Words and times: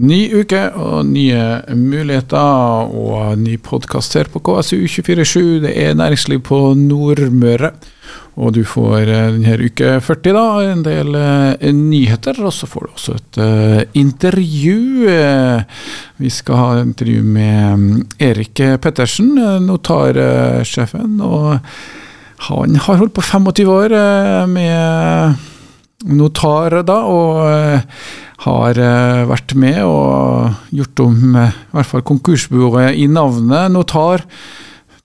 Ny 0.00 0.22
uke 0.40 0.60
og 0.80 1.02
nye 1.04 1.60
muligheter 1.76 2.88
og 2.96 3.34
ny 3.36 3.58
podkast 3.60 4.14
her 4.16 4.30
på 4.32 4.40
KSU247. 4.40 5.42
Det 5.66 5.72
er 5.76 5.98
næringsliv 5.98 6.40
på 6.48 6.60
Nordmøre. 6.80 7.74
Og 8.40 8.54
du 8.56 8.62
får 8.64 9.02
eh, 9.04 9.26
denne 9.34 9.58
uke 9.60 9.98
40 10.00 10.32
da, 10.32 10.44
en 10.64 10.80
del 10.86 11.12
uh, 11.12 11.68
nyheter, 11.76 12.40
og 12.40 12.54
så 12.56 12.64
får 12.64 12.86
du 12.86 12.94
også 12.94 13.16
et 13.18 13.40
uh, 13.44 13.82
intervju. 13.92 15.04
Vi 16.16 16.32
skal 16.32 16.56
ha 16.62 16.70
intervju 16.80 17.20
med 17.28 17.74
um, 17.74 17.86
Erik 18.16 18.64
Pettersen, 18.80 19.34
notarsjefen. 19.66 21.20
og 21.20 21.58
han 22.48 22.80
har 22.80 22.96
holdt 22.96 23.12
på 23.14 23.20
25 23.20 23.68
år 23.68 23.92
med 24.48 25.36
notar, 26.08 26.80
da, 26.82 26.96
og 27.04 27.92
har 28.42 28.78
uh, 28.80 29.22
vært 29.30 29.54
med 29.58 29.78
og 29.86 30.74
gjort 30.74 31.04
om 31.04 31.38
uh, 31.38 31.48
i 31.48 31.76
hvert 31.76 31.90
fall 31.90 32.04
konkursbyrået 32.06 32.98
i 32.98 33.06
navnet 33.10 33.72
Notar 33.74 34.24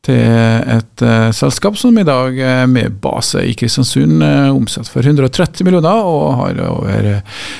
til 0.08 0.22
et 0.22 1.04
uh, 1.04 1.30
selskap 1.36 1.78
som 1.78 1.98
i 2.00 2.06
dag 2.08 2.38
er 2.40 2.70
med 2.72 2.96
base 3.04 3.44
i 3.44 3.54
Kristiansund, 3.58 4.24
omsatt 4.54 4.90
for 4.90 5.06
130 5.06 5.68
millioner 5.68 6.08
og 6.08 6.40
har 6.40 6.64
over 6.70 7.10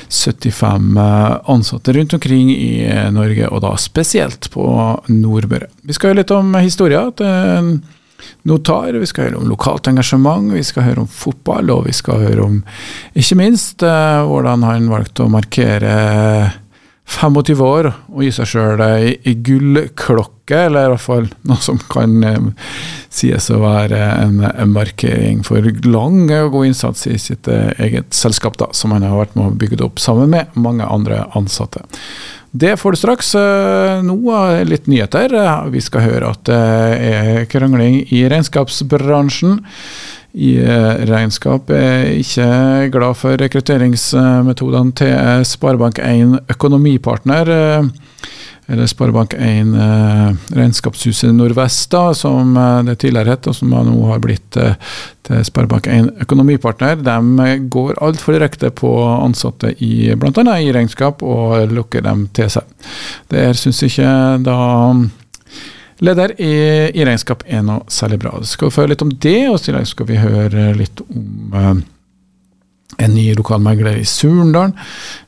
75 0.08 0.98
ansatte 1.52 1.94
rundt 1.94 2.16
omkring 2.16 2.50
i 2.54 2.72
Norge, 3.14 3.50
og 3.52 3.62
da 3.66 3.74
spesielt 3.78 4.50
på 4.54 4.64
Nordmøre. 5.12 5.70
Vi 5.84 5.96
skal 5.96 6.12
høre 6.12 6.22
litt 6.22 6.34
om 6.34 6.56
historien 6.62 7.12
til 7.20 7.78
notar, 8.48 8.96
vi 8.98 9.08
skal 9.08 9.28
høre 9.28 9.42
om 9.42 9.50
lokalt 9.50 9.90
engasjement, 9.90 10.52
vi 10.54 10.64
skal 10.66 10.88
høre 10.88 11.04
om 11.04 11.10
fotball, 11.10 11.70
og 11.74 11.84
vi 11.88 11.96
skal 11.96 12.24
høre 12.24 12.46
om, 12.46 12.62
ikke 13.18 13.38
minst, 13.38 13.82
eh, 13.82 14.22
hvordan 14.28 14.66
han 14.66 14.90
valgte 14.92 15.26
å 15.26 15.32
markere 15.32 15.94
25 17.08 17.60
år 17.64 17.88
og 17.88 18.20
gi 18.20 18.30
seg 18.36 18.50
sjøl 18.50 18.82
ei 18.84 19.34
gullklokke, 19.44 20.58
eller 20.68 20.88
i 20.88 20.92
hvert 20.92 21.04
fall 21.04 21.28
noe 21.48 21.60
som 21.64 21.80
kan 21.90 22.18
um, 22.24 22.50
sies 23.12 23.48
å 23.52 23.62
være 23.62 23.98
en, 23.98 24.42
en, 24.48 24.74
markering 24.74 25.40
for 25.46 25.64
lang 25.88 26.26
og 26.36 26.52
god 26.52 26.68
innsats 26.68 27.06
i 27.08 27.16
sitt 27.20 27.48
eh, 27.48 27.72
eget 27.84 28.12
selskap, 28.16 28.58
da, 28.60 28.68
som 28.76 28.92
han 28.92 29.06
har 29.06 29.16
vært 29.16 29.38
med 29.38 29.48
å 29.48 29.56
bygge 29.60 29.80
opp 29.88 30.02
sammen 30.02 30.32
med 30.34 30.58
mange 30.60 30.84
andre 30.84 31.24
ansatte. 31.38 31.84
Det 32.50 32.76
får 32.76 32.94
du 32.94 32.96
straks. 32.96 33.34
Eh, 33.34 34.02
nå 34.02 34.18
litt 34.64 34.86
nyheter. 34.88 35.34
Vi 35.72 35.82
skal 35.84 36.06
høre 36.06 36.32
at 36.32 36.46
det 36.48 36.60
er 37.10 37.48
krangling 37.50 38.00
i 38.08 38.24
regnskapsbransjen. 38.30 39.60
I 40.38 40.54
eh, 40.60 41.04
regnskap 41.08 41.70
er 41.74 42.12
ikke 42.20 42.48
glad 42.94 43.18
for 43.20 43.40
rekrutteringsmetodene 43.40 44.96
til 44.96 45.44
Sparebank1 45.48 46.52
Økonomipartner 46.54 47.52
eller 48.68 48.86
Sparebank1 48.86 49.70
eh, 49.80 50.34
Regnskapshuset 50.56 51.34
Nordvest, 51.34 51.90
da, 51.90 52.14
som 52.14 52.56
eh, 52.56 52.82
det 52.84 52.98
tidligere 53.00 53.32
het, 53.32 53.48
og 53.48 53.56
som 53.56 53.72
nå 53.72 53.94
har 54.10 54.20
blitt 54.20 54.58
eh, 54.60 54.74
til 55.24 55.44
Sparebank1 55.48 56.10
Økonomipartner, 56.26 57.00
de 57.00 57.48
går 57.72 57.96
altfor 58.04 58.36
direkte 58.36 58.68
på 58.76 58.90
ansatte 59.08 59.72
i 59.84 60.10
bl.a. 60.20 60.44
i 60.60 60.72
regnskap, 60.76 61.24
og 61.24 61.72
lukker 61.72 62.04
dem 62.04 62.26
til 62.36 62.50
seg. 62.52 62.68
Det 63.32 63.46
syns 63.56 63.80
ikke 63.88 64.10
da 64.44 64.58
leder 66.04 66.34
i, 66.36 66.52
i, 66.92 67.04
regnskap 67.08 67.46
er 67.48 67.64
noe 67.64 67.88
særlig 67.90 68.20
bra. 68.22 68.36
Vi 68.42 68.50
skal 68.52 68.72
få 68.74 68.84
høre 68.84 68.92
litt 68.92 69.06
om 69.06 69.14
det, 69.16 69.40
og 69.48 69.56
i 69.56 69.64
tillegg 69.64 69.88
skal 69.88 70.10
vi 70.10 70.20
høre 70.20 70.68
litt 70.76 71.02
om 71.08 71.56
eh, 71.56 71.72
en 72.98 73.16
ny 73.16 73.30
lokalmegler 73.38 73.96
i 73.96 74.06
Surndalen. 74.08 74.76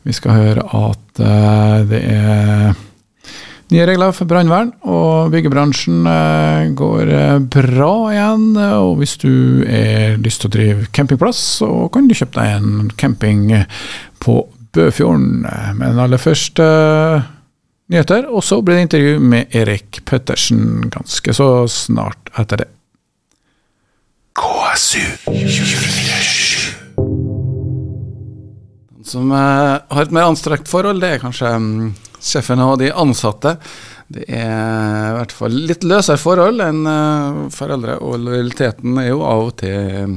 Vi 0.04 0.12
skal 0.16 0.36
høre 0.36 0.69
at 0.77 1.20
uh, 1.22 1.82
det 1.86 2.00
er 2.02 2.72
Nye 3.70 3.84
regler 3.86 4.10
for 4.10 4.26
brannvern, 4.26 4.72
og 4.82 5.30
byggebransjen 5.30 6.06
eh, 6.10 6.70
går 6.74 7.10
eh, 7.14 7.36
bra 7.54 7.92
igjen. 8.10 8.48
Og 8.58 8.96
hvis 8.98 9.14
du 9.22 9.62
har 9.62 10.16
lyst 10.25 10.42
til 10.42 10.50
å 10.50 10.54
drive 10.56 10.88
campingplass, 10.97 11.38
så 11.60 11.69
kan 11.94 12.09
du 12.10 12.16
kjøpe 12.19 12.41
deg 12.41 12.56
en 12.56 12.91
camping 12.98 13.44
på 14.19 14.41
Bøfjorden. 14.75 15.47
Men 15.78 16.03
aller 16.03 16.19
først 16.19 16.59
eh, 16.64 17.30
nyheter, 17.94 18.26
og 18.26 18.42
så 18.42 18.59
blir 18.59 18.80
det 18.80 18.88
intervju 18.88 19.22
med 19.22 19.54
Erik 19.62 20.03
Pettersen 20.03 20.91
ganske 20.91 21.38
så 21.38 21.48
snart 21.70 22.34
etter 22.42 22.64
det. 22.64 22.69
KSU 24.34 25.06
247. 25.30 26.75
Den 28.98 29.06
som 29.06 29.30
har 29.30 30.03
et 30.03 30.14
mer 30.14 30.26
anstrengt 30.26 30.66
forhold, 30.70 31.03
det 31.03 31.14
er 31.14 31.22
kanskje 31.22 31.54
mm, 31.54 31.91
sjefen 32.20 32.60
og 32.64 32.78
de 32.81 32.92
ansatte. 32.92 33.56
Det 34.10 34.26
er 34.26 35.10
i 35.10 35.14
hvert 35.14 35.34
fall 35.34 35.54
litt 35.69 35.84
løsere 35.86 36.19
forhold 36.19 36.62
enn 36.64 36.82
uh, 36.82 37.44
foreldre, 37.54 38.00
og 38.03 38.19
lojaliteten 38.25 38.98
er 38.98 39.12
jo 39.12 39.20
av 39.26 39.44
og 39.44 39.53
til 39.62 40.00
um, 40.03 40.16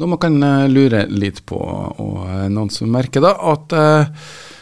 noe 0.00 0.12
man 0.14 0.20
kan 0.22 0.38
uh, 0.40 0.68
lure 0.72 1.04
litt 1.12 1.42
på. 1.48 1.58
Og 1.60 2.22
noen 2.48 2.72
som 2.72 2.88
merker 2.92 3.24
da 3.24 3.34
at 3.52 3.76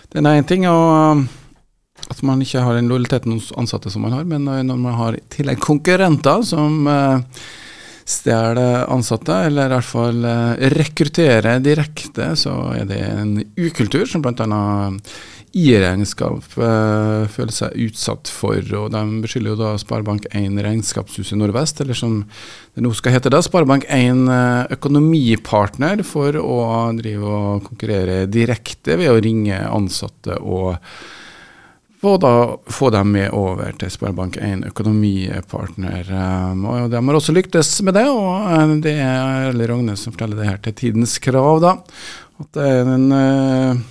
det 0.08 0.18
er 0.24 0.32
én 0.32 0.48
ting 0.48 0.64
at 0.66 2.20
man 2.24 2.42
ikke 2.42 2.64
har 2.64 2.78
den 2.78 2.88
lojaliteten 2.90 3.36
hos 3.36 3.52
ansatte 3.60 3.92
som 3.92 4.02
man 4.06 4.16
har, 4.16 4.26
men 4.26 4.48
når 4.48 4.78
man 4.80 4.96
har 4.96 5.18
i 5.18 5.24
tillegg 5.30 5.60
konkurrenter 5.62 6.42
som 6.46 6.88
stjeler 8.08 8.86
ansatte, 8.88 9.34
eller 9.50 9.68
i 9.68 9.74
hvert 9.74 9.86
fall 9.86 10.28
rekrutterer 10.72 11.60
direkte, 11.60 12.30
så 12.40 12.54
er 12.72 12.88
det 12.88 13.02
en 13.04 13.34
ukultur 13.60 14.08
som 14.08 14.24
bl.a 14.24 14.62
i-regnskap 15.56 16.56
eh, 16.60 17.24
føler 17.32 17.54
seg 17.54 17.76
utsatt 17.86 18.30
for. 18.32 18.60
og 18.76 18.90
De 18.92 19.02
beskylder 19.24 19.54
jo 19.54 19.58
da 19.60 19.74
Sparebank1 19.80 20.58
Regnskapshuset 20.64 21.38
Nordvest, 21.40 21.80
eller 21.84 21.96
som 21.96 22.20
det 22.74 22.84
nå 22.84 22.92
skal 22.96 23.16
hete 23.16 23.32
da, 23.32 23.40
Sparebank1 23.44 24.24
uh, 24.28 24.66
Økonomipartner, 24.76 26.04
for 26.06 26.36
å 26.40 26.58
drive 26.98 27.32
og 27.38 27.70
konkurrere 27.70 28.26
direkte 28.30 28.98
ved 29.00 29.12
å 29.12 29.22
ringe 29.24 29.58
ansatte 29.66 30.36
og 30.38 30.76
få, 31.98 32.14
da, 32.22 32.34
få 32.70 32.92
dem 32.94 33.16
med 33.16 33.34
over 33.34 33.74
til 33.80 33.90
Sparebank1 33.96 34.68
Økonomipartner. 34.70 36.14
Um, 36.14 36.64
og 36.70 36.92
De 36.92 37.02
har 37.08 37.20
også 37.20 37.34
lyktes 37.36 37.72
med 37.86 37.98
det, 37.98 38.06
og 38.12 38.48
uh, 38.52 38.78
det 38.84 38.96
er 39.00 39.50
Erle 39.50 39.72
Rogne 39.72 39.98
som 39.98 40.14
forteller 40.14 40.42
det 40.42 40.50
her 40.52 40.64
til 40.68 40.80
Tidens 40.84 41.18
Krav. 41.24 41.62
da, 41.64 41.78
at 42.38 42.52
det 42.54 42.66
er 42.70 42.92
en 42.94 43.86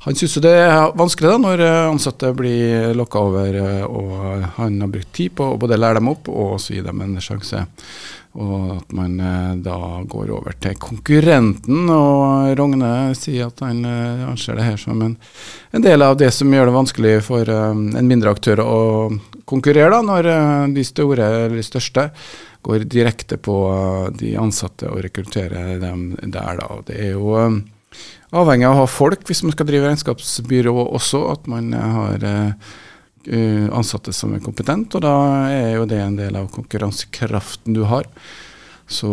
han 0.00 0.16
syns 0.16 0.38
det 0.40 0.52
er 0.56 0.94
vanskelig 0.96 1.28
da, 1.28 1.36
når 1.42 1.60
eh, 1.60 1.90
ansatte 1.90 2.30
blir 2.32 2.94
lokka 2.96 3.20
over, 3.20 3.56
eh, 3.60 3.82
og 3.84 4.46
han 4.56 4.78
har 4.80 4.88
brukt 4.88 5.10
tid 5.12 5.34
på 5.36 5.50
å 5.52 5.58
både 5.60 5.76
lære 5.76 5.98
dem 5.98 6.08
opp 6.08 6.30
og 6.32 6.54
gi 6.64 6.80
dem 6.80 7.02
en 7.04 7.18
sjanse. 7.20 7.66
Og 8.40 8.78
at 8.78 8.94
man 8.96 9.18
eh, 9.20 9.50
da 9.60 10.00
går 10.08 10.30
over 10.32 10.56
til 10.56 10.78
konkurrenten. 10.80 11.90
Og 11.92 12.54
Rogne 12.56 12.92
sier 13.18 13.50
at 13.50 13.60
han 13.66 13.82
anser 13.84 14.56
det 14.56 14.68
her 14.70 14.80
som 14.80 15.02
en, 15.04 15.18
en, 15.68 15.84
del 15.84 16.06
av 16.06 16.16
det 16.20 16.30
som 16.32 16.48
gjør 16.48 16.70
det 16.70 16.76
vanskelig 16.78 17.12
for 17.26 17.50
en 17.52 18.08
mindre 18.08 18.32
aktør 18.32 18.62
å 18.64 18.78
konkurrere, 19.44 19.90
da, 19.92 20.00
når 20.06 20.30
de 20.72 20.86
store 20.86 21.26
eller 21.26 21.58
de 21.58 21.66
største 21.66 22.06
går 22.64 22.86
direkte 22.88 23.36
på 23.36 23.58
de 24.16 24.32
ansatte 24.40 24.88
og 24.88 25.04
rekrutterer 25.04 25.76
dem 25.82 26.14
der. 26.22 26.56
da. 26.56 26.80
Det 26.88 26.96
er 27.04 27.12
jo 27.18 27.36
avhengig 28.36 28.68
av 28.68 28.76
å 28.76 28.84
ha 28.84 28.90
folk 28.90 29.24
hvis 29.28 29.42
man 29.46 29.54
skal 29.54 29.68
drive 29.68 29.88
regnskapsbyrå 29.88 30.74
også, 30.86 31.24
at 31.32 31.50
man 31.50 31.72
har 31.74 32.26
uh, 32.26 33.66
ansatte 33.76 34.14
som 34.16 34.36
er 34.36 34.44
kompetente. 34.44 34.98
Og 34.98 35.04
da 35.04 35.16
er 35.50 35.74
jo 35.78 35.88
det 35.90 36.00
en 36.04 36.18
del 36.18 36.38
av 36.38 36.50
konkurransekraften 36.54 37.76
du 37.76 37.84
har. 37.90 38.08
Så 38.90 39.10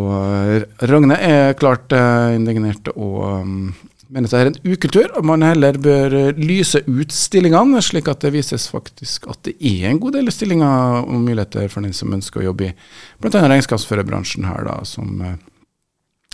Rogne 0.89 1.19
er 1.21 1.53
klart 1.57 1.93
indignert 2.33 2.89
og 2.95 3.43
um, 3.43 3.75
mener 4.09 4.31
det 4.31 4.39
er 4.39 4.49
en 4.49 4.73
ukultur. 4.73 5.11
og 5.19 5.25
Man 5.27 5.45
heller 5.45 5.77
bør 5.81 6.15
lyse 6.37 6.81
ut 6.87 7.13
stillingene, 7.13 7.81
slik 7.85 8.09
at 8.09 8.23
det 8.25 8.33
vises 8.33 8.69
faktisk 8.73 9.27
at 9.29 9.43
det 9.45 9.57
er 9.59 9.91
en 9.91 10.01
god 10.01 10.17
del 10.17 10.31
stillinger 10.33 11.03
og 11.03 11.19
muligheter 11.27 11.69
for 11.73 11.85
den 11.85 11.93
som 11.93 12.15
ønsker 12.15 12.41
å 12.41 12.49
jobbe 12.49 12.71
i 12.71 12.73
bl.a. 13.21 13.43
regnskapsførerbransjen 13.43 14.49
her, 14.49 14.65
da, 14.65 14.79
som 14.87 15.21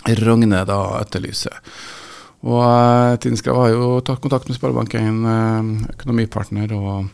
Ragne 0.04 0.64
da 0.68 0.80
etterlyser. 1.00 1.60
Og 2.44 2.60
uh, 2.60 3.16
Tidenskrav 3.20 3.60
har 3.62 3.72
jo 3.72 4.00
tatt 4.04 4.20
kontakt 4.20 4.48
med 4.48 4.58
Sparebanken, 4.58 5.22
uh, 5.24 5.92
økonomipartner, 5.94 6.74
og 6.76 7.08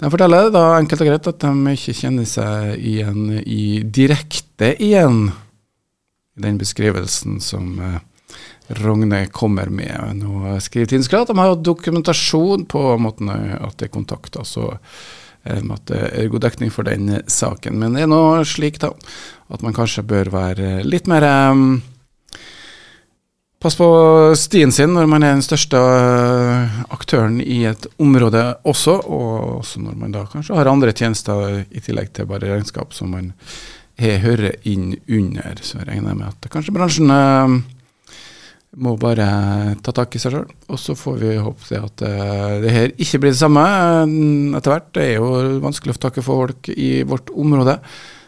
de 0.00 0.10
forteller 0.12 0.50
da 0.52 0.64
enkelt 0.76 1.04
og 1.04 1.08
greit 1.08 1.28
at 1.30 1.44
de 1.44 1.74
ikke 1.76 1.94
kjenner 1.96 2.26
seg 2.28 2.74
igjen 2.82 3.38
i 3.40 3.80
direkte 3.86 4.74
igjen 4.82 5.28
i 6.34 6.44
den 6.44 6.58
beskrivelsen 6.60 7.38
som 7.42 7.78
uh, 7.78 8.00
Rogne 8.80 9.26
kommer 9.30 9.70
med. 9.70 9.94
Nå 10.18 10.56
skriver 10.64 10.90
Tidenskrav 10.90 11.26
at 11.26 11.32
de 11.32 11.38
har 11.38 11.58
dokumentasjon 11.60 12.66
på 12.66 12.86
måten 12.98 13.30
at 13.30 13.76
det 13.78 13.90
er 13.90 13.94
kontakt. 13.94 14.38
altså 14.40 14.72
at 15.44 15.90
det 15.90 15.98
er 16.00 16.30
god 16.32 16.40
dekning 16.40 16.70
for 16.72 16.88
den 16.88 17.20
saken. 17.28 17.76
Men 17.78 17.94
det 17.94 18.06
er 18.06 18.08
nå 18.08 18.22
slik 18.48 18.80
da, 18.80 18.94
at 19.52 19.62
man 19.62 19.76
kanskje 19.76 20.06
bør 20.08 20.30
være 20.32 20.78
litt 20.88 21.10
mer 21.10 21.26
um, 21.52 21.82
passe 23.64 23.80
på 23.80 23.88
stien 24.38 24.72
sin 24.74 24.92
når 24.94 25.08
man 25.10 25.24
er 25.24 25.36
den 25.36 25.44
største 25.44 25.80
eh, 25.80 26.80
aktøren 26.94 27.40
i 27.40 27.62
et 27.70 27.86
område 28.02 28.42
også, 28.68 28.98
og 29.08 29.60
også 29.60 29.80
når 29.84 29.96
man 30.02 30.14
da 30.14 30.26
kanskje 30.30 30.58
har 30.58 30.70
andre 30.70 30.92
tjenester 30.92 31.62
i 31.64 31.82
tillegg 31.84 32.12
til 32.14 32.28
bare 32.28 32.52
regnskap 32.52 32.92
som 32.96 33.14
man 33.16 33.32
hører 33.96 34.56
inn 34.66 34.96
under. 35.06 35.60
Så 35.62 35.78
jeg 35.78 35.88
regner 35.88 36.16
med 36.18 36.32
at 36.32 36.50
kanskje 36.52 36.74
bransjen 36.74 37.12
eh, 37.14 37.56
må 38.74 38.94
bare 38.98 39.26
ta 39.84 39.94
tak 39.94 40.16
i 40.16 40.20
seg 40.20 40.34
sjøl. 40.34 40.48
Og 40.72 40.80
så 40.80 40.96
får 40.98 41.18
vi 41.20 41.34
håpe 41.38 41.68
det 41.68 41.80
at 41.80 42.04
uh, 42.06 42.54
det 42.64 42.72
her 42.74 42.94
ikke 42.94 43.20
blir 43.22 43.34
det 43.34 43.40
samme 43.40 43.64
etter 44.58 44.74
hvert. 44.74 44.88
Det 44.96 45.04
er 45.04 45.20
jo 45.20 45.60
vanskelig 45.62 45.94
å 45.94 45.98
få 45.98 46.04
tak 46.06 46.18
i 46.18 46.26
folk 46.26 46.70
i 46.74 46.90
vårt 47.06 47.30
område. 47.30 47.78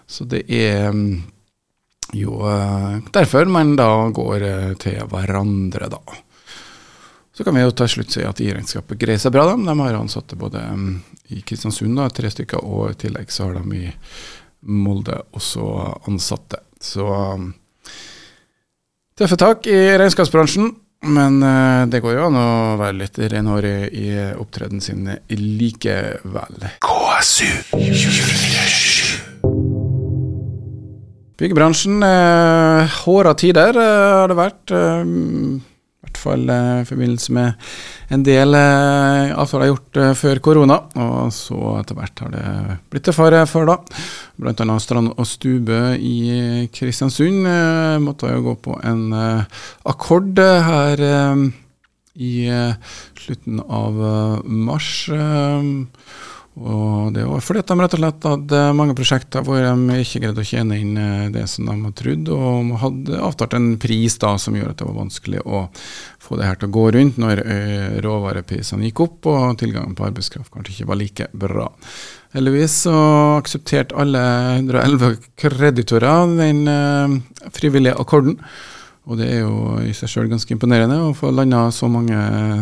Så 0.06 0.26
det 0.30 0.44
er 0.46 0.92
um, 0.94 1.18
jo 2.14 2.38
uh, 2.44 3.00
derfor 3.14 3.50
man 3.50 3.74
da 3.78 3.90
går 4.14 4.46
til 4.82 5.02
hverandre, 5.10 5.90
da. 5.90 6.22
Så 7.36 7.44
kan 7.44 7.54
vi 7.54 7.60
jo 7.60 7.72
til 7.76 7.90
slutt 7.92 8.14
si 8.14 8.22
at 8.24 8.38
I-regnskapet 8.40 8.96
greier 8.96 9.20
seg 9.20 9.34
bra. 9.34 9.42
De 9.52 9.74
har 9.82 9.98
ansatte 9.98 10.38
både 10.40 10.62
um, 10.72 10.86
i 11.28 11.42
Kristiansund, 11.44 11.92
da, 11.98 12.08
tre 12.08 12.30
stykker, 12.32 12.64
og 12.64 12.94
i 12.94 12.98
tillegg 13.02 13.28
så 13.32 13.50
har 13.50 13.58
de 13.58 13.82
i 13.82 13.90
Molde 14.72 15.18
også 15.36 15.66
ansatte. 16.08 16.62
Så 16.80 17.04
um, 17.04 17.50
Tøffe 19.16 19.36
tak 19.40 19.68
i 19.68 19.76
regnskapsbransjen, 20.00 20.72
men 21.12 21.38
uh, 21.44 21.84
det 21.92 22.00
går 22.04 22.16
jo 22.16 22.26
an 22.30 22.40
å 22.40 22.48
være 22.80 23.02
litt 23.02 23.20
renhårig 23.20 23.76
i 23.92 24.08
opptredenen 24.32 24.84
sin 24.84 25.04
likevel. 25.28 26.70
KSU 26.88 27.52
247. 27.76 29.05
Byggebransjen, 31.36 32.00
uh, 32.00 32.98
håra 33.04 33.34
tider 33.36 33.76
uh, 33.76 34.22
har 34.22 34.32
det 34.32 34.38
vært. 34.38 34.76
i 36.06 36.14
hvert 36.16 36.20
fall 36.22 36.50
eh, 36.50 36.82
i 36.82 36.86
forbindelse 36.86 37.32
med 37.34 38.14
en 38.14 38.22
del 38.24 38.54
eh, 38.54 39.32
avtaler 39.36 39.70
gjort 39.72 39.98
eh, 40.00 40.12
før 40.14 40.40
korona. 40.40 40.78
Og 41.02 41.32
så 41.34 41.58
etter 41.80 41.98
hvert 41.98 42.22
har 42.22 42.32
det 42.32 42.76
blitt 42.90 43.06
til 43.08 43.16
fare 43.16 43.44
før 43.50 43.66
da. 43.72 43.76
Blant 44.38 44.62
annet 44.62 44.84
Strand 44.84 45.12
og 45.16 45.26
Stube 45.26 45.96
i 45.98 46.68
Kristiansund 46.72 47.46
måtte 48.04 48.30
jo 48.30 48.44
gå 48.50 48.56
på 48.68 48.78
en 48.84 49.10
akkord 49.16 50.38
her 50.38 51.02
i 52.16 52.34
slutten 53.18 53.60
av 53.66 53.98
mars. 54.44 54.90
Og 56.56 57.12
det 57.12 57.26
var 57.28 57.42
fordi 57.44 57.60
at 57.60 57.68
de 57.68 57.76
rett 57.82 57.94
og 57.94 58.00
slett 58.00 58.26
hadde 58.30 58.60
mange 58.78 58.94
prosjekter 58.96 59.42
hvor 59.44 59.60
de 59.60 59.96
ikke 60.00 60.22
greide 60.22 60.40
å 60.40 60.48
tjene 60.48 60.78
inn 60.80 60.94
eh, 60.96 61.26
det 61.34 61.42
som 61.52 61.66
de 61.68 61.74
hadde 61.74 61.98
trodd, 61.98 62.30
og 62.32 62.70
hadde 62.80 63.18
avtalt 63.28 63.56
en 63.58 63.74
pris 63.80 64.16
da 64.22 64.32
som 64.40 64.56
gjorde 64.56 64.72
at 64.72 64.80
det 64.80 64.86
var 64.88 64.96
vanskelig 65.02 65.42
å 65.44 65.66
få 66.26 66.38
det 66.40 66.46
her 66.48 66.56
til 66.56 66.70
å 66.70 66.74
gå 66.78 66.84
rundt 66.96 67.18
når 67.20 67.42
eh, 67.44 67.98
råvareprisene 68.06 68.88
gikk 68.88 69.02
opp 69.04 69.28
og 69.34 69.58
tilgangen 69.60 69.92
på 69.98 70.06
arbeidskraft 70.08 70.48
kanskje 70.54 70.78
ikke 70.78 70.88
var 70.88 71.00
like 71.02 71.26
bra. 71.36 71.66
Heldigvis 72.36 72.78
så 72.86 72.94
aksepterte 73.36 73.98
alle 74.00 74.24
111 74.62 75.20
kreditorer 75.36 76.32
den 76.40 76.64
eh, 76.72 77.52
frivillige 77.52 78.00
akkorden. 78.00 78.40
Og 79.06 79.20
det 79.20 79.28
er 79.30 79.44
jo 79.44 79.76
i 79.86 79.92
seg 79.94 80.10
sjøl 80.10 80.32
ganske 80.32 80.50
imponerende 80.50 80.96
å 81.04 81.12
få 81.14 81.30
landa 81.30 81.68
så 81.70 81.86
mange 81.86 82.16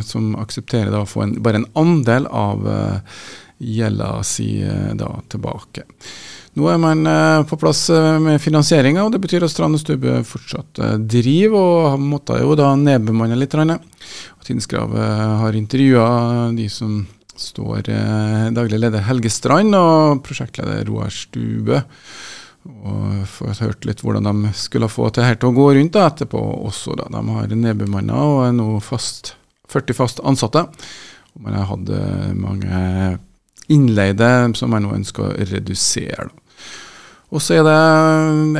som 0.04 0.34
aksepterer 0.36 0.90
da 0.92 1.00
å 1.00 1.08
få 1.08 1.22
en, 1.24 1.38
bare 1.40 1.62
en 1.62 1.70
andel 1.80 2.26
av 2.28 2.66
uh, 2.68 3.22
gjelda 3.58 4.22
si 4.22 4.62
eh, 4.62 4.94
da 4.94 5.10
tilbake. 5.28 5.84
Nå 6.54 6.68
er 6.70 6.78
man 6.78 7.06
eh, 7.06 7.40
på 7.48 7.58
plass 7.58 7.88
eh, 7.90 8.18
med 8.22 8.42
finansieringa, 8.42 9.04
og 9.04 9.14
det 9.14 9.22
betyr 9.24 9.46
at 9.46 9.52
Strand 9.52 9.78
og 9.78 9.82
Stubbe 9.82 10.20
fortsatt 10.26 10.82
driver, 11.10 11.94
og 11.94 12.04
måtte 12.04 12.38
jo 12.42 12.54
da 12.58 12.72
nedbemanne 12.78 13.38
litt. 13.38 13.54
Tidenskrav 14.44 14.92
har 15.40 15.56
intervjua 15.56 16.50
de 16.52 16.68
som 16.68 17.04
står 17.34 17.88
daglig 18.54 18.78
leder 18.78 19.02
Helge 19.06 19.30
Strand 19.32 19.74
og 19.74 20.20
prosjektleder 20.26 20.84
Roar 20.86 21.10
Stube. 21.10 21.80
Og 22.64 23.24
fått 23.28 23.60
hørt 23.60 23.88
litt 23.88 24.00
hvordan 24.04 24.28
de 24.28 24.52
skulle 24.56 24.88
få 24.88 25.08
til 25.12 25.26
her 25.26 25.36
til 25.36 25.50
å 25.50 25.56
gå 25.56 25.66
rundt 25.76 25.96
da, 25.96 26.06
etterpå 26.10 26.40
også. 26.68 26.94
Da. 27.00 27.08
De 27.12 27.24
har 27.32 27.56
nedbemanna 27.56 28.20
og 28.28 28.38
er 28.46 28.54
nå 28.56 28.68
fast, 28.84 29.34
40 29.72 29.96
fast 29.96 30.22
ansatte. 30.24 30.66
Og 31.34 31.44
man 31.44 31.56
har 31.56 31.68
hatt 31.72 31.92
mange 32.36 32.84
innleide 33.72 34.30
som 34.58 34.72
jeg 34.74 34.84
nå 34.84 34.96
ønsker 34.96 35.26
å 35.28 35.50
redusere. 35.52 36.30
Og 37.34 37.42
så 37.42 37.56
er 37.58 37.64
det 37.66 37.78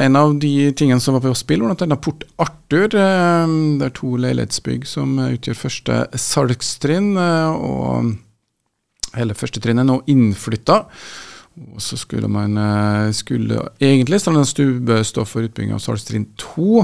en 0.03 0.17
av 0.19 0.33
de 0.43 0.71
tingene 0.75 1.03
som 1.03 1.15
var 1.15 1.23
på 1.23 1.35
spill, 1.39 1.63
bl.a. 1.63 1.99
Port 2.03 2.25
Arthur. 2.43 2.89
Eh, 2.99 3.53
det 3.79 3.87
er 3.87 3.93
to 3.95 4.17
leilighetsbygg 4.19 4.87
som 4.91 5.15
utgjør 5.23 5.61
første 5.61 5.99
salgstrinn. 6.19 7.13
Eh, 7.21 7.53
og 7.55 9.15
hele 9.15 9.37
første 9.39 9.63
trinn 9.63 9.79
er 9.79 9.87
nå 9.87 10.01
innflytta. 10.11 10.81
Og 11.55 11.79
så 11.87 11.95
skulle 12.01 12.27
man 12.27 12.59
eh, 12.59 13.13
skulle 13.15 13.61
egentlig 13.79 14.19
Strand 14.25 14.43
Stube 14.51 14.99
stå 15.07 15.23
for 15.29 15.47
utbygging 15.47 15.77
av 15.77 15.85
salgstrinn 15.85 16.27
to, 16.41 16.83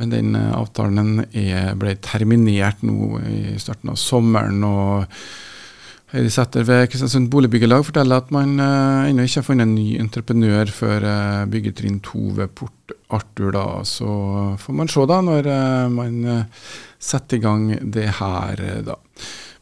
men 0.00 0.10
den 0.10 0.34
avtalen 0.34 1.28
er, 1.30 1.76
ble 1.78 1.94
terminert 2.02 2.82
nå 2.82 3.20
i 3.22 3.54
starten 3.62 3.94
av 3.94 4.02
sommeren. 4.02 4.66
og 4.66 5.22
Heidi 6.10 6.30
Sæther 6.34 6.64
ved 6.66 6.88
Kristiansund 6.90 7.28
Boligbyggelag 7.30 7.84
forteller 7.86 8.18
at 8.18 8.32
man 8.34 8.56
uh, 8.58 9.06
ennå 9.06 9.22
ikke 9.22 9.38
har 9.38 9.44
funnet 9.46 9.68
en 9.68 9.76
ny 9.76 9.92
entreprenør 10.02 10.72
før 10.74 11.04
uh, 11.06 11.44
byggetrinn 11.46 12.00
to 12.02 12.32
ved 12.34 12.50
Port 12.58 12.94
Arthur. 13.14 13.52
Da. 13.54 13.84
Så 13.86 14.08
får 14.58 14.74
man 14.74 14.90
se 14.90 15.04
da 15.06 15.20
når 15.22 15.46
uh, 15.46 15.92
man 15.94 16.48
setter 16.98 17.38
i 17.38 17.44
gang 17.44 17.68
det 17.94 18.08
her. 18.18 18.62
da. 18.88 18.96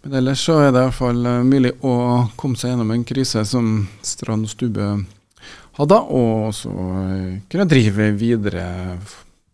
Men 0.06 0.16
ellers 0.22 0.46
så 0.48 0.56
er 0.62 0.70
det 0.70 0.80
i 0.80 0.86
hvert 0.86 0.96
fall 0.96 1.28
mulig 1.44 1.74
å 1.84 1.92
komme 2.40 2.56
seg 2.56 2.72
gjennom 2.72 2.94
en 2.96 3.04
krise 3.12 3.44
som 3.44 3.68
Strand 4.00 4.48
og 4.48 4.54
Stube 4.54 4.88
hadde, 5.76 6.00
og 6.00 6.48
så 6.56 6.72
kunne 6.72 7.68
drive 7.68 8.08
videre. 8.16 8.64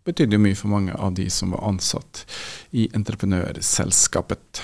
Betydde 0.06 0.38
mye 0.38 0.55
for 0.55 0.70
mange 0.70 0.94
av 0.94 1.19
de 1.19 1.26
som 1.32 1.56
var 1.56 1.67
ansatt 1.73 2.23
i 2.70 2.87
entreprenørselskapet. 2.94 4.62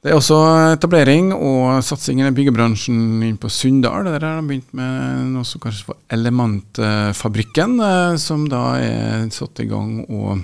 Det 0.00 0.08
er 0.08 0.16
også 0.16 0.36
etablering 0.72 1.26
og 1.36 1.82
satsing 1.84 2.22
i 2.24 2.30
byggebransjen 2.32 3.20
inn 3.26 3.34
på 3.36 3.50
Sunndal. 3.52 4.06
Der 4.08 4.22
har 4.24 4.38
de 4.38 4.48
begynt 4.48 4.70
med 4.72 5.26
noe 5.34 5.44
som 5.44 5.60
kanskje 5.60 5.90
var 5.90 5.98
Elementfabrikken, 6.16 7.74
eh, 7.84 8.14
som 8.16 8.46
da 8.48 8.62
er 8.80 9.26
satt 9.34 9.60
i 9.60 9.66
gang 9.68 9.98
og 10.06 10.40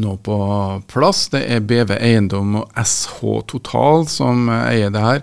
nå 0.00 0.14
på 0.24 0.38
plass. 0.88 1.26
Det 1.34 1.42
er 1.44 1.60
BV 1.60 1.92
Eiendom 1.98 2.56
og 2.62 2.80
SH 2.80 3.20
Total 3.52 4.08
som 4.08 4.48
eier 4.48 4.94
det 4.96 5.02
her. 5.04 5.20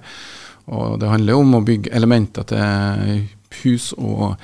Og 0.70 1.00
det 1.02 1.10
handler 1.10 1.42
om 1.42 1.58
å 1.58 1.64
bygge 1.66 1.94
elementer 1.98 2.46
til 2.54 3.26
hus 3.64 3.88
og 3.98 4.36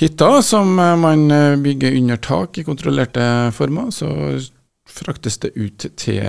hytter 0.00 0.40
som 0.44 0.72
man 0.76 1.28
bygger 1.60 2.00
under 2.00 2.20
tak 2.24 2.56
i 2.56 2.64
kontrollerte 2.64 3.28
former. 3.56 3.92
Så 3.92 4.08
fraktes 4.90 5.38
det 5.42 5.54
ut 5.56 5.86
til 5.96 6.20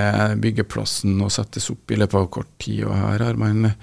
byggeplassen 0.42 1.20
og 1.22 1.34
settes 1.34 1.70
opp 1.74 1.92
i 1.92 2.00
løpet 2.00 2.20
av 2.20 2.30
kort 2.34 2.52
tid. 2.62 2.86
Og 2.88 2.96
her 2.96 3.26
har 3.26 3.40
man 3.40 3.74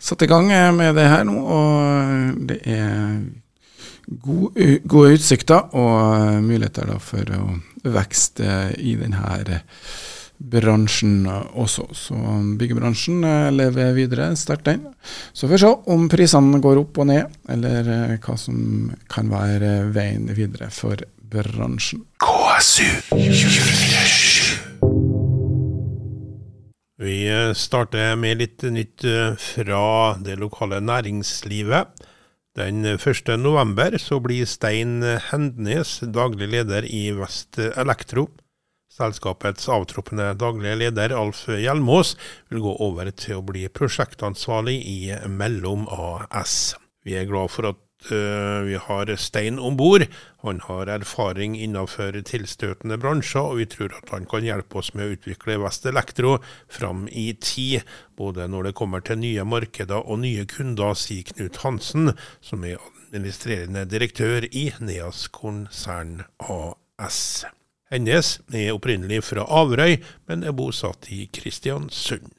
satt 0.00 0.24
i 0.24 0.30
gang 0.30 0.50
med 0.76 0.96
det 0.98 1.06
her 1.08 1.24
nå, 1.28 1.36
og 1.38 2.42
det 2.50 2.60
er 2.68 3.22
gode, 4.24 4.80
gode 4.84 5.14
utsikter 5.18 5.70
og 5.76 6.42
muligheter 6.44 6.90
for 7.00 7.36
å 7.38 7.46
vekste 7.94 8.74
i 8.80 8.96
denne 9.00 9.38
bransjen 10.44 11.24
også. 11.28 11.86
Så 11.96 12.18
byggebransjen 12.58 13.24
lever 13.54 13.94
videre 13.96 14.32
sterkt, 14.36 14.66
den. 14.68 14.82
Så 15.32 15.46
får 15.46 15.54
vi 15.54 15.62
se 15.62 15.72
om 15.94 16.08
prisene 16.12 16.60
går 16.60 16.82
opp 16.82 17.00
og 17.00 17.08
ned, 17.08 17.38
eller 17.48 18.18
hva 18.18 18.36
som 18.40 18.90
kan 19.12 19.30
være 19.32 19.76
veien 19.94 20.28
videre 20.34 20.68
for 20.74 21.00
bransjen. 21.34 22.04
KSU 22.22 22.86
Vi 27.04 27.16
starter 27.58 28.14
med 28.16 28.38
litt 28.38 28.62
nytt 28.62 29.04
eh, 29.04 29.34
fra 29.40 30.14
det 30.22 30.38
lokale 30.38 30.78
næringslivet. 30.80 32.06
Den 32.54 32.86
1. 32.86 33.34
november 33.42 33.98
så 33.98 34.20
blir 34.22 34.46
Stein 34.46 35.02
Hendnes 35.02 35.98
daglig 36.14 36.52
leder 36.54 36.86
i 36.86 37.08
Vest 37.18 37.58
Elektro. 37.58 38.28
Selskapets 38.94 39.66
avtroppende 39.74 40.28
daglige 40.38 40.76
leder 40.84 41.16
Alf 41.18 41.48
Hjelmås 41.50 42.14
vil 42.52 42.62
gå 42.62 42.76
over 42.86 43.10
til 43.10 43.40
å 43.40 43.46
bli 43.46 43.66
prosjektansvarlig 43.66 44.76
i 44.86 44.98
Mellom 45.26 45.88
AS. 45.90 46.76
Vi 47.02 47.18
er 47.18 47.26
glad 47.26 47.50
for 47.50 47.72
at 47.72 47.83
vi 48.10 48.78
har 48.80 49.10
Stein 49.16 49.58
om 49.58 49.76
bord. 49.76 50.06
Han 50.44 50.60
har 50.66 50.90
erfaring 50.92 51.56
innenfor 51.56 52.16
tilstøtende 52.28 52.98
bransjer, 53.00 53.40
og 53.40 53.60
vi 53.62 53.66
tror 53.70 53.94
at 53.96 54.12
han 54.12 54.26
kan 54.30 54.44
hjelpe 54.44 54.80
oss 54.80 54.92
med 54.94 55.06
å 55.06 55.14
utvikle 55.16 55.60
Vest 55.62 55.86
Elektro 55.88 56.36
fram 56.68 57.06
i 57.08 57.30
tid, 57.40 57.86
både 58.16 58.48
når 58.50 58.68
det 58.70 58.76
kommer 58.80 59.04
til 59.04 59.22
nye 59.22 59.44
markeder 59.48 60.04
og 60.04 60.20
nye 60.24 60.44
kunder, 60.50 60.92
sier 60.98 61.24
Knut 61.32 61.62
Hansen, 61.64 62.12
som 62.44 62.64
er 62.64 62.82
administrerende 63.14 63.84
direktør 63.88 64.48
i 64.50 64.70
Neas 64.80 65.28
konsern 65.28 66.24
AS. 66.38 67.44
Hennes 67.92 68.40
er 68.52 68.72
opprinnelig 68.74 69.22
fra 69.28 69.44
Averøy, 69.46 70.00
men 70.26 70.42
er 70.42 70.56
bosatt 70.56 71.10
i 71.14 71.28
Kristiansund. 71.32 72.32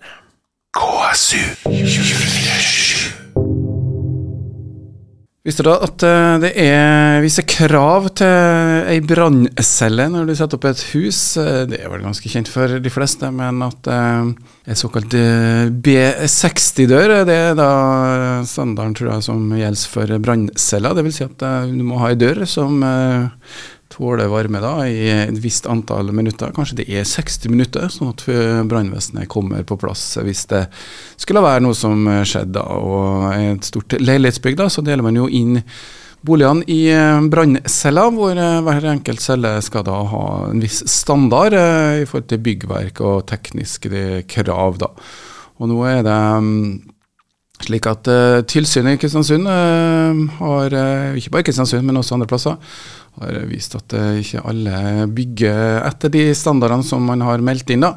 KSU 0.76 1.40
247. 1.64 3.05
Visste 5.46 5.62
du 5.62 5.70
at 5.70 6.02
eh, 6.02 6.36
det 6.42 6.50
er 6.58 7.20
visse 7.22 7.44
krav 7.46 8.08
til 8.18 8.88
ei 8.90 8.98
branncelle 9.06 10.08
når 10.10 10.26
du 10.26 10.34
setter 10.34 10.58
opp 10.58 10.66
et 10.72 10.82
hus? 10.96 11.20
Eh, 11.38 11.68
det 11.70 11.84
er 11.84 11.92
vel 11.94 12.02
ganske 12.02 12.32
kjent 12.32 12.50
for 12.50 12.80
de 12.82 12.94
fleste, 12.94 13.30
men 13.30 13.62
at 13.62 13.90
ei 13.94 14.34
eh, 14.66 14.80
såkalt 14.80 15.14
B60-dør 15.86 17.14
det 17.30 17.38
er 17.52 17.54
da 17.60 17.70
standarden 18.50 18.98
tror 18.98 19.12
jeg, 19.14 19.28
som 19.28 19.54
gjelder 19.54 19.94
for 19.94 20.18
brannceller. 20.26 20.98
Dvs. 20.98 21.20
Si 21.20 21.28
at 21.30 21.46
du 21.70 21.86
må 21.86 22.02
ha 22.02 22.10
ei 22.10 22.18
dør 22.18 22.42
som 22.50 22.82
tåle 23.94 24.28
varme 24.32 24.62
da, 24.64 24.74
i 24.88 25.10
et 25.14 25.38
visst 25.44 25.68
antall 25.70 26.10
minutter. 26.16 26.54
Kanskje 26.56 26.82
det 26.82 26.88
er 26.90 27.06
60 27.08 27.52
minutter, 27.54 27.90
sånn 27.94 28.14
at 28.14 28.24
brannvesenet 28.70 29.30
kommer 29.32 29.66
på 29.68 29.78
plass 29.80 30.04
hvis 30.26 30.46
det 30.52 30.66
skulle 31.22 31.44
være 31.46 31.64
noe 31.66 31.78
som 31.78 32.08
skjedde. 32.26 32.64
og 32.64 33.30
et 33.36 33.70
stort 33.70 33.98
leilighetsbygg 34.02 34.58
da, 34.60 34.70
så 34.70 34.84
deler 34.86 35.06
man 35.06 35.22
jo 35.22 35.30
inn 35.30 35.62
boligene 36.26 36.66
i 36.72 36.80
eh, 36.94 37.28
brannceller, 37.32 38.12
hvor 38.16 38.34
eh, 38.40 38.58
hver 38.66 38.90
enkelt 38.96 39.24
celle 39.24 39.54
skal 39.66 39.86
da 39.88 40.00
ha 40.12 40.26
en 40.50 40.64
viss 40.64 40.82
standard 40.90 41.56
eh, 41.58 42.02
i 42.02 42.10
forhold 42.10 42.28
til 42.32 42.44
byggverk 42.46 43.02
og 43.06 43.26
tekniske 43.30 44.26
krav. 44.32 44.80
da. 44.82 44.92
Og 45.62 45.72
nå 45.72 45.80
er 45.88 46.04
det 46.06 46.20
mm, 46.46 46.70
slik 47.64 47.86
at 47.88 48.10
uh, 48.12 48.42
tilsynet 48.44 48.98
i 48.98 49.00
Kristiansund 49.00 49.48
uh, 49.48 50.26
har, 50.42 50.74
uh, 50.76 51.16
ikke 51.16 51.32
bare 51.32 51.46
i 51.46 51.48
Kristiansund, 51.48 51.86
men 51.88 51.96
også 51.96 52.18
andre 52.18 52.28
plasser, 52.28 52.58
har 53.20 53.42
vist 53.50 53.76
at 53.78 53.96
uh, 53.98 54.20
ikke 54.22 54.44
alle 54.48 55.08
bygger 55.12 55.82
etter 55.86 56.14
de 56.14 56.30
standardene 56.38 56.86
som 56.86 57.06
man 57.06 57.24
har 57.26 57.44
meldt 57.46 57.76
inn. 57.76 57.86
da. 57.86 57.96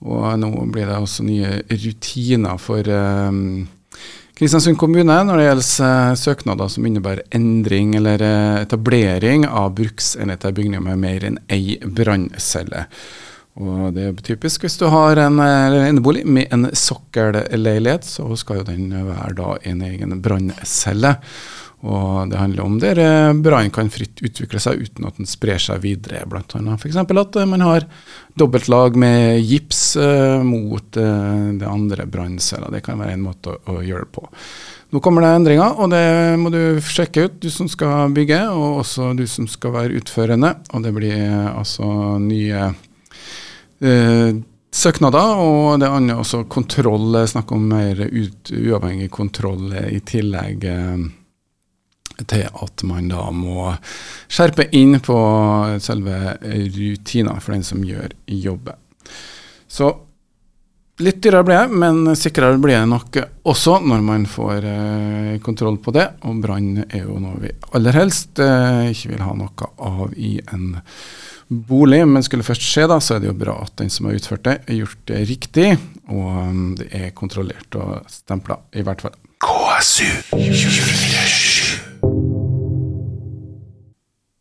Og 0.00 0.32
nå 0.40 0.50
blir 0.72 0.88
det 0.88 0.96
også 0.96 1.26
nye 1.26 1.60
rutiner 1.68 2.56
for 2.56 2.86
Kristiansund 4.40 4.78
kommune 4.80 5.18
når 5.28 5.36
det 5.36 5.42
gjelder 5.44 6.14
søknader 6.16 6.70
som 6.72 6.86
innebærer 6.88 7.26
endring 7.36 7.92
eller 7.98 8.24
etablering 8.62 9.44
av 9.44 9.74
bruksenheter 9.76 10.54
i 10.54 10.56
bygninger 10.56 10.86
med 10.86 11.02
mer 11.02 11.26
enn 11.28 11.36
ei 11.52 11.76
branncelle. 11.84 12.86
Og 13.60 13.90
det 13.92 14.06
er 14.06 14.20
typisk 14.24 14.64
hvis 14.64 14.78
du 14.80 14.86
har 14.88 15.20
en 15.20 15.40
enebolig 15.42 16.22
med 16.24 16.52
en 16.54 16.70
sokkelleilighet, 16.72 18.06
så 18.06 18.28
skal 18.38 18.62
jo 18.62 18.68
den 18.70 18.92
være 18.94 19.34
da 19.36 19.56
en 19.68 19.82
egen 19.84 20.20
branncelle. 20.24 21.16
Og 21.80 22.28
det 22.28 22.36
handler 22.36 22.66
om 22.66 22.74
der 22.82 22.98
brannen 23.40 23.72
kan 23.72 23.88
fritt 23.92 24.20
utvikle 24.20 24.60
seg 24.60 24.82
uten 24.84 25.06
at 25.08 25.16
den 25.16 25.28
sprer 25.28 25.60
seg 25.62 25.80
videre. 25.84 26.26
Annet 26.28 26.82
f.eks. 26.82 26.98
at 27.00 27.38
man 27.48 27.64
har 27.64 27.86
dobbeltlag 28.36 28.98
med 29.00 29.40
gips 29.40 29.96
uh, 29.96 30.44
mot 30.44 30.84
det 30.92 31.66
andre 31.66 32.04
brannceller. 32.04 32.68
Det 32.74 32.84
kan 32.84 33.00
være 33.00 33.16
en 33.16 33.24
måte 33.24 33.54
å, 33.54 33.78
å, 33.78 33.80
gjøre 33.80 34.04
det 34.04 34.12
på. 34.18 34.28
Nå 34.90 35.00
kommer 35.00 35.22
det 35.22 35.32
endringer, 35.38 35.76
og 35.78 35.92
det 35.92 36.04
må 36.42 36.50
du 36.50 36.80
sjekke 36.82 37.28
ut, 37.28 37.40
du 37.42 37.50
som 37.54 37.68
skal 37.70 38.10
bygge, 38.14 38.40
og 38.50 38.80
også 38.82 39.12
du 39.14 39.22
som 39.30 39.46
skal 39.48 39.74
være 39.76 40.00
utførende. 40.00 40.50
Og 40.74 40.82
det 40.82 40.90
blir 40.96 41.20
altså 41.52 41.86
nye 42.18 42.64
eh, 43.78 44.40
søknader, 44.74 45.44
og 45.44 45.78
det 45.82 45.92
andre 45.94 46.18
også 46.18 46.42
kontroll. 46.50 47.20
Snakk 47.30 47.54
om 47.54 47.68
mer 47.70 48.02
ut, 48.02 48.50
uavhengig 48.50 49.12
kontroll 49.14 49.70
i 49.78 50.02
tillegg 50.10 50.66
eh, 50.66 51.06
til 52.28 52.46
at 52.48 52.84
man 52.88 53.08
da 53.12 53.28
må 53.34 53.70
skjerpe 54.28 54.68
inn 54.76 54.98
på 55.04 55.18
selve 55.82 56.36
rutina 56.42 57.38
for 57.40 57.56
den 57.56 57.66
som 57.66 57.84
gjør 57.86 58.14
jobben. 58.26 58.78
Så 59.70 59.90
litt 61.00 61.20
dyrere 61.22 61.46
blir 61.46 61.58
det, 61.62 61.80
men 61.80 62.16
sikrere 62.18 62.58
blir 62.60 62.76
det 62.76 62.90
nok 62.90 63.18
også 63.48 63.78
når 63.86 64.04
man 64.04 64.26
får 64.28 64.66
eh, 64.68 65.34
kontroll 65.44 65.78
på 65.82 65.94
det. 65.96 66.06
Og 66.28 66.40
brann 66.42 66.84
er 66.88 67.04
jo 67.04 67.18
noe 67.22 67.40
vi 67.42 67.52
aller 67.76 67.96
helst 67.96 68.40
eh, 68.42 68.90
ikke 68.92 69.14
vil 69.14 69.24
ha 69.24 69.34
noe 69.38 69.70
av 69.90 70.14
i 70.16 70.36
en 70.52 70.74
bolig. 71.50 72.02
Men 72.08 72.26
skulle 72.26 72.46
først 72.46 72.66
skje, 72.66 72.86
da, 72.90 73.00
så 73.02 73.16
er 73.16 73.24
det 73.24 73.30
jo 73.30 73.38
bra 73.40 73.56
at 73.64 73.76
den 73.80 73.92
som 73.92 74.08
har 74.08 74.18
utført 74.18 74.46
det, 74.46 74.58
har 74.68 74.82
gjort 74.82 75.04
det 75.10 75.24
riktig. 75.32 75.70
Og 76.10 76.26
um, 76.50 76.64
det 76.78 76.90
er 76.96 77.14
kontrollert 77.16 77.80
og 77.80 78.10
stempla, 78.10 78.60
i 78.74 78.86
hvert 78.86 79.06
fall. 79.06 79.16
KSU 79.40 80.10
247. 80.34 81.49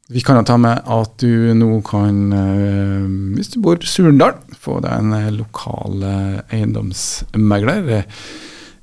Vi 0.09 0.23
kan 0.25 0.39
jo 0.39 0.45
ta 0.47 0.57
med 0.57 0.87
at 0.89 1.17
du 1.21 1.53
nå 1.53 1.81
kan, 1.85 2.21
uh, 2.33 3.09
hvis 3.37 3.51
du 3.53 3.59
bor 3.61 3.77
i 3.77 3.89
Surndal, 3.89 4.39
få 4.57 4.79
deg 4.81 5.03
en 5.03 5.13
uh, 5.13 5.27
lokal 5.35 6.01
uh, 6.01 6.39
eiendomsmegler 6.49 8.07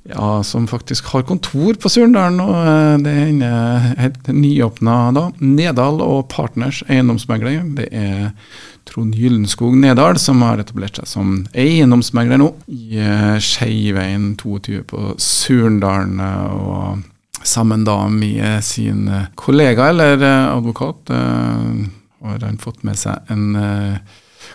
ja, 0.07 0.43
som 0.43 0.69
faktisk 0.71 1.09
har 1.11 1.25
kontor 1.27 1.75
på 1.81 1.89
Surndalen. 1.91 2.39
og 2.39 2.55
eh, 2.55 2.97
Det 3.03 3.13
er 3.43 3.87
helt 3.99 4.29
nyåpna 4.31 4.95
da. 5.11 5.25
Nedal 5.43 5.99
og 5.99 6.29
Partners 6.31 6.79
eiendomsmegler. 6.87 7.59
Det 7.75 7.89
er 7.91 8.31
Trond 8.87 9.15
Gyllenskog 9.19 9.75
Nedal 9.75 10.15
som 10.21 10.41
har 10.45 10.63
etablert 10.63 10.95
seg 10.95 11.09
som 11.11 11.33
eiendomsmegler 11.51 12.39
nå 12.39 12.53
i 12.71 13.03
Skeiveien 13.43 14.31
22 14.39 14.85
på 14.87 15.13
Surndalen. 15.19 16.23
og 16.23 17.03
sammen 17.47 17.85
da 17.87 17.97
med 18.11 18.63
sin 18.65 19.07
kollega 19.39 19.89
eller 19.93 20.21
advokat 20.27 21.11
har 21.11 22.43
han 22.43 22.59
fått 22.61 22.83
med 22.87 22.99
seg 22.99 23.31
en 23.33 23.49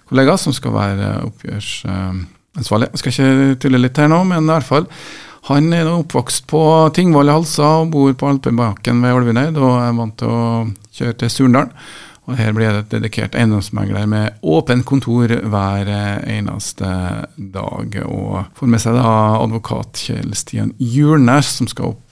kollega 0.09 0.37
som 0.41 0.55
skal 0.57 0.75
være 0.77 1.11
oppgjørsansvarlig. 1.27 2.91
Jeg 2.93 3.03
skal 3.03 3.13
ikke 3.13 3.61
tulle 3.65 3.81
litt 3.81 4.01
her 4.01 4.11
nå, 4.13 4.23
men 4.29 4.45
i 4.45 4.53
hvert 4.53 4.69
fall 4.69 4.89
han 5.49 5.73
er 5.75 5.89
oppvokst 5.91 6.47
på 6.51 6.63
Tingvoll 6.95 7.27
i 7.27 7.35
Halsa 7.35 7.67
og 7.81 7.91
bor 7.91 8.13
på 8.15 8.29
Alpebakken 8.31 9.01
ved 9.03 9.17
Olvineid 9.17 9.57
og 9.59 9.75
er 9.81 9.97
vant 9.99 10.15
til 10.21 10.31
å 10.31 10.43
kjøre 10.95 11.17
til 11.19 11.33
Surndalen. 11.35 11.73
Og 12.31 12.37
Her 12.39 12.53
blir 12.55 12.71
det 12.71 12.85
et 12.85 12.93
dedikert 12.93 13.35
eiendomsmegler 13.35 14.07
med 14.07 14.45
åpent 14.47 14.85
kontor 14.87 15.27
hver 15.27 15.89
eneste 16.31 16.87
dag. 17.35 17.97
Og 18.07 18.45
får 18.55 18.71
med 18.71 18.83
seg 18.85 18.95
da 18.95 19.15
advokat 19.41 20.05
Kjell 20.05 20.31
Stian 20.39 20.71
Julnes, 20.79 21.51
som 21.59 21.67
skal 21.67 21.97
opp 21.97 22.12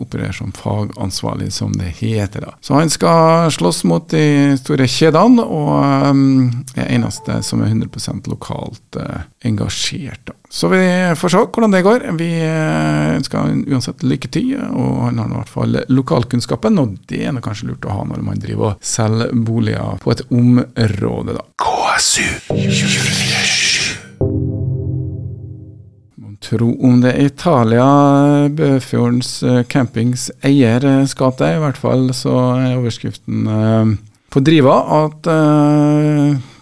opererer 0.00 0.32
som 0.32 0.52
fagansvarlig, 0.52 1.52
som 1.52 1.72
det 1.72 1.92
heter. 2.00 2.40
da. 2.40 2.54
Så 2.60 2.74
han 2.74 2.90
skal 2.90 3.50
slåss 3.52 3.84
mot 3.84 4.08
de 4.10 4.56
store 4.60 4.88
kjedene, 4.88 5.44
og 5.44 6.10
um, 6.10 6.64
er 6.76 6.90
eneste 6.96 7.40
som 7.46 7.62
er 7.62 7.72
100% 7.72 8.28
lokalt 8.30 8.98
uh, 9.00 9.24
engasjert. 9.44 10.20
da. 10.26 10.36
Så 10.50 10.70
vi 10.72 10.80
får 11.16 11.34
se 11.34 11.42
hvordan 11.44 11.74
det 11.74 11.84
går. 11.84 12.06
Vi 12.16 12.30
ønsker 12.40 13.38
han 13.38 13.64
uansett 13.68 14.02
lykke 14.02 14.30
til, 14.32 14.54
og 14.56 15.02
han 15.08 15.20
har 15.20 15.28
i 15.28 15.36
hvert 15.36 15.52
fall 15.52 15.80
lokalkunnskapen, 15.92 16.80
og 16.80 16.96
det 17.10 17.26
er 17.28 17.42
kanskje 17.44 17.68
lurt 17.72 17.84
å 17.88 17.98
ha 17.98 18.06
når 18.08 18.24
man 18.24 18.40
driver 18.40 18.72
og 18.72 18.88
selger 18.94 19.34
boliger 19.34 20.00
på 20.02 20.14
et 20.14 20.24
område, 20.32 21.36
da. 21.36 21.44
KSU 21.60 22.24
24 22.48 23.47
tro 26.48 26.72
om 26.84 27.00
det 27.02 27.12
er 27.14 27.28
Italia 27.28 27.86
Bøfjordens 28.48 29.32
campings 29.70 30.28
eier 30.46 30.84
skal 31.10 31.34
til. 31.38 31.58
I 31.58 31.62
hvert 31.62 31.80
fall 31.80 32.08
så 32.16 32.36
er 32.56 32.78
overskriften 32.78 33.50
eh, 33.52 33.96
på 34.32 34.44
Driva 34.44 34.80
at 35.04 35.28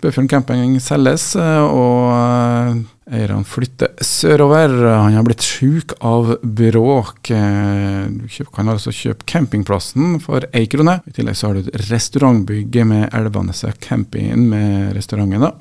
Bøfjorden 0.03 0.29
camping 0.31 0.77
selges, 0.83 1.33
og 1.35 2.85
eierne 3.07 3.47
flytter 3.47 3.93
sørover. 4.03 4.73
Han 4.87 5.17
har 5.17 5.27
blitt 5.27 5.43
sjuk 5.43 5.95
av 6.05 6.37
bråk. 6.43 7.31
Du 7.31 8.27
kan 8.55 8.71
altså 8.71 8.95
kjøpe 8.95 9.27
campingplassen 9.27 10.19
for 10.23 10.47
én 10.53 10.69
krone. 10.71 10.99
I 11.07 11.15
tillegg 11.17 11.39
så 11.39 11.51
har 11.51 11.59
du 11.59 11.67
et 11.67 11.91
restaurantbygg 11.91 12.81
med 12.87 13.09
Elvaneset 13.15 13.79
camping 13.83 14.49
med 14.51 14.95
restauranten. 14.95 15.47
da 15.47 15.55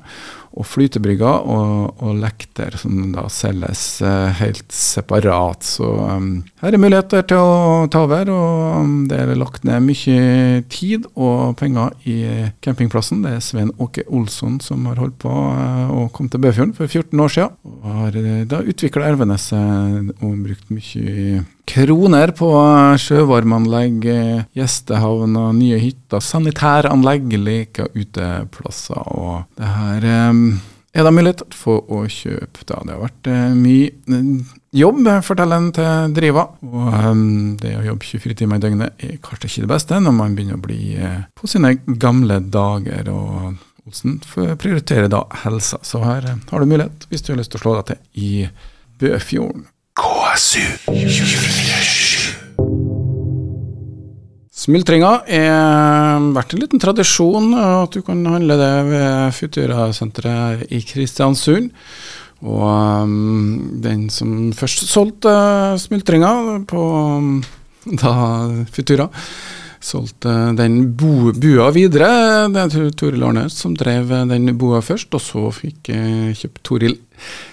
og 0.56 0.64
flytebrygger 0.64 1.44
og, 1.52 2.00
og, 2.00 2.14
lekter 2.16 2.76
som 2.80 3.10
da 3.12 3.26
selges 3.32 4.00
eh, 4.04 4.30
helt 4.38 4.72
separat. 4.72 5.66
Så 5.66 5.84
um, 5.84 6.30
her 6.62 6.76
er 6.76 6.80
muligheter 6.80 7.26
til 7.28 7.42
å 7.42 7.84
ta 7.92 8.04
over, 8.06 8.30
og 8.32 8.78
um, 8.80 8.94
det 9.10 9.18
er 9.20 9.34
lagt 9.36 9.66
ned 9.68 9.84
mye 9.84 10.62
tid 10.72 11.08
og 11.12 11.58
penger 11.60 11.92
i 12.08 12.18
campingplassen. 12.64 13.20
Det 13.26 13.34
er 13.36 13.44
Svein 13.44 13.74
Åke 13.82 14.06
Olsson 14.08 14.56
som 14.64 14.88
har 14.88 15.02
holdt 15.02 15.18
på 15.26 15.32
uh, 15.32 15.92
og 15.92 16.08
kom 16.16 16.32
til 16.32 16.40
Bøfjorden 16.46 16.76
for 16.78 16.88
14 16.88 17.26
år 17.26 17.36
siden. 17.36 17.60
Og 17.68 18.00
har 18.00 18.16
uh, 18.16 18.40
da 18.48 18.64
utvikla 18.64 19.12
Erveneset 19.12 20.16
og 20.22 20.40
brukt 20.46 20.72
mye 20.72 21.44
kroner 21.66 22.32
på 22.36 22.50
sjøvarmeanlegg, 23.02 24.06
gjestehavn 24.56 25.36
og 25.40 25.50
nye 25.58 25.80
hytter, 25.82 26.22
sanitæranlegg, 26.22 27.34
leker, 27.42 27.90
uteplasser 27.96 29.02
og 29.12 29.44
det 29.58 29.72
her 29.74 30.08
um, 30.30 30.46
er 30.96 31.04
det 31.04 31.12
mulighet 31.12 31.42
for 31.52 31.84
å 31.92 32.06
kjøpe. 32.08 32.62
Da. 32.64 32.78
Det 32.80 32.94
har 32.94 33.02
vært 33.02 33.28
uh, 33.28 33.52
mye 33.58 34.22
jobb, 34.76 35.02
forteller 35.26 35.60
han 35.60 35.70
til 35.76 36.16
Driva. 36.16 36.46
Og 36.64 37.22
det 37.60 37.74
å 37.76 37.84
jobbe 37.90 38.08
24 38.08 38.38
timer 38.40 38.60
i 38.60 38.64
døgnet 38.64 39.04
er 39.04 39.18
kanskje 39.20 39.50
ikke 39.50 39.66
det 39.66 39.72
beste 39.74 40.00
når 40.00 40.16
man 40.16 40.38
begynner 40.38 40.56
å 40.56 40.64
bli 40.64 40.80
på 41.36 41.50
sine 41.50 41.76
gamle 42.00 42.40
dager. 42.48 43.12
og 43.12 43.56
Olsen 43.86 44.18
prioriterer 44.58 45.08
da 45.08 45.22
helsa. 45.44 45.78
Så 45.82 46.02
her 46.02 46.26
eh, 46.26 46.38
har 46.50 46.60
du 46.60 46.66
mulighet, 46.66 47.06
hvis 47.08 47.22
du 47.22 47.32
har 47.32 47.38
lyst 47.38 47.52
til 47.54 47.60
å 47.60 47.64
slå 47.64 47.74
deg 47.78 47.92
til 47.92 48.24
i 48.26 48.30
Bøfjorden. 48.98 49.68
KSU 49.96 50.60
247. 50.92 52.34
Smultringa 54.52 55.12
er 55.24 56.26
vært 56.36 56.52
en 56.52 56.60
liten 56.60 56.82
tradisjon 56.82 57.54
at 57.56 57.96
du 57.96 58.02
kan 58.04 58.20
handle 58.28 58.58
det 58.60 58.74
ved 58.90 59.32
Futura-senteret 59.38 60.66
i 60.68 60.82
Kristiansund. 60.84 61.70
Og 62.44 62.66
um, 63.08 63.80
den 63.80 64.10
som 64.12 64.52
først 64.52 64.84
solgte 64.90 65.32
smultringa 65.80 66.32
på 66.68 66.82
da 68.04 68.14
Futura, 68.76 69.08
solgte 69.80 70.36
den 70.60 70.92
bo, 70.92 71.32
bua 71.32 71.70
videre. 71.72 72.12
Det 72.52 72.66
er 72.66 72.92
Toril 73.00 73.24
Arnes 73.24 73.56
som 73.64 73.72
drev 73.72 74.12
den 74.28 74.52
bua 74.60 74.84
først, 74.84 75.08
og 75.16 75.24
så 75.24 75.48
fikk 75.56 75.94
eh, 75.94 76.36
kjøpt 76.36 76.64
Toril 76.68 76.98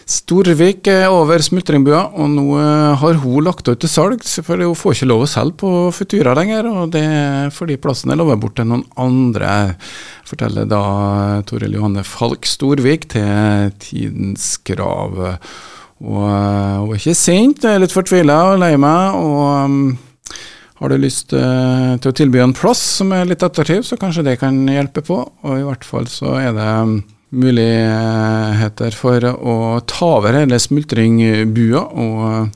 Storvik 0.10 0.90
over 1.08 1.42
smultringbua, 1.42 2.02
og 2.20 2.32
nå 2.34 2.44
eh, 2.60 2.96
har 3.00 3.20
hun 3.24 3.46
lagt 3.46 3.70
ut 3.70 3.80
til 3.80 3.90
salg, 3.90 4.26
for 4.46 4.60
hun 4.60 4.76
får 4.76 4.98
ikke 4.98 5.08
lov 5.10 5.24
å 5.24 5.30
selge 5.32 5.56
på 5.64 5.72
Futura 5.96 6.36
lenger. 6.38 6.68
og 6.68 6.92
Det 6.94 7.04
er 7.04 7.54
fordi 7.56 7.80
plassen 7.82 8.12
er 8.12 8.20
lovet 8.20 8.42
bort 8.42 8.58
til 8.60 8.68
noen 8.70 8.84
andre, 9.00 9.76
forteller 10.28 10.68
da 10.68 10.84
Toril 11.48 11.78
Johanne 11.78 12.04
Falk 12.08 12.48
Storvik 12.50 13.08
til 13.16 13.72
Tidens 13.80 14.58
Krav. 14.68 15.16
Og 16.04 16.26
eh, 16.28 16.80
hun 16.84 16.92
er 16.92 17.00
ikke 17.00 17.18
sint, 17.18 17.64
er 17.64 17.80
litt 17.80 17.96
fortvila 17.96 18.42
og 18.52 18.60
lei 18.66 18.76
meg. 18.76 19.24
og 19.24 19.72
mm, 19.72 19.86
har 20.84 20.92
du 20.92 21.00
lyst 21.00 21.30
til 21.32 22.10
å 22.10 22.16
tilby 22.18 22.42
en 22.44 22.52
plass 22.58 22.82
som 22.98 23.14
er 23.16 23.30
litt 23.30 23.44
attraktiv, 23.46 23.86
så 23.88 23.96
kanskje 23.96 24.26
det 24.28 24.40
kan 24.42 24.58
hjelpe 24.68 25.00
på. 25.06 25.16
Og 25.48 25.54
i 25.56 25.64
hvert 25.64 25.86
fall 25.88 26.10
så 26.12 26.34
er 26.42 26.52
det 26.58 26.72
muligheter 27.34 28.96
for 28.98 29.28
å 29.34 29.56
ta 29.90 30.10
over 30.20 30.38
hele 30.38 30.60
smultringbua. 30.62 31.84
Og 32.04 32.50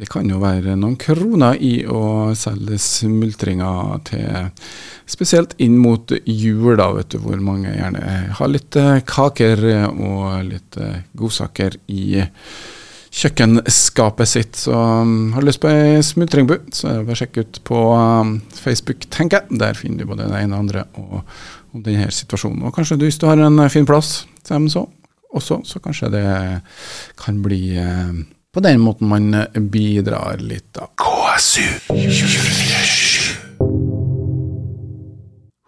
det 0.00 0.08
kan 0.10 0.28
jo 0.30 0.40
være 0.42 0.76
noen 0.78 0.96
kroner 1.00 1.58
i 1.60 1.82
å 1.86 2.32
selge 2.38 2.78
smultringer 2.80 4.00
til 4.10 4.56
Spesielt 5.10 5.56
inn 5.58 5.74
mot 5.74 6.12
jul, 6.22 6.76
da, 6.78 6.84
vet 6.94 7.08
du, 7.10 7.16
hvor 7.18 7.40
mange 7.42 7.72
gjerne 7.72 8.02
har 8.38 8.50
litt 8.52 8.76
eh, 8.78 9.00
kaker 9.02 9.64
og 9.90 10.44
litt 10.46 10.78
eh, 10.78 11.00
godsaker 11.18 11.74
i 11.90 12.20
kjøkkenskapet 13.10 14.30
sitt. 14.30 14.58
Så 14.60 14.74
um, 14.74 15.32
har 15.34 15.42
du 15.42 15.48
lyst 15.48 15.62
på 15.62 15.70
ei 15.70 16.02
smultringbu, 16.06 16.60
så 16.74 16.88
er 16.88 17.00
det 17.00 17.08
bare 17.08 17.18
å 17.18 17.20
sjekke 17.22 17.46
ut 17.46 17.62
på 17.66 17.80
um, 17.94 18.36
Facebook, 18.54 19.08
tenker 19.10 19.42
jeg. 19.42 19.62
Der 19.62 19.78
finner 19.78 20.04
du 20.04 20.12
både 20.12 20.28
det 20.30 20.44
ene 20.44 20.54
og 20.54 20.66
andre. 20.66 20.86
og 21.00 21.24
om 21.74 21.82
denne 21.84 22.10
situasjonen. 22.14 22.64
Og 22.66 22.74
kanskje 22.74 22.98
du, 22.98 23.06
hvis 23.08 23.20
du 23.20 23.28
har 23.30 23.40
en 23.40 23.58
eh, 23.62 23.70
fin 23.72 23.86
plass 23.88 24.24
så, 24.44 24.86
også, 25.30 25.60
så 25.64 25.82
kanskje 25.82 26.10
det 26.16 26.24
kan 27.20 27.42
bli 27.44 27.78
uh, 27.78 28.14
på 28.50 28.62
den 28.64 28.80
måten 28.82 29.10
man 29.10 29.34
eh, 29.36 29.60
bidrar 29.60 30.40
litt, 30.42 30.72
da. 30.74 30.88
KSU 30.98 31.66
247. 31.86 33.36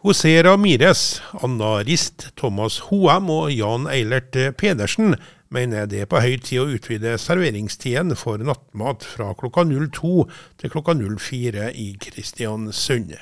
José 0.02 0.32
Ramires, 0.42 1.20
Anna 1.46 1.76
Rist, 1.86 2.32
Thomas 2.34 2.80
Hoem 2.88 3.30
og 3.30 3.52
Jan 3.54 3.86
Eilert 3.86 4.34
Pedersen 4.58 5.14
mener 5.54 5.86
det 5.90 6.02
er 6.02 6.08
på 6.10 6.22
høy 6.22 6.38
tid 6.40 6.62
å 6.62 6.70
utvide 6.76 7.14
serveringstiden 7.20 8.16
for 8.18 8.42
nattmat 8.42 9.04
fra 9.06 9.32
klokka 9.38 9.66
02 9.68 10.14
til 10.60 10.72
klokka 10.72 10.96
04 10.96 11.70
i 11.78 11.92
Kristiansund. 12.00 13.14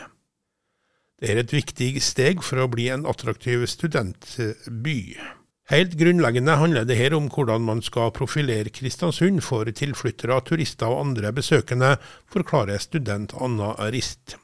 Det 1.21 1.29
er 1.29 1.43
et 1.43 1.53
viktig 1.53 1.93
steg 2.01 2.41
for 2.47 2.63
å 2.63 2.71
bli 2.73 2.89
en 2.95 3.05
attraktiv 3.09 3.67
studentby. 3.69 5.01
Helt 5.71 5.93
grunnleggende 6.01 6.57
handler 6.59 6.87
det 6.89 6.97
her 6.99 7.15
om 7.15 7.29
hvordan 7.31 7.63
man 7.63 7.83
skal 7.85 8.11
profilere 8.17 8.73
Kristiansund 8.75 9.45
for 9.47 9.69
tilflyttere, 9.71 10.41
turister 10.43 10.91
og 10.91 11.05
andre 11.05 11.31
besøkende, 11.37 11.93
forklarer 12.27 12.83
student 12.83 13.37
Anna 13.39 13.77
Rist. 13.93 14.41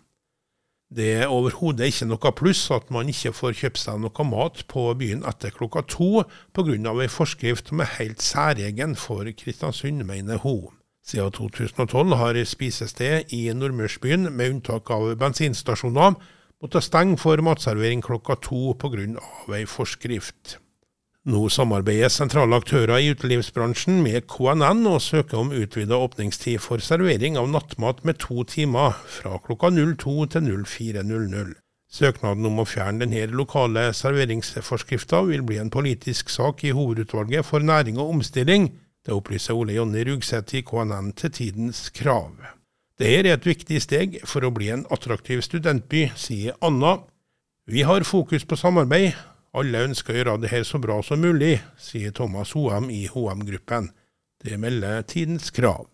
Det 0.87 1.07
er 1.19 1.33
overhodet 1.33 1.89
ikke 1.91 2.07
noe 2.07 2.31
pluss 2.39 2.61
at 2.71 2.93
man 2.95 3.09
ikke 3.11 3.33
får 3.35 3.57
kjøpt 3.59 3.81
seg 3.83 3.99
noe 4.05 4.27
mat 4.29 4.61
på 4.71 4.85
byen 4.95 5.25
etter 5.27 5.51
klokka 5.51 5.83
to, 5.91 6.23
pga. 6.55 6.77
ei 7.03 7.09
forskrift 7.11 7.73
som 7.73 7.83
er 7.83 7.91
helt 7.99 8.23
særegen 8.23 8.95
for 8.95 9.27
Kristiansund, 9.27 10.05
mener 10.07 10.39
hun. 10.39 10.71
Siden 11.07 11.33
2012 11.35 12.15
har 12.19 12.39
spisested 12.45 13.35
i 13.35 13.51
Nordmørsbyen, 13.55 14.31
med 14.31 14.55
unntak 14.55 14.91
av 14.91 15.13
bensinstasjoner, 15.19 16.15
måtte 16.63 16.83
stenge 16.83 17.19
for 17.19 17.43
matservering 17.43 18.03
klokka 18.03 18.39
to 18.43 18.75
pga. 18.79 19.19
ei 19.55 19.67
forskrift. 19.67 20.59
Nå 21.27 21.49
samarbeider 21.51 22.07
sentrale 22.15 22.55
aktører 22.55 23.01
i 23.03 23.09
utelivsbransjen 23.11 23.97
med 24.05 24.29
KNN 24.31 24.85
og 24.87 25.01
søker 25.03 25.41
om 25.41 25.49
utvida 25.51 25.99
åpningstid 25.99 26.61
for 26.63 26.79
servering 26.79 27.35
av 27.41 27.49
nattmat 27.51 28.05
med 28.07 28.21
to 28.23 28.45
timer, 28.47 28.95
fra 29.11 29.41
klokka 29.43 29.73
02 29.75 30.15
til 30.37 30.47
04.00. 30.63 31.51
Søknaden 31.91 32.47
om 32.47 32.63
å 32.63 32.69
fjerne 32.71 33.03
denne 33.03 33.27
lokale 33.35 33.89
serveringsforskrifta 33.99 35.25
vil 35.27 35.43
bli 35.43 35.59
en 35.59 35.75
politisk 35.75 36.31
sak 36.31 36.63
i 36.63 36.71
Hovedutvalget 36.71 37.51
for 37.51 37.59
næring 37.59 37.99
og 37.99 38.15
omstilling. 38.15 38.71
Det 39.03 39.15
opplyser 39.19 39.59
Ole 39.59 39.75
Jonny 39.81 40.07
Rugseth 40.07 40.55
i 40.55 40.63
KNN 40.63 41.11
til 41.19 41.35
Tidens 41.35 41.89
Krav. 41.91 42.39
Dette 43.03 43.27
er 43.27 43.35
et 43.35 43.47
viktig 43.51 43.83
steg 43.83 44.21
for 44.23 44.47
å 44.47 44.55
bli 44.55 44.71
en 44.71 44.87
attraktiv 44.95 45.43
studentby, 45.43 46.07
sier 46.15 46.55
Anna. 46.63 47.01
Vi 47.67 47.83
har 47.83 48.07
fokus 48.07 48.47
på 48.47 48.55
samarbeid. 48.55 49.35
Alle 49.57 49.87
ønsker 49.87 50.13
å 50.13 50.17
gjøre 50.19 50.33
det 50.43 50.51
her 50.53 50.65
så 50.69 50.77
bra 50.77 50.99
som 51.01 51.23
mulig, 51.25 51.55
sier 51.81 52.13
Thomas 52.13 52.51
Hoem 52.53 52.91
i 52.93 53.07
HM-gruppen. 53.09 53.87
Det 54.45 54.59
melder 54.61 55.01
Tidens 55.09 55.49
Krav. 55.49 55.87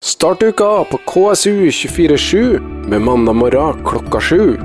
Start 0.00 0.40
uka 0.40 0.68
på 0.88 1.02
KSU247 1.04 2.88
med 2.88 3.04
mandag 3.04 3.36
morgen 3.36 3.84
klokka 3.84 4.24
sju. 4.24 4.56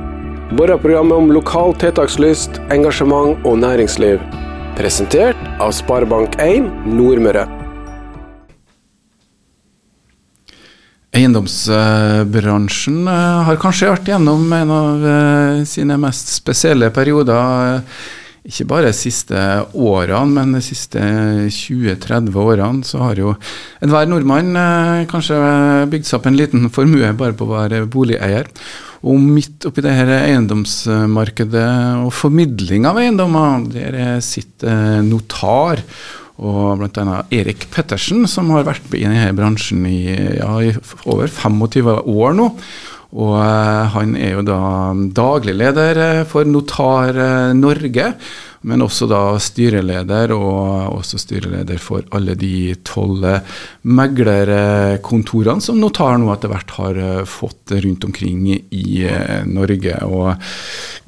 Morgenprogrammet 0.56 1.20
om 1.20 1.36
lokal 1.36 1.76
tiltakslyst, 1.84 2.62
engasjement 2.72 3.44
og 3.44 3.60
næringsliv. 3.60 4.24
Presentert 4.80 5.36
av 5.60 5.76
Sparebank1 5.76 6.72
Nordmøre. 6.96 7.44
Eiendomsbransjen 11.16 13.04
eh, 13.04 13.48
har 13.52 13.60
kanskje 13.60 13.92
vært 13.98 14.16
gjennom 14.16 14.48
en 14.64 14.78
av 14.80 15.10
eh, 15.12 15.66
sine 15.68 16.00
mest 16.00 16.32
spesielle 16.40 16.96
perioder. 16.96 17.84
Ikke 18.46 18.68
bare 18.70 18.92
de 18.92 18.94
siste 18.94 19.38
årene, 19.74 20.34
men 20.36 20.52
de 20.54 20.62
siste 20.62 21.02
20-30 21.50 22.36
årene 22.38 22.86
så 22.86 23.02
har 23.02 23.18
jo 23.18 23.32
enhver 23.82 24.10
nordmann 24.10 24.52
eh, 24.62 25.06
kanskje 25.10 25.40
bygd 25.90 26.06
seg 26.06 26.20
opp 26.20 26.28
en 26.30 26.38
liten 26.38 26.68
formue 26.74 27.10
bare 27.18 27.34
på 27.38 27.48
å 27.48 27.56
være 27.56 27.86
boligeier. 27.90 28.52
Og 29.06 29.18
midt 29.22 29.66
oppi 29.70 29.82
det 29.86 29.96
her 29.98 30.12
eiendomsmarkedet 30.20 31.66
og 32.04 32.14
formidling 32.14 32.86
av 32.90 33.02
eiendommer, 33.02 33.66
der 33.74 34.22
sitter 34.26 35.02
notar 35.06 35.82
og 36.36 36.82
bl.a. 36.82 37.22
Erik 37.34 37.70
Pettersen, 37.72 38.26
som 38.28 38.50
har 38.54 38.66
vært 38.68 38.90
i 38.94 39.06
denne 39.06 39.30
bransjen 39.38 39.86
i, 39.88 40.02
ja, 40.38 40.52
i 40.60 40.74
over 41.08 41.32
25 41.32 41.94
år 42.12 42.36
nå. 42.36 42.50
Og 43.14 43.36
uh, 43.38 43.86
han 43.94 44.16
er 44.18 44.36
jo 44.38 44.44
da 44.48 44.60
daglig 45.16 45.54
leder 45.60 46.00
eh, 46.02 46.24
for 46.28 46.48
Notar 46.50 47.16
uh, 47.16 47.54
Norge, 47.56 48.08
men 48.66 48.82
også 48.82 49.06
da 49.12 49.22
styreleder, 49.38 50.34
og 50.34 50.98
også 50.98 51.20
styreleder 51.22 51.78
for 51.78 52.02
alle 52.18 52.34
de 52.40 52.74
tolv 52.88 53.22
meglerkontorene 53.86 55.62
som 55.62 55.78
Notar 55.78 56.18
nå 56.18 56.32
etter 56.34 56.50
hvert 56.50 56.74
har 56.80 57.00
fått 57.30 57.76
rundt 57.86 58.08
omkring 58.10 58.48
i 58.58 59.06
Norge. 59.46 60.00
Og 60.10 60.34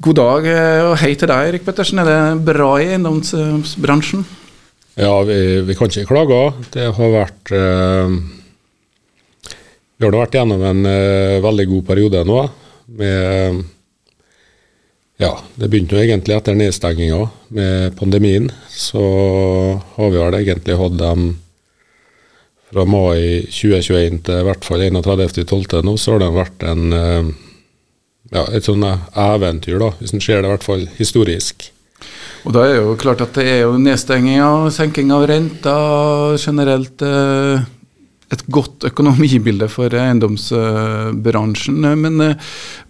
god 0.06 0.20
dag 0.22 0.46
og 0.86 0.94
hei 1.02 1.16
til 1.18 1.32
deg, 1.32 1.50
Erik 1.50 1.66
Pettersen. 1.66 1.98
Er 1.98 2.06
det 2.12 2.46
bra 2.46 2.76
i 2.78 2.92
eiendomsbransjen? 2.92 4.22
Ja, 4.98 5.22
vi, 5.22 5.60
vi, 5.62 5.74
kan 5.78 5.92
ikke 5.92 6.08
klage. 6.10 6.38
Det 6.74 6.88
har 6.96 7.12
vært 7.12 7.52
eh, 7.54 8.14
Vi 9.98 10.06
har 10.06 10.14
vært 10.14 10.38
gjennom 10.38 10.62
en 10.62 10.86
uh, 10.86 11.40
veldig 11.42 11.66
god 11.72 11.84
periode 11.90 12.22
nå. 12.28 12.44
Med 13.00 13.64
Ja, 15.18 15.32
det 15.58 15.66
begynte 15.66 15.96
jo 15.96 16.04
egentlig 16.04 16.36
etter 16.36 16.54
nedstenginga 16.54 17.24
med 17.50 17.96
pandemien. 17.98 18.46
Så 18.70 19.02
har 19.96 20.12
vi 20.14 20.20
vel 20.20 20.38
egentlig 20.38 20.78
hatt 20.78 20.98
dem 21.00 21.32
fra 22.68 22.84
mai 22.86 23.48
2021 23.48 24.20
til 24.28 24.42
i 24.42 24.46
hvert 24.46 24.66
fall 24.66 24.84
31.12. 24.86 25.82
nå, 25.82 25.96
så 25.98 26.14
har 26.14 26.22
det 26.22 26.30
vært 26.36 26.66
en 26.68 26.94
uh, 26.94 27.32
ja, 28.30 28.44
et 28.52 28.66
sånt 28.66 28.84
eventyr, 29.16 29.78
da, 29.80 29.90
hvis 29.98 30.14
en 30.14 30.22
ser 30.22 30.42
det 30.42 30.50
i 30.50 30.52
hvert 30.52 30.66
fall 30.66 30.86
historisk. 30.98 31.70
Og 32.46 32.54
da 32.54 32.64
er 32.68 32.78
jo 32.78 32.94
klart 33.00 33.22
at 33.24 33.34
det 33.36 33.46
er 33.50 33.60
jo 33.64 33.78
nedstenging 33.80 34.42
og 34.44 34.68
senking 34.74 35.10
av 35.14 35.26
renta 35.28 35.74
generelt 36.38 37.02
eh, 37.04 37.64
et 38.30 38.42
godt 38.52 38.84
økonomibilde 38.84 39.68
for 39.72 39.88
eiendomsbransjen. 39.96 41.78
Men 41.96 42.20
eh, 42.20 42.34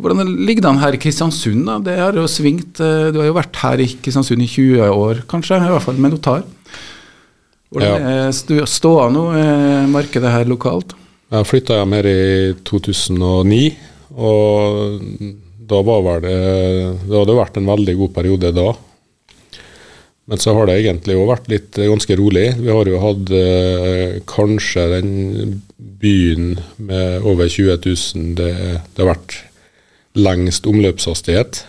hvordan 0.00 0.32
ligger 0.46 0.64
det 0.64 0.70
an 0.72 0.80
her 0.82 0.96
i 0.96 1.00
Kristiansund? 1.02 1.64
da? 1.68 1.78
Det 1.84 1.98
har 1.98 2.12
jo 2.18 2.26
svingt. 2.30 2.80
eh, 2.82 3.10
Du 3.14 3.20
har 3.20 3.28
jo 3.30 3.36
vært 3.38 3.56
her 3.62 3.78
i 3.84 3.86
Kristiansund 4.02 4.42
i 4.42 4.48
20 4.50 4.88
år, 4.90 5.22
kanskje? 5.30 5.60
I 5.62 5.70
hvert 5.70 5.86
fall 5.86 6.00
med 6.00 6.16
notar. 6.16 6.42
Hvordan 7.70 8.00
Ja. 8.00 8.28
er 8.28 8.66
ståa 8.66 9.10
nå, 9.12 9.24
eh, 9.36 9.86
markedet 9.92 10.30
her 10.32 10.44
lokalt? 10.48 10.94
Jeg 11.30 11.44
flytta 11.46 11.74
hjem 11.76 11.92
her 11.92 12.06
i 12.08 12.54
2009, 12.64 13.76
og 14.16 15.00
da 15.68 15.82
var 15.82 16.20
det 16.24 16.30
Det 17.06 17.12
hadde 17.18 17.36
vært 17.36 17.56
en 17.58 17.66
veldig 17.66 17.96
god 17.98 18.14
periode 18.14 18.54
da. 18.56 18.72
Men 20.28 20.40
så 20.42 20.52
har 20.52 20.68
det 20.68 20.76
egentlig 20.82 21.16
òg 21.16 21.30
vært 21.30 21.48
litt 21.48 21.78
eh, 21.80 21.88
ganske 21.88 22.18
rolig. 22.20 22.50
Vi 22.60 22.68
har 22.68 22.90
jo 22.90 23.00
hatt 23.00 23.32
eh, 23.32 24.18
kanskje 24.28 24.84
den 24.98 25.12
byen 25.78 26.58
med 26.76 27.24
over 27.26 27.48
20 27.48 27.80
000 27.86 28.36
det, 28.38 28.52
det 28.92 29.02
har 29.02 29.14
vært 29.14 29.38
lengst 30.18 30.68
omløpshastighet. 30.68 31.62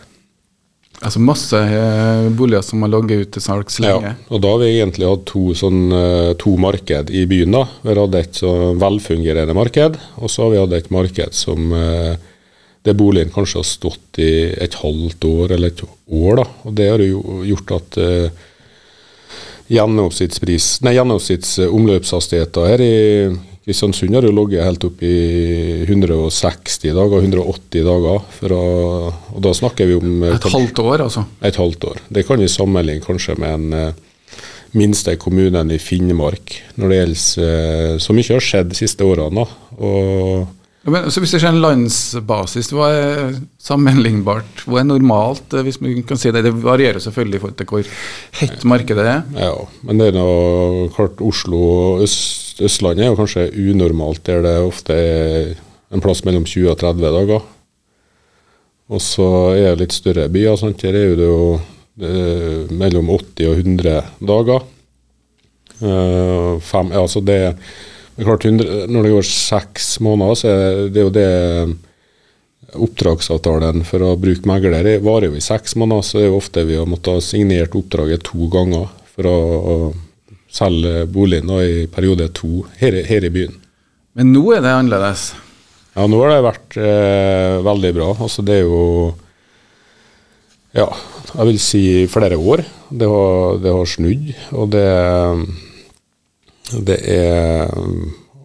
Altså 1.00 1.22
masse 1.24 1.56
eh, 1.56 2.26
boliger 2.36 2.66
som 2.66 2.84
har 2.84 2.92
ligget 2.92 3.24
ute 3.24 3.38
til 3.38 3.46
salgs 3.46 3.80
lenge. 3.80 4.12
Ja, 4.12 4.28
og 4.28 4.44
da 4.44 4.52
har 4.52 4.60
vi 4.66 4.74
egentlig 4.74 5.08
hatt 5.08 5.24
to, 5.32 5.46
sånn, 5.56 5.86
eh, 5.96 6.34
to 6.44 6.58
marked 6.60 7.14
i 7.16 7.24
byen. 7.32 7.56
da. 7.56 7.64
Vi 7.86 7.94
har 7.94 8.04
hatt 8.04 8.20
et 8.20 8.42
så 8.42 8.52
velfungerende 8.82 9.56
marked, 9.56 9.96
og 10.20 10.34
så 10.34 10.46
har 10.46 10.52
vi 10.52 10.60
hatt 10.66 10.76
et 10.82 10.92
marked 10.92 11.38
som 11.38 11.72
der 12.88 12.96
boligen 12.96 13.32
kanskje 13.32 13.60
har 13.60 13.68
stått 13.68 14.20
i 14.24 14.32
et 14.56 14.76
halvt 14.82 15.26
år 15.28 15.56
eller 15.56 15.72
et 15.72 15.84
år. 15.84 16.40
da. 16.42 16.46
Og 16.68 16.76
det 16.76 16.88
har 16.92 17.04
jo 17.04 17.42
gjort 17.48 17.74
at 17.76 18.00
uh, 18.00 18.48
gjennomsnittspris, 19.70 20.80
nei, 20.86 20.96
gjennomsnittsomløpshastigheter 20.98 22.68
her 22.72 22.84
i 22.84 22.96
Kristiansund 23.70 24.16
har 24.18 24.26
jo 24.26 24.34
ligget 24.34 24.66
helt 24.66 24.86
opp 24.88 25.02
i 25.06 25.16
160 25.86 26.94
dager, 26.98 27.22
180 27.22 27.84
dager. 27.86 28.24
Å, 28.50 28.62
og 29.36 29.42
da 29.46 29.52
snakker 29.54 29.86
vi 29.86 29.98
om 30.00 30.24
Et 30.26 30.38
Et 30.40 30.48
halvt 30.56 30.82
år, 30.82 31.04
altså. 31.06 31.26
et 31.46 31.60
halvt 31.62 31.86
år. 31.92 32.00
Det 32.10 32.24
kan 32.26 32.42
vi 32.42 32.50
sammenligne 32.50 33.06
kanskje 33.06 33.36
med 33.38 33.54
en 33.60 33.94
uh, 33.94 34.40
minste 34.74 35.14
kommunen 35.22 35.70
i 35.70 35.78
Finnmark, 35.82 36.56
når 36.82 36.90
det 36.90 36.98
gjelder 36.98 37.46
eh, 37.46 37.94
Så 38.02 38.14
mye 38.18 38.34
har 38.34 38.46
skjedd 38.46 38.72
de 38.74 38.78
siste 38.78 39.06
årene. 39.06 39.44
da, 39.44 39.78
og 39.86 40.59
Men, 40.94 41.08
så 41.12 41.22
hvis 41.22 41.36
det 41.36 41.42
skjer 41.44 41.54
en 41.54 41.64
landsbasis, 41.64 42.72
hva 42.76 42.90
er 42.96 43.38
sammenlignbart? 43.62 44.64
Hva 44.66 44.82
er 44.82 44.90
normalt, 44.90 45.54
eh, 45.54 45.64
hvis 45.66 45.80
man 45.84 46.02
kan 46.08 46.20
si 46.20 46.34
det? 46.34 46.44
Det 46.46 46.54
varierer 46.64 47.02
selvfølgelig 47.04 47.40
i 47.40 47.44
forhold 47.44 47.60
til 47.60 47.70
hvor 47.72 47.94
hett 48.42 48.68
markedet 48.68 49.06
er. 49.06 49.24
Ja, 49.38 49.54
men 49.88 50.02
det 50.02 50.10
er 50.12 50.20
noe, 50.20 50.90
klart 50.96 51.22
Oslo 51.26 51.62
og 51.70 52.04
Øst, 52.06 52.62
Østlandet 52.66 53.06
er 53.06 53.14
jo 53.14 53.20
kanskje 53.20 53.50
unormalt, 53.56 54.26
der 54.28 54.44
det 54.46 54.58
ofte 54.66 54.98
er 54.98 55.54
en 55.94 56.04
plass 56.04 56.24
mellom 56.28 56.46
20 56.46 56.74
og 56.74 56.80
30 56.82 57.14
dager. 57.18 57.46
Og 58.90 59.02
så 59.06 59.30
er 59.54 59.70
det 59.74 59.84
litt 59.84 59.94
større 59.94 60.26
byer. 60.34 60.58
Sant? 60.58 60.82
Her 60.86 60.98
er 60.98 61.16
det 61.18 61.30
jo 61.30 61.60
eh, 62.02 62.70
mellom 62.74 63.12
80 63.14 63.52
og 63.52 63.62
100 63.62 64.02
dager. 64.32 64.66
Eh, 65.80 66.54
fem, 66.66 66.92
altså 66.92 67.22
det, 67.24 67.40
det 68.20 68.26
er 68.26 68.28
klart 68.28 68.46
100, 68.46 68.88
Når 68.92 69.06
det 69.08 69.12
går 69.16 69.28
seks 69.30 69.86
måneder, 70.04 70.36
så 70.36 70.50
er 70.52 70.90
det 70.92 71.06
jo 71.06 71.12
det 71.16 71.28
oppdragsavtalen 72.76 73.82
for 73.88 74.04
å 74.06 74.12
bruke 74.20 74.46
megler 74.50 75.00
varer 75.02 75.30
jo 75.32 75.40
i 75.40 75.42
seks 75.44 75.74
måneder, 75.80 76.04
så 76.06 76.20
er 76.20 76.26
det 76.26 76.30
jo 76.30 76.38
ofte 76.38 76.66
vi 76.68 76.76
har 76.78 76.90
måttet 76.90 77.16
ha 77.16 77.24
signert 77.24 77.74
oppdraget 77.80 78.26
to 78.28 78.50
ganger 78.54 78.90
for 79.16 79.30
å, 79.30 79.38
å 79.58 79.78
selge 80.54 81.06
boligen 81.10 81.50
i 81.64 81.88
periode 81.90 82.28
to 82.38 82.66
her, 82.82 82.94
i- 83.00 83.06
her 83.10 83.26
i 83.26 83.32
byen. 83.34 83.56
Men 84.20 84.34
nå 84.36 84.44
er 84.56 84.62
det 84.66 84.74
annerledes. 84.76 85.32
Ja, 85.96 86.06
nå 86.10 86.20
har 86.22 86.36
det 86.36 86.44
vært 86.46 86.78
eh, 86.78 87.58
veldig 87.66 87.92
bra. 87.98 88.12
Altså, 88.20 88.44
det 88.46 88.60
er 88.60 88.68
jo 88.68 89.16
Ja, 90.78 90.86
jeg 91.34 91.46
vil 91.48 91.58
si 91.60 91.82
flere 92.12 92.38
år. 92.38 92.62
Det 92.94 93.08
har, 93.10 93.58
det 93.64 93.72
har 93.74 93.88
snudd, 93.90 94.28
og 94.54 94.70
det 94.76 94.86
Det 96.70 97.00
er 97.10 97.70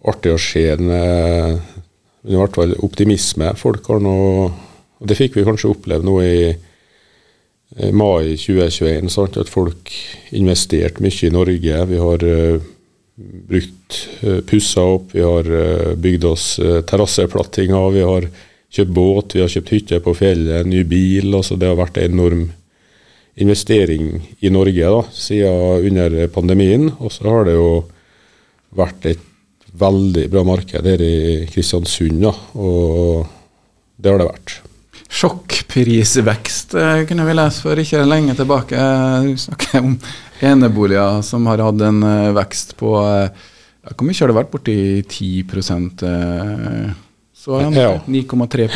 artig 0.05 0.33
å 0.33 0.41
se 0.41 0.63
den 0.79 0.91
hvert 2.25 2.57
fall 2.57 2.73
optimisme. 2.85 3.51
Folk 3.59 3.85
har 3.91 4.01
nå 4.01 4.15
og 4.95 5.09
Det 5.09 5.17
fikk 5.19 5.35
vi 5.35 5.43
kanskje 5.45 5.73
oppleve 5.73 6.05
nå 6.07 6.15
i, 6.23 6.55
mai 7.91 8.35
2021, 8.39 9.09
sant? 9.11 9.37
at 9.37 9.51
folk 9.51 9.91
investerte 10.31 11.03
mye 11.03 11.27
i 11.27 11.33
Norge. 11.33 11.81
Vi 11.89 11.99
har 11.99 12.23
eh, 12.23 12.67
brukt 13.15 13.97
uh, 14.23 14.39
pussa 14.47 14.83
opp, 14.95 15.11
vi 15.15 15.23
har 15.23 15.47
uh, 15.47 15.93
bygd 15.99 16.27
oss 16.29 16.45
uh, 16.59 16.81
terrasseplattinger, 16.87 17.89
vi 17.95 18.05
har 18.07 18.29
kjøpt 18.75 18.93
båt, 18.95 19.35
vi 19.35 19.43
har 19.43 19.51
kjøpt 19.51 19.73
hytte 19.75 19.99
på 20.03 20.13
fjellet, 20.15 20.67
ny 20.67 20.83
bil. 20.87 21.35
altså 21.35 21.59
Det 21.59 21.67
har 21.67 21.79
vært 21.79 21.99
en 21.99 22.15
enorm 22.15 22.45
investering 23.35 24.21
i 24.39 24.51
Norge 24.51 24.95
da, 24.95 25.03
siden 25.11 25.89
under 25.91 26.17
pandemien. 26.31 26.89
Og 26.99 27.11
så 27.11 27.27
har 27.27 27.47
det 27.47 27.57
jo 27.57 27.69
vært 28.75 29.09
et 29.13 29.25
veldig 29.75 30.27
bra 30.31 30.43
marked 30.47 30.87
her 30.87 31.01
i 31.03 31.45
Kristiansund, 31.51 32.21
da, 32.23 32.31
og 32.55 33.25
det 33.99 34.11
har 34.11 34.21
det 34.21 34.29
vært. 34.29 34.55
Sjokkprisvekst 35.15 36.75
eh, 36.79 37.01
kunne 37.07 37.25
vi 37.27 37.35
lese 37.37 37.63
for 37.63 37.79
ikke 37.79 38.03
lenge 38.07 38.35
tilbake. 38.35 38.79
Du 39.23 39.35
snakker 39.39 39.83
om 39.83 39.93
eneboliger 40.43 41.21
som 41.23 41.45
har 41.47 41.63
hatt 41.63 41.83
en 41.87 42.01
eh, 42.03 42.31
vekst 42.35 42.75
på 42.79 42.95
eh, 42.99 43.45
Hvor 43.93 44.07
mye 44.07 44.17
har 44.19 44.31
det 44.31 44.37
vært? 44.39 44.51
Borti 44.51 44.77
10 45.03 45.45
eh, 46.09 46.91
Så 47.35 47.61
Ja. 47.61 47.93
9,3 48.07 48.67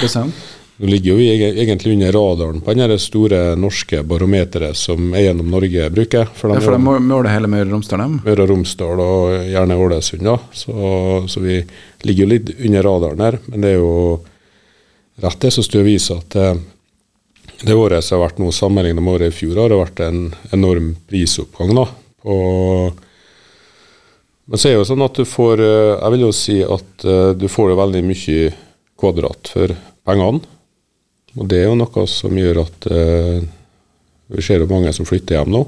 Nå 0.80 0.88
ligger 0.88 1.12
jo 1.12 1.18
vi 1.20 1.28
egentlig 1.60 1.94
under 1.94 2.14
radaren 2.16 2.62
på 2.64 2.74
det 2.74 3.00
store 3.04 3.40
norske 3.60 4.00
barometeret 4.08 4.78
som 4.80 5.12
Eiendom 5.14 5.50
Norge 5.52 5.90
bruker. 5.92 6.30
For 6.40 6.54
Ja, 6.56 6.62
for 6.64 6.72
de 6.72 6.80
er 6.80 7.04
måler 7.04 7.28
hele 7.34 7.52
Møre 7.52 7.68
og 7.68 7.74
Romsdal, 7.74 8.00
dem. 8.00 8.14
Møre 8.24 8.46
og 8.46 8.54
Romsdal 8.54 9.04
og 9.04 9.34
gjerne 9.52 9.76
Ålesund, 9.76 10.24
da. 10.24 10.38
Så, 10.56 10.76
så 11.28 11.44
vi 11.44 11.58
ligger 12.08 12.24
jo 12.24 12.30
litt 12.32 12.54
under 12.56 12.88
radaren 12.88 13.26
her. 13.26 13.40
Men 13.52 13.66
det 13.66 13.74
er 13.74 13.82
jo 13.82 13.92
rett 15.20 15.44
det 15.44 15.52
som 15.52 15.68
står 15.68 15.82
i 15.82 15.84
avisa 15.84 16.20
at 16.22 16.40
eh, 16.40 16.64
det 17.68 17.76
året 17.76 18.06
som 18.06 18.16
har 18.16 18.30
vært 18.30 18.40
nå 18.40 18.54
sammenlignet 18.56 19.04
med 19.04 19.18
året 19.18 19.34
i 19.34 19.36
fjor, 19.36 19.60
har 19.60 19.74
det 19.74 19.84
vært 19.84 20.04
en 20.08 20.24
enorm 20.56 20.94
prisoppgang. 21.12 21.76
da, 21.76 21.90
på 22.24 22.40
men 24.50 24.58
så 24.58 24.70
er 24.70 24.74
det 24.74 24.80
jo 24.80 24.88
sånn 24.90 25.06
at 25.06 25.18
du 25.20 25.28
får 25.30 25.62
eh, 25.62 25.96
Jeg 26.00 26.14
vil 26.16 26.24
jo 26.24 26.32
si 26.34 26.56
at 26.66 27.04
eh, 27.06 27.34
du 27.38 27.46
får 27.52 27.76
veldig 27.78 28.02
mye 28.08 28.48
kvadrat 29.00 29.52
for 29.54 29.76
pengene. 30.08 30.42
Og 31.38 31.50
det 31.50 31.62
er 31.62 31.68
jo 31.70 31.78
noe 31.78 32.06
som 32.10 32.38
gjør 32.38 32.64
at 32.64 32.88
eh, 32.94 33.44
vi 34.30 34.46
ser 34.46 34.64
jo 34.64 34.70
mange 34.70 34.94
som 34.96 35.08
flytter 35.10 35.40
hjem 35.40 35.54
nå. 35.54 35.66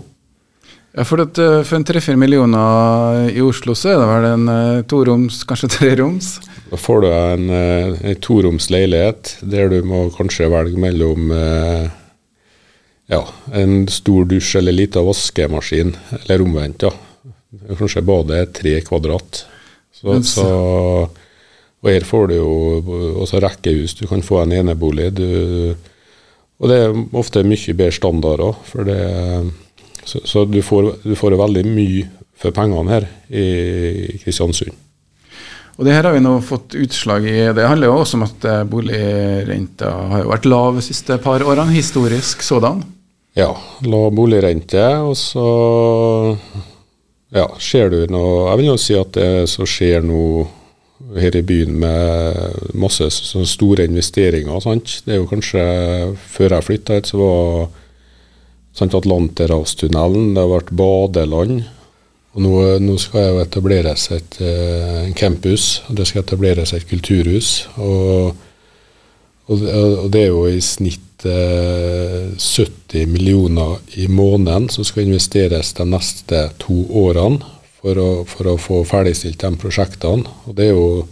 Ja, 0.91 1.05
for, 1.07 1.21
eh, 1.23 1.61
for 1.63 1.77
en 1.77 1.85
tre-fire 1.87 2.19
millioner 2.19 3.29
i 3.31 3.43
Oslo, 3.45 3.75
så 3.77 3.93
er 3.93 4.01
det 4.01 4.09
vel 4.09 4.27
en 4.31 4.49
eh, 4.51 4.81
toroms, 4.91 5.43
kanskje 5.47 5.71
treroms? 5.77 6.33
Da 6.71 6.79
får 6.79 7.01
du 7.03 7.07
en, 7.11 7.47
eh, 7.55 8.01
en 8.11 8.19
toroms 8.23 8.69
leilighet 8.73 9.37
der 9.53 9.71
du 9.71 9.79
må 9.87 10.05
kanskje 10.15 10.49
velge 10.51 10.81
mellom 10.81 11.31
eh, 11.35 11.87
ja, 13.11 13.21
en 13.55 13.85
stor 13.91 14.27
dusj 14.27 14.57
eller 14.59 14.75
liten 14.75 15.07
vaskemaskin, 15.07 15.95
eller 16.23 16.43
omvendt. 16.43 16.87
ja. 16.87 16.93
Kanskje 17.75 18.03
badet 18.07 18.37
er 18.37 18.51
tre 18.55 18.77
kvadrat. 18.87 19.45
Så, 19.91 20.15
så, 20.23 20.45
og 21.81 21.89
her 21.89 22.05
får 22.05 22.29
du 22.29 22.35
jo 22.35 22.51
også 23.23 23.41
rekkehus. 23.41 23.95
Du 23.97 24.05
kan 24.09 24.21
få 24.21 24.43
en 24.43 24.53
enebolig. 24.53 25.09
Du, 25.17 25.73
og 26.61 26.69
det 26.69 26.77
er 26.77 26.99
ofte 27.17 27.41
mye 27.47 27.73
bedre 27.73 27.95
standard 27.95 28.43
òg, 28.45 28.61
for 28.69 28.85
det 28.85 29.01
så, 30.05 30.21
så 30.25 30.45
du 30.49 30.61
får, 30.65 30.93
du 31.05 31.15
får 31.17 31.37
veldig 31.37 31.65
mye 31.69 32.05
for 32.41 32.53
pengene 32.55 32.89
her 32.89 33.05
i 33.29 34.17
Kristiansund. 34.21 34.73
Og 35.79 35.87
det 35.87 35.95
her 35.95 36.05
har 36.05 36.13
vi 36.13 36.21
nå 36.21 36.35
fått 36.45 36.75
utslag 36.77 37.25
i. 37.25 37.37
Det 37.55 37.65
handler 37.65 37.89
jo 37.89 37.99
også 38.01 38.17
om 38.19 38.25
at 38.27 38.43
eh, 38.45 38.63
boligrenta 38.69 39.91
har 40.11 40.27
vært 40.29 40.49
lav 40.49 40.77
de 40.77 40.83
siste 40.85 41.17
par 41.23 41.41
årene, 41.41 41.73
historisk 41.73 42.43
sådan. 42.45 42.83
Ja, 43.37 43.49
lav 43.87 44.11
boligrente, 44.13 44.83
og 45.01 45.15
så 45.17 45.45
ja, 47.31 47.45
ser 47.63 47.93
du 47.93 48.01
noe 48.11 48.49
Jeg 48.49 48.59
vil 48.59 48.67
jo 48.67 48.79
si 48.83 48.97
at 48.99 49.13
det 49.15 49.47
som 49.49 49.69
skjer 49.69 50.03
nå 50.03 50.23
her 51.19 51.35
i 51.35 51.43
byen 51.45 51.75
med 51.81 52.73
masse 52.77 53.09
store 53.11 53.85
investeringer. 53.89 54.59
Sant? 54.63 55.01
Det 55.05 55.15
er 55.15 55.21
jo 55.21 55.29
kanskje 55.29 55.63
Før 56.17 56.55
jeg 56.55 56.67
flytta 56.67 56.97
hit, 56.97 57.11
så 57.11 57.19
var 57.19 57.69
sant, 58.77 58.95
Atlanterhavstunnelen, 58.95 60.33
det 60.35 60.47
vært 60.49 60.73
badeland. 60.75 61.61
Og 62.31 62.43
nå, 62.45 62.53
nå 62.79 62.95
skal 63.01 63.25
det 63.25 63.31
jo 63.31 63.41
etableres 63.43 64.07
et, 64.15 64.39
en 64.41 65.15
campus, 65.17 65.81
og 65.89 65.97
det 65.99 66.07
skal 66.07 66.23
etableres 66.23 66.71
et 66.73 66.87
kulturhus. 66.87 67.67
Og, 67.75 68.31
og, 69.51 69.65
og 70.05 70.07
det 70.13 70.21
er 70.23 70.29
jo 70.29 70.45
i 70.47 70.61
snitt 70.63 71.25
eh, 71.27 72.31
70 72.39 73.11
millioner 73.11 73.81
i 73.99 74.07
måneden 74.07 74.69
som 74.71 74.87
skal 74.87 75.09
investeres 75.09 75.73
de 75.75 75.87
neste 75.91 76.45
to 76.63 76.85
årene 77.03 77.43
for 77.81 77.97
å, 78.01 78.09
for 78.29 78.51
å 78.53 78.59
få 78.61 78.83
ferdigstilt 78.87 79.41
de 79.41 79.51
prosjektene. 79.61 80.29
Og 80.47 80.55
det 80.57 80.69
er 80.69 80.77
jo 80.77 81.07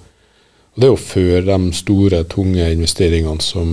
Det 0.80 0.86
er 0.86 0.92
jo 0.94 1.00
før 1.02 1.42
de 1.44 1.74
store, 1.76 2.20
tunge 2.30 2.64
investeringene 2.72 3.42
som 3.44 3.72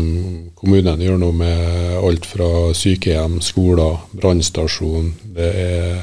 kommunene 0.59 1.05
gjør 1.05 1.21
nå 1.21 1.29
med 1.39 1.93
alt 2.01 2.25
fra 2.27 2.73
sykehjem, 2.75 3.37
skoler, 3.45 4.01
brannstasjon, 4.11 5.13
det 5.37 5.51
er 5.67 6.01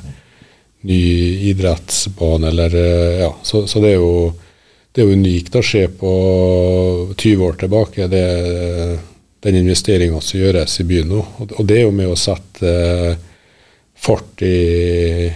ny 0.87 1.01
idrettsbane 1.49 2.47
eller 2.53 2.77
Ja, 3.19 3.33
så, 3.43 3.65
så 3.67 3.81
det 3.83 3.97
er 3.97 3.99
jo 3.99 4.31
det 4.93 5.01
er 5.01 5.11
unikt 5.17 5.55
å 5.57 5.63
se 5.65 5.87
på 5.89 6.09
20 7.17 7.43
år 7.47 7.55
tilbake, 7.57 8.07
det, 8.07 8.25
den 9.41 9.55
investeringa 9.63 10.19
som 10.21 10.39
gjøres 10.39 10.79
i 10.83 10.85
byen 10.85 11.09
nå. 11.09 11.23
Og 11.41 11.63
det 11.65 11.79
er 11.79 11.87
jo 11.87 11.95
med 11.97 12.11
å 12.13 12.19
sette 12.19 12.73
fart 13.97 14.43
i 14.45 15.31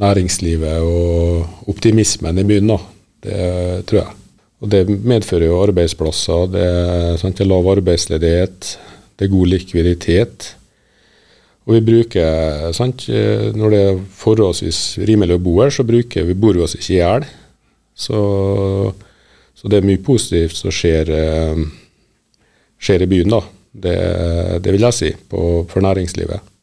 næringslivet 0.00 0.84
og 0.84 1.68
optimismen 1.70 2.38
i 2.38 2.44
byen. 2.46 2.76
Det 3.24 3.40
tror 3.88 4.02
jeg. 4.02 4.12
Og 4.64 4.70
det 4.72 4.84
medfører 4.88 5.50
jo 5.50 5.62
arbeidsplasser, 5.62 6.46
det 6.52 6.62
er, 6.64 7.16
sant, 7.20 7.36
det 7.36 7.44
er 7.44 7.50
lav 7.50 7.66
arbeidsledighet, 7.74 8.70
det 9.16 9.26
er 9.26 9.32
god 9.32 9.50
likviditet. 9.52 10.46
Og 11.66 11.74
vi 11.74 11.80
bruker, 11.82 12.72
sant, 12.72 13.08
Når 13.08 13.70
det 13.70 13.80
er 13.82 14.00
forholdsvis 14.16 14.98
rimelig 15.02 15.36
å 15.36 15.42
bo 15.42 15.58
her, 15.60 15.70
så 15.74 15.84
bruker 15.84 16.24
vi, 16.24 16.38
bor 16.38 16.54
vi 16.54 16.62
oss 16.64 16.76
ikke 16.78 16.92
i 16.94 17.00
hjel. 17.00 17.26
Så, 17.96 18.20
så, 19.56 19.68
det 19.68 19.80
er 19.80 19.88
mye 19.88 20.02
positivt 20.04 20.56
som 20.56 20.72
skjer, 20.72 21.10
eh, 21.10 21.62
skjer 22.78 23.02
i 23.02 23.10
byen, 23.10 23.32
da. 23.34 23.42
Det, 23.76 23.96
det, 24.64 24.72
vil 24.72 24.86
jeg 24.86 24.96
si, 24.96 25.10
på, 25.28 25.40
for 25.68 25.84
næringslivet. 25.84 26.55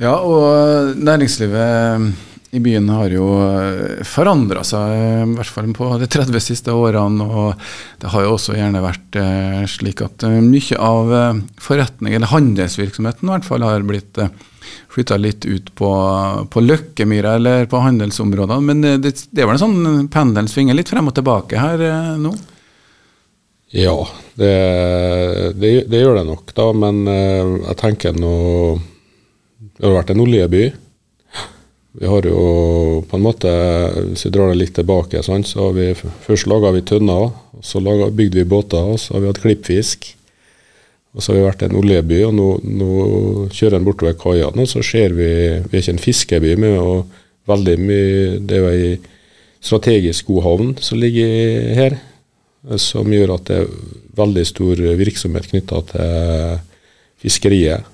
Ja, 0.00 0.16
og 0.24 0.96
næringslivet 0.96 2.12
i 2.52 2.60
byen 2.60 2.90
har 2.92 3.08
jo 3.08 3.26
eh, 3.40 4.02
forandra 4.04 4.60
seg, 4.66 4.90
eh, 4.92 5.22
i 5.24 5.36
hvert 5.38 5.52
fall 5.54 5.70
på 5.72 5.88
de 6.02 6.08
30 6.10 6.42
siste 6.44 6.74
årene. 6.76 7.24
Og 7.24 7.54
det 8.02 8.10
har 8.12 8.26
jo 8.26 8.34
også 8.34 8.58
gjerne 8.58 8.84
vært 8.84 9.16
eh, 9.20 9.62
slik 9.72 10.02
at 10.04 10.26
mye 10.28 10.76
av 10.76 11.14
forretning, 11.62 12.12
eller 12.12 12.32
handelsvirksomheten 12.32 13.28
i 13.28 13.32
hvert 13.32 13.48
fall, 13.48 13.64
har 13.64 13.88
blitt 13.88 14.20
flytta 14.92 15.16
litt 15.16 15.46
ut 15.48 15.72
på, 15.80 15.90
på 16.52 16.64
Løkkemyra 16.64 17.38
eller 17.40 17.64
på 17.72 17.80
handelsområdene. 17.80 18.68
Men 18.68 18.84
det, 19.00 19.16
det 19.32 19.42
er 19.42 19.48
vel 19.48 19.56
en 19.56 19.64
sånn 19.64 20.08
pendelen 20.12 20.50
svinger 20.52 20.76
litt 20.76 20.92
frem 20.92 21.08
og 21.08 21.16
tilbake 21.16 21.60
her 21.60 21.80
nå? 22.20 22.36
Ja, 23.72 23.96
det, 24.36 24.54
det, 25.56 25.76
det 25.88 26.04
gjør 26.04 26.20
det 26.20 26.28
nok, 26.28 26.52
da. 26.52 26.68
Men 26.76 27.06
jeg 27.08 27.78
tenker 27.80 28.12
nå 28.12 28.36
Det 29.82 29.88
har 29.90 29.96
vært 29.96 30.10
en 30.12 30.20
oljeby. 30.22 30.66
Vi 31.98 32.06
har 32.06 32.26
jo 32.28 32.42
på 33.02 33.18
en 33.18 33.24
måte, 33.24 33.50
Hvis 34.12 34.28
vi 34.28 34.30
drar 34.30 34.52
det 34.52 34.60
litt 34.60 34.76
tilbake, 34.78 35.24
sånn, 35.26 35.42
så 35.42 35.66
har 35.66 35.72
vi 35.74 35.88
først 35.98 36.46
laga 36.46 36.70
tønner, 36.86 37.32
så 37.60 37.82
laget, 37.82 38.14
bygde 38.14 38.38
vi 38.38 38.44
båter, 38.44 38.78
og 38.78 39.00
så 39.00 39.14
har 39.14 39.20
vi 39.24 39.26
hatt 39.26 39.42
klippfisk. 39.42 40.06
Og 41.14 41.22
så 41.22 41.32
har 41.32 41.40
vi 41.40 41.48
vært 41.48 41.64
en 41.66 41.74
oljeby, 41.82 42.22
og 42.28 42.34
nå, 42.38 42.48
nå 42.62 42.92
kjører 43.50 43.80
en 43.80 43.84
bortover 43.84 44.14
kaia. 44.14 44.52
Nå 44.54 44.68
så 44.70 44.84
ser 44.86 45.18
vi 45.18 45.26
Vi 45.66 45.74
er 45.74 45.82
ikke 45.82 45.96
en 45.96 46.06
fiskeby, 46.06 46.54
men 46.56 46.78
veldig 47.50 47.76
mye 47.82 48.38
Det 48.38 48.56
er 48.56 48.62
jo 48.62 48.70
ei 48.70 48.98
strategisk 49.60 50.30
god 50.30 50.42
havn 50.46 50.74
som 50.78 50.98
ligger 50.98 51.74
her, 51.74 51.98
som 52.78 53.10
gjør 53.10 53.34
at 53.34 53.50
det 53.50 53.64
er 53.64 53.74
veldig 54.14 54.46
stor 54.46 54.78
virksomhet 54.78 55.50
knytta 55.50 55.82
til 55.90 56.60
fiskeriet. 57.18 57.91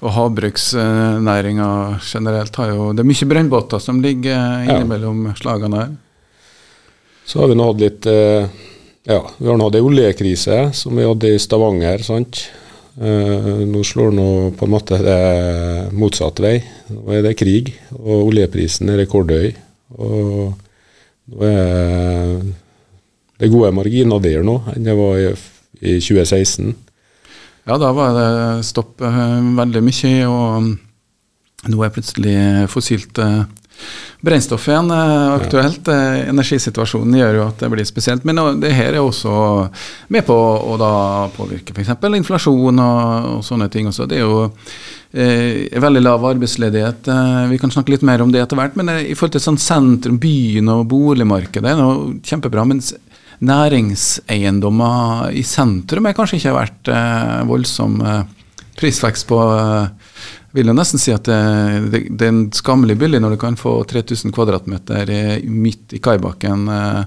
Og 0.00 0.14
havbruksnæringa 0.16 1.68
generelt 2.00 2.56
har 2.56 2.72
jo 2.72 2.92
Det 2.92 3.02
er 3.02 3.10
mye 3.10 3.28
brønnbåter 3.28 3.82
som 3.82 4.00
ligger 4.00 4.64
innimellom 4.64 5.26
ja. 5.28 5.34
slagene 5.36 5.82
her. 5.82 5.92
Så 7.28 7.42
har 7.42 7.50
vi 7.50 7.58
nå 7.58 7.68
hatt 7.68 7.82
litt 7.82 8.08
eh, 8.08 8.48
Ja, 9.06 9.20
vi 9.36 9.48
har 9.48 9.60
nå 9.60 9.68
hatt 9.68 9.76
ei 9.76 9.84
oljekrise 9.84 10.62
som 10.76 10.96
vi 10.96 11.04
hadde 11.04 11.34
i 11.34 11.38
Stavanger. 11.40 12.02
sant? 12.06 12.44
Uh, 13.00 13.62
nå 13.64 13.80
slår 13.86 14.10
nå 14.12 14.24
på 14.58 14.66
en 14.66 14.72
måte 14.74 14.98
det 15.00 15.20
motsatt 15.96 16.40
vei. 16.42 16.58
Nå 16.90 17.14
er 17.14 17.22
det 17.24 17.38
krig, 17.38 17.70
og 17.96 18.26
oljeprisen 18.26 18.90
er 18.92 19.00
rekordhøy. 19.00 19.54
Og 19.96 20.50
nå 21.30 21.46
er 21.46 22.34
det 23.40 23.48
gode 23.48 23.70
marginer 23.72 24.20
der 24.20 24.44
nå 24.44 24.58
enn 24.74 24.84
det 24.84 24.96
var 24.98 25.16
i, 25.16 25.30
i 25.80 25.96
2016. 26.02 26.74
Ja, 27.70 27.76
da 27.78 27.92
var 27.94 28.16
det 28.16 28.64
stopp 28.66 28.98
eh, 28.98 29.34
veldig 29.54 29.80
mye, 29.86 30.14
og 30.26 31.68
nå 31.70 31.82
er 31.86 31.92
plutselig 31.94 32.38
fossilt 32.72 33.20
eh, 33.22 33.44
brennstoff 34.26 34.64
igjen 34.66 34.90
eh, 34.90 35.26
aktuelt. 35.36 35.86
Energisituasjonen 36.32 37.20
gjør 37.20 37.38
jo 37.38 37.44
at 37.44 37.62
det 37.62 37.68
blir 37.70 37.86
spesielt. 37.86 38.26
Men 38.26 38.40
det 38.58 38.72
her 38.74 38.96
er 38.96 39.04
også 39.04 39.34
med 40.10 40.26
på 40.26 40.34
å 40.34 40.74
da 40.82 40.90
påvirke 41.36 41.76
f.eks. 41.76 41.92
inflasjon 42.18 42.82
og, 42.82 43.28
og, 43.36 43.44
sånne 43.46 43.70
ting. 43.70 43.86
Også. 43.86 44.08
Det 44.10 44.18
er 44.18 44.26
jo 44.26 44.48
eh, 45.14 45.78
veldig 45.86 46.02
lav 46.02 46.26
arbeidsledighet. 46.32 47.06
Vi 47.54 47.60
kan 47.62 47.70
snakke 47.70 47.94
litt 47.94 48.08
mer 48.08 48.26
om 48.26 48.34
det 48.34 48.42
etter 48.42 48.58
hvert. 48.58 48.74
Men 48.82 48.96
i 48.98 49.14
forhold 49.14 49.38
til 49.38 49.46
sånn 49.46 49.62
sentrum, 49.62 50.18
byen 50.18 50.74
og 50.74 50.88
boligmarkedet, 50.90 51.70
er 51.70 51.78
det 51.78 52.34
kjempebra. 52.34 52.66
mens 52.66 52.96
næringseiendommer 53.46 55.30
i 55.36 55.42
sentrum 55.46 56.08
er 56.08 56.16
kanskje 56.16 56.40
ikke 56.40 56.56
vært 56.56 56.90
eh, 56.92 57.40
voldsom 57.48 58.00
eh, 58.04 58.20
prisvekst 58.80 59.28
på 59.30 59.40
eh, 59.54 59.88
vil 60.56 60.70
jo 60.72 60.74
nesten 60.74 61.00
si 61.00 61.14
at 61.14 61.28
det, 61.28 61.40
det, 61.92 62.02
det, 62.10 62.26
er 62.26 62.32
en 62.32 62.44
skammelig 62.54 62.98
billig 63.00 63.20
når 63.22 63.36
du 63.36 63.40
kan 63.40 63.58
få 63.58 63.78
3000 63.88 64.34
kvadratmeter 64.34 65.12
midt 65.46 65.94
i 65.96 66.02
kaibakken 66.02 66.68
eh, 66.74 67.02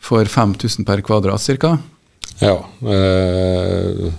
for 0.00 0.24
5000 0.24 0.86
per 0.88 1.02
kvadrat 1.04 1.44
ca. 1.60 1.76
Ja. 2.40 2.56
Eh, 2.80 4.10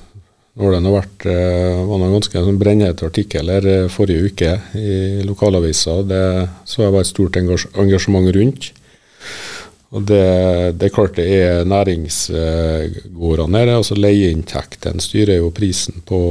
når 0.60 0.74
det 0.76 0.82
har 0.84 0.96
vært 0.98 1.26
eh, 1.32 1.82
var 1.88 2.02
en 2.04 2.14
ganske 2.18 2.36
brennhete 2.36 2.60
brennhet 2.62 3.04
artikkel 3.08 3.52
her 3.54 3.68
eh, 3.72 3.90
forrige 3.92 4.30
uke 4.30 4.52
i 4.78 5.24
lokalavisa. 5.26 6.02
Det 6.06 6.24
så 6.68 6.86
jeg 6.86 6.94
var 6.94 7.06
et 7.06 7.12
stort 7.12 7.40
engasjement 7.40 8.30
rundt. 8.36 8.72
Og 9.92 10.06
det, 10.08 10.78
det, 10.80 10.88
er 10.88 10.94
klart 10.96 11.18
det 11.20 11.26
er 11.36 11.66
næringsgårdene 11.68 13.60
her. 13.60 13.74
altså 13.76 13.98
Leieinntektene 14.00 15.04
styrer 15.04 15.42
jo 15.42 15.52
prisen 15.52 16.00
på, 16.08 16.22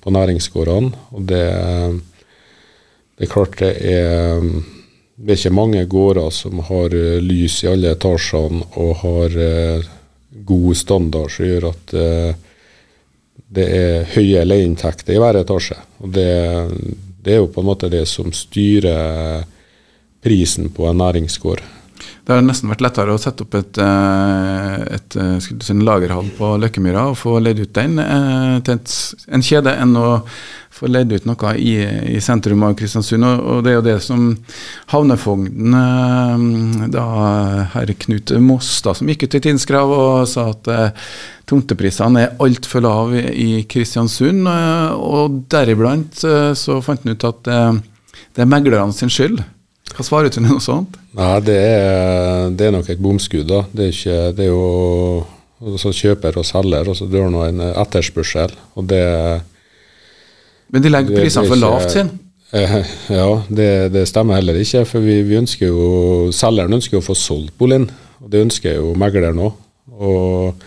på 0.00 0.12
næringsgårdene. 0.14 0.92
Og 1.10 1.24
det, 1.26 1.42
det, 3.18 3.26
er 3.26 3.32
klart 3.32 3.58
det 3.58 3.72
er 3.90 4.38
Det 5.16 5.34
er 5.34 5.40
ikke 5.40 5.54
mange 5.54 5.82
gårder 5.86 6.30
som 6.30 6.62
har 6.68 6.94
lys 7.22 7.58
i 7.64 7.72
alle 7.72 7.92
etasjene 7.96 8.62
og 8.78 8.94
har 9.02 9.36
uh, 9.36 9.90
god 10.46 10.74
standard 10.74 11.30
som 11.30 11.46
gjør 11.46 11.68
at 11.68 11.94
uh, 11.94 12.32
det 13.52 13.66
er 13.76 14.08
høye 14.14 14.46
leieinntekter 14.46 15.14
i 15.14 15.20
hver 15.20 15.42
etasje. 15.42 15.76
Og 16.00 16.14
det, 16.14 16.30
det 17.22 17.34
er 17.34 17.42
jo 17.42 17.50
på 17.52 17.60
en 17.62 17.70
måte 17.74 17.90
det 17.92 18.06
som 18.08 18.32
styrer 18.32 19.42
prisen 20.22 20.70
på 20.70 20.86
en 20.86 21.02
næringsgård. 21.02 21.81
Det 22.22 22.36
har 22.36 22.42
nesten 22.46 22.70
vært 22.70 22.84
lettere 22.84 23.14
å 23.14 23.20
sette 23.20 23.42
opp 23.42 23.56
et, 23.58 23.78
eh, 23.82 24.74
et, 24.94 25.16
et 25.18 25.46
eh, 25.50 25.70
en 25.72 25.84
lagerhall 25.86 26.28
på 26.36 26.54
Løkkemyra 26.62 27.08
og 27.10 27.18
få 27.18 27.38
leid 27.42 27.58
ut 27.64 27.72
den 27.74 27.98
eh, 27.98 28.58
til 28.62 28.76
et, 28.78 28.92
en 29.26 29.42
kjede, 29.42 29.72
enn 29.74 29.96
å 29.98 30.20
få 30.72 30.86
leid 30.86 31.10
ut 31.10 31.26
noe 31.26 31.54
i, 31.58 31.72
i 32.14 32.20
sentrum 32.22 32.62
av 32.66 32.76
Kristiansund. 32.78 33.26
Og, 33.26 33.40
og, 33.42 33.58
det 33.66 33.72
er 33.72 33.76
jo 33.76 33.84
det 33.88 33.96
som 34.06 34.28
havnefogden, 34.92 35.74
da 36.94 37.06
herr 37.74 37.92
Knut 38.04 38.32
Mostad, 38.42 38.98
som 38.98 39.10
gikk 39.10 39.26
ut 39.26 39.36
i 39.38 39.42
tidskrav 39.48 39.92
og 39.94 40.22
sa 40.30 40.48
at 40.54 40.70
tomteprisene 41.50 42.22
er 42.22 42.36
altfor 42.42 42.86
lave 42.86 43.24
i 43.34 43.64
Kristiansund. 43.68 44.46
Og 44.46 45.42
deriblant 45.52 46.22
så 46.22 46.78
fant 46.86 47.04
han 47.04 47.18
ut 47.18 47.28
at 47.28 47.52
det 48.32 48.46
er 48.46 48.48
meglerne 48.48 48.96
sin 48.96 49.12
skyld. 49.12 49.42
Hva 49.92 50.04
svarer 50.06 50.30
du 50.30 50.36
til 50.36 50.44
noe 50.46 50.62
sånt? 50.62 50.96
Nei, 51.18 51.36
det 51.44 51.58
er, 51.60 52.50
det 52.56 52.68
er 52.68 52.74
nok 52.74 52.88
et 52.92 53.00
bomskudd. 53.02 53.46
da. 53.50 53.62
Det 53.72 53.88
er, 53.88 53.94
ikke, 53.94 54.18
det 54.38 54.46
er 54.46 54.52
jo 54.52 55.78
så 55.78 55.92
kjøper 55.94 56.38
og 56.40 56.46
selger, 56.48 56.88
og 56.88 56.98
så 56.98 57.06
dør 57.10 57.30
nå 57.32 57.44
en 57.46 57.62
etterspørsel. 57.70 58.54
og 58.74 58.88
det 58.90 59.04
Men 60.72 60.82
de 60.82 60.92
legger 60.92 61.20
prisene 61.20 61.48
for 61.48 61.60
lavt, 61.60 61.90
sin? 61.92 62.12
Eh, 62.52 62.78
ja, 63.18 63.28
det, 63.48 63.92
det, 63.92 64.06
stemmer 64.08 64.40
heller 64.40 64.58
ikke. 64.60 64.84
For 64.88 65.04
vi, 65.04 65.20
vi 65.28 65.38
ønsker 65.40 65.68
jo, 65.68 66.30
selgeren 66.34 66.78
ønsker 66.78 66.98
jo 66.98 67.02
å 67.04 67.10
få 67.10 67.18
solgt 67.18 67.56
boligen. 67.60 67.90
Og 68.22 68.32
det 68.32 68.46
ønsker 68.46 68.80
jo 68.80 68.96
megleren 68.98 69.40
òg. 69.42 69.60
Og 69.92 70.64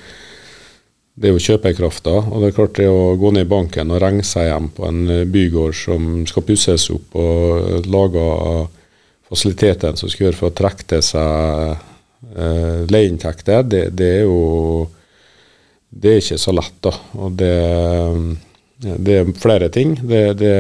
det 1.16 1.30
er 1.30 1.36
jo 1.36 1.44
kjøpekrafta. 1.44 2.16
Og 2.30 2.42
det 2.42 2.52
er 2.52 2.58
klart 2.58 2.80
det 2.80 2.88
å 2.92 3.16
gå 3.20 3.34
ned 3.34 3.48
i 3.48 3.52
banken 3.52 3.94
og 3.94 4.02
regne 4.04 4.26
seg 4.28 4.50
hjem 4.50 4.72
på 4.76 4.88
en 4.88 5.06
bygård 5.32 5.78
som 5.78 6.26
skal 6.30 6.46
pusses 6.48 6.90
opp 6.94 7.16
og 7.20 7.88
lage 7.90 8.26
fasilitetene 9.30 9.98
som 9.98 10.12
skal 10.12 10.28
gjøre 10.28 10.40
for 10.40 10.52
å 10.52 10.56
trekke 10.56 10.88
til 10.90 11.04
seg 11.06 11.76
uh, 11.76 12.82
leieinntekter, 12.92 13.66
det, 13.68 13.84
det, 13.98 14.12
er 14.20 14.26
jo 14.28 14.86
det 15.90 16.12
er 16.12 16.24
ikke 16.24 16.42
så 16.42 16.54
lett. 16.56 16.78
da. 16.86 16.94
Og 17.22 17.38
det, 17.40 17.56
Det 18.76 19.14
er 19.18 19.30
flere 19.40 19.70
ting. 19.70 19.96
Det, 20.04 20.52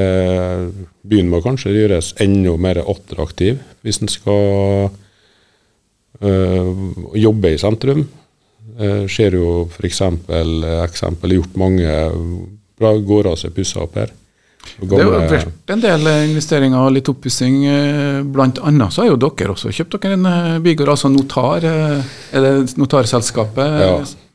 byen 1.06 1.30
må 1.30 1.41
kanskje 1.43 1.75
gjøres 1.75 2.13
enda 2.23 2.56
mer 2.58 2.80
attraktiv 2.82 3.60
hvis 3.86 4.01
en 4.01 4.10
skal 4.10 4.89
uh, 6.23 6.69
jobbe 7.13 7.54
i 7.54 7.62
sentrum. 7.62 8.08
Det 8.75 9.06
skjer 9.12 9.38
jo 9.38 9.49
f.eks. 9.69 10.01
eksempel 10.84 11.36
gjort 11.38 11.60
mange 11.60 11.91
bra 12.75 12.91
gårder 12.97 13.38
som 13.39 13.51
er 13.51 13.56
pussa 13.56 13.84
opp 13.86 13.95
her. 13.99 14.12
Det 14.82 14.97
har 14.99 15.28
vært 15.30 15.71
en 15.71 15.82
del 15.84 16.08
investeringer 16.32 16.82
og 16.88 16.91
litt 16.95 17.10
oppussing. 17.12 17.58
Blant 18.34 18.60
annet 18.65 18.91
så 18.95 19.04
har 19.04 19.12
jo 19.13 19.19
dere 19.21 19.54
også 19.54 19.71
kjøpt 19.73 19.97
dere 20.01 20.17
en 20.17 20.25
eh, 20.30 20.60
bygård, 20.65 20.91
altså 20.95 21.12
Notar. 21.13 21.63
eh, 21.63 22.15
Er 22.36 22.41
det 22.45 22.75
notarselskapet? 22.82 23.80
Ja, 23.86 23.91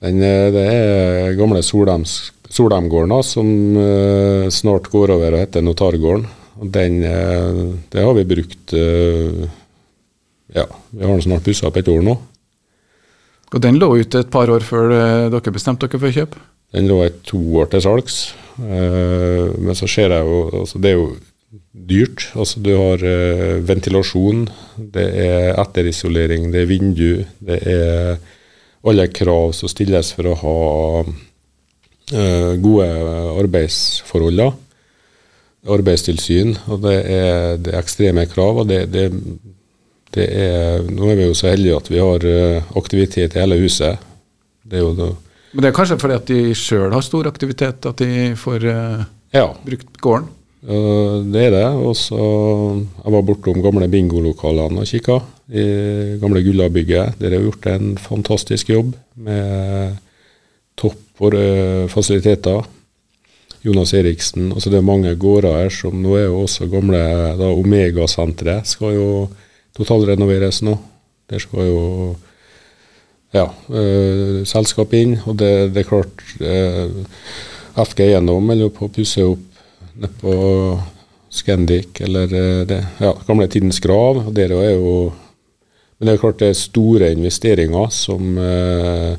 den, 0.07 0.23
eh, 0.23 0.51
det 0.55 0.65
er 0.71 1.35
gamle 1.39 1.61
Solheimgården 1.63 3.23
som 3.27 3.51
eh, 3.77 4.49
snart 4.51 4.89
går 4.91 5.13
over 5.17 5.37
og 5.37 5.43
heter 5.45 5.63
Notargården. 5.67 6.27
Den, 6.75 7.03
eh, 7.05 7.61
det 7.93 8.03
har 8.05 8.15
vi 8.19 8.25
brukt 8.29 8.75
eh, 8.77 9.47
Ja, 10.57 10.65
vi 10.91 11.05
har 11.05 11.13
den 11.15 11.23
snart 11.23 11.45
pussa 11.47 11.69
opp 11.71 11.77
et 11.81 11.89
år 11.89 12.03
nå. 12.05 12.17
Og 13.51 13.61
den 13.65 13.79
lå 13.83 13.89
ute 13.99 14.21
et 14.23 14.31
par 14.31 14.51
år 14.51 14.63
før 14.67 14.93
eh, 14.95 15.29
dere 15.33 15.53
bestemte 15.55 15.89
dere 15.89 16.01
for 16.03 16.15
kjøp? 16.15 16.35
Den 16.75 16.87
lå 16.87 17.01
i 17.05 17.11
to 17.27 17.41
år 17.59 17.71
til 17.73 17.83
salgs. 17.83 18.21
Uh, 18.61 19.51
men 19.59 19.77
så 19.79 19.89
ser 19.89 20.13
jeg 20.13 20.27
jo 20.27 20.41
altså 20.63 20.79
Det 20.83 20.91
er 20.91 20.99
jo 20.99 21.09
dyrt. 21.73 22.29
Altså 22.37 22.61
du 22.63 22.71
har 22.77 23.03
uh, 23.03 23.57
ventilasjon, 23.67 24.45
det 24.95 25.07
er 25.25 25.59
etterisolering, 25.61 26.51
det 26.53 26.63
er 26.63 26.71
vindu, 26.71 27.11
det 27.41 27.61
er 27.67 28.19
alle 28.87 29.07
krav 29.13 29.55
som 29.57 29.71
stilles 29.71 30.13
for 30.17 30.31
å 30.31 30.37
ha 30.41 30.59
uh, 31.05 32.53
gode 32.63 32.91
arbeidsforhold. 33.41 34.45
Arbeidstilsyn, 35.71 36.55
og 36.73 36.85
det 36.87 36.99
er, 37.05 37.57
det 37.61 37.75
er 37.75 37.83
ekstreme 37.83 38.25
krav. 38.31 38.63
og 38.63 38.71
det, 38.71 38.87
det, 38.95 39.11
det 40.17 40.29
er, 40.33 40.87
Nå 40.89 41.11
er 41.11 41.19
vi 41.19 41.27
jo 41.27 41.35
så 41.37 41.51
heldige 41.51 41.77
at 41.77 41.91
vi 41.93 42.01
har 42.01 42.25
aktivitet 42.81 43.37
i 43.37 43.43
hele 43.43 43.59
huset. 43.61 44.01
Det 44.65 44.81
er 44.81 44.87
jo 44.87 44.95
da, 44.97 45.11
Men 45.51 45.65
det 45.65 45.71
er 45.71 45.77
kanskje 45.77 45.99
fordi 45.99 46.19
at 46.19 46.29
de 46.31 46.43
sjøl 46.59 46.93
har 46.95 47.03
stor 47.05 47.27
aktivitet, 47.31 47.87
at 47.87 48.03
de 48.03 48.37
får 48.39 48.67
uh, 48.71 49.03
Ja, 49.35 49.49
brukt 49.65 49.99
gården? 50.03 50.29
Uh, 50.61 51.27
det 51.33 51.47
er 51.49 51.55
det. 51.57 51.67
Og 51.81 51.97
så 51.99 52.21
Jeg 52.21 53.15
var 53.17 53.27
bortom 53.27 53.63
gamle 53.65 53.89
bingolokalene 53.91 54.85
og 54.85 54.91
kikka. 54.91 55.21
I 55.51 55.65
gamle 56.23 56.45
Gullabygget. 56.47 57.19
Der 57.19 57.35
har 57.35 57.43
gjort 57.43 57.67
en 57.67 57.97
fantastisk 57.99 58.71
jobb 58.71 58.95
med 59.19 59.97
topp 60.79 61.25
øh, 61.35 61.89
fasiliteter. 61.91 62.63
Jonas 63.65 63.93
Eriksen. 63.93 64.53
Altså 64.53 64.71
det 64.71 64.79
er 64.79 64.87
mange 64.87 65.17
gårder 65.17 65.59
her 65.63 65.73
som 65.75 65.99
nå 66.01 66.15
er 66.17 66.29
jo 66.29 66.41
også 66.47 66.69
gamle 66.73 67.01
da 67.37 67.51
Omega-senteret 67.53 68.69
skal 68.69 68.95
jo 68.97 69.09
totalrenoveres 69.77 70.63
nå. 70.65 70.79
Der 71.29 71.43
skal 71.43 71.69
jo 71.69 71.83
ja, 73.35 73.47
øh, 73.71 74.41
selskap 74.47 74.95
inn. 74.97 75.19
Og 75.27 75.39
det, 75.39 75.75
det 75.75 75.85
er 75.85 75.89
klart 75.89 76.25
øh, 76.41 76.91
FG 77.77 78.07
Eiendom 78.09 78.51
holder 78.51 78.73
på 78.75 78.89
å 78.89 78.95
pusse 78.95 79.25
opp 79.25 79.47
nede 80.01 80.13
på 80.21 80.35
Scandic, 81.31 82.01
eller 82.01 82.33
øh, 82.35 82.63
det, 82.69 82.81
ja, 83.01 83.13
gamle 83.27 83.49
Tidens 83.51 83.81
Grav. 83.81 84.27
og 84.27 84.37
Der 84.37 84.53
er 84.57 84.75
jo 84.75 85.13
Men 85.99 86.09
det 86.09 86.15
er 86.15 86.21
klart 86.23 86.41
det 86.41 86.49
er 86.49 86.57
store 86.57 87.13
investeringer 87.13 87.91
som 87.93 88.39
eh, 88.41 89.19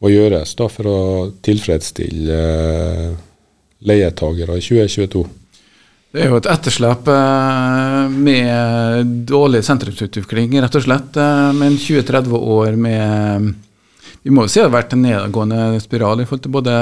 må 0.00 0.08
gjøres 0.08 0.54
da 0.56 0.64
for 0.72 0.88
å 0.88 1.00
tilfredsstille 1.44 2.32
øh, 2.32 3.10
leietagere 3.84 4.56
i 4.56 4.64
2022. 4.64 5.26
Det 6.12 6.20
er 6.20 6.28
jo 6.28 6.36
et 6.36 6.46
etterslep 6.52 7.06
eh, 7.08 8.08
med 8.12 9.12
dårlig 9.28 9.62
sentrumsutvikling, 9.64 10.58
rett 10.60 10.74
og 10.76 10.84
slett. 10.84 11.16
Men 11.56 11.78
20-30 11.80 12.34
år 12.36 12.74
med 12.76 13.52
Vi 14.22 14.30
må 14.30 14.44
jo 14.44 14.50
si 14.52 14.60
det 14.60 14.66
har 14.68 14.74
vært 14.74 14.92
en 14.92 15.00
nedadgående 15.06 15.80
spiral 15.82 16.20
i 16.20 16.26
forhold 16.28 16.42
til 16.44 16.52
både 16.54 16.74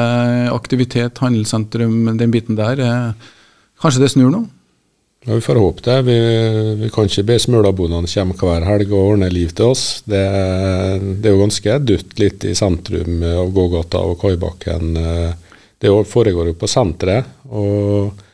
aktivitet, 0.53 1.21
handelssentrum, 1.23 2.17
den 2.19 2.33
biten 2.35 2.59
der. 2.59 2.83
eh. 2.85 3.29
Kanskje 3.81 4.03
det 4.03 4.11
snur 4.13 4.33
nå? 4.35 4.41
Ja, 5.25 5.35
Vi 5.37 5.45
får 5.45 5.61
håpe 5.63 5.85
det. 5.87 5.95
Vi, 6.09 6.17
vi 6.83 6.91
kan 6.91 7.07
ikke 7.07 7.25
be 7.29 7.37
smulabondene 7.39 8.11
komme 8.11 8.35
hver 8.35 8.67
helg 8.67 8.91
og 8.91 9.13
ordne 9.15 9.31
liv 9.31 9.55
til 9.55 9.71
oss. 9.71 10.03
Det, 10.05 10.25
det 11.21 11.31
er 11.31 11.37
jo 11.37 11.45
ganske 11.45 11.79
dødt 11.79 12.19
litt 12.19 12.45
i 12.51 12.57
sentrum 12.59 13.23
av 13.23 13.53
gågata 13.55 14.03
og 14.11 14.19
Kaibakken. 14.21 14.99
Det 15.81 15.95
foregår 16.11 16.51
jo 16.51 16.59
på 16.59 16.69
senteret. 16.69 17.31
og 17.47 18.27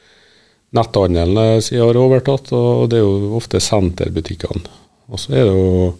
Netthandelen 0.76 1.62
sier 1.64 1.86
har 1.86 1.98
overtatt, 2.00 2.52
og 2.56 2.88
det 2.92 3.00
er 3.00 3.06
jo 3.06 3.36
ofte 3.38 3.60
senterbutikkene. 3.62 4.66
Og 5.10 5.22
så 5.22 5.32
er 5.36 5.46
det 5.48 5.54
jo 5.54 5.94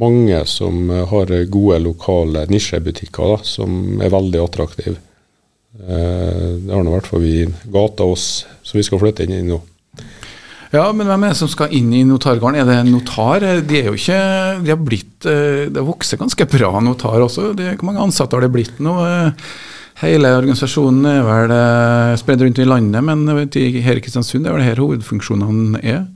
mange 0.00 0.42
som 0.46 0.90
har 1.10 1.32
gode 1.50 1.78
lokale 1.82 2.44
nisjebutikker 2.50 3.34
da, 3.34 3.38
som 3.46 4.02
er 4.02 4.12
veldig 4.12 4.42
attraktive. 4.44 4.98
Eh, 5.80 6.46
Det 6.66 6.74
har 6.74 6.84
nå 6.84 6.96
i 6.96 7.02
fall 7.06 7.22
vi 7.24 7.46
gata 7.70 8.06
oss, 8.06 8.44
så 8.62 8.78
vi 8.78 8.86
skal 8.86 9.00
flytte 9.02 9.26
inn 9.26 9.36
i 9.38 9.42
nå. 9.46 9.60
Ja, 10.70 10.84
men 10.94 11.08
hvem 11.08 11.24
er 11.26 11.32
det 11.32 11.40
som 11.40 11.50
skal 11.50 11.72
inn 11.74 11.90
i 11.94 12.04
notargården? 12.06 12.60
Er 12.60 12.68
det 12.68 12.76
en 12.78 12.92
notar? 12.94 13.42
De 13.66 13.78
er 13.80 13.88
jo 13.90 13.96
ikke 13.98 14.18
De 14.62 14.70
har 14.70 14.78
blitt 14.78 15.26
eh, 15.26 15.64
Det 15.66 15.82
vokser 15.82 16.20
ganske 16.20 16.46
bra 16.46 16.70
notar 16.84 17.18
også. 17.24 17.48
Det, 17.58 17.72
hvor 17.80 17.88
mange 17.90 18.04
ansatte 18.04 18.38
har 18.38 18.46
det 18.46 18.52
blitt 18.54 18.78
nå? 18.78 18.94
Eh, 20.00 20.06
Hele 20.08 20.32
organisasjonen 20.36 21.04
er 21.04 21.20
vel 21.26 21.50
spredt 21.52 22.22
spredd 22.22 22.44
rundt 22.46 22.58
i 22.58 22.68
landet, 22.68 23.04
men 23.04 23.28
her 23.28 23.98
i 23.98 24.00
Kristiansund 24.00 24.46
er 24.46 24.56
vel 24.56 24.64
her 24.64 24.80
hovedfunksjonene 24.80 25.82
er. 25.84 26.06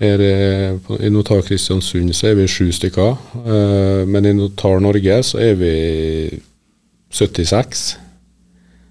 Her 0.00 0.20
eh, 0.20 0.90
I 1.00 1.10
Notar 1.12 1.42
Kristiansund 1.44 2.12
så 2.16 2.30
er 2.30 2.40
vi 2.40 2.48
sju 2.48 2.70
stykker, 2.72 3.16
eh, 3.44 4.02
men 4.08 4.28
i 4.28 4.34
Notar 4.36 4.80
Norge 4.84 5.22
så 5.24 5.40
er 5.40 5.54
vi 5.60 5.74
76. 7.12 7.84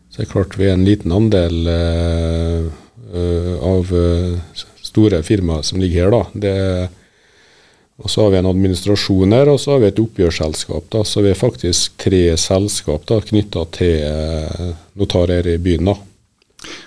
Så 0.10 0.22
det 0.22 0.26
er 0.26 0.32
klart 0.32 0.58
vi 0.58 0.70
er 0.70 0.78
en 0.78 0.86
liten 0.88 1.14
andel 1.14 1.68
eh, 1.70 2.68
eh, 3.14 3.54
av 3.66 3.92
eh, 3.94 4.64
store 4.86 5.22
firmaer 5.26 5.66
som 5.66 5.82
ligger 5.82 6.06
her. 6.06 6.14
da. 6.16 6.24
Det 6.46 6.54
er 6.56 6.88
og 7.96 8.10
så 8.12 8.26
har 8.26 8.34
vi 8.34 8.40
en 8.42 8.50
administrasjon 8.50 9.32
her, 9.32 9.48
og 9.54 9.60
så 9.62 9.72
har 9.76 9.80
vi 9.86 9.88
et 9.88 10.00
oppgjørsselskap. 10.04 10.90
da, 10.92 11.04
Så 11.08 11.22
vi 11.24 11.30
er 11.32 11.40
faktisk 11.40 11.96
tre 11.98 12.24
selskap 12.38 13.06
knytta 13.08 13.64
til 13.72 14.02
eh, 14.04 14.74
notar 15.00 15.32
her 15.32 15.48
i 15.48 15.58
byen. 15.58 15.86
da. 15.86 15.96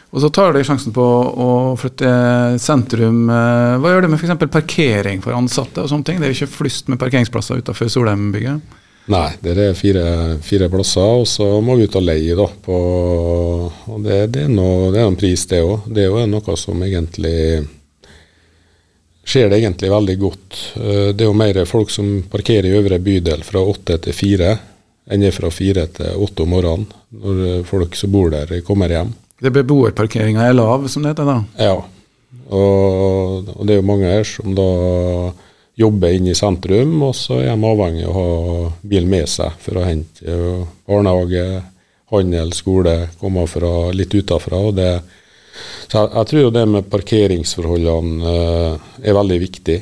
Og 0.08 0.20
så 0.20 0.28
tar 0.32 0.52
de 0.52 0.64
sjansen 0.64 0.92
på 0.92 1.04
å 1.04 1.76
flytte 1.80 2.58
sentrum. 2.60 3.28
eh, 3.28 3.78
Hva 3.80 3.92
gjør 3.94 4.02
det 4.04 4.10
med 4.10 4.20
f.eks. 4.20 4.50
parkering 4.52 5.22
for 5.24 5.32
ansatte 5.36 5.80
og 5.84 5.88
sånne 5.88 6.04
ting? 6.04 6.20
Det 6.20 6.28
er 6.28 6.34
jo 6.34 6.44
ikke 6.44 6.56
flust 6.58 6.88
med 6.88 7.00
parkeringsplasser 7.00 7.60
utenfor 7.60 7.88
Solheimbygget. 7.92 8.60
Nei, 9.08 9.30
det 9.40 9.56
er 9.56 9.72
fire, 9.72 10.04
fire 10.44 10.68
plasser, 10.68 11.00
og 11.00 11.24
så 11.26 11.46
må 11.64 11.78
vi 11.78 11.86
ut 11.88 11.96
og 11.96 12.04
leie. 12.04 12.36
da, 12.36 12.44
på, 12.44 12.76
og 13.88 14.04
Det, 14.04 14.26
det, 14.34 14.44
er 14.44 14.52
noe, 14.52 14.92
det 14.92 15.00
er 15.00 15.08
en 15.08 15.16
pris, 15.16 15.46
det 15.48 15.62
òg. 15.64 15.88
Det 15.88 16.04
er 16.04 16.10
jo 16.12 16.26
noe 16.28 16.56
som 16.60 16.82
egentlig 16.84 17.64
skjer 19.28 19.50
det 19.52 19.60
egentlig 19.60 19.90
veldig 19.92 20.16
godt. 20.22 20.58
Eh, 20.80 21.08
Det 21.12 21.24
er 21.24 21.28
jo 21.28 21.36
mer 21.36 21.60
folk 21.68 21.90
som 21.92 22.22
parkerer 22.30 22.70
i 22.70 22.76
øvre 22.78 22.98
bydel 22.98 23.44
fra 23.44 23.60
åtte 23.60 23.98
til 24.06 24.16
fire, 24.16 24.56
enn 25.08 25.24
er 25.24 25.32
fra 25.32 25.50
fire 25.52 25.86
til 25.92 26.24
åtte 26.24 26.44
om 26.44 26.52
morgenen, 26.56 26.88
når 27.12 27.44
eh, 27.48 27.64
folk 27.68 27.96
som 27.96 28.12
bor 28.12 28.30
der, 28.32 28.60
kommer 28.66 28.88
hjem. 28.92 29.12
Det 29.38 29.52
Beboerparkeringa 29.54 30.48
er 30.48 30.56
lav, 30.56 30.88
som 30.90 31.04
det 31.04 31.12
heter 31.14 31.28
da. 31.28 31.36
Ja, 31.60 31.76
og, 32.48 33.52
og 33.54 33.66
det 33.66 33.76
er 33.76 33.82
jo 33.82 33.86
mange 33.86 34.08
her 34.10 34.24
som 34.26 34.54
da 34.56 34.68
jobber 35.78 36.10
inne 36.16 36.32
i 36.32 36.38
sentrum, 36.38 36.96
og 37.06 37.14
så 37.14 37.38
er 37.44 37.52
de 37.52 37.68
avhengig 37.70 38.06
av 38.08 38.16
å 38.18 38.24
ha 38.24 38.70
bil 38.82 39.06
med 39.06 39.28
seg 39.30 39.54
for 39.62 39.78
å 39.78 39.86
hente 39.86 40.26
eh, 40.26 40.64
barnehage, 40.88 41.44
handel, 42.10 42.50
skole, 42.56 42.96
komme 43.20 43.44
fra 43.46 43.92
litt 43.94 44.14
utafra. 44.16 44.58
og 44.70 44.74
det 44.80 44.90
så 45.88 46.02
jeg, 46.04 46.10
jeg 46.14 46.26
tror 46.30 46.42
jo 46.42 46.50
det 46.54 46.64
med 46.68 46.90
parkeringsforholdene 46.92 48.34
eh, 48.34 48.90
er 49.08 49.16
veldig 49.18 49.38
viktig. 49.44 49.78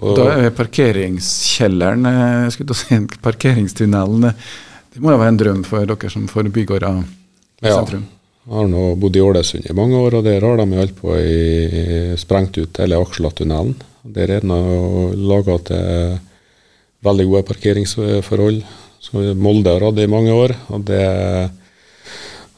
Og, 0.00 0.14
Da 0.16 0.30
er 0.40 0.54
parkeringskjelleren, 0.56 2.06
eh, 2.08 2.46
skulle 2.54 2.76
si 2.78 2.96
parkeringstunnelen, 3.22 4.30
eh, 4.30 4.48
det 4.94 5.02
må 5.04 5.12
jo 5.12 5.20
være 5.20 5.34
en 5.34 5.40
drøm 5.42 5.60
for 5.68 5.84
dere 5.86 6.10
som 6.10 6.26
får 6.30 6.48
bygårder 6.54 7.02
i 7.04 7.68
Ja. 7.68 7.76
sentrum. 7.76 8.06
Jeg 8.46 8.56
har 8.56 8.66
nå 8.72 8.84
bodd 8.98 9.16
i 9.16 9.20
Ålesund 9.20 9.66
i 9.68 9.74
mange 9.76 9.94
år, 10.00 10.14
og 10.18 10.24
der 10.24 10.40
har 10.40 10.56
de 10.56 10.76
holdt 10.76 10.96
på 10.96 11.12
i 11.20 12.16
sprengt 12.16 12.56
ut 12.58 12.80
hele 12.80 12.96
Aksla-tunnelen. 12.96 13.74
Der 14.02 14.30
er 14.38 14.40
nå 14.42 15.12
laga 15.14 15.58
til 15.68 16.18
veldig 17.04 17.26
gode 17.28 17.42
parkeringsforhold. 17.52 18.62
som 19.00 19.38
Molde 19.40 19.70
har 19.72 19.80
hatt 19.80 19.98
i 19.98 20.06
mange 20.06 20.32
år. 20.32 20.54
og 20.70 20.84
det, 20.84 21.50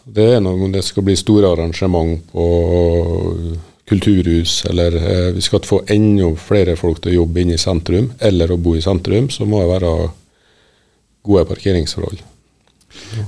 det 0.05 0.29
er 0.37 0.41
noe 0.43 0.67
om 0.67 0.73
det 0.73 0.83
skal 0.87 1.05
bli 1.07 1.15
store 1.19 1.53
arrangement 1.53 2.19
på 2.33 2.47
kulturhus, 3.89 4.65
eller 4.71 4.97
eh, 4.97 5.31
vi 5.37 5.43
skal 5.45 5.65
få 5.67 5.83
enda 5.91 6.31
flere 6.39 6.77
folk 6.81 7.03
til 7.03 7.13
å 7.13 7.19
jobbe 7.23 7.43
inne 7.43 7.59
i 7.59 7.61
sentrum, 7.61 8.13
eller 8.19 8.53
å 8.53 8.61
bo 8.61 8.77
i 8.79 8.85
sentrum, 8.85 9.29
så 9.31 9.47
må 9.49 9.63
det 9.63 9.73
være 9.75 9.95
gode 11.27 11.45
parkeringsforhold. 11.51 12.23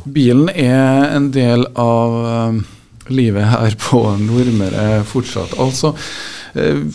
Bilen 0.05 0.49
er 0.51 1.15
en 1.17 1.31
del 1.35 1.67
av 1.81 2.17
eh, 2.31 2.63
livet 3.13 3.51
her 3.51 3.77
på 3.81 4.01
Nordmøre 4.23 5.03
fortsatt. 5.09 5.59
Altså 5.61 5.95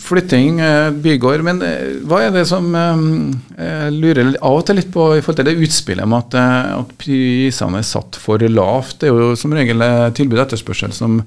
flytting, 0.00 0.60
eh, 0.60 0.90
bygård. 0.90 1.42
Men 1.44 1.62
eh, 1.62 1.98
hva 2.08 2.22
er 2.24 2.34
det 2.34 2.46
som 2.48 2.70
jeg 2.74 3.94
lurer 3.96 4.32
av 4.40 4.60
og 4.60 4.66
til 4.66 4.80
litt 4.80 4.92
på 4.92 5.10
i 5.16 5.22
forhold 5.24 5.40
til 5.42 5.50
det 5.50 5.66
utspillet 5.66 6.08
med 6.08 6.24
at, 6.24 6.38
at 6.80 6.94
prisene 7.00 7.82
er 7.82 7.88
satt 7.88 8.18
for 8.20 8.40
lavt? 8.40 9.00
Det 9.00 9.10
er 9.10 9.20
jo 9.20 9.34
som 9.38 9.54
regel 9.56 9.84
tilbud 10.16 10.38
og 10.38 10.46
etterspørsel 10.46 10.96
som 10.96 11.20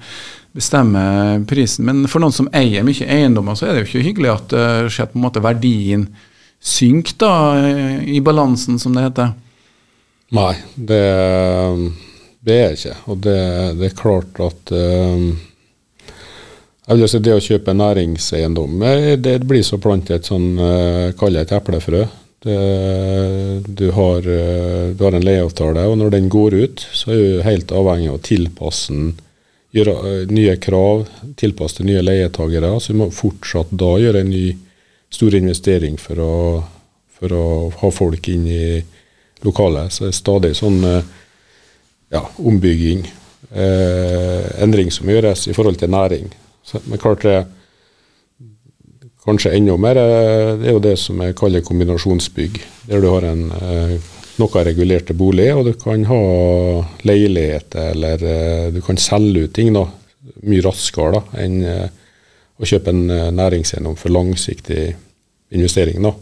bestemmer 0.54 1.42
prisen. 1.50 1.86
Men 1.90 2.06
for 2.10 2.22
noen 2.22 2.36
som 2.36 2.50
eier 2.54 2.86
mye 2.86 3.08
eiendommer, 3.10 3.58
så 3.58 3.68
er 3.68 3.74
det 3.74 3.84
jo 3.84 3.90
ikke 3.92 4.08
hyggelig 4.10 4.34
at 4.34 4.58
skjer 4.94 5.10
på 5.10 5.18
en 5.20 5.26
måte 5.26 5.44
verdien 5.44 6.08
synker 6.64 7.18
da, 7.20 7.32
i 8.08 8.22
balansen, 8.24 8.78
som 8.80 8.94
det 8.96 9.08
heter. 9.10 9.34
Nei, 10.34 10.54
det, 10.76 11.02
det 12.46 12.60
er 12.60 12.78
ikke. 12.78 12.96
Og 13.12 13.20
det, 13.26 13.40
det 13.80 13.90
er 13.90 13.98
klart 13.98 14.40
at 14.42 14.72
um, 14.74 15.34
jeg 16.88 17.24
Det 17.24 17.36
å 17.36 17.44
kjøpe 17.44 17.74
næringseiendom 17.74 18.82
eh, 18.84 19.14
det 19.16 19.38
blir 19.48 19.64
så 19.64 19.80
plante 19.80 20.16
et 20.16 20.28
sånn, 20.28 20.58
kall 21.18 21.40
et 21.40 21.52
eplefrø. 21.56 22.06
Du, 22.44 23.86
har, 23.96 24.18
uh, 24.28 24.90
du, 24.92 25.00
har, 25.00 25.16
en 25.16 25.24
leieavtale, 25.24 25.86
og 25.88 25.96
når 25.96 26.10
den 26.12 26.26
går 26.28 26.58
ut, 26.60 26.82
så 26.92 27.14
er 27.14 27.22
du 27.22 27.46
helt 27.46 27.72
avhengig 27.72 28.10
av 28.12 28.18
å 28.18 28.24
tilpasse 28.28 28.92
den, 28.92 29.14
gjøre 29.72 29.94
uh, 30.02 30.26
nye 30.28 30.58
krav, 30.60 31.06
tilpasse 31.40 31.80
til 31.80 31.88
nye 31.88 32.04
leietagere. 32.04 32.74
Så 32.84 32.92
du 32.92 33.00
må 33.00 33.08
fortsatt 33.16 33.72
da 33.72 33.94
gjøre 34.02 34.26
en 34.26 34.34
ny 34.34 34.50
stor 35.14 35.38
investering 35.40 35.96
for 36.02 36.20
å, 36.20 36.36
for 37.16 37.38
å 37.38 37.46
ha 37.80 37.92
folk 37.96 38.28
inn 38.34 38.48
i 38.52 38.66
lokalet. 39.46 39.94
Så 39.94 40.08
det 40.08 40.12
er 40.12 40.18
stadig 40.18 40.54
sånn 40.58 40.80
eh, 40.88 41.12
ja, 42.14 42.24
ombygging, 42.42 43.04
eh, 43.52 44.48
endring 44.64 44.92
som 44.94 45.10
gjøres 45.12 45.48
i 45.52 45.56
forhold 45.56 45.80
til 45.82 45.94
næring. 45.94 46.32
Men 46.88 47.02
klart 47.02 47.26
det 47.28 47.44
kanskje 49.24 49.54
enda 49.56 49.78
mer 49.80 50.00
eh, 50.00 50.52
det 50.60 50.70
er 50.70 50.78
jo 50.78 50.84
det 50.84 50.98
som 51.00 51.22
jeg 51.24 51.38
kaller 51.40 51.64
kombinasjonsbygg. 51.66 52.60
Der 52.90 53.04
du 53.04 53.10
har 53.12 53.28
en 53.30 53.46
eh, 53.56 53.96
noe 54.42 54.64
regulerte 54.66 55.16
bolig, 55.16 55.50
og 55.54 55.68
du 55.68 55.74
kan 55.80 56.06
ha 56.10 56.22
leiligheter, 57.08 57.92
eller 57.94 58.28
eh, 58.28 58.68
du 58.74 58.82
kan 58.86 59.00
selge 59.00 59.46
ut 59.46 59.56
ting 59.56 59.74
da, 59.76 59.86
mye 60.44 60.64
raskere 60.66 61.20
da, 61.20 61.24
enn 61.44 61.60
å 61.64 62.68
kjøpe 62.68 62.92
en 62.94 63.34
næringseiendom 63.36 63.96
for 64.00 64.14
langsiktig 64.14 64.94
investering. 65.54 66.00
da. 66.04 66.14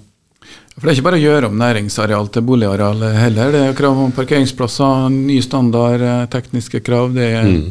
For 0.73 0.87
Det 0.87 0.89
er 0.89 0.95
ikke 0.95 1.05
bare 1.09 1.19
å 1.19 1.21
gjøre 1.21 1.49
om 1.51 1.59
næringsareal 1.59 2.29
til 2.33 2.45
boligareal 2.47 3.03
heller. 3.13 3.51
Det 3.53 3.61
er 3.67 3.77
krav 3.77 3.99
om 3.99 4.13
parkeringsplasser, 4.15 5.09
ny 5.13 5.37
standard, 5.43 6.05
tekniske 6.33 6.81
krav. 6.85 7.11
det 7.13 7.27
er 7.27 7.49
mm. 7.49 7.67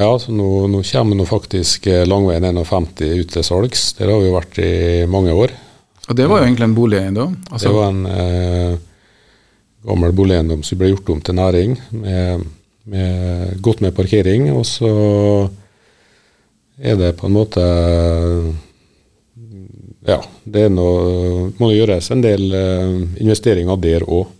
Ja, 0.00 0.14
så 0.18 0.32
nå, 0.32 0.48
nå 0.72 0.78
kommer 0.88 1.18
nå 1.18 1.26
faktisk 1.28 1.86
eh, 1.92 2.06
Langveien 2.08 2.46
51 2.56 3.02
ut 3.20 3.34
til 3.34 3.44
salgs. 3.44 3.82
Der 3.98 4.08
har 4.08 4.22
vi 4.22 4.30
jo 4.30 4.36
vært 4.38 4.60
i 4.64 4.70
mange 5.12 5.34
år. 5.36 5.52
Og 6.08 6.16
det 6.16 6.24
var 6.30 6.40
jo 6.40 6.46
egentlig 6.46 6.68
en 6.70 6.76
boligeiendom? 6.78 7.34
Altså. 7.50 7.68
Det 7.68 7.74
var 7.74 7.90
en 7.92 8.06
eh, 8.08 8.78
gammel 9.90 10.16
boligeiendom 10.16 10.64
som 10.64 10.80
ble 10.80 10.94
gjort 10.94 11.12
om 11.12 11.20
til 11.20 11.36
næring, 11.36 11.76
med, 11.92 12.48
med 12.88 13.60
godt 13.60 13.84
med 13.84 13.92
parkering. 13.98 14.48
Og 14.56 14.64
så 14.70 14.90
er 16.80 16.96
det 16.96 17.12
på 17.20 17.28
en 17.28 17.36
måte 17.36 17.68
ja, 20.08 20.16
det 20.48 20.68
noe, 20.72 21.50
må 21.60 21.74
gjøres 21.74 22.08
en 22.14 22.24
del 22.24 22.48
eh, 22.56 23.00
investeringer 23.20 23.76
der 23.84 24.08
òg. 24.08 24.32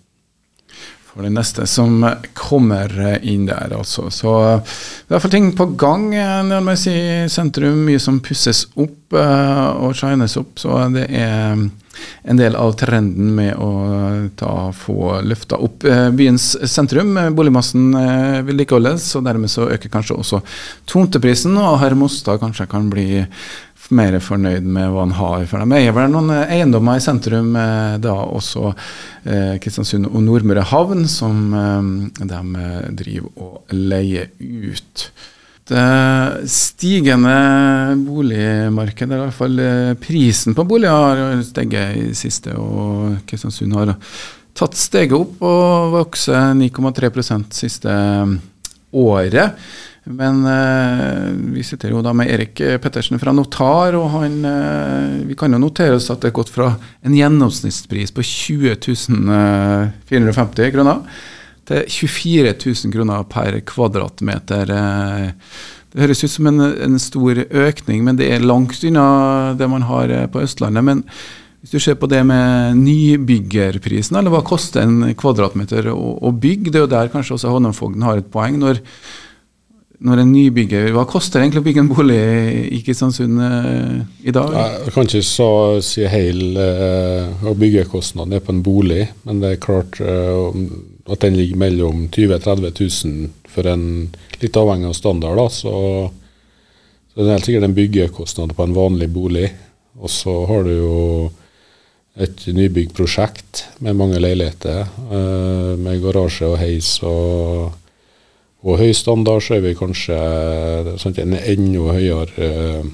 For 1.21 1.29
det 1.29 1.35
neste 1.37 1.67
som 1.69 1.99
kommer 2.33 2.95
inn 3.21 3.43
der, 3.45 3.75
altså. 3.77 4.07
Så 4.09 4.31
det 4.41 4.55
er 4.55 5.11
i 5.11 5.13
hvert 5.13 5.25
fall 5.27 5.33
ting 5.35 5.51
på 5.53 5.67
gang 5.77 6.07
når 6.49 6.63
man 6.65 6.79
sier 6.81 7.29
sentrum. 7.29 7.83
Mye 7.85 8.01
som 8.01 8.23
pusses 8.25 8.63
opp 8.73 9.13
uh, 9.13 9.85
og 9.85 9.93
shines 9.99 10.39
opp. 10.41 10.57
Så 10.63 10.79
det 10.95 11.05
er 11.13 11.61
en 11.61 12.41
del 12.41 12.57
av 12.57 12.73
trenden 12.81 13.35
med 13.37 13.53
å 13.61 13.69
ta, 14.41 14.71
få 14.73 15.19
løfta 15.29 15.61
opp 15.61 15.85
byens 16.17 16.55
sentrum. 16.65 17.13
Boligmassen 17.37 17.93
vedlikeholdes, 18.47 19.11
og 19.21 19.29
dermed 19.29 19.53
så 19.53 19.69
øker 19.75 19.93
kanskje 19.93 20.17
også 20.17 20.41
tomteprisen. 20.89 21.61
Og 21.61 21.83
herr 21.85 21.99
Mostad 22.01 22.41
kanskje 22.41 22.71
kan 22.73 22.89
bli 22.89 23.27
mer 23.95 24.17
fornøyd 24.23 24.67
med 24.67 24.91
hva 24.93 25.05
han 25.05 25.17
har. 25.19 25.45
For 25.51 25.63
dem. 25.63 25.75
eier 25.77 25.95
vel 25.97 26.13
noen 26.13 26.33
eh, 26.35 26.55
eiendommer 26.57 26.99
i 26.99 27.05
sentrum, 27.05 27.51
eh, 27.59 27.97
da 28.03 28.15
også 28.23 28.71
eh, 28.71 29.57
Kristiansund 29.63 30.09
og 30.11 30.23
Nordmøre 30.25 30.65
havn, 30.71 31.07
som 31.11 31.53
de 32.21 32.41
driver 32.99 33.31
og 33.45 33.75
leier 33.77 34.31
ut. 34.41 35.07
Det 35.71 36.49
stigende 36.51 37.35
boligmarkedet, 38.03 39.15
i 39.15 39.21
hvert 39.21 39.37
fall 39.37 39.61
prisen 40.03 40.57
på 40.59 40.65
boliger, 40.67 41.21
har 41.21 41.43
steget 41.47 41.99
i 42.01 42.09
siste, 42.19 42.57
og 42.59 43.21
Kristiansund 43.31 43.77
har 43.79 43.95
tatt 44.59 44.75
steget 44.77 45.15
opp 45.15 45.45
og 45.47 45.95
vokser 45.95 46.57
9,3% 46.59 47.55
siste 47.55 47.95
året. 48.91 49.61
Men 50.11 50.45
eh, 50.49 51.27
vi 51.55 51.63
sitter 51.67 51.93
jo 51.95 52.03
da 52.03 52.13
med 52.17 52.31
Erik 52.33 52.61
Pettersen 52.83 53.21
fra 53.23 53.35
Notar, 53.37 53.95
og 53.99 54.09
han, 54.17 54.39
eh, 54.45 55.19
vi 55.29 55.37
kan 55.39 55.53
jo 55.55 55.61
notere 55.63 55.99
oss 55.99 56.11
at 56.11 56.23
det 56.23 56.33
har 56.33 56.39
gått 56.41 56.53
fra 56.55 56.73
en 57.07 57.15
gjennomsnittspris 57.15 58.15
på 58.17 58.25
20 58.27 58.75
450 60.11 60.65
eh, 60.65 60.73
kroner 60.75 61.05
til 61.71 61.85
24 61.87 62.55
000 62.59 62.95
kroner 62.95 63.29
per 63.31 63.61
kvadratmeter. 63.67 64.73
Eh. 64.75 65.29
Det 65.91 66.03
høres 66.05 66.25
ut 66.25 66.33
som 66.33 66.49
en, 66.51 66.63
en, 66.63 66.99
stor 67.03 67.45
økning, 67.51 68.05
men 68.07 68.19
det 68.19 68.31
er 68.31 68.45
langt 68.45 68.83
unna 68.87 69.55
det 69.59 69.71
man 69.71 69.87
har 69.89 70.11
eh, 70.15 70.27
på 70.31 70.43
Østlandet. 70.43 70.85
men 70.85 71.07
hvis 71.61 71.75
du 71.75 71.83
ser 71.83 71.99
på 72.01 72.09
det 72.09 72.23
med 72.25 72.79
nybyggerprisen, 72.81 74.17
eller 74.17 74.33
hva 74.33 74.41
koster 74.41 74.81
en 74.81 75.11
kvadratmeter 75.13 75.91
å, 75.93 76.15
å 76.25 76.31
bygge, 76.33 76.71
det 76.73 76.79
er 76.81 76.87
jo 76.87 76.95
der 76.95 77.11
kanskje 77.13 77.35
også 77.37 77.51
Håndemfogden 77.53 78.07
har 78.07 78.17
et 78.17 78.31
poeng. 78.33 78.57
når 78.63 78.81
når 80.07 80.23
en 80.23 80.31
nybygger 80.33 80.93
Hva 80.95 81.05
koster 81.09 81.39
det 81.39 81.47
egentlig 81.47 81.61
å 81.61 81.67
bygge 81.67 81.83
en 81.85 81.91
bolig 81.91 82.21
i 82.73 82.81
Kristiansund 82.85 83.43
eh, 83.45 83.99
i 84.31 84.35
dag? 84.35 84.55
Jeg 84.87 84.95
kan 84.95 85.09
ikke 85.09 85.27
så, 85.27 85.51
si 85.85 86.07
heil 86.09 86.57
eh, 86.61 87.45
å 87.45 87.57
byggekostnaden 87.59 88.41
på 88.45 88.55
en 88.55 88.63
bolig, 88.65 89.05
men 89.29 89.43
det 89.43 89.55
er 89.55 89.61
klart 89.63 90.01
eh, 90.01 90.63
at 91.11 91.27
den 91.27 91.37
ligger 91.37 91.61
mellom 91.61 92.07
20 92.09 92.39
000-30 92.39 93.05
000 93.11 93.51
for 93.51 93.69
en 93.69 93.85
litt 94.41 94.57
avhengig 94.57 94.89
av 94.89 94.97
standard. 94.97 95.41
Da, 95.41 95.49
så, 95.53 95.75
så 97.11 97.21
det 97.21 97.27
er 97.27 97.37
helt 97.37 97.51
sikkert 97.51 97.69
en 97.69 97.77
byggekostnad 97.77 98.55
på 98.57 98.67
en 98.67 98.77
vanlig 98.77 99.11
bolig. 99.13 99.51
Og 100.01 100.13
så 100.13 100.33
har 100.49 100.65
du 100.65 100.73
jo 100.73 101.01
et 102.21 102.47
nybyggprosjekt 102.55 103.65
med 103.85 103.99
mange 103.99 104.21
leiligheter, 104.23 104.81
eh, 104.87 105.75
med 105.81 106.01
garasje 106.03 106.49
og 106.49 106.59
heis 106.63 106.97
og 107.07 107.77
og 108.61 108.81
høy 108.81 108.91
standard 108.97 109.41
så 109.45 109.57
er 109.57 109.65
vi 109.65 109.77
kanskje 109.77 110.17
sant, 111.01 111.21
en 111.21 111.37
enda 111.39 111.95
høyere 111.97 112.49
eh, 112.49 112.91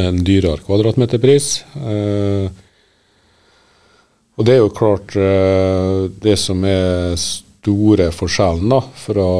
en 0.00 0.18
dyrere 0.26 0.62
kvadratmeterpris. 0.66 1.46
Eh, 1.78 2.50
og 4.38 4.46
det 4.46 4.56
er 4.56 4.60
jo 4.62 4.72
klart 4.74 5.14
eh, 5.18 6.08
det 6.22 6.36
som 6.40 6.64
er 6.66 7.14
store 7.20 8.10
forskjellen 8.14 8.74
da, 8.74 8.82
fra 9.04 9.30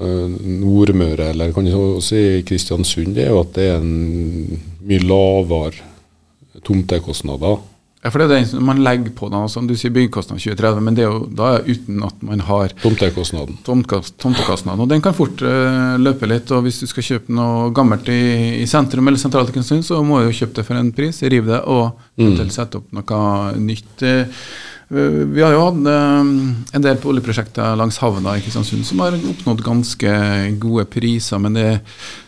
Nordmøre, 0.00 1.26
eller 1.34 1.50
kan 1.52 1.66
du 1.68 2.00
si 2.00 2.40
Kristiansund, 2.48 3.12
det 3.18 3.26
er 3.26 3.34
jo 3.34 3.42
at 3.42 3.50
det 3.58 3.66
er 3.68 3.82
en 3.82 4.60
mye 4.88 5.02
lavere 5.04 6.62
tomtekostnader 6.64 7.58
ja, 8.00 8.08
for 8.08 8.22
det 8.22 8.26
er 8.30 8.46
det 8.46 8.60
man 8.64 8.78
legger 8.80 9.12
på 9.12 9.28
da, 9.28 9.42
som 9.52 9.66
du 9.68 9.74
sier 9.76 9.92
byggekostnad 9.92 10.40
2030, 10.40 10.80
men 10.86 10.96
det 10.96 11.04
er 11.04 11.10
jo 11.10 11.26
da 11.36 11.50
uten 11.66 12.00
at 12.06 12.22
man 12.24 12.40
har 12.48 12.72
Tomtekostnaden. 12.80 13.58
Tomtekostnaden. 13.66 14.80
Og 14.80 14.88
den 14.88 15.04
kan 15.04 15.16
fort 15.16 15.42
uh, 15.44 15.98
løpe 16.00 16.28
litt. 16.30 16.48
og 16.56 16.64
Hvis 16.64 16.80
du 16.80 16.88
skal 16.88 17.04
kjøpe 17.04 17.36
noe 17.36 17.68
gammelt 17.76 18.08
i, 18.08 18.62
i 18.62 18.66
sentrum 18.70 19.10
eller 19.10 19.20
sentralt 19.20 19.52
så 19.84 20.00
må 20.00 20.22
du 20.22 20.30
jo 20.30 20.38
kjøpe 20.40 20.62
det 20.62 20.66
for 20.70 20.80
en 20.80 20.92
pris, 20.96 21.20
rive 21.22 21.52
det 21.52 21.60
og 21.68 22.00
mm. 22.16 22.48
sette 22.48 22.80
opp 22.80 22.88
noe 22.96 23.20
nytt. 23.60 23.92
Uh, 24.00 24.44
vi 24.90 25.42
har 25.42 25.52
jo 25.54 25.60
hatt 25.62 25.84
eh, 25.86 26.30
en 26.74 26.82
del 26.82 27.04
oljeprosjekter 27.12 27.76
langs 27.78 28.00
havna 28.02 28.32
i 28.34 28.40
Kristiansund 28.42 28.82
som 28.88 29.02
har 29.04 29.14
oppnådd 29.14 29.62
ganske 29.62 30.14
gode 30.62 30.86
priser, 30.90 31.38
men 31.38 31.54
det, 31.54 31.66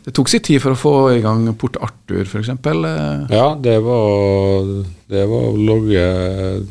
det 0.06 0.14
tok 0.14 0.30
sin 0.30 0.44
tid 0.46 0.62
for 0.62 0.76
å 0.76 0.78
få 0.78 0.92
i 1.16 1.22
gang 1.24 1.48
Port 1.58 1.80
Arthur 1.82 2.22
f.eks. 2.22 2.52
Ja, 3.32 3.48
det 3.58 3.80
var, 3.82 4.70
det 5.10 5.24
var 5.32 5.58
logge, 5.58 6.04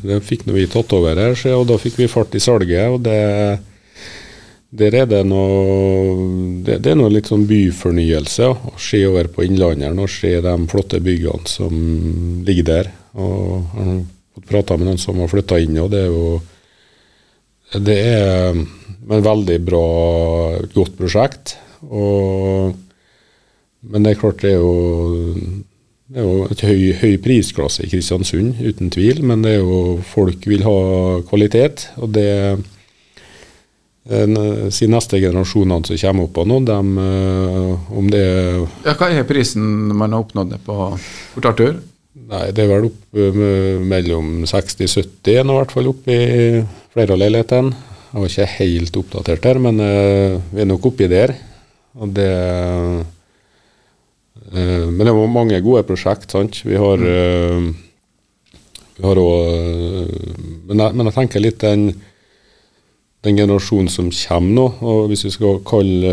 Det 0.00 0.22
fikk 0.24 0.46
vi 0.48 0.64
tatt 0.72 0.96
over 0.96 1.20
her, 1.26 1.36
og 1.58 1.68
da 1.68 1.76
fikk 1.82 2.00
vi 2.00 2.08
fart 2.08 2.40
i 2.40 2.42
salget. 2.42 2.88
og 2.88 3.04
det 3.04 3.20
der 4.72 4.94
er 5.02 5.04
det 5.04 5.20
noe 5.28 6.62
det, 6.64 6.78
er 6.80 6.96
noe 6.96 7.12
litt 7.12 7.28
sånn 7.28 7.44
byfornyelse 7.44 8.46
å 8.48 8.72
se 8.80 9.02
over 9.04 9.28
på 9.28 9.44
Innlandet 9.44 10.00
og 10.00 10.08
se 10.08 10.32
de 10.40 10.54
flotte 10.72 11.02
byggene 11.04 11.52
som 11.52 11.76
ligger 12.48 12.68
der. 12.70 12.92
og 13.12 14.11
prata 14.48 14.76
med 14.76 14.88
noen 14.88 15.00
som 15.00 15.20
har 15.22 15.30
flytta 15.30 15.60
inn, 15.62 15.78
og 15.82 15.90
det 15.92 16.06
er 16.06 16.12
jo 16.12 16.40
Det 17.72 17.94
er 17.96 18.52
et 18.52 19.24
veldig 19.24 19.58
bra, 19.64 19.84
godt 20.74 20.96
prosjekt. 20.98 21.54
Og, 21.88 22.74
men 23.88 24.04
det 24.04 24.12
er 24.12 24.20
klart 24.20 24.42
det 24.44 24.50
er 24.52 24.60
jo, 24.60 24.74
det 26.12 26.20
er 26.20 26.26
jo 26.28 26.50
et 26.52 26.64
høy, 26.68 26.82
høy 27.00 27.16
prisklasse 27.24 27.86
i 27.86 27.88
Kristiansund, 27.88 28.60
uten 28.60 28.92
tvil. 28.92 29.22
Men 29.24 29.40
det 29.40 29.54
er 29.56 29.64
jo 29.64 30.02
folk 30.04 30.44
vil 30.44 30.66
ha 30.68 30.76
kvalitet, 31.30 31.88
og 31.96 32.12
det 32.12 32.28
si 34.74 34.88
neste 34.90 35.20
generasjonene 35.22 35.86
som 35.86 35.98
kommer 36.00 36.26
opp 36.26 36.40
nå, 36.50 36.58
dem, 36.66 36.96
om 36.98 38.08
det 38.10 38.24
ja, 38.82 38.96
Hva 38.98 39.08
er 39.14 39.22
prisen 39.28 39.62
man 39.94 40.10
har 40.10 40.24
oppnådd 40.24 40.56
på 40.66 40.78
Port 41.36 41.50
Arthur? 41.52 41.78
Nei, 42.32 42.46
Det 42.56 42.64
er 42.64 42.70
vel 42.70 42.86
opp 42.88 43.18
mellom 43.92 44.28
60-70 44.48 45.42
i 45.42 45.42
hvert 45.44 45.72
fall 45.74 45.90
oppe 45.90 46.14
i 46.16 46.62
flere 46.94 47.12
av 47.12 47.20
leilighetene. 47.20 47.90
Jeg 48.12 48.20
var 48.20 48.28
ikke 48.28 48.54
helt 48.58 48.96
oppdatert 49.00 49.44
der, 49.44 49.58
men 49.64 49.80
uh, 49.80 50.36
vi 50.52 50.60
er 50.60 50.68
nok 50.68 50.90
oppi 50.90 51.08
der. 51.08 51.32
Og 51.96 52.12
det 52.12 52.28
uh, 54.52 54.88
Men 54.92 55.06
det 55.06 55.14
var 55.16 55.32
mange 55.32 55.60
gode 55.64 55.84
prosjekt, 55.88 56.32
sant. 56.32 56.60
Vi 56.64 56.76
har 56.76 57.00
uh, 57.00 57.72
Vi 58.96 59.06
har 59.06 59.20
òg 59.20 60.10
men, 60.68 60.76
men, 60.76 61.06
jeg 61.08 61.16
tenker 61.16 61.40
litt 61.40 61.60
den 61.64 61.90
den 63.22 63.36
generasjonen 63.38 63.86
som 63.88 64.08
kommer 64.10 64.54
nå, 64.56 64.64
og 64.82 65.04
hvis 65.10 65.22
vi 65.28 65.30
skal 65.30 65.60
kalle 65.66 66.12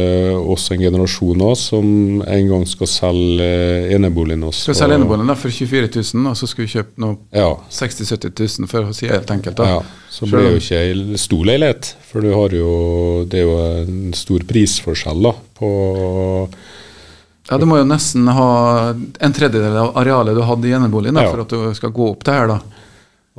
oss 0.54 0.68
en 0.70 0.82
generasjon 0.84 1.40
nå, 1.42 1.54
som 1.58 1.88
en 2.22 2.52
gang 2.52 2.66
skal 2.70 2.90
selge 2.92 3.48
eneboligen 3.96 4.46
oss 4.46 4.62
Skal 4.68 4.78
selge 4.78 5.00
eneboligen 5.00 5.34
for 5.34 5.50
24 5.50 5.90
000, 5.96 6.28
og 6.30 6.38
så 6.38 6.50
skal 6.52 6.68
vi 6.68 6.74
kjøpe 6.76 7.02
noe 7.02 7.18
ja. 7.34 7.50
60 7.80 8.12
000-70 8.14 8.60
000, 8.62 8.70
for 8.70 8.92
å 8.92 8.94
si 8.94 9.10
helt 9.10 9.34
enkelt. 9.34 9.58
da. 9.58 9.72
Ja, 9.80 9.80
så 10.14 10.30
blir 10.30 10.46
det 10.46 10.52
jo 10.52 10.62
ikke 10.62 10.84
ei 10.86 11.24
stor 11.24 11.50
leilighet, 11.50 11.94
for 12.12 12.26
du 12.26 12.30
har 12.36 12.54
jo, 12.60 12.74
det 13.26 13.42
er 13.42 13.48
jo 13.48 13.58
en 13.80 14.14
stor 14.18 14.46
prisforskjell 14.54 15.26
da, 15.32 15.34
på 15.58 15.72
ja, 17.50 17.58
Du 17.58 17.66
må 17.66 17.80
jo 17.80 17.90
nesten 17.90 18.30
ha 18.30 18.50
en 18.94 19.34
tredjedel 19.34 19.82
av 19.82 19.98
arealet 19.98 20.38
du 20.38 20.46
hadde 20.46 20.70
i 20.70 20.78
eneboligen 20.78 21.18
ja. 21.18 21.32
for 21.32 21.42
at 21.42 21.58
du 21.58 21.74
skal 21.74 21.96
gå 21.96 22.12
opp 22.14 22.22
det 22.28 22.38
her. 22.38 22.54
da. 22.54 22.79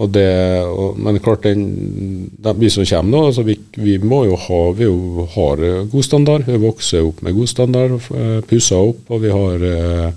Og 0.00 0.08
det, 0.14 0.30
og, 0.64 0.98
men 1.02 1.18
klart, 1.20 1.44
den, 1.44 2.30
den, 2.38 2.60
vi 2.60 2.70
som 2.72 2.86
kommer 2.86 3.10
nå, 3.10 3.24
altså 3.28 3.42
vi, 3.44 3.56
vi, 3.76 3.98
må 3.98 4.22
jo 4.28 4.38
ha 4.38 4.60
Vi 4.78 4.86
jo 4.86 5.26
har 5.34 5.64
god 5.90 6.06
standard. 6.06 6.46
Vi 6.46 6.60
vokser 6.62 7.04
opp 7.04 7.20
med 7.22 7.36
god 7.36 7.50
standard, 7.50 7.96
eh, 8.14 8.38
pusser 8.48 8.80
opp, 8.80 9.02
og 9.10 9.24
vi 9.24 9.34
har 9.34 9.66
eh, 9.66 10.12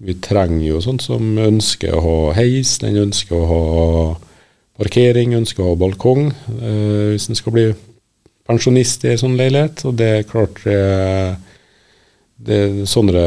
Vi 0.00 0.16
trenger 0.24 0.64
jo 0.64 0.80
sånt 0.80 1.04
som 1.04 1.38
ønsker 1.38 1.92
å 1.92 2.00
ha 2.00 2.18
heis, 2.38 2.78
den 2.80 2.96
ønsker 2.96 3.36
å 3.36 3.48
ha 3.50 3.62
parkering, 4.80 5.36
ønsker 5.36 5.62
å 5.62 5.74
ha 5.74 5.78
balkong 5.78 6.30
eh, 6.32 7.12
hvis 7.12 7.28
en 7.28 7.38
skal 7.38 7.52
bli 7.52 7.66
pensjonist 8.48 9.04
i 9.04 9.12
en 9.12 9.20
sånn 9.20 9.36
leilighet. 9.38 9.84
Og 9.86 9.98
det 10.00 10.10
er 10.14 10.28
klart 10.28 10.64
eh, 10.66 11.36
det 12.40 12.56
er 12.56 12.78
sånne 12.88 13.24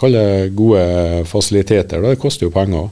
kaller 0.00 0.48
gode 0.56 1.26
fasiliteter. 1.28 2.00
Det 2.00 2.20
koster 2.20 2.48
jo 2.48 2.54
penger. 2.54 2.88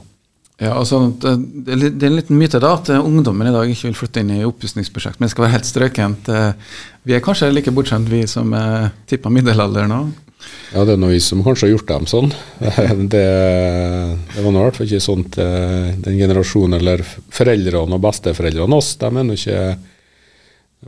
Ja, 0.59 0.73
altså, 0.75 1.05
det, 1.23 1.71
er 1.71 2.07
en 2.09 2.17
liten 2.17 2.35
myte 2.35 2.59
da, 2.59 2.73
at 2.75 2.89
ungdommen 2.97 3.47
i 3.47 3.53
dag 3.55 3.69
ikke 3.71 3.87
vil 3.87 3.99
flytte 4.01 4.23
inn 4.23 4.33
i 4.35 4.47
oppussingsprosjekt, 4.47 5.19
men 5.19 5.29
det 5.29 5.31
skal 5.31 5.45
være 5.45 5.55
helt 5.55 5.69
strøkent. 5.69 6.31
Eh, 6.35 6.73
vi 7.07 7.15
er 7.15 7.23
kanskje 7.23 7.47
like 7.53 7.71
bortskjemt, 7.71 8.11
vi 8.11 8.25
som 8.27 8.51
er 8.57 8.89
tippa 9.07 9.31
middelalder 9.31 9.87
nå? 9.87 10.01
Ja, 10.73 10.83
det 10.83 10.93
er 10.95 10.99
noe 10.99 11.13
vi 11.13 11.21
som 11.23 11.45
kanskje 11.45 11.67
har 11.67 11.73
gjort 11.77 11.93
dem 11.93 12.09
sånn. 12.11 12.33
Det, 13.13 13.23
det 14.35 14.43
var 14.43 14.51
nå 14.51 14.59
i 14.59 14.65
hvert 14.67 14.79
fall 14.81 14.89
ikke 14.89 15.03
sånn 15.03 15.23
til 15.31 15.95
den 16.03 16.19
generasjonen, 16.19 16.75
eller 16.79 17.05
foreldrene 17.07 17.95
og 17.95 18.03
besteforeldrene 18.03 18.79
oss, 18.79 18.93
de 18.99 19.09
er 19.09 19.25
nå 19.29 19.39
ikke 19.39 19.63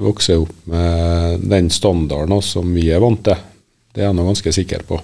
vokst 0.03 0.35
opp 0.35 0.67
med 0.71 1.47
den 1.51 1.71
standarden 1.71 2.43
som 2.43 2.75
vi 2.75 2.89
er 2.91 3.03
vant 3.03 3.23
til. 3.27 3.39
Det 3.91 4.03
er 4.03 4.09
jeg 4.09 4.19
nå 4.19 4.27
ganske 4.27 4.55
sikker 4.55 4.85
på. 4.87 4.99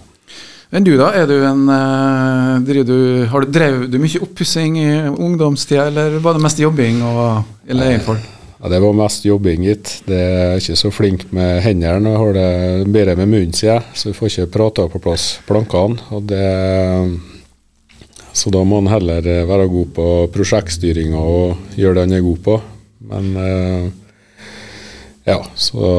Men 0.70 0.84
du, 0.84 0.98
da? 1.00 1.14
Er 1.16 1.30
du 1.30 1.38
en, 1.48 1.62
uh, 1.72 2.60
du, 2.60 3.26
har 3.32 3.46
du, 3.46 3.52
Drev 3.56 3.86
du 3.88 4.00
mye 4.04 4.20
oppussing 4.24 4.76
i 4.82 4.90
ungdomstida, 5.08 5.88
eller 5.88 6.18
var 6.24 6.36
det 6.36 6.44
mest 6.44 6.60
jobbing 6.60 7.00
og 7.08 7.72
leiefolk? 7.72 8.34
Ja, 8.58 8.72
det 8.74 8.80
var 8.82 8.96
mest 8.98 9.26
jobbing, 9.26 9.64
gitt. 9.64 9.92
Det 10.10 10.18
er 10.18 10.58
ikke 10.60 10.76
så 10.80 10.92
flink 10.92 11.28
med 11.36 11.62
hendene. 11.64 12.10
Jeg 12.12 12.20
har 12.24 12.34
det 12.36 12.92
bedre 12.92 13.16
med 13.20 13.30
munnen, 13.30 13.54
sier 13.56 13.76
jeg. 13.78 13.86
Så 13.94 14.10
vi 14.10 14.18
får 14.18 14.32
ikke 14.32 14.54
prata 14.58 14.88
på 14.92 15.02
plass 15.04 15.28
plankene. 15.48 16.02
Det, 16.26 16.42
så 18.34 18.52
da 18.52 18.66
må 18.66 18.82
en 18.82 18.92
heller 18.92 19.30
være 19.48 19.70
god 19.72 19.94
på 19.96 20.10
prosjektstyringa 20.34 21.22
og 21.22 21.78
gjøre 21.78 22.02
det 22.02 22.08
en 22.10 22.18
er 22.18 22.26
god 22.26 22.44
på. 22.50 22.58
Men 23.14 23.32
uh, 23.38 23.88
ja, 25.30 25.40
så 25.56 25.96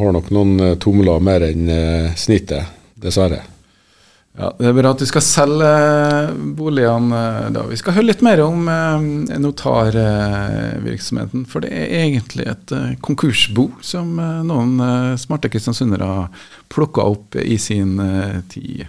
har 0.00 0.16
nok 0.16 0.32
noen 0.34 0.74
tomler 0.82 1.22
mer 1.22 1.44
enn 1.52 1.70
uh, 1.70 2.12
snittet, 2.18 2.72
dessverre. 2.96 3.51
Ja, 4.38 4.52
Det 4.58 4.64
er 4.64 4.72
bra 4.72 4.90
at 4.94 5.02
du 5.02 5.06
skal 5.08 5.22
selge 5.24 5.72
boligene. 6.56 7.50
da. 7.52 7.66
Vi 7.68 7.76
skal 7.76 7.92
høre 7.98 8.08
litt 8.08 8.22
mer 8.24 8.40
om 8.40 8.64
eh, 8.68 9.36
notarvirksomheten. 9.42 11.44
For 11.44 11.60
det 11.60 11.72
er 11.76 11.92
egentlig 12.06 12.46
et 12.48 12.72
eh, 12.72 12.94
konkursbo 13.04 13.68
som 13.84 14.16
eh, 14.18 14.40
noen 14.48 14.80
eh, 14.80 15.16
smarte 15.20 15.52
kristiansundere 15.52 16.30
plukka 16.72 17.04
opp 17.12 17.36
i 17.36 17.58
sin 17.60 18.00
eh, 18.00 18.40
tid. 18.48 18.86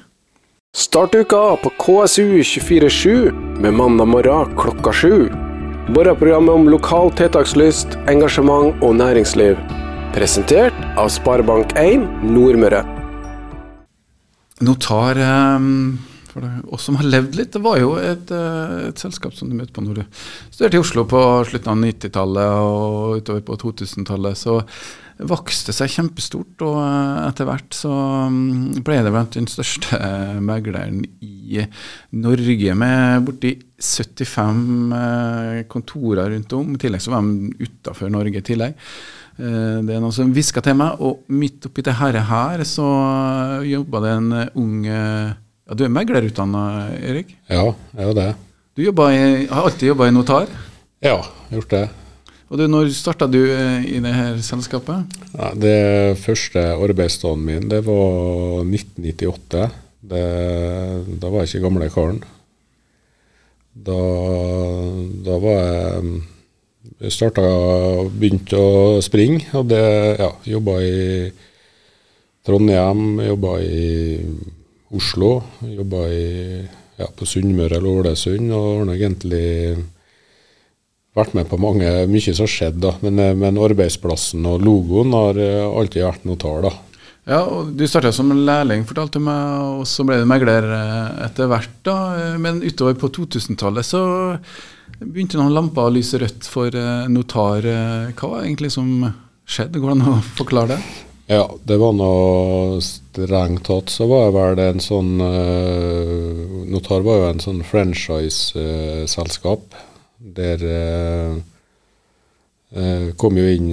Start 0.73 1.13
uka 1.13 1.57
på 1.61 1.69
KSU247 1.77 3.59
med 3.61 3.75
mandag 3.77 4.07
morgen 4.09 4.55
klokka 4.57 4.93
sju. 4.95 5.27
Morgenprogrammet 5.91 6.55
om 6.55 6.69
lokal 6.71 7.11
tiltakslyst, 7.19 7.99
engasjement 8.07 8.79
og 8.81 8.95
næringsliv. 8.95 9.59
Presentert 10.15 10.73
av 10.95 11.11
Sparebank1 11.11 12.07
Nordmøre 12.31 13.02
notar 14.63 15.19
ehm, 15.19 15.99
for 16.33 16.49
oss 16.73 16.87
som 16.87 16.97
har 16.97 17.05
levd 17.05 17.37
litt, 17.37 17.53
det 17.53 17.61
var 17.61 17.77
jo 17.81 17.93
et, 18.01 18.31
eh, 18.33 18.89
et 18.89 19.01
selskap 19.01 19.35
som 19.37 19.49
du 19.49 19.55
møtte 19.57 19.75
på 19.75 19.83
når 19.85 20.01
du 20.01 20.03
studerte 20.49 20.79
i 20.79 20.81
Oslo 20.81 21.05
på 21.09 21.21
slutten 21.49 21.73
av 21.75 21.79
90-tallet 21.83 22.53
og 22.57 23.21
utover 23.21 23.43
på 23.45 23.57
2000-tallet. 23.61 24.39
Så 24.39 24.57
vokste 25.29 25.69
det 25.69 25.77
seg 25.77 25.93
kjempestort, 25.93 26.65
og 26.65 26.79
eh, 26.81 27.19
etter 27.27 27.49
hvert 27.49 27.77
så 27.77 27.93
mm, 28.33 28.81
ble 28.85 28.99
det 29.05 29.13
blant 29.13 29.37
den 29.37 29.49
største 29.51 29.99
megleren 30.41 31.03
i 31.21 31.67
Norge, 32.17 32.77
med 32.81 33.27
borti 33.27 33.53
75 33.77 34.95
eh, 34.97 35.59
kontorer 35.69 36.33
rundt 36.33 36.57
om. 36.57 36.73
I 36.73 36.81
tillegg 36.81 37.03
så 37.05 37.13
var 37.13 37.27
de 37.27 37.67
utafor 37.67 38.09
Norge 38.13 38.41
i 38.41 38.47
tillegg. 38.49 38.89
Eh, 39.39 39.79
det 39.85 39.95
er 39.95 40.03
noen 40.03 40.13
som 40.15 40.33
hvisker 40.33 40.65
til 40.65 40.77
meg, 40.79 41.01
og 41.01 41.23
midt 41.33 41.69
oppi 41.69 41.85
det 41.85 41.95
her, 41.99 42.19
her 42.29 42.63
så 42.67 42.87
jobba 43.65 44.03
det 44.03 44.13
en 44.19 44.29
ung 44.59 44.85
ja, 44.85 45.33
Du 45.73 45.85
er 45.85 45.93
meglerutdanna, 45.93 46.93
Erik? 46.99 47.35
Ja, 47.49 47.71
jeg 47.97 48.09
er 48.11 48.17
det. 48.19 48.29
Du 48.75 48.81
i, 48.81 49.45
har 49.49 49.67
alltid 49.67 49.91
jobba 49.91 50.07
i 50.09 50.13
notar? 50.15 50.47
Ja, 51.03 51.19
gjort 51.51 51.69
det. 51.69 51.83
Og 52.53 52.59
du, 52.59 52.67
Når 52.69 52.91
starta 52.93 53.25
du 53.25 53.39
eh, 53.49 53.85
i 53.85 53.99
det 54.03 54.13
her 54.13 54.37
selskapet? 54.45 55.15
Ja, 55.33 55.49
det 55.57 56.19
første 56.21 56.61
arbeidsdagen 56.77 57.41
min 57.45 57.65
det 57.69 57.81
var 57.87 58.61
1998. 58.61 59.63
Det, 60.03 60.23
da 61.17 61.31
var 61.31 61.41
jeg 61.41 61.53
ikke 61.53 61.63
gamle 61.63 61.89
karen. 61.93 62.19
Da, 63.73 63.97
da 65.25 65.39
var 65.41 65.57
jeg 65.63 66.13
starta 67.09 67.43
begynte 68.11 68.59
å 68.59 69.01
springe. 69.03 69.47
Hadde 69.53 69.79
ja, 70.19 70.29
jobba 70.55 70.77
i 70.83 71.31
Trondheim, 72.45 73.21
jobba 73.23 73.55
i 73.63 73.87
Oslo. 74.93 75.31
Jobba 75.63 76.05
ja, 76.09 77.07
på 77.07 77.27
Sunnmøre 77.27 77.79
eller 77.79 78.03
Ålesund. 78.03 78.51
Og 78.53 78.83
har 78.83 78.95
egentlig 78.95 79.49
vært 81.13 81.35
med 81.37 81.49
på 81.49 81.61
mange, 81.61 81.91
mye 82.09 82.33
som 82.33 82.45
har 82.45 82.55
skjedd. 82.55 82.81
da, 82.83 82.95
men, 83.05 83.21
men, 83.39 83.61
arbeidsplassen 83.61 84.45
og 84.49 84.65
logoen 84.65 85.13
har 85.17 85.39
alltid 85.69 86.07
vært 86.07 86.27
notar. 86.29 86.65
da. 86.67 86.73
Ja, 87.23 87.37
og 87.47 87.69
Du 87.79 87.85
starta 87.87 88.11
som 88.11 88.33
lærling, 88.35 88.83
fortalte 88.87 89.19
du 89.19 89.23
meg, 89.23 89.61
og 89.79 89.87
så 89.87 90.03
ble 90.07 90.17
du 90.19 90.25
megler 90.27 90.63
eh, 90.75 91.23
etter 91.29 91.47
hvert. 91.51 91.71
da, 91.87 91.95
Men 92.39 92.63
utover 92.63 92.93
på 92.99 93.07
2000-tallet 93.15 93.85
så 93.87 94.01
begynte 94.99 95.37
noen 95.39 95.53
lamper 95.55 95.83
å 95.87 95.93
lyse 95.95 96.19
rødt 96.19 96.43
for 96.51 96.67
eh, 96.75 97.07
notar. 97.11 97.63
Eh, 97.63 98.11
hva 98.11 98.27
var 98.33 98.43
egentlig 98.43 98.71
som 98.75 98.87
skjedde? 99.47 99.79
Går 99.79 99.89
det 99.93 99.97
an 100.01 100.11
å 100.11 100.19
forklare 100.35 100.75
det? 100.75 100.81
Ja, 101.31 101.47
det 101.63 101.77
var 101.79 101.93
noe 101.95 102.81
strengt 102.83 103.63
tatt 103.69 103.87
så 103.89 104.03
var 104.11 104.27
det 104.27 104.35
vel 104.35 104.59
en 104.65 104.81
sånn 104.83 105.11
Notar 106.73 106.99
var 107.05 107.15
jo 107.21 107.29
en 107.29 107.39
sånn 107.39 107.61
franchise-selskap. 107.63 109.61
Der 110.19 110.59
kom 113.15 113.37
jo 113.39 113.47
inn 113.55 113.71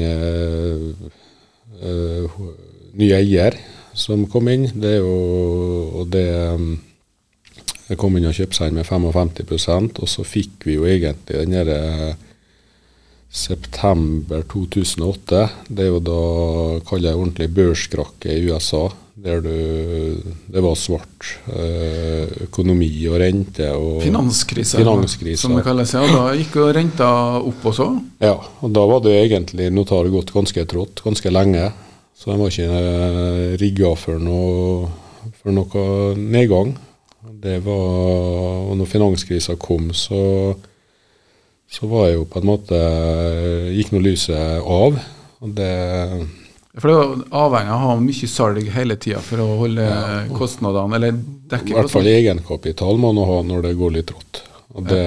nye 2.99 3.19
eier 3.21 3.59
som 3.95 4.27
kom 4.31 4.49
inn. 4.53 4.69
Det 4.75 4.97
er 4.97 5.03
jo 5.03 6.01
og 6.01 6.11
det 6.15 6.29
um, 6.55 6.73
jeg 7.91 7.99
kom 7.99 8.17
inn 8.17 8.29
og 8.31 8.37
kjøpte 8.37 8.61
seg 8.61 8.71
inn 8.71 8.79
med 8.79 8.87
55% 8.87 9.99
og 9.99 10.11
så 10.11 10.25
fikk 10.27 10.69
vi 10.69 10.79
jo 10.79 10.87
egentlig 10.87 11.41
den 11.41 11.57
derre 11.57 12.17
september 13.31 14.43
2008. 14.51 15.45
Det 15.69 15.87
er 15.87 15.93
jo 15.93 16.01
da 16.03 16.21
kaller 16.87 17.13
jeg 17.13 17.21
ordentlig 17.21 17.49
børskrakket 17.55 18.33
i 18.35 18.51
USA. 18.51 18.89
Der 19.21 19.43
du, 19.45 19.51
det 20.49 20.63
var 20.65 20.79
svart 20.81 21.27
eh, 21.53 22.31
økonomi 22.47 22.89
og 23.11 23.19
rente. 23.21 23.67
og 23.75 24.01
Finanskrise, 24.01 24.79
Finanskrise. 24.81 25.43
som 25.43 25.59
det 25.59 25.65
kalles. 25.67 25.93
Ja, 25.93 26.07
da 26.09 26.31
gikk 26.39 26.57
jo 26.57 26.71
renta 26.73 27.11
opp 27.43 27.67
også. 27.69 27.91
Ja, 28.23 28.39
og 28.39 28.73
da 28.73 28.87
var 28.89 29.03
det 29.05 29.19
egentlig 29.19 29.69
Notar 29.75 30.09
gått 30.09 30.33
ganske 30.33 30.65
trått, 30.65 31.05
ganske 31.05 31.35
lenge. 31.35 31.69
Så 32.21 32.29
de 32.29 32.37
var 32.37 32.53
ikke 32.53 32.67
eh, 32.69 33.53
rigga 33.61 33.95
for 33.97 34.21
noe, 34.21 34.91
for 35.41 35.57
noe 35.57 35.85
nedgang. 36.21 36.75
Det 37.41 37.63
var, 37.65 38.67
og 38.69 38.75
når 38.77 38.89
finanskrisa 38.91 39.57
kom, 39.61 39.89
så, 39.97 40.53
så 41.65 41.89
var 41.89 42.11
jo 42.13 42.27
på 42.29 42.43
en 42.43 42.49
måte 42.51 42.81
Gikk 43.73 43.95
nå 43.95 44.03
lyset 44.05 44.61
av. 44.61 44.99
Og 45.41 45.55
det 45.57 45.73
For 46.77 46.91
det 46.91 46.99
var 46.99 47.25
avhengig 47.47 47.73
av 47.73 47.87
å 47.87 47.89
ha 47.95 47.97
mye 48.05 48.31
salg 48.35 48.69
hele 48.75 48.99
tida 49.01 49.23
for 49.25 49.41
å 49.41 49.49
holde 49.63 49.89
kostnadene, 50.37 51.01
eller 51.01 51.17
I 51.17 51.73
hvert 51.79 51.93
fall 51.93 52.13
egenkapital 52.13 53.01
må 53.01 53.15
man 53.17 53.33
ha 53.33 53.41
når 53.49 53.65
det 53.71 53.75
går 53.81 53.97
litt 53.97 54.13
rått. 54.13 54.45
Det, 54.93 55.03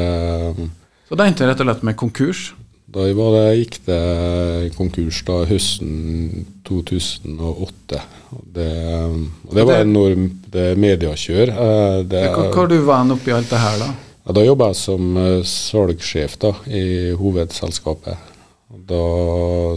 Så 1.05 1.19
det 1.19 1.29
endte 1.29 1.45
rett 1.45 1.61
og 1.61 1.69
slett 1.69 1.85
med 1.85 1.99
konkurs. 2.01 2.47
Da 2.93 3.05
var 3.17 3.31
det, 3.33 3.45
gikk 3.63 3.77
det 3.87 4.73
konkurs 4.77 5.23
da 5.25 5.39
høsten 5.49 6.45
2008. 6.67 8.01
Og 8.35 8.43
det, 8.53 8.67
det 9.55 9.65
var 9.65 9.81
enormt 9.81 10.57
mediekjør. 10.77 11.53
Eh, 11.53 11.99
Det, 12.09 12.21
Hva 12.35 12.49
hva 12.53 12.65
du 12.69 12.77
venn 12.85 13.15
oppi 13.15 13.33
alt 13.33 13.49
det 13.49 13.61
her, 13.63 13.79
da? 13.81 13.89
ja, 14.27 14.35
da 14.37 14.43
jobba 14.45 14.69
jeg 14.71 14.79
som 14.81 15.17
eh, 15.17 15.39
salgssjef 15.49 16.37
da, 16.45 16.53
i 16.69 16.83
hovedselskapet. 17.17 18.29
Da, 18.73 19.01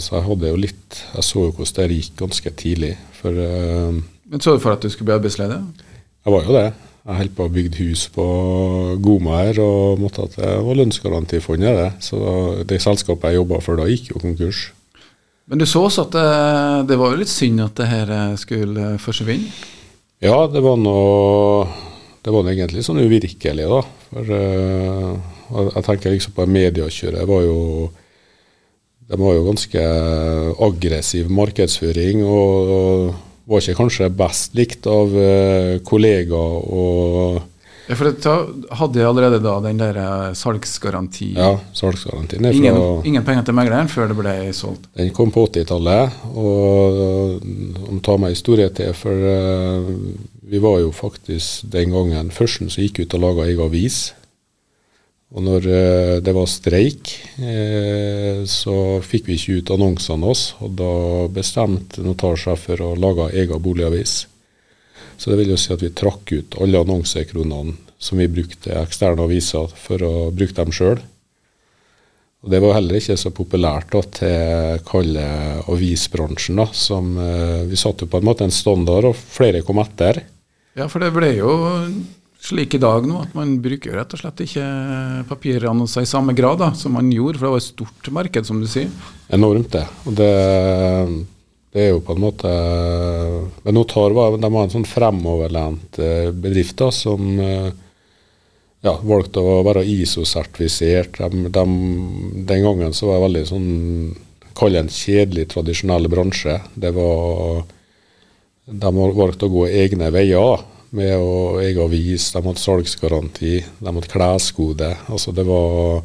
så 0.01 0.17
jeg 0.17 0.25
hadde 0.25 0.49
jo 0.49 0.57
litt 0.57 0.97
Jeg 1.15 1.25
så 1.27 1.43
jo 1.45 1.51
hvordan 1.53 1.91
det 1.91 1.97
gikk 1.99 2.15
ganske 2.23 2.53
tidlig. 2.59 2.95
For 3.19 3.31
eh, 3.33 3.99
Men 4.31 4.41
Så 4.41 4.57
du 4.57 4.61
for 4.65 4.73
at 4.77 4.83
du 4.83 4.89
skulle 4.91 5.11
bli 5.13 5.19
arbeidsledig? 5.21 5.59
jeg 6.27 6.33
var 6.35 6.43
jo 6.49 6.55
det. 6.57 6.67
Jeg 7.07 7.21
holdt 7.21 7.37
på 7.39 7.45
å 7.47 7.53
bygge 7.55 7.85
hus 7.85 8.09
på 8.11 8.25
Goma 8.99 9.37
her, 9.45 9.61
og 9.63 10.01
måtte 10.03 10.25
at 10.27 10.33
det 10.41 10.49
var 10.67 10.79
lønnsgarantifondet, 10.81 11.79
det. 11.79 11.91
Så 12.03 12.19
det 12.67 12.81
selskapet 12.83 13.31
jeg 13.31 13.39
jobba 13.39 13.61
for 13.63 13.79
da, 13.79 13.87
gikk 13.87 14.11
jo 14.11 14.23
konkurs. 14.25 14.65
Men 15.47 15.63
du 15.63 15.67
så 15.71 15.85
også 15.87 16.09
at 16.09 16.17
det, 16.17 16.31
det 16.91 16.99
var 16.99 17.13
jo 17.13 17.21
litt 17.21 17.31
synd 17.31 17.63
at 17.63 17.79
det 17.79 17.87
her 17.87 18.11
skulle 18.41 18.97
forsvinne? 18.99 19.53
Ja, 20.25 20.47
det 20.49 20.63
var 20.65 20.79
nå 20.81 20.97
Det 22.25 22.33
var 22.33 22.43
noe 22.43 22.55
egentlig 22.57 22.83
sånn 22.83 23.05
uvirkelig, 23.05 23.69
da. 23.71 23.81
For 24.11 24.33
uh, 24.33 25.69
jeg 25.77 25.87
tenker 25.87 26.15
liksom 26.15 26.35
på 26.35 26.49
mediekjøret. 26.51 27.21
Det 27.21 27.29
var 27.31 27.45
jo 27.47 27.61
De 29.07 29.21
var 29.21 29.37
jo 29.37 29.47
ganske 29.47 29.83
aggressiv 30.67 31.31
markedsføring, 31.31 32.25
og, 32.27 32.73
og 32.81 33.26
var 33.47 33.61
ikke 33.63 33.77
kanskje 33.79 34.09
best 34.19 34.55
likt 34.59 34.87
av 34.91 35.13
eh, 35.17 35.77
kollegaer 35.87 36.73
og 36.73 37.43
Ja, 37.87 37.95
for 37.95 38.09
det 38.11 38.33
hadde 38.81 38.99
jeg 38.99 39.07
allerede 39.07 39.39
da 39.45 39.53
den 39.63 39.79
der 39.79 39.99
salgsgarantien. 40.35 41.37
ja, 41.39 41.53
salgsgarantien. 41.73 42.45
er 42.45 42.57
ingen, 42.59 42.75
fra- 42.75 43.05
ingen 43.07 43.23
penger 43.23 43.45
til 43.47 43.55
megleren 43.55 43.87
før 43.93 44.09
det 44.11 44.17
ble 44.19 44.33
solgt. 44.53 44.89
Den 44.99 45.13
kom 45.15 45.31
på 45.31 45.45
80-tallet, 45.47 46.17
og 46.35 47.89
om 47.89 48.01
ta 48.03 48.17
meg 48.19 48.35
historie 48.35 48.67
til, 48.75 48.91
for 48.99 49.15
eh, 49.15 49.87
vi 50.51 50.59
var 50.63 50.81
jo 50.83 50.91
faktisk 50.91 51.71
den 51.71 51.95
gangen 51.95 52.31
førsten 52.35 52.71
som 52.71 52.83
gikk 52.83 53.05
ut 53.05 53.15
og 53.15 53.23
laga 53.23 53.47
egen 53.53 53.63
avis. 53.69 54.01
Og 55.35 55.43
når 55.43 55.67
eh, 55.67 56.13
det 56.23 56.33
var 56.37 56.47
streik, 56.47 57.11
eh, 57.43 58.45
så 58.47 58.77
fikk 59.03 59.27
vi 59.27 59.39
ikke 59.39 59.59
ut 59.59 59.73
annonsene 59.75 60.31
oss, 60.31 60.45
og 60.63 60.77
da 60.79 60.93
bestemte 61.35 62.05
notar 62.05 62.39
for 62.39 62.85
å 62.85 62.95
lage 62.95 63.33
egen 63.35 63.63
boligavis. 63.63 64.27
Så 65.17 65.33
det 65.33 65.41
vil 65.41 65.55
jo 65.55 65.59
si 65.59 65.73
at 65.75 65.83
vi 65.83 65.91
trakk 65.97 66.31
ut 66.31 66.57
alle 66.63 66.79
annonsekronene 66.85 67.75
som 67.99 68.21
vi 68.21 68.29
brukte 68.29 68.77
eksterne 68.77 69.25
aviser, 69.25 69.73
for 69.75 70.03
å 70.05 70.15
bruke 70.31 70.55
dem 70.55 70.75
sjøl. 70.75 71.01
Og 72.45 72.53
Det 72.53 72.61
var 72.63 72.77
heller 72.77 73.01
ikke 73.01 73.17
så 73.19 73.33
populært 73.35 73.91
da, 73.91 74.03
til 74.21 74.83
kalle 74.87 75.25
avisbransjen, 75.73 76.61
da, 76.61 76.69
som 76.71 77.17
eh, 77.19 77.65
Vi 77.67 77.81
satte 77.81 78.07
på 78.07 78.21
en 78.21 78.29
måte 78.29 78.47
en 78.47 78.55
standard, 78.55 79.11
og 79.11 79.17
flere 79.19 79.65
kom 79.67 79.83
etter. 79.83 80.23
Ja, 80.77 80.87
for 80.93 81.03
det 81.03 81.11
ble 81.17 81.33
jo 81.41 81.51
slik 82.43 82.77
i 82.77 82.81
dag 82.83 83.07
nå 83.09 83.21
at 83.25 83.33
man 83.37 83.57
bruker 83.63 83.97
rett 83.97 84.13
og 84.15 84.21
slett 84.21 84.43
ikke 84.45 84.67
papirannonser 85.31 86.05
i 86.05 86.11
samme 86.11 86.35
grad 86.37 86.61
da, 86.63 86.73
som 86.79 86.95
man 86.97 87.09
gjorde, 87.13 87.39
for 87.39 87.47
det 87.47 87.55
var 87.55 87.63
et 87.63 87.71
stort 87.71 88.11
marked, 88.15 88.49
som 88.49 88.61
du 88.63 88.69
sier. 88.71 88.93
Enormt, 89.35 89.73
det. 89.73 89.87
Og 90.07 90.19
det, 90.19 90.31
det 91.75 91.83
er 91.87 91.91
jo 91.91 92.05
på 92.07 92.15
en 92.15 92.23
måte 92.23 92.53
Men 93.65 93.77
Notar 93.77 94.15
var, 94.17 94.37
de 94.39 94.53
var 94.53 94.67
en 94.67 94.75
sånn 94.77 94.87
fremoverlent 94.89 95.99
eh, 96.03 96.31
bedrift 96.31 96.79
da, 96.81 96.93
som 96.95 97.41
eh, 97.43 97.73
ja, 98.87 98.95
valgte 99.03 99.43
å 99.43 99.63
være 99.67 99.87
ISO-sertifisert. 99.91 101.19
De, 101.19 101.49
de, 101.51 101.65
den 102.47 102.63
gangen 102.63 102.95
så 102.95 103.11
var 103.11 103.19
det 103.19 103.27
veldig 103.29 103.45
sånn 103.51 103.73
Kall 104.57 104.73
det 104.73 104.81
en 104.81 104.89
kjedelig, 104.89 105.51
tradisjonell 105.53 106.09
bransje. 106.09 106.55
Det 106.81 106.89
var 106.97 107.67
De 108.65 108.93
valgte 108.97 109.51
å 109.51 109.53
gå 109.53 109.67
egne 109.69 110.09
veier 110.15 110.63
med 110.97 111.15
å 111.21 111.59
egen 111.63 111.85
avis, 111.85 112.31
de 112.35 112.43
hadde 112.43 112.63
salgsgaranti, 112.63 113.59
de 113.63 113.93
hadde 113.93 114.13
kleskode. 114.13 114.93
Altså 115.13 115.35
det 115.37 115.45
var 115.49 116.03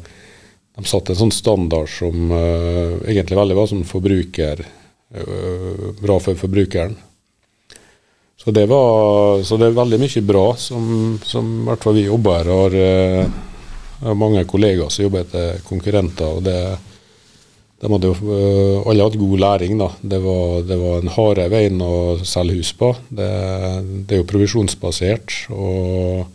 de 0.72 0.88
satte 0.88 1.12
en 1.12 1.20
sånn 1.24 1.34
standard 1.34 1.90
som 1.92 2.30
uh, 2.32 3.00
egentlig 3.04 3.36
veldig 3.36 3.56
var 3.58 3.68
sånn 3.68 3.88
forbruker, 3.88 4.62
uh, 5.16 5.88
bra 6.00 6.16
for 6.22 6.38
forbrukeren. 6.38 6.94
Så 8.42 8.50
det, 8.50 8.64
var, 8.66 9.42
så 9.46 9.58
det 9.60 9.68
er 9.68 9.76
veldig 9.76 9.98
mye 10.02 10.22
bra 10.26 10.46
som, 10.58 10.86
som 11.22 11.50
i 11.60 11.66
hvert 11.68 11.84
fall 11.84 11.94
vi 11.94 12.06
jobber 12.08 12.40
her, 12.40 12.48
har 12.56 12.78
uh, 14.00 14.14
mange 14.18 14.46
kollegaer 14.50 14.90
som 14.90 15.04
jobber 15.04 15.26
etter 15.26 15.60
konkurrenter. 15.68 16.40
og 16.40 16.42
det 16.48 16.56
de 17.82 17.90
hadde 17.90 18.12
jo, 18.12 18.14
eh, 18.30 18.76
alle 18.86 19.08
hatt 19.08 19.18
god 19.18 19.40
læring. 19.42 19.78
da. 19.80 19.88
Det 20.00 20.20
var, 20.22 20.62
det 20.62 20.78
var 20.78 21.00
en 21.00 21.14
harde 21.16 21.48
veien 21.50 21.82
å 21.82 22.20
selge 22.22 22.60
hus 22.60 22.70
på. 22.78 22.92
Det, 23.10 23.30
det 24.06 24.16
er 24.16 24.22
jo 24.22 24.30
provisjonsbasert. 24.30 25.50
og 25.50 26.30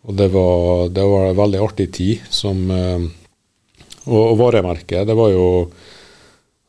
og 0.00 0.16
det 0.16 0.30
var, 0.32 0.88
det 0.88 1.02
var 1.04 1.26
en 1.28 1.36
veldig 1.36 1.58
artig 1.60 1.90
tid 1.92 2.22
som 2.32 2.70
eh, 2.72 3.08
Og, 4.08 4.22
og 4.32 4.36
varemerket, 4.40 5.04
det 5.06 5.14
var 5.14 5.28
jo 5.28 5.70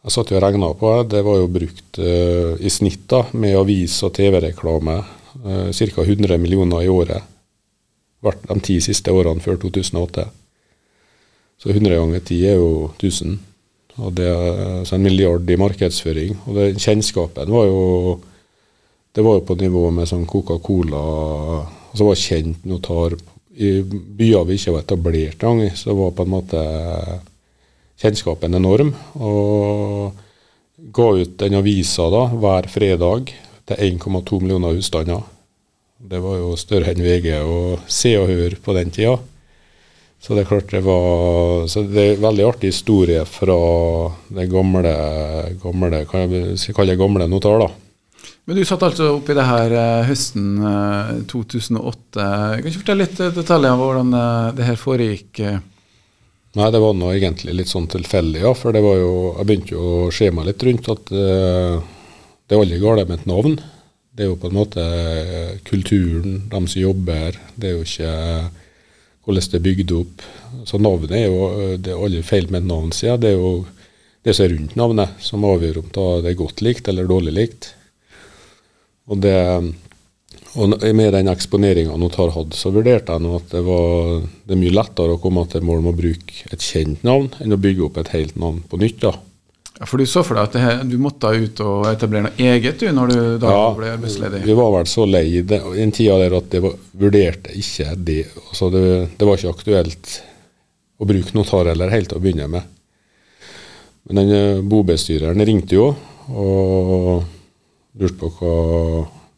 Jeg 0.03 0.11
satt 0.11 0.33
jo 0.33 0.37
og 0.37 0.43
regna 0.43 0.73
på 0.75 0.91
det. 0.97 1.11
Det 1.13 1.21
var 1.23 1.37
jo 1.37 1.47
brukt 1.47 1.99
uh, 2.01 2.57
i 2.57 2.69
snitt 2.73 3.03
da, 3.05 3.19
med 3.37 3.53
avis- 3.53 3.99
og 4.01 4.15
TV-reklame 4.17 4.95
uh, 4.97 5.69
ca. 5.69 6.01
100 6.01 6.39
millioner 6.41 6.81
i 6.81 6.89
året 6.89 7.21
hvert 8.21 8.41
de 8.49 8.57
ti 8.65 8.79
siste 8.81 9.13
årene 9.13 9.41
før 9.41 9.59
2008. 9.61 10.25
Så 11.61 11.69
100 11.69 11.99
ganger 12.01 12.19
10 12.25 12.41
er 12.49 12.57
jo 12.57 12.89
1000. 12.97 13.37
Og 13.99 14.13
det 14.15 14.27
er 14.31 14.83
så 14.87 14.95
en 14.95 15.03
milliard 15.03 15.49
i 15.49 15.59
markedsføring. 15.59 16.37
Og 16.47 16.57
det, 16.57 16.67
kjennskapen 16.79 17.51
var 17.51 17.67
jo 17.67 18.19
det 19.11 19.23
var 19.25 19.39
jo 19.39 19.43
på 19.43 19.57
nivå 19.59 19.89
med 19.91 20.07
sånn 20.07 20.23
Coca-Cola 20.29 21.01
altså 21.91 22.07
var 22.07 22.19
kjent 22.19 22.63
notar 22.63 23.17
i 23.51 23.81
byer 23.83 24.45
vi 24.47 24.55
ikke 24.55 24.75
var 24.77 24.85
etablert 24.85 25.43
engang. 25.43 25.75
Så 25.75 25.95
var 25.97 26.13
på 26.15 26.23
en 26.23 26.31
måte 26.31 26.61
kjennskapen 28.01 28.55
enorm. 28.55 28.93
Og 29.19 30.15
ga 30.95 31.09
ut 31.19 31.35
den 31.43 31.59
avisa 31.59 32.07
da, 32.13 32.25
hver 32.31 32.69
fredag 32.71 33.33
til 33.67 33.99
1,2 33.99 34.39
millioner 34.41 34.79
husstander. 34.79 35.27
Det 36.01 36.21
var 36.23 36.39
jo 36.39 36.55
større 36.57 36.95
enn 36.95 37.03
VG 37.03 37.35
og 37.43 37.83
Se 37.91 38.15
og 38.17 38.31
Hør 38.31 38.55
på 38.63 38.73
den 38.79 38.95
tida. 38.95 39.19
Så 40.21 40.35
det 40.37 40.43
er 40.43 40.49
klart 40.51 40.69
det 40.69 40.83
var 40.85 41.65
så 41.71 41.81
det 41.87 42.01
er 42.01 42.11
en 42.15 42.25
veldig 42.27 42.43
artig 42.45 42.69
historie 42.69 43.23
fra 43.25 43.55
det 44.29 44.45
gamle, 44.51 44.91
gamle 45.63 46.03
kan 46.09 46.27
jeg 46.29 46.75
kalle 46.77 46.93
det 46.93 47.01
gamle 47.01 47.25
notar. 47.29 47.63
da. 47.63 47.71
Men 48.45 48.57
du 48.57 48.65
satt 48.65 48.85
altså 48.85 49.15
oppi 49.15 49.33
det 49.37 49.47
her 49.47 49.73
eh, 49.73 50.05
høsten 50.05 50.61
eh, 50.61 51.09
2008. 51.29 52.29
Kan 52.61 52.69
du 52.69 52.77
fortelle 52.77 53.05
litt 53.05 53.19
eh, 53.21 53.33
detaljer 53.33 53.73
om 53.73 53.81
hvordan 53.81 54.13
eh, 54.17 54.47
det 54.57 54.69
her 54.69 54.79
foregikk? 54.81 55.41
eh? 55.41 55.59
Nei, 56.59 56.67
det 56.73 56.81
var 56.83 56.95
nå 56.97 57.11
egentlig 57.13 57.53
litt 57.55 57.71
sånn 57.71 57.87
tilfeldig, 57.91 58.41
ja. 58.43 58.51
For 58.57 58.75
det 58.75 58.81
var 58.83 58.97
jo 58.99 59.11
Jeg 59.37 59.47
begynte 59.47 59.75
jo 59.75 59.83
å 60.07 60.13
se 60.13 60.27
meg 60.35 60.49
litt 60.49 60.65
rundt 60.67 60.89
at 60.91 61.13
uh, 61.15 61.77
det 62.43 62.57
er 62.57 62.63
aldri 62.65 62.81
galt 62.81 63.07
med 63.07 63.21
et 63.21 63.29
navn. 63.29 63.53
Det 64.11 64.25
er 64.25 64.27
jo 64.27 64.39
på 64.41 64.49
en 64.49 64.57
måte 64.57 64.83
eh, 64.83 65.53
kulturen, 65.63 66.41
de 66.51 66.59
som 66.67 66.81
jobber 66.81 67.15
her. 67.15 67.37
Det 67.55 67.69
er 67.69 67.77
jo 67.77 67.85
ikke 67.85 68.15
hvordan 69.25 69.51
det 69.51 69.59
er 69.59 69.65
bygd 69.67 69.93
opp. 69.97 70.25
Så 70.65 70.79
navnet 70.81 71.13
er 71.17 71.27
jo 71.27 71.45
eh, 71.51 71.77
Det 71.77 71.93
er 71.93 72.01
aldri 72.01 72.23
feil 72.25 72.49
med 72.49 72.63
et 72.63 72.71
navn, 72.71 72.91
sier. 72.95 73.19
Det 73.21 73.33
er 73.33 73.37
jo 73.37 73.53
det 74.25 74.35
som 74.37 74.45
er 74.45 74.53
rundt 74.55 74.75
navnet, 74.77 75.21
som 75.23 75.45
avgjør 75.45 75.79
om 75.81 75.93
det 75.93 76.29
er 76.29 76.37
godt 76.37 76.61
likt 76.61 76.89
eller 76.89 77.09
dårlig 77.09 77.33
likt. 77.37 77.71
Og 79.09 79.23
det 79.23 79.37
Og 80.51 80.67
med 80.67 81.13
den 81.13 81.29
eksponeringa 81.31 81.95
Notar 81.95 82.33
hatt, 82.35 82.53
så 82.59 82.73
vurderte 82.75 83.13
jeg 83.13 83.23
nå 83.23 83.37
at 83.37 83.53
det 83.53 83.61
var 83.63 84.19
det 84.19 84.51
er 84.51 84.59
mye 84.59 84.73
lettere 84.75 85.15
å 85.15 85.21
komme 85.23 85.45
til 85.47 85.63
mål 85.63 85.79
med 85.85 85.93
å 85.93 85.99
bruke 86.01 86.51
et 86.51 86.59
kjent 86.59 87.05
navn, 87.07 87.29
enn 87.39 87.55
å 87.55 87.61
bygge 87.61 87.85
opp 87.85 87.97
et 88.01 88.11
helt 88.11 88.35
navn 88.35 88.59
på 88.67 88.79
nytt. 88.81 88.99
da. 88.99 89.13
Ja, 89.79 89.87
for 89.89 89.97
du 89.97 90.05
så 90.05 90.21
for 90.25 90.37
deg 90.37 90.49
at 90.49 90.57
her, 90.61 90.81
du 90.85 90.97
måtte 91.01 91.31
ut 91.33 91.61
og 91.65 91.87
etablere 91.89 92.27
noe 92.27 92.35
eget 92.51 92.81
du, 92.83 92.89
når 92.93 93.13
du 93.13 93.21
da 93.41 93.53
Ja, 93.53 93.61
ble 93.77 93.93
arbeidsledig? 93.95 94.43
Vi 94.45 94.53
var 94.57 94.71
vel 94.75 94.89
så 94.91 95.05
lei 95.09 95.41
det- 95.41 95.61
den 95.77 95.91
tida 95.95 96.17
der 96.21 96.35
at 96.37 96.49
det 96.51 96.61
var, 96.61 96.75
vurderte 96.93 97.55
ikke 97.57 97.95
det. 97.97 98.27
Altså 98.49 98.69
det. 98.71 98.83
Det 99.17 99.25
var 99.27 99.37
ikke 99.37 99.55
aktuelt 99.55 100.21
å 101.01 101.07
bruke 101.09 101.33
notar 101.33 101.71
eller 101.71 101.89
helt 101.89 102.09
til 102.09 102.19
å 102.19 102.21
begynne 102.21 102.47
med. 102.47 102.63
Men 104.09 104.15
den 104.21 104.31
eh, 104.35 104.61
bobestyreren 104.61 105.45
ringte 105.45 105.75
jo 105.75 105.95
og 106.29 107.23
lurte 107.99 108.17
på 108.21 108.29
hva 108.37 108.55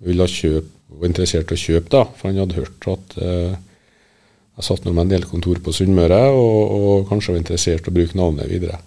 vi 0.04 0.12
ville 0.12 0.28
kjøpe, 0.28 0.70
var 0.94 1.08
interessert 1.10 1.52
i 1.52 1.56
å 1.56 1.62
kjøpe, 1.64 1.90
da. 1.90 2.04
For 2.06 2.30
han 2.30 2.38
hadde 2.44 2.60
hørt 2.60 2.88
at 2.92 3.16
eh, 3.18 3.56
jeg 4.58 4.66
satt 4.68 4.84
nå 4.86 4.92
med 4.94 5.08
en 5.08 5.14
del 5.16 5.24
kontor 5.26 5.58
på 5.64 5.72
Sunnmøre, 5.74 6.20
og, 6.36 6.74
og 6.78 7.08
kanskje 7.10 7.34
var 7.34 7.40
interessert 7.42 7.88
i 7.88 7.92
å 7.92 7.96
bruke 7.96 8.18
navnet 8.20 8.52
videre. 8.52 8.78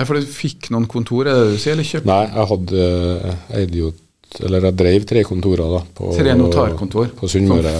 Ja, 0.00 0.06
for 0.08 0.16
du 0.16 0.24
fikk 0.24 0.70
noen 0.72 0.86
kontor, 0.88 1.28
er 1.28 1.36
det 1.36 1.58
du 1.58 1.58
sier, 1.60 1.74
eller 1.76 1.84
kjøpte 1.84 2.08
Nei, 2.08 2.22
jeg 2.24 2.48
hadde 2.54 2.84
jeg 2.86 3.58
eide 3.58 3.82
jo 3.82 3.90
eller 4.38 4.68
jeg 4.68 4.76
drev 4.78 5.06
tre 5.10 5.22
kontorer 5.26 5.72
da. 5.74 5.80
På, 5.98 6.12
tre 6.14 6.34
notarkontor 6.38 7.08
På 7.18 7.28
Sunnmøre. 7.28 7.72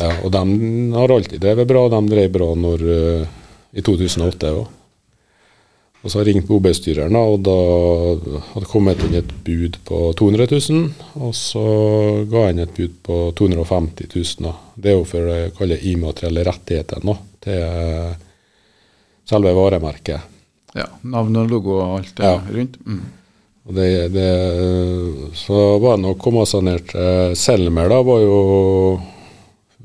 Ja, 0.00 0.14
og 0.24 0.32
de 0.32 0.42
har 0.94 1.12
alltid 1.12 1.42
drevet 1.42 1.68
bra. 1.68 1.82
De 1.92 2.00
drev 2.08 2.30
bra 2.32 2.48
når, 2.56 2.86
eh, 2.94 3.36
i 3.76 3.84
2008 3.84 4.54
òg. 4.54 4.64
Og 6.04 6.10
så 6.10 6.18
har 6.18 6.26
jeg 6.26 6.34
ringt 6.34 6.48
bobestyreren, 6.48 7.16
da, 7.16 7.20
og 7.20 7.44
da 7.46 8.40
hadde 8.50 8.68
kommet 8.68 9.04
inn 9.06 9.14
et 9.20 9.30
bud 9.44 9.78
på 9.88 10.00
200 10.20 10.50
000. 10.52 10.90
Og 11.24 11.32
så 11.36 11.64
ga 12.32 12.48
inn 12.50 12.64
et 12.64 12.74
bud 12.76 12.98
på 13.04 13.20
250 13.36 14.10
000. 14.12 14.44
Da. 14.48 14.56
Det 14.76 14.92
er 14.92 14.98
jo 14.98 15.06
for 15.08 15.30
det 15.30 15.38
jeg 15.38 15.56
kaller 15.60 15.88
immaterielle 15.92 16.44
rettigheter 16.48 17.08
nå, 17.08 17.16
til 17.44 17.60
eh, 17.60 18.14
selve 19.28 19.56
varemerket. 19.56 20.33
Ja, 20.74 20.88
Navn 21.02 21.36
og 21.38 21.50
logo 21.50 21.76
og 21.78 21.98
alt 21.98 22.16
det 22.18 22.24
Ja. 22.24 22.40
rundt? 22.50 22.78
Mm. 22.86 23.02
Det, 23.74 24.08
det, 24.12 24.30
så 25.34 25.78
var 25.78 25.96
det 25.96 26.02
nok 26.04 26.26
å 26.26 26.60
ned 26.60 26.88
til 26.90 27.36
Selmer, 27.36 27.88
da, 27.88 28.02
var 28.04 28.20
jo 28.20 29.00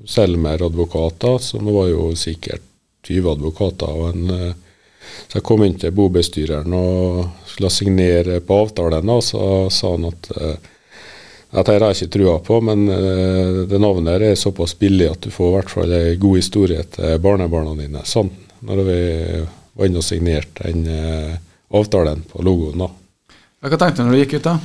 Selmer 0.09 0.65
advokater, 0.65 1.37
så 1.37 1.61
det 1.61 1.71
var 1.75 1.87
jo 1.87 2.09
sikkert 2.15 2.65
20 3.07 3.31
advokater. 3.31 3.87
og 3.87 4.09
en, 4.09 4.29
eh, 4.29 4.53
Så 5.29 5.37
jeg 5.39 5.43
kom 5.43 5.63
inn 5.63 5.77
til 5.77 5.91
bobestyreren 5.91 6.73
og 6.73 7.29
skulle 7.45 7.69
signere 7.69 8.39
på 8.41 8.59
avtalen, 8.65 9.09
og 9.09 9.23
så 9.23 9.69
sa 9.71 9.91
han 9.91 10.05
at 10.05 10.31
eh, 10.37 10.55
at 11.51 11.65
jeg 11.65 11.81
har 11.81 11.95
ikke 11.95 12.11
trua 12.13 12.39
på, 12.45 12.59
men 12.61 12.89
eh, 12.89 13.65
det 13.65 13.79
navnet 13.81 14.19
her 14.19 14.21
er 14.31 14.35
såpass 14.35 14.75
billig 14.77 15.09
at 15.09 15.21
du 15.21 15.31
får 15.33 15.47
i 15.47 15.55
hvert 15.55 15.71
fall 15.73 15.93
ei 15.97 16.15
god 16.21 16.35
historie 16.37 16.83
til 16.83 17.17
barnebarna 17.23 17.73
dine. 17.79 18.03
Sånn, 18.05 18.29
når 18.61 18.83
vi 18.85 18.99
var 19.79 19.89
inne 19.89 20.01
og 20.01 20.05
signerte 20.05 20.67
den 20.67 20.87
eh, 20.91 21.37
avtalen 21.75 22.23
på 22.27 22.43
logoen. 22.43 22.83
da. 22.83 22.89
Hva 23.63 23.77
tenkte 23.77 24.03
du 24.03 24.07
når 24.07 24.15
du 24.15 24.21
gikk 24.23 24.37
ut, 24.39 24.47
da? 24.47 24.55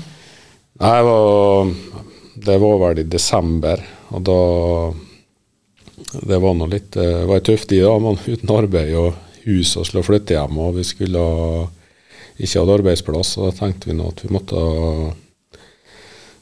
Nei, 0.83 0.95
det 0.99 1.07
var, 1.07 1.73
det 2.49 2.57
var 2.65 2.81
vel 2.83 3.03
i 3.03 3.11
desember, 3.11 3.83
og 4.11 4.25
da 4.27 4.39
Det 5.95 6.39
var 6.43 6.55
nå 6.59 6.67
litt 6.67 6.91
Det 6.97 7.27
var 7.27 7.39
ei 7.39 7.45
tøff 7.47 7.67
tid, 7.71 7.85
da. 7.87 7.95
Man 8.03 8.19
uten 8.19 8.51
arbeid 8.51 8.95
og 8.99 9.15
hus 9.45 9.77
og 9.79 9.87
skulle 9.87 10.07
flytte 10.07 10.35
hjem, 10.35 10.59
og 10.59 10.75
vi 10.79 10.85
skulle 10.87 11.23
ikke 12.35 12.59
hadde 12.61 12.77
arbeidsplass. 12.81 13.37
Og 13.39 13.49
da 13.49 13.55
tenkte 13.61 13.91
vi 13.91 13.97
nå 13.99 14.11
at 14.11 14.25
vi 14.25 14.33
måtte 14.35 14.59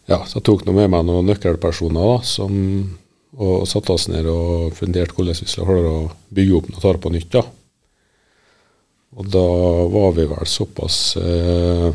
Ja, 0.09 0.23
så 0.27 0.41
jeg 0.41 0.47
tok 0.49 0.65
nå 0.67 0.75
med 0.77 0.91
meg 0.93 1.05
noen 1.07 1.29
nøkkelpersoner 1.29 2.09
da, 2.15 2.19
som 2.27 2.57
og 3.33 3.65
satte 3.65 3.95
oss 3.95 4.11
ned 4.13 4.27
og 4.29 4.75
funderte 4.77 5.15
hvordan 5.17 5.39
vi 5.39 5.49
skulle 5.49 5.69
klare 5.69 5.93
å 5.93 6.01
bygge 6.37 6.57
opp 6.59 6.67
noe 6.69 6.99
på 7.01 7.13
nytt. 7.15 7.31
da. 7.33 7.47
Og 9.17 9.29
da 9.29 9.47
var 9.93 10.15
vi 10.17 10.25
vel 10.31 10.49
såpass 10.49 10.99
eh, 11.21 11.89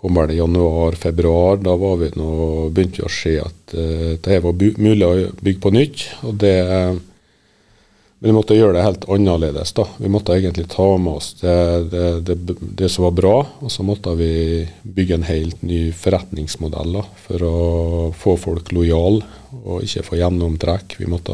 kom 0.00 0.16
vel 0.16 0.34
i 0.34 0.40
januar-februar. 0.40 1.62
Da 1.64 1.76
vi 1.76 2.10
nå, 2.16 2.32
begynte 2.68 3.00
vi 3.00 3.06
å 3.06 3.12
se 3.12 3.36
at 3.40 3.76
eh, 3.76 4.18
det 4.20 4.42
var 4.44 4.66
mulig 4.80 5.06
å 5.06 5.14
bygge 5.40 5.62
på 5.64 5.72
nytt. 5.76 6.08
og 6.28 6.36
det 6.44 6.58
men 8.20 8.34
vi 8.34 8.36
måtte 8.36 8.56
gjøre 8.56 8.76
det 8.76 8.82
helt 8.84 9.04
annerledes. 9.08 9.70
da. 9.72 9.86
Vi 9.96 10.08
måtte 10.12 10.34
egentlig 10.36 10.66
ta 10.68 10.84
med 11.00 11.14
oss 11.22 11.30
det, 11.40 11.54
det, 11.88 12.08
det, 12.28 12.56
det 12.60 12.88
som 12.92 13.06
var 13.06 13.14
bra, 13.16 13.36
og 13.64 13.72
så 13.72 13.80
måtte 13.80 14.12
vi 14.18 14.66
bygge 14.82 15.16
en 15.16 15.24
helt 15.24 15.62
ny 15.64 15.86
forretningsmodell 15.96 16.98
da, 16.98 17.04
for 17.24 17.46
å 17.48 17.54
få 18.12 18.34
folk 18.42 18.74
lojale 18.76 19.24
og 19.62 19.86
ikke 19.86 20.04
få 20.04 20.20
gjennomtrekk. 20.20 20.98
Vi 21.00 21.08
måtte, 21.08 21.32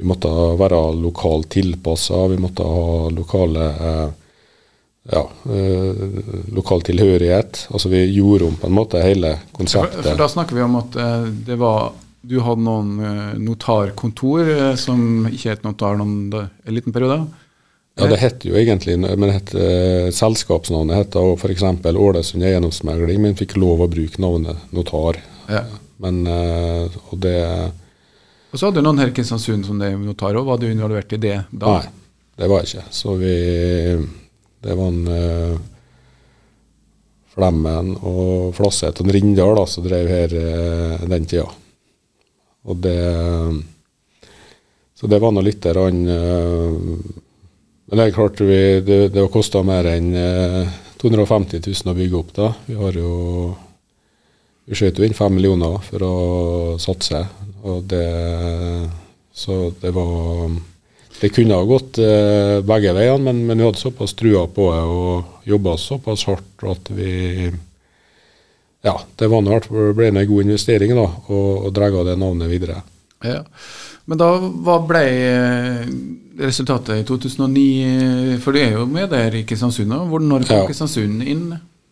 vi 0.00 0.08
måtte 0.08 0.30
være 0.58 0.80
lokalt 0.96 1.50
tilpassa, 1.52 2.26
vi 2.32 2.38
måtte 2.40 2.64
ha 2.64 3.08
lokale 3.12 3.66
eh, 3.90 4.06
ja, 5.12 5.22
eh, 5.52 6.04
lokal 6.56 6.84
tilhørighet. 6.86 7.66
Altså 7.70 7.92
Vi 7.92 8.04
gjorde 8.14 8.48
om 8.48 8.56
på 8.60 8.70
en 8.70 8.78
måte 8.78 9.02
hele 9.04 9.36
konseptet. 9.56 10.04
for 10.06 10.22
da 10.22 10.28
snakker 10.28 10.56
vi 10.56 10.64
om 10.64 10.78
at 10.80 10.96
eh, 10.96 11.28
det 11.50 11.58
var 11.60 11.92
du 12.20 12.36
hadde 12.44 12.60
noen 12.60 12.98
notarkontor 13.40 14.76
som 14.76 15.24
ikke 15.30 15.54
het 15.54 15.62
notar 15.64 15.96
noen, 15.96 16.28
en 16.36 16.74
liten 16.76 16.92
periode? 16.92 17.22
Ja, 17.96 18.06
Det 18.06 18.18
het 18.20 18.44
jo 18.44 18.54
egentlig 18.56 18.96
men 18.98 19.20
det 19.28 19.34
het, 19.34 19.54
eh, 19.54 20.10
Selskapsnavnet 20.14 20.96
het 20.96 21.16
f.eks. 21.16 21.62
Ålesund 21.84 22.44
eiendomsmegling, 22.44 23.20
men 23.20 23.36
fikk 23.36 23.56
lov 23.56 23.80
å 23.84 23.90
bruke 23.90 24.20
navnet 24.22 24.56
Notar. 24.72 25.20
Ja. 25.48 25.64
Men 26.00 26.26
eh, 26.26 26.88
Og 27.10 27.18
det 27.20 27.72
Og 28.50 28.58
så 28.58 28.66
hadde 28.66 28.82
du 28.82 28.86
noen 28.86 28.98
her 28.98 29.12
i 29.12 29.14
Kristiansund 29.14 29.66
som 29.66 29.78
det 29.78 29.92
notar 29.94 30.34
òg. 30.34 30.48
Var 30.48 30.58
du 30.58 30.66
involvert 30.70 31.12
i 31.14 31.20
det 31.22 31.36
da? 31.50 31.76
Nei, 31.76 32.16
det 32.40 32.48
var 32.50 32.64
jeg 32.64 32.72
ikke. 32.72 32.94
Så 32.94 33.14
vi 33.20 33.34
Det 34.60 34.74
var 34.76 34.88
en 34.90 35.06
uh, 35.08 35.60
Flemmen 37.32 37.94
og 38.04 38.50
Flasset 38.58 39.00
og 39.00 39.08
Rindal 39.14 39.54
da, 39.56 39.64
som 39.70 39.86
drev 39.86 40.10
her 40.10 40.34
uh, 40.34 41.06
den 41.08 41.28
tida. 41.30 41.46
Og 42.68 42.76
det 42.76 43.00
Så 44.94 45.06
det 45.08 45.20
var 45.22 45.32
nå 45.32 45.40
litt 45.40 45.62
der 45.64 45.78
han 45.80 46.02
uh, 46.04 46.76
Men 47.88 47.96
det 47.96 48.04
er 48.04 48.14
klart 48.18 48.40
vi, 48.40 48.80
det, 48.84 48.98
det 49.14 49.30
kosta 49.32 49.62
mer 49.66 49.86
enn 49.90 50.12
eh, 50.14 50.74
250 51.00 51.64
000 51.64 51.90
å 51.90 51.94
bygge 51.96 52.18
opp. 52.18 52.28
da. 52.36 52.52
Vi 52.66 52.76
har 52.78 52.94
jo 52.94 53.56
Vi 54.70 54.76
skjøt 54.78 55.00
jo 55.00 55.06
inn 55.06 55.16
fem 55.16 55.34
millioner 55.34 55.80
for 55.82 56.04
å 56.06 56.14
satse. 56.78 57.24
Og 57.62 57.84
det 57.90 58.90
Så 59.32 59.72
det 59.80 59.92
var 59.94 60.50
det 61.20 61.28
kunne 61.28 61.54
ha 61.54 61.64
gått 61.68 61.98
eh, 62.00 62.60
begge 62.64 62.94
veiene, 62.96 63.20
men, 63.26 63.42
men 63.46 63.60
vi 63.60 63.66
hadde 63.66 63.80
såpass 63.80 64.14
trua 64.16 64.46
på 64.48 64.70
det 64.72 64.84
og 64.88 65.48
jobba 65.48 65.74
såpass 65.76 66.24
hardt 66.30 66.64
at 66.64 66.88
vi 66.96 67.50
Ja, 68.80 68.94
det 69.20 69.28
var 69.28 69.44
nå 69.44 69.58
ble 69.92 70.08
en 70.08 70.22
god 70.24 70.46
investering 70.46 70.94
da, 70.96 71.04
og, 71.28 71.66
og 71.66 71.74
dra 71.76 71.90
det 72.08 72.16
navnet 72.16 72.48
videre. 72.48 72.78
Ja. 73.20 73.42
Men 74.08 74.20
da 74.22 74.30
hva 74.40 74.78
ble 74.88 75.02
eh, 75.04 75.82
resultatet 76.40 77.02
i 77.02 77.04
2009? 77.04 78.38
For 78.40 78.56
du 78.56 78.62
er 78.62 78.78
jo 78.78 78.86
med 78.88 79.12
der 79.12 79.36
i 79.36 79.44
Kristiansund 79.44 79.92
når 79.92 80.48
kom 80.48 80.62
Ja. 80.62 80.64
Kristiansund 80.70 81.20
inn? 81.20 81.50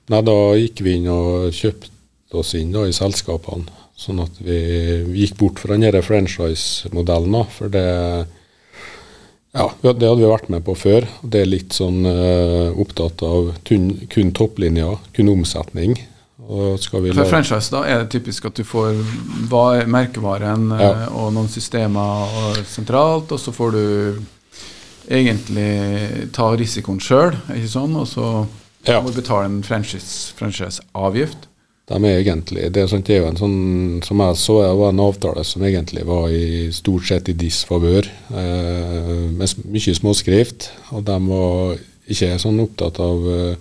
Nei, 0.09 0.23
da 0.25 0.39
gikk 0.57 0.81
vi 0.87 0.97
inn 0.97 1.11
og 1.13 1.53
kjøpte 1.53 1.93
oss 2.41 2.55
inn 2.57 2.73
da, 2.73 2.87
i 2.89 2.97
selskapene, 2.97 3.69
sånn 3.99 4.21
at 4.23 4.37
vi, 4.39 4.59
vi 5.09 5.25
gikk 5.25 5.37
bort 5.41 5.59
fra 5.63 5.75
den 5.77 6.03
franchise-modellen. 6.07 7.41
For 7.51 7.69
det 7.73 7.87
ja, 9.57 9.65
det 9.83 10.07
hadde 10.07 10.21
vi 10.21 10.29
vært 10.31 10.51
med 10.53 10.63
på 10.67 10.75
før. 10.79 11.07
og 11.23 11.31
Det 11.33 11.41
er 11.43 11.49
litt 11.51 11.75
sånn 11.75 12.05
uh, 12.07 12.71
opptatt 12.79 13.23
av 13.27 13.49
kun, 13.67 13.89
kun 14.13 14.31
topplinja, 14.37 14.93
kun 15.17 15.33
omsetning. 15.33 15.97
For 16.49 16.79
la- 17.11 17.25
franchise 17.29 17.73
da 17.75 17.83
er 17.85 18.05
det 18.05 18.13
typisk 18.15 18.47
at 18.49 18.55
du 18.57 18.63
får 18.65 19.03
merkevaren 19.91 20.71
eh, 20.73 20.81
Ja. 20.85 21.09
og 21.11 21.33
noen 21.35 21.49
systemer 21.53 22.31
og 22.39 22.61
sentralt, 22.65 23.33
og 23.35 23.41
så 23.43 23.53
får 23.53 23.75
du 23.75 23.83
egentlig 25.11 26.31
ta 26.37 26.47
risikoen 26.57 27.01
sjøl, 27.03 27.35
ikke 27.53 27.69
sånn? 27.75 27.97
Og 28.01 28.07
så 28.09 28.47
Ja. 28.87 29.01
må 29.03 29.11
du 29.13 29.21
betale 29.21 29.45
en 29.51 29.63
franchise- 29.63 30.33
franchise-avgift. 30.39 31.48
De 31.89 31.97
er 32.05 32.19
egentlig, 32.21 32.67
det 32.69 32.85
det 32.85 33.15
er 33.15 33.23
jo 33.23 33.29
en 33.31 33.39
sånn, 33.41 34.01
Som 34.05 34.21
jeg 34.21 34.37
så, 34.37 34.59
det 34.63 34.75
var 34.77 34.91
en 34.93 35.01
avtale 35.01 35.45
som 35.45 35.63
egentlig 35.65 36.05
var 36.05 36.29
i 36.29 36.69
stort 36.73 37.07
sett 37.09 37.29
i 37.29 37.33
disfavør, 37.33 38.05
eh, 38.31 39.31
med 39.33 39.55
mye 39.65 39.95
småskrift. 39.95 40.71
Og 40.93 41.05
de 41.05 41.19
var 41.29 41.79
ikke 42.09 42.39
sånn 42.39 42.61
opptatt 42.61 43.01
av 43.01 43.29
eh, 43.33 43.57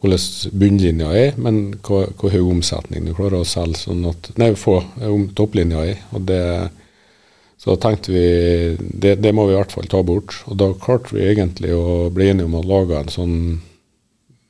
hvordan 0.00 0.52
bunnlinja 0.60 1.10
er, 1.12 1.32
men 1.36 1.74
hva, 1.82 2.06
hvor 2.16 2.32
høy 2.32 2.40
omsetning 2.40 3.04
du 3.04 3.14
klarer 3.14 3.42
å 3.42 3.48
selge 3.48 3.82
sånn 3.82 4.06
at 4.08 4.30
Nei, 4.40 4.54
få 4.54 4.78
eh, 5.00 5.10
om 5.10 5.26
topplinja 5.34 5.82
er. 5.90 6.04
Og 6.14 6.22
det, 6.30 6.44
så 7.60 7.74
tenkte 7.82 8.14
vi 8.14 8.26
det, 8.78 9.18
det 9.20 9.34
må 9.34 9.48
vi 9.48 9.56
i 9.56 9.58
hvert 9.58 9.74
fall 9.74 9.90
ta 9.90 10.04
bort. 10.06 10.38
Og 10.46 10.56
da 10.62 10.70
klarte 10.78 11.18
vi 11.18 11.26
egentlig 11.32 11.74
å 11.74 12.06
bli 12.14 12.30
enige 12.30 12.46
om 12.46 12.60
å 12.62 12.64
lage 12.76 13.02
en 13.02 13.12
sånn 13.12 13.36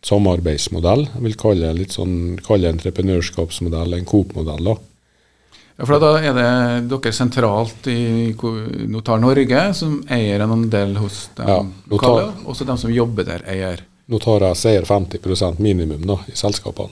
samarbeidsmodell. 0.07 1.07
Jeg 1.15 1.25
vil 1.27 1.37
kalle 1.41 1.67
det 1.69 1.79
litt 1.79 1.97
sånn, 1.97 2.39
kalle 2.45 2.73
entreprenørskapsmodell, 2.73 3.99
en 3.99 4.09
Coop-modell. 4.09 4.71
da. 4.71 4.77
Ja, 5.81 5.87
for 5.87 5.97
da 6.03 6.11
er 6.21 6.35
det 6.37 6.49
dere 6.93 7.13
sentralt 7.17 7.87
i 7.89 8.35
Notar 8.93 9.21
Norge 9.21 9.63
som 9.77 10.03
eier 10.13 10.43
en 10.45 10.53
andel 10.53 10.97
hos 11.01 11.31
de 11.37 11.47
Ja, 11.49 11.63
lokale, 11.89 12.27
Notar- 12.27 12.49
og 12.49 12.57
så 12.57 12.67
de 12.69 12.77
som 12.77 12.93
jobber 12.93 13.25
der, 13.25 13.45
eier. 13.49 13.81
Notarer 14.09 14.53
eier 14.53 14.85
50% 14.85 15.59
minimum 15.59 16.05
da, 16.05 16.19
i 16.29 16.37
selskapene. 16.37 16.91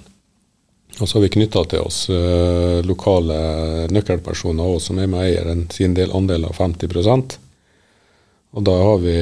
Og 1.00 1.09
så 1.09 1.18
har 1.18 1.22
vi 1.22 1.28
knytta 1.28 1.64
til 1.64 1.84
oss 1.84 2.09
eh, 2.11 2.80
lokale 2.82 3.86
nøkkelpersoner 3.92 4.64
også, 4.64 4.86
som 4.86 4.98
er 4.98 5.06
med 5.06 5.20
og 5.20 5.26
eier 5.26 5.50
en, 5.52 5.66
sin 5.70 5.94
del 5.94 6.11
andel 6.16 6.48
av 6.48 6.56
50 6.56 7.36
Og 8.57 8.64
da 8.64 8.74
har 8.80 9.03
vi 9.03 9.14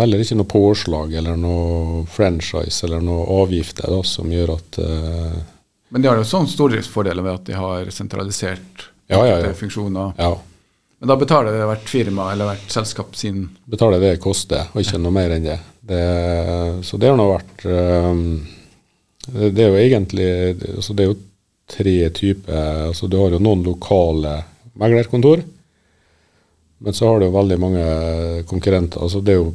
heller 0.00 0.22
ikke 0.24 0.38
noe 0.38 0.48
påslag 0.48 1.12
eller 1.20 1.36
noe 1.36 2.04
franchise 2.10 2.86
eller 2.86 3.02
noe 3.04 3.26
avgifter 3.42 3.92
da, 3.92 4.00
som 4.08 4.30
gjør 4.32 4.54
at 4.56 4.78
uh, 4.80 5.36
Men 5.92 6.04
de 6.04 6.08
har 6.08 6.20
jo 6.20 6.24
sånn 6.28 6.48
stordriftsfordeler 6.48 7.26
ved 7.26 7.42
at 7.42 7.50
de 7.50 7.58
har 7.58 7.92
sentralisert 7.92 8.88
Ja, 9.12 9.20
ja, 9.28 9.36
ja. 9.42 9.52
funksjoner. 9.52 10.14
ja, 10.16 10.30
Men 10.98 11.12
da 11.12 11.18
betaler 11.20 11.52
det 11.52 11.68
hvert 11.68 11.92
firma 11.92 12.30
eller 12.32 12.54
hvert 12.54 12.72
selskap 12.72 13.12
sin 13.20 13.50
betaler 13.68 14.00
det 14.00 14.14
det 14.14 14.24
koster, 14.24 14.70
og 14.72 14.80
ikke 14.80 15.02
noe 15.02 15.12
mer 15.12 15.36
enn 15.36 15.44
det. 15.44 15.58
det 15.84 16.02
så 16.88 16.96
det 16.96 17.12
har 17.12 17.20
nå 17.20 17.28
vært 17.34 17.66
um, 17.68 18.24
det, 19.28 19.60
er 19.60 19.70
jo 19.70 19.80
egentlig 19.80 20.30
altså 20.76 20.96
Det 20.96 21.04
er 21.04 21.12
jo 21.12 21.20
tre 21.68 21.96
typer 22.16 22.88
altså 22.88 23.08
Du 23.08 23.16
har 23.20 23.36
jo 23.36 23.44
noen 23.44 23.62
lokale 23.64 24.38
meglerkontor, 24.80 25.44
men 26.78 26.92
så 26.96 27.06
har 27.08 27.20
du 27.20 27.26
jo 27.28 27.34
veldig 27.36 27.58
mange 27.60 27.84
konkurrenter. 28.50 29.00
altså 29.02 29.20
Det 29.24 29.32
er 29.34 29.40
jo 29.42 29.52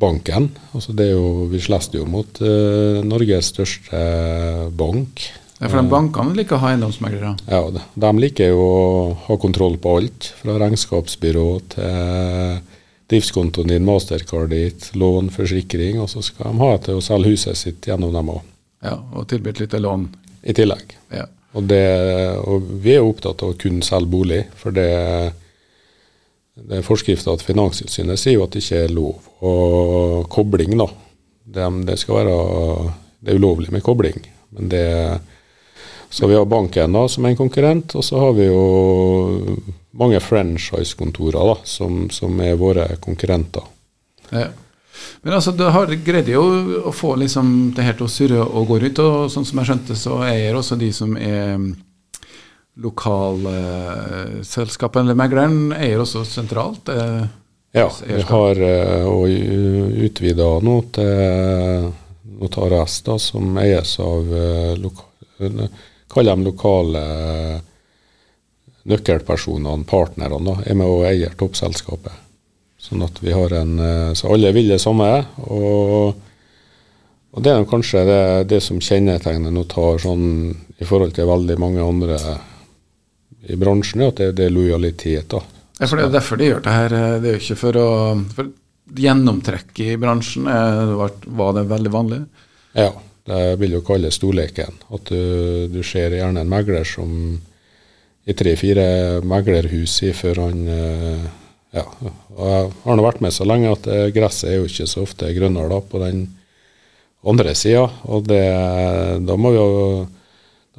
banken. 0.00 0.50
altså 0.74 0.92
det 0.96 1.10
er 1.10 1.12
jo, 1.12 1.46
Vi 1.50 1.60
slåss 1.60 1.90
jo 1.94 2.06
mot 2.08 2.40
uh, 2.40 3.02
Norges 3.04 3.52
største 3.52 4.00
bank. 4.72 5.26
Ja, 5.60 5.68
for 5.68 5.76
de 5.82 5.90
bankene 5.92 6.32
liker 6.38 6.56
å 6.56 6.62
ha 6.62 6.70
eiendomsmeglere. 6.72 7.34
Ja, 7.52 7.60
de, 7.68 7.82
de 8.00 8.10
liker 8.22 8.48
jo 8.54 8.60
å 8.64 9.16
ha 9.26 9.36
kontroll 9.36 9.76
på 9.76 9.98
alt, 9.98 10.30
fra 10.40 10.54
regnskapsbyrå 10.62 11.48
til 11.74 12.62
driftskontoen 13.12 13.68
din, 13.68 13.84
mastercard 13.84 14.54
ditt, 14.54 14.86
lån, 14.96 15.28
forsikring, 15.34 15.98
og 16.00 16.08
så 16.08 16.22
skal 16.24 16.54
de 16.54 16.62
ha 16.62 16.70
til 16.80 16.96
å 16.96 17.04
selge 17.04 17.34
huset 17.34 17.58
sitt 17.58 17.88
gjennom 17.90 18.14
dem 18.14 18.30
òg, 18.32 18.40
Ja, 18.86 18.94
og 19.12 19.26
tilby 19.28 19.50
et 19.50 19.60
lite 19.60 19.80
lån. 19.82 20.08
i 20.48 20.54
tillegg. 20.56 20.94
Ja. 21.12 21.26
Og, 21.52 21.66
det, 21.68 21.82
og 22.46 22.62
vi 22.80 22.94
er 22.94 23.04
opptatt 23.04 23.42
av 23.42 23.52
å 23.52 23.58
kun 23.60 23.82
selge 23.84 24.08
bolig, 24.08 24.44
for 24.56 24.70
det, 24.72 24.86
det 26.68 26.78
er 26.78 26.86
forskrifta 26.86 27.34
at 27.34 27.44
Finanstilsynet 27.44 28.20
sier 28.20 28.38
jo 28.38 28.46
at 28.46 28.54
det 28.54 28.62
ikke 28.64 28.84
er 28.84 28.94
lov. 28.94 29.28
Og 29.46 30.28
kobling, 30.32 30.76
da. 30.80 30.88
Det, 31.50 31.66
det 31.88 31.98
skal 31.98 32.20
være 32.20 32.36
Det 33.20 33.32
er 33.32 33.40
ulovlig 33.40 33.72
med 33.72 33.82
kobling. 33.82 34.20
Men 34.56 34.68
det 34.68 35.20
Så 36.10 36.26
vi 36.26 36.34
har 36.34 36.44
banken 36.44 36.92
da, 36.92 37.04
som 37.08 37.24
er 37.24 37.30
en 37.30 37.38
konkurrent, 37.38 37.94
og 37.94 38.02
så 38.04 38.18
har 38.18 38.32
vi 38.34 38.48
jo 38.48 39.56
mange 39.94 40.18
franchise-kontorer 40.20 41.52
da, 41.52 41.54
som, 41.64 42.08
som 42.10 42.40
er 42.42 42.58
våre 42.58 42.96
konkurrenter. 42.98 43.62
Ja. 44.30 44.48
Men 45.22 45.36
altså, 45.36 45.52
du 45.52 45.62
har 45.70 45.92
greid 46.04 46.28
jo 46.32 46.42
å 46.88 46.92
få 46.92 47.14
liksom 47.20 47.70
det 47.76 47.86
her 47.86 47.94
til 47.94 48.08
å 48.08 48.10
surre 48.10 48.42
og 48.42 48.66
gå 48.72 48.80
rundt, 48.82 48.98
og 49.04 49.30
sånn 49.30 49.46
som 49.46 49.60
jeg 49.60 49.70
skjønte, 49.70 49.96
så 49.98 50.18
eier 50.26 50.58
også 50.58 50.78
de 50.80 50.90
som 50.96 51.14
er 51.14 51.62
mm, 52.76 52.82
lokalselskapet, 52.84 55.00
eller 55.02 55.14
megleren, 55.18 55.72
eier 55.76 56.00
også 56.02 56.24
sentralt. 56.28 56.88
Eh, 56.88 57.24
Ja, 57.72 57.92
vi 58.06 58.22
har 58.22 58.62
uh, 58.62 59.24
utvida 60.04 60.58
nå 60.58 60.82
til 60.90 61.92
Notar 62.40 62.72
S, 62.82 63.02
da, 63.06 63.18
som 63.18 63.58
eies 63.62 63.98
av 64.02 64.26
uh, 64.26 64.74
Kaller 66.10 66.34
dem 66.34 66.42
lokale 66.42 67.00
eh, 67.00 67.60
nøkkelpersonene, 68.90 69.84
partnerne, 69.86 70.40
da, 70.42 70.56
er 70.66 70.74
med 70.74 70.90
og 70.90 71.06
eier 71.06 71.30
toppselskapet. 71.38 72.10
Sånn 72.82 73.06
at 73.06 73.22
vi 73.22 73.30
har 73.30 73.54
en 73.54 73.78
Så 74.18 74.26
alle 74.34 74.50
vil 74.52 74.68
det 74.72 74.80
samme. 74.82 75.06
Og, 75.46 76.18
og 77.30 77.38
det 77.46 77.54
er 77.54 77.70
kanskje 77.70 78.02
det, 78.08 78.24
det 78.50 78.58
som 78.66 78.82
kjennetegner 78.82 79.54
Notar 79.54 80.02
sånn 80.02 80.50
i 80.50 80.88
forhold 80.88 81.14
til 81.14 81.30
veldig 81.30 81.56
mange 81.62 81.86
andre 81.86 82.18
i 83.48 83.56
bransjen, 83.56 84.04
at 84.04 84.20
det, 84.20 84.32
det 84.38 84.48
er 84.48 84.54
lojalitet. 84.54 85.30
da. 85.32 85.40
Ja, 85.80 85.86
for 85.86 85.96
Det 85.96 86.04
er 86.04 86.16
derfor 86.18 86.40
de 86.40 86.50
gjør 86.50 86.64
det 86.64 86.74
her. 86.76 86.96
Det 87.20 87.28
er 87.30 87.36
jo 87.36 87.42
ikke 87.44 87.60
for 87.60 87.80
å 87.80 87.90
for 88.36 88.50
Gjennomtrekk 88.90 89.78
i 89.84 89.92
bransjen 90.00 90.48
eh, 90.50 90.94
var, 90.98 91.52
det 91.54 91.68
veldig 91.70 91.92
vanlig. 91.94 92.18
Ja, 92.74 92.90
det 93.28 93.42
vil 93.60 93.76
jo 93.76 93.84
kalle 93.86 94.10
storleken. 94.10 94.80
At 94.90 95.12
du, 95.12 95.68
du 95.70 95.78
ser 95.86 96.16
gjerne 96.16 96.42
en 96.42 96.50
megler 96.50 96.86
som 96.88 97.12
i 98.26 98.34
tre-fire 98.36 99.20
meglerhus 99.26 99.94
i 100.06 100.14
før 100.16 100.46
han 100.46 100.66
eh, 100.68 101.28
Ja. 101.70 101.84
Jeg 102.40 102.70
har 102.82 102.96
nå 102.98 103.02
vært 103.04 103.20
med 103.22 103.30
så 103.30 103.46
lenge 103.46 103.70
at 103.70 103.86
eh, 103.86 104.08
gresset 104.14 104.48
er 104.50 104.56
jo 104.58 104.66
ikke 104.66 104.88
så 104.90 105.04
ofte 105.04 105.30
grønnere 105.36 105.70
da 105.70 105.78
på 105.86 106.00
den 106.02 106.24
andre 107.30 107.54
sida. 107.54 107.84
Og 108.10 108.26
det, 108.26 108.42
da 109.22 109.36
må 109.38 109.52
vi 109.54 109.60
jo 109.60 109.68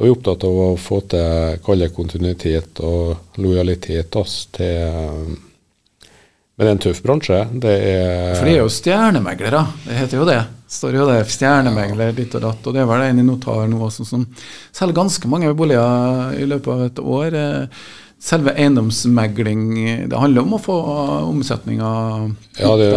da 0.02 0.08
er 0.08 0.10
vi 0.10 0.16
opptatt 0.16 0.44
av 0.48 0.56
å 0.58 0.70
få 0.82 0.96
til 1.14 1.60
kalle 1.62 1.92
kontinuitet 1.94 2.80
og 2.82 3.38
lojalitet 3.38 4.16
oss 4.18 4.48
til 4.50 5.36
Men 6.58 6.58
det 6.58 6.66
er 6.66 6.72
en 6.74 6.82
tøff 6.82 7.02
bransje. 7.06 7.38
Det 7.62 7.74
er 7.86 8.34
For 8.34 8.50
de 8.50 8.56
er 8.56 8.64
jo 8.64 8.72
stjernemeglere. 8.74 9.62
Det 9.86 10.00
heter 10.00 10.18
jo 10.18 10.26
det. 10.26 10.40
Står 10.74 10.98
jo 10.98 11.06
det. 11.06 11.20
Stjernemegler 11.30 12.18
ditt 12.18 12.34
og 12.38 12.42
datt. 12.48 12.66
Og 12.66 12.74
det 12.74 12.82
er 12.82 12.90
vel 12.90 13.06
en 13.06 13.22
i 13.22 13.28
Notar 13.28 13.70
nå 13.70 13.78
også 13.86 14.08
som 14.10 14.26
selger 14.74 14.98
ganske 14.98 15.30
mange 15.30 15.54
boliger 15.58 16.34
i 16.42 16.50
løpet 16.50 16.74
av 16.74 16.84
et 16.88 17.04
år. 17.06 17.38
Eh, 17.38 17.86
Selve 18.22 18.54
eiendomsmegling, 18.54 19.64
det 20.12 20.18
handler 20.22 20.46
om 20.46 20.54
å 20.54 20.62
få 20.62 20.76
omsetninga 21.26 21.92
Ja, 22.60 22.74
det, 22.78 22.90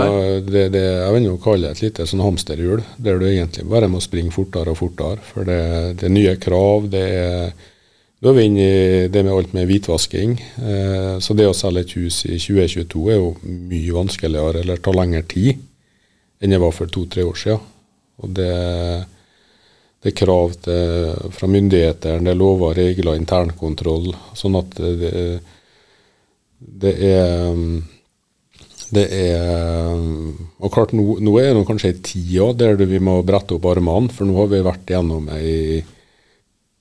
det, 0.50 0.64
det, 0.74 0.82
jeg 0.84 1.14
vil 1.14 1.28
jo 1.30 1.38
kalle 1.40 1.70
det 1.70 1.78
et 1.78 1.84
lite 1.86 2.04
sånn 2.10 2.20
hamsterhjul, 2.20 2.82
der 3.00 3.22
du 3.22 3.24
egentlig 3.30 3.64
bare 3.70 3.88
må 3.88 4.02
springe 4.04 4.34
fortere 4.34 4.74
og 4.74 4.82
fortere. 4.82 5.24
For 5.24 5.48
det, 5.48 5.62
det 6.02 6.10
er 6.10 6.12
nye 6.12 6.34
krav. 6.42 6.90
det 6.92 7.06
er 7.14 7.54
da 8.24 8.30
er 8.30 8.38
vi 8.38 8.44
inne 8.48 8.64
i 8.64 9.08
det 9.12 9.20
med 9.20 9.34
alt 9.36 9.50
med 9.52 9.66
hvitvasking. 9.68 10.38
Eh, 10.40 11.16
så 11.20 11.34
det 11.36 11.44
å 11.44 11.56
selge 11.56 11.82
et 11.84 11.90
hus 11.98 12.22
i 12.24 12.38
2022 12.40 13.02
er 13.12 13.18
jo 13.18 13.34
mye 13.44 13.96
vanskeligere, 13.98 14.62
eller 14.62 14.80
tar 14.80 14.96
lengre 14.96 15.20
tid, 15.28 15.60
enn 16.40 16.54
det 16.54 16.60
var 16.62 16.72
for 16.72 16.88
to-tre 16.88 17.26
år 17.28 17.36
siden. 17.36 17.66
Og 18.24 18.32
det, 18.38 18.54
det 20.04 20.12
er 20.12 20.18
krav 20.20 20.52
til, 20.60 21.30
fra 21.32 21.48
myndighetene, 21.48 22.20
det 22.26 22.34
er 22.34 22.36
lover, 22.36 22.76
regler, 22.76 23.16
internkontroll. 23.16 24.10
Sånn 24.36 24.58
at 24.60 24.76
det, 24.76 25.12
det 26.60 26.92
er 27.08 27.54
um, 27.54 27.78
det 28.94 29.04
er 29.16 29.94
Og 29.94 30.70
klart, 30.72 30.92
nå, 30.94 31.16
nå 31.24 31.34
er 31.40 31.54
det 31.56 31.64
kanskje 31.66 31.90
ei 31.90 32.00
tid 32.04 32.34
òg 32.44 32.58
der 32.60 32.78
vi 32.84 33.00
må 33.02 33.16
brette 33.26 33.56
opp 33.56 33.66
armene, 33.72 34.12
for 34.12 34.28
nå 34.28 34.36
har 34.38 34.50
vi 34.52 34.60
vært 34.64 34.92
gjennom 34.92 35.28
ei 35.34 35.82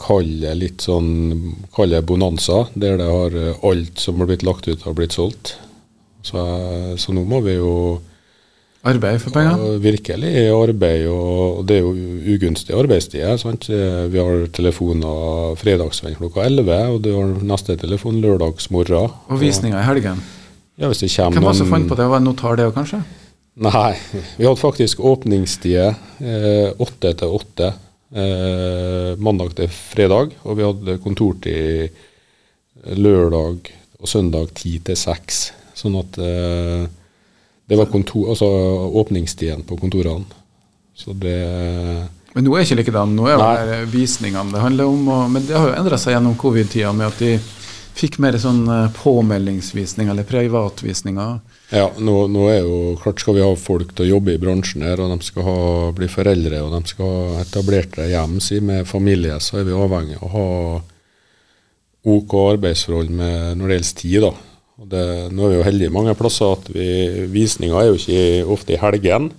kall 0.03 0.31
litt 0.59 0.83
sånn 0.83 1.55
kall 1.73 1.95
bonanza, 2.03 2.65
der 2.75 2.97
det 2.99 3.07
har 3.07 3.35
eh, 3.39 3.65
alt 3.69 4.01
som 4.03 4.19
har 4.19 4.27
blitt 4.27 4.43
lagt 4.43 4.67
ut, 4.67 4.83
har 4.83 4.95
blitt 4.97 5.15
solgt. 5.15 5.55
Så, 6.27 6.43
så 6.99 7.15
nå 7.15 7.23
må 7.27 7.39
vi 7.45 7.55
jo 7.55 8.01
Arbeid 8.83 9.21
for 9.23 9.31
penger. 9.31 9.55
Ja, 9.61 9.77
virkelig 9.79 10.31
arbeid, 10.51 11.05
og 11.07 11.61
det 11.69 11.77
er 11.77 11.85
jo 11.85 11.93
ugunstige 12.35 12.75
arbeidstider. 12.75 13.37
sant? 13.39 13.69
Eh, 13.69 14.07
Vi 14.11 14.19
har 14.19 14.47
telefoner 14.51 15.55
fredagsvenn 15.55 16.17
klokka 16.19 16.43
11, 16.43 16.79
og 16.91 17.01
du 17.01 17.13
har 17.15 17.31
neste 17.47 17.77
telefon 17.79 18.19
lørdagsmorgen. 18.21 19.11
Og 19.29 19.39
visninger 19.39 19.79
i 19.79 19.85
helgen. 19.87 20.19
Ja, 20.77 20.87
hvis 20.87 20.99
det 20.99 21.13
kommer 21.15 21.37
Hvem 21.37 21.43
var 21.47 21.53
det 21.53 21.61
som 21.61 21.69
fant 21.69 21.87
på 21.87 21.95
det? 21.95 22.09
Var 22.09 22.19
det 22.19 22.27
notar, 22.27 22.55
det 22.57 22.65
òg, 22.67 22.73
kanskje? 22.75 23.03
Nei, 23.55 23.93
vi 24.37 24.47
hadde 24.47 24.59
faktisk 24.59 24.99
åpningstider 24.99 25.93
eh, 26.19 26.73
åtte 26.81 27.13
til 27.19 27.35
åtte 27.37 27.67
eh, 28.15 29.13
mandag 29.21 29.53
til 29.55 29.69
fredag, 29.69 30.33
og 30.43 30.57
vi 30.57 30.65
hadde 30.65 30.97
kontortid 31.03 31.89
lørdag 32.97 33.69
og 34.01 34.09
søndag 34.09 34.49
ti 34.57 34.79
til 34.83 34.97
seks. 34.97 35.51
Sånn 35.77 35.95
at 36.01 36.17
eh, 36.19 36.89
det 37.69 37.79
var 37.79 37.91
kontor, 37.91 38.29
altså 38.33 38.47
åpningstiden 38.99 39.63
på 39.67 39.77
kontorene. 39.79 40.25
Så 40.95 41.13
det 41.13 41.39
Men 42.33 42.45
nå 42.45 42.55
er 42.57 42.65
ikke 42.65 42.79
likedan. 42.81 43.15
Nå 43.15 43.27
er 43.29 43.65
det 43.69 43.79
visningene 43.93 44.53
det 44.53 44.61
handler 44.61 44.89
om. 44.89 45.07
Og, 45.07 45.27
men 45.31 45.45
det 45.47 45.57
har 45.57 45.69
jo 45.69 45.77
endra 45.77 45.99
seg 46.01 46.15
gjennom 46.15 46.37
covid-tida 46.39 46.93
med 46.95 47.11
at 47.11 47.21
de 47.21 47.37
fikk 47.93 48.17
mer 48.23 48.35
sånn 48.41 48.63
eh, 48.69 48.87
påmeldingsvisning 48.97 50.09
eller 50.09 50.25
privatvisninger. 50.27 51.35
Ja, 51.73 51.87
nå, 51.97 52.15
nå 52.29 52.47
er 52.49 52.63
jo 52.65 52.79
klart 53.01 53.21
skal 53.21 53.37
vi 53.37 53.43
ha 53.45 53.51
folk 53.57 53.93
til 53.93 54.07
å 54.07 54.09
jobbe 54.15 54.33
i 54.33 54.41
bransjen 54.41 54.85
her, 54.85 55.01
og 55.01 55.13
de 55.13 55.25
skal 55.25 55.45
ha, 55.47 55.59
bli 55.97 56.09
foreldre 56.09 56.61
og 56.65 56.73
de 56.73 56.81
skal 56.89 57.13
ha 57.13 57.43
etablerte 57.43 58.07
hjem 58.09 58.39
si 58.43 58.59
med 58.65 58.89
familie, 58.89 59.37
så 59.41 59.61
er 59.61 59.69
vi 59.69 59.77
avhengig 59.77 60.17
av 60.19 60.25
å 60.25 60.33
ha 60.33 60.47
OK 62.13 62.33
arbeidsforhold 62.49 63.13
med, 63.13 63.59
når 63.59 63.69
det 63.69 63.77
gjelder 63.77 64.01
tid. 64.01 64.17
da. 64.25 64.33
Det, 64.73 65.05
nå 65.29 65.45
er 65.45 65.51
vi 65.51 65.57
jo 65.59 65.65
heldige 65.67 65.93
mange 65.93 66.15
plasser 66.17 66.55
at 66.55 66.69
vi, 66.73 66.87
visninga 67.29 67.77
er 67.77 67.91
jo 67.91 67.99
ikke 67.99 68.53
ofte 68.55 68.73
i 68.73 68.81
helgen. 68.81 69.29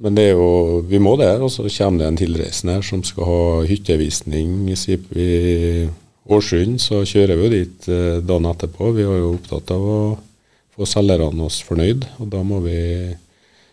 Men 0.00 0.16
det 0.16 0.30
er 0.30 0.38
jo, 0.38 0.80
vi 0.88 1.00
må 1.02 1.16
det, 1.20 1.32
og 1.42 1.50
så 1.52 1.66
kommer 1.66 2.04
det 2.04 2.08
en 2.08 2.20
tilreisende 2.20 2.78
som 2.86 3.02
skal 3.04 3.26
ha 3.28 3.40
hyttevisning. 3.68 4.70
i 4.70 5.88
Årsund, 6.30 6.78
så 6.80 7.02
kjører 7.04 7.36
vi 7.36 7.44
jo 7.44 7.50
dit 7.52 7.88
eh, 7.90 8.20
dagen 8.22 8.46
etterpå. 8.48 8.92
Vi 8.94 9.02
er 9.02 9.18
jo 9.18 9.34
opptatt 9.34 9.72
av 9.74 9.82
å 9.82 10.00
få 10.76 10.86
selgerne 10.88 11.44
oss 11.44 11.58
fornøyd, 11.66 12.06
og 12.20 12.30
da 12.32 12.44
må 12.44 12.62
vi 12.64 13.16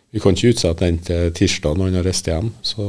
Vi 0.10 0.22
kan 0.24 0.34
ikke 0.34 0.54
utsette 0.54 0.86
den 0.86 0.98
til 1.04 1.34
tirsdag 1.36 1.76
når 1.76 1.90
han 1.90 1.98
har 2.00 2.06
reist 2.08 2.28
hjem. 2.32 2.48
Så 2.64 2.84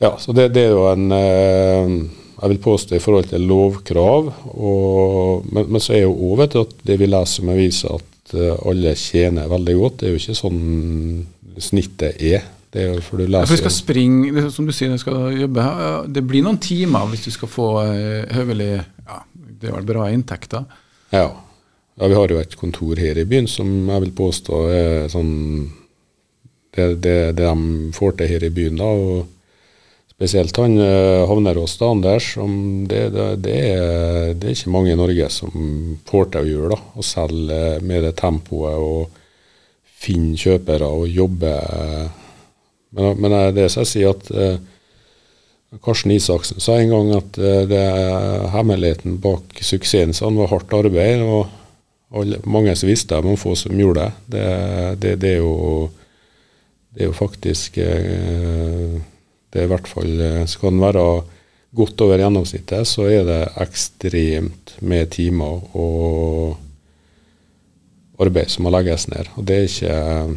ja, 0.00 0.14
så 0.18 0.32
det, 0.32 0.46
det 0.56 0.62
er 0.64 0.70
jo 0.72 0.86
en 0.88 1.12
eh, 1.12 1.90
Jeg 2.40 2.54
vil 2.54 2.62
påstå 2.64 2.96
i 2.96 3.02
forhold 3.04 3.26
til 3.28 3.42
lovkrav, 3.44 4.30
og, 4.54 5.48
men, 5.52 5.66
men 5.68 5.82
så 5.82 5.92
er 5.98 6.06
jo 6.06 6.14
òg 6.30 6.46
at 6.46 6.72
det 6.88 6.96
vi 7.00 7.08
leser 7.10 7.44
om 7.44 7.50
aviser 7.52 7.98
at 7.98 8.32
eh, 8.32 8.62
alle 8.70 8.94
tjener 8.96 9.50
veldig 9.50 9.74
godt. 9.76 9.98
Det 10.00 10.08
er 10.08 10.14
jo 10.14 10.20
ikke 10.22 10.38
sånn 10.38 10.62
snittet 11.60 12.16
er. 12.16 12.46
Det 12.70 12.86
er 12.86 13.02
for 13.02 13.18
du 13.18 13.26
Ja, 13.26 13.42
for 13.44 13.58
du 13.58 13.64
skal 13.64 13.74
springe, 13.74 14.30
det 14.36 14.46
som 14.54 14.66
du 14.66 14.72
sier, 14.72 14.92
du 14.94 15.02
skal 15.02 15.34
jobbe 15.34 15.64
Det 16.14 16.22
blir 16.22 16.44
noen 16.46 16.60
timer 16.62 17.08
hvis 17.10 17.24
du 17.26 17.32
skal 17.34 17.50
få 17.50 17.66
eh, 17.82 18.30
høvelig 18.30 18.68
ja, 18.78 19.16
Det 19.34 19.68
er 19.68 19.74
vel 19.74 19.88
bra 19.88 20.06
inntekter. 20.14 20.68
Ja. 21.10 21.26
ja, 21.98 22.04
vi 22.06 22.14
har 22.14 22.30
jo 22.30 22.38
et 22.38 22.54
kontor 22.56 23.00
her 23.02 23.18
i 23.18 23.26
byen 23.26 23.50
som 23.50 23.90
jeg 23.90 24.04
vil 24.06 24.14
påstå 24.22 24.62
er 24.70 25.10
sånn 25.10 25.34
Det, 26.70 26.94
det, 27.02 27.18
det 27.34 27.42
de 27.42 27.90
får 27.96 28.14
til 28.20 28.30
her 28.30 28.46
i 28.46 28.54
byen, 28.54 28.78
da. 28.78 28.86
og 28.86 29.39
Spesielt 30.20 30.58
han 30.60 30.74
eh, 30.76 31.22
Havnerås, 31.24 31.78
da, 31.80 31.86
Anders. 31.94 32.34
Det, 32.88 33.06
det, 33.14 33.28
det, 33.40 33.54
er, 33.70 34.34
det 34.36 34.50
er 34.50 34.52
ikke 34.52 34.72
mange 34.74 34.92
i 34.92 34.98
Norge 34.98 35.30
som 35.32 35.54
får 36.10 36.26
til 36.34 36.42
å 36.42 36.50
gjøre. 36.50 36.74
da, 36.74 36.80
Å 36.92 37.04
selge 37.08 37.60
med 37.88 38.04
det 38.04 38.10
tempoet 38.18 38.82
og 38.84 39.14
finne 40.00 40.36
kjøpere 40.36 40.90
og 40.92 41.06
jobbe. 41.08 41.54
Men, 42.92 43.16
men 43.16 43.36
det 43.56 43.70
som 43.72 43.80
jeg 43.80 43.90
sier 43.94 44.12
at 44.12 44.28
eh, 44.34 44.58
Karsten 45.80 46.12
Isaksen 46.12 46.60
sa 46.60 46.76
en 46.76 46.92
gang 46.92 47.14
at 47.16 47.40
eh, 47.40 47.62
det 47.70 47.80
er 47.80 48.44
hemmeligheten 48.52 49.16
bak 49.24 49.56
suksessen 49.64 50.12
så 50.16 50.28
var 50.36 50.52
hardt 50.52 50.76
arbeid. 50.76 51.24
og, 51.24 51.46
alle, 52.12 52.42
mange 52.44 52.74
som 52.76 52.90
visste 52.90 53.14
det, 53.14 53.24
men 53.24 53.40
få 53.40 53.54
som 53.56 53.80
gjorde 53.80 54.04
det. 54.04 54.12
Det, 54.36 54.44
det, 55.00 55.14
det, 55.22 55.32
er, 55.38 55.40
jo, 55.40 55.88
det 56.92 57.04
er 57.04 57.08
jo 57.08 57.16
faktisk 57.16 57.78
eh, 57.78 59.00
Det 59.50 59.60
er 59.60 59.68
i 59.68 59.70
hvert 59.72 59.90
fall 59.90 60.20
eh, 60.22 60.42
Skal 60.50 60.74
den 60.74 60.82
være 60.82 61.04
godt 61.76 62.02
over 62.02 62.18
gjennomsnittet, 62.18 62.88
så 62.88 63.06
er 63.10 63.24
det 63.28 63.40
ekstremt 63.62 64.74
med 64.82 65.12
timer 65.14 65.62
og 65.78 66.56
arbeid 68.20 68.50
som 68.52 68.66
må 68.66 68.72
legges 68.74 69.06
ned. 69.10 69.30
Og 69.38 69.46
Det 69.46 69.62
ikke, 69.68 69.94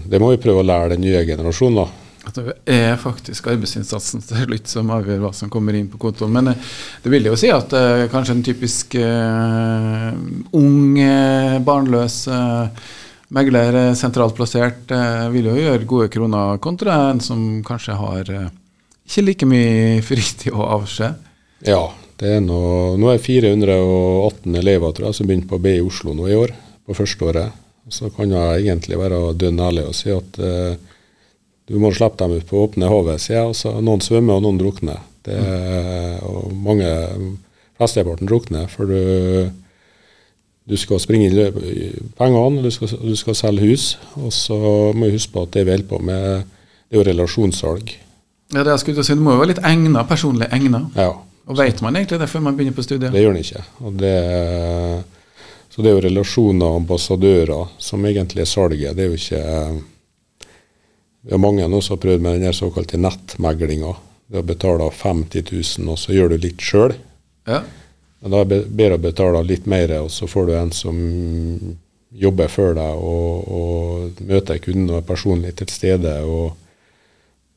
det 0.09 0.21
må 0.21 0.29
vi 0.33 0.41
prøve 0.43 0.61
å 0.61 0.67
lære 0.67 0.93
den 0.93 1.03
nye 1.05 1.25
generasjonen. 1.27 1.83
da. 1.83 2.03
At 2.23 2.37
det 2.37 2.53
er 2.71 2.93
faktisk 3.01 3.49
arbeidsinnsatsen 3.51 4.21
til 4.23 4.45
slutt 4.45 4.69
som 4.71 4.91
avgjør 4.95 5.25
hva 5.25 5.31
som 5.35 5.51
kommer 5.51 5.75
inn 5.75 5.89
på 5.91 5.99
kontoen. 5.99 6.31
Men 6.31 6.53
eh, 6.53 6.71
det 7.03 7.11
vil 7.11 7.27
jo 7.27 7.35
si 7.39 7.51
at 7.51 7.73
eh, 7.75 8.05
kanskje 8.13 8.37
en 8.37 8.45
typisk 8.45 8.95
uh, 8.95 10.13
ung, 10.55 11.01
barnløs 11.67 12.21
uh, 12.31 12.69
megler, 13.33 13.95
sentralt 13.99 14.37
plassert, 14.37 14.93
vil 15.33 15.49
jo 15.49 15.57
gjøre 15.57 15.89
gode 15.89 16.11
kroner 16.13 16.61
kontra 16.63 17.09
en 17.09 17.21
som 17.23 17.63
kanskje 17.65 17.97
har 17.97 18.29
ikke 19.07 19.25
like 19.27 19.49
mye 19.49 19.99
fritid 20.05 20.53
å 20.53 20.67
avse. 20.79 21.11
Ja, 21.67 21.83
det 22.19 22.37
er 22.37 22.41
nå, 22.43 22.61
nå 22.99 23.11
er 23.11 23.21
418 23.21 24.55
elever 24.59 24.93
tror 24.95 25.09
jeg, 25.09 25.17
som 25.17 25.29
begynte 25.29 25.49
på 25.51 25.59
B 25.63 25.77
i 25.77 25.83
Oslo 25.83 26.15
nå 26.15 26.29
i 26.29 26.37
år, 26.37 26.53
på 26.87 26.97
første 26.97 27.29
året. 27.29 27.61
Så 27.91 28.09
kan 28.15 28.31
jeg 28.31 28.63
egentlig 28.63 28.99
være 28.99 29.33
dønn 29.35 29.59
ærlig 29.59 29.87
og 29.89 29.95
si 29.97 30.11
at 30.13 30.37
eh, 30.39 30.75
du 31.67 31.79
må 31.79 31.91
slippe 31.95 32.19
dem 32.19 32.37
ut 32.37 32.47
på 32.47 32.61
åpne 32.65 32.91
havet, 32.91 33.23
sier 33.23 33.39
jeg. 33.39 33.49
Altså, 33.53 33.73
noen 33.83 34.03
svømmer, 34.03 34.37
og 34.37 34.45
noen 34.45 34.59
drukner. 34.59 35.03
Det 35.23 35.39
og 36.27 36.51
mange, 36.51 36.87
flesteparten 37.79 38.27
drukner, 38.27 38.67
for 38.71 38.91
du, 38.91 39.51
du 40.67 40.75
skal 40.79 40.99
springe 40.99 41.29
inn 41.29 42.09
pengene, 42.19 42.63
du 42.63 42.71
skal, 42.71 42.91
du 42.99 43.15
skal 43.19 43.37
selge 43.39 43.69
hus, 43.71 43.85
og 44.19 44.33
så 44.35 44.57
må 44.95 45.07
du 45.07 45.15
huske 45.15 45.31
på 45.35 45.45
at 45.47 45.55
det 45.55 45.63
vi 45.67 45.75
holder 45.77 45.91
på 45.91 46.01
med, 46.03 46.49
det 46.87 46.97
er 46.97 47.01
jo 47.01 47.07
relasjonssalg. 47.07 47.95
Ja, 48.51 48.63
det 48.63 48.73
jeg 48.73 48.81
skulle 48.83 49.03
si, 49.05 49.15
Du 49.15 49.23
må 49.23 49.33
jo 49.33 49.41
være 49.41 49.53
litt 49.53 49.63
egna, 49.65 50.03
personlig 50.09 50.49
egnet. 50.51 50.97
Ja, 50.99 51.13
Og 51.47 51.57
vet 51.57 51.81
man 51.83 51.95
egentlig 51.95 52.19
det 52.21 52.29
før 52.31 52.43
man 52.45 52.55
begynner 52.57 52.75
på 52.75 52.85
studiet? 52.85 53.11
Det 53.11 53.21
gjør 53.21 53.33
man 53.33 53.41
ikke. 53.43 53.63
Og 53.83 53.97
det, 53.99 54.13
så 55.73 55.81
det 55.81 55.89
er 55.89 55.97
jo 55.97 56.03
relasjoner 56.05 56.65
og 56.69 56.81
ambassadører 56.83 57.73
som 57.81 58.05
egentlig 58.05 58.45
er 58.45 58.49
salget. 58.51 58.95
Det 58.95 59.03
er 59.03 59.11
jo 59.11 59.19
ikke 59.19 59.83
Det 61.23 61.31
er 61.33 61.39
mange 61.39 61.67
nå 61.67 61.79
som 61.81 61.95
har 61.95 62.01
prøvd 62.03 62.21
med 62.21 62.41
den 62.43 62.53
såkalte 62.53 62.97
nettmeglinga. 62.99 63.93
Du 64.27 64.35
har 64.37 64.43
betalt 64.43 64.93
50 64.99 65.43
000, 65.79 65.89
og 65.93 65.99
så 65.99 66.11
gjør 66.11 66.33
du 66.33 66.37
litt 66.43 66.59
sjøl. 66.59 66.95
Ja. 67.47 67.61
Men 68.23 68.31
da 68.31 68.41
er 68.43 68.49
det 68.49 68.59
bedre 68.71 68.97
å 68.97 69.03
betale 69.03 69.43
litt 69.47 69.65
mer, 69.67 69.91
og 70.01 70.11
så 70.11 70.27
får 70.27 70.45
du 70.47 70.53
en 70.55 70.71
som 70.75 70.99
jobber 72.13 72.51
for 72.51 72.75
deg 72.77 72.99
og, 73.03 73.47
og 73.49 74.21
møter 74.29 74.59
kunden 74.63 74.91
og 74.91 74.99
er 75.01 75.07
personlig 75.07 75.55
til 75.59 75.71
stede 75.71 76.13
og 76.23 76.53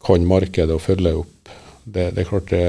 kan 0.06 0.28
markedet 0.28 0.74
og 0.74 0.84
følge 0.84 1.14
opp. 1.22 1.50
Det, 1.86 2.08
det 2.16 2.22
er 2.22 2.28
klart 2.28 2.50
det, 2.50 2.62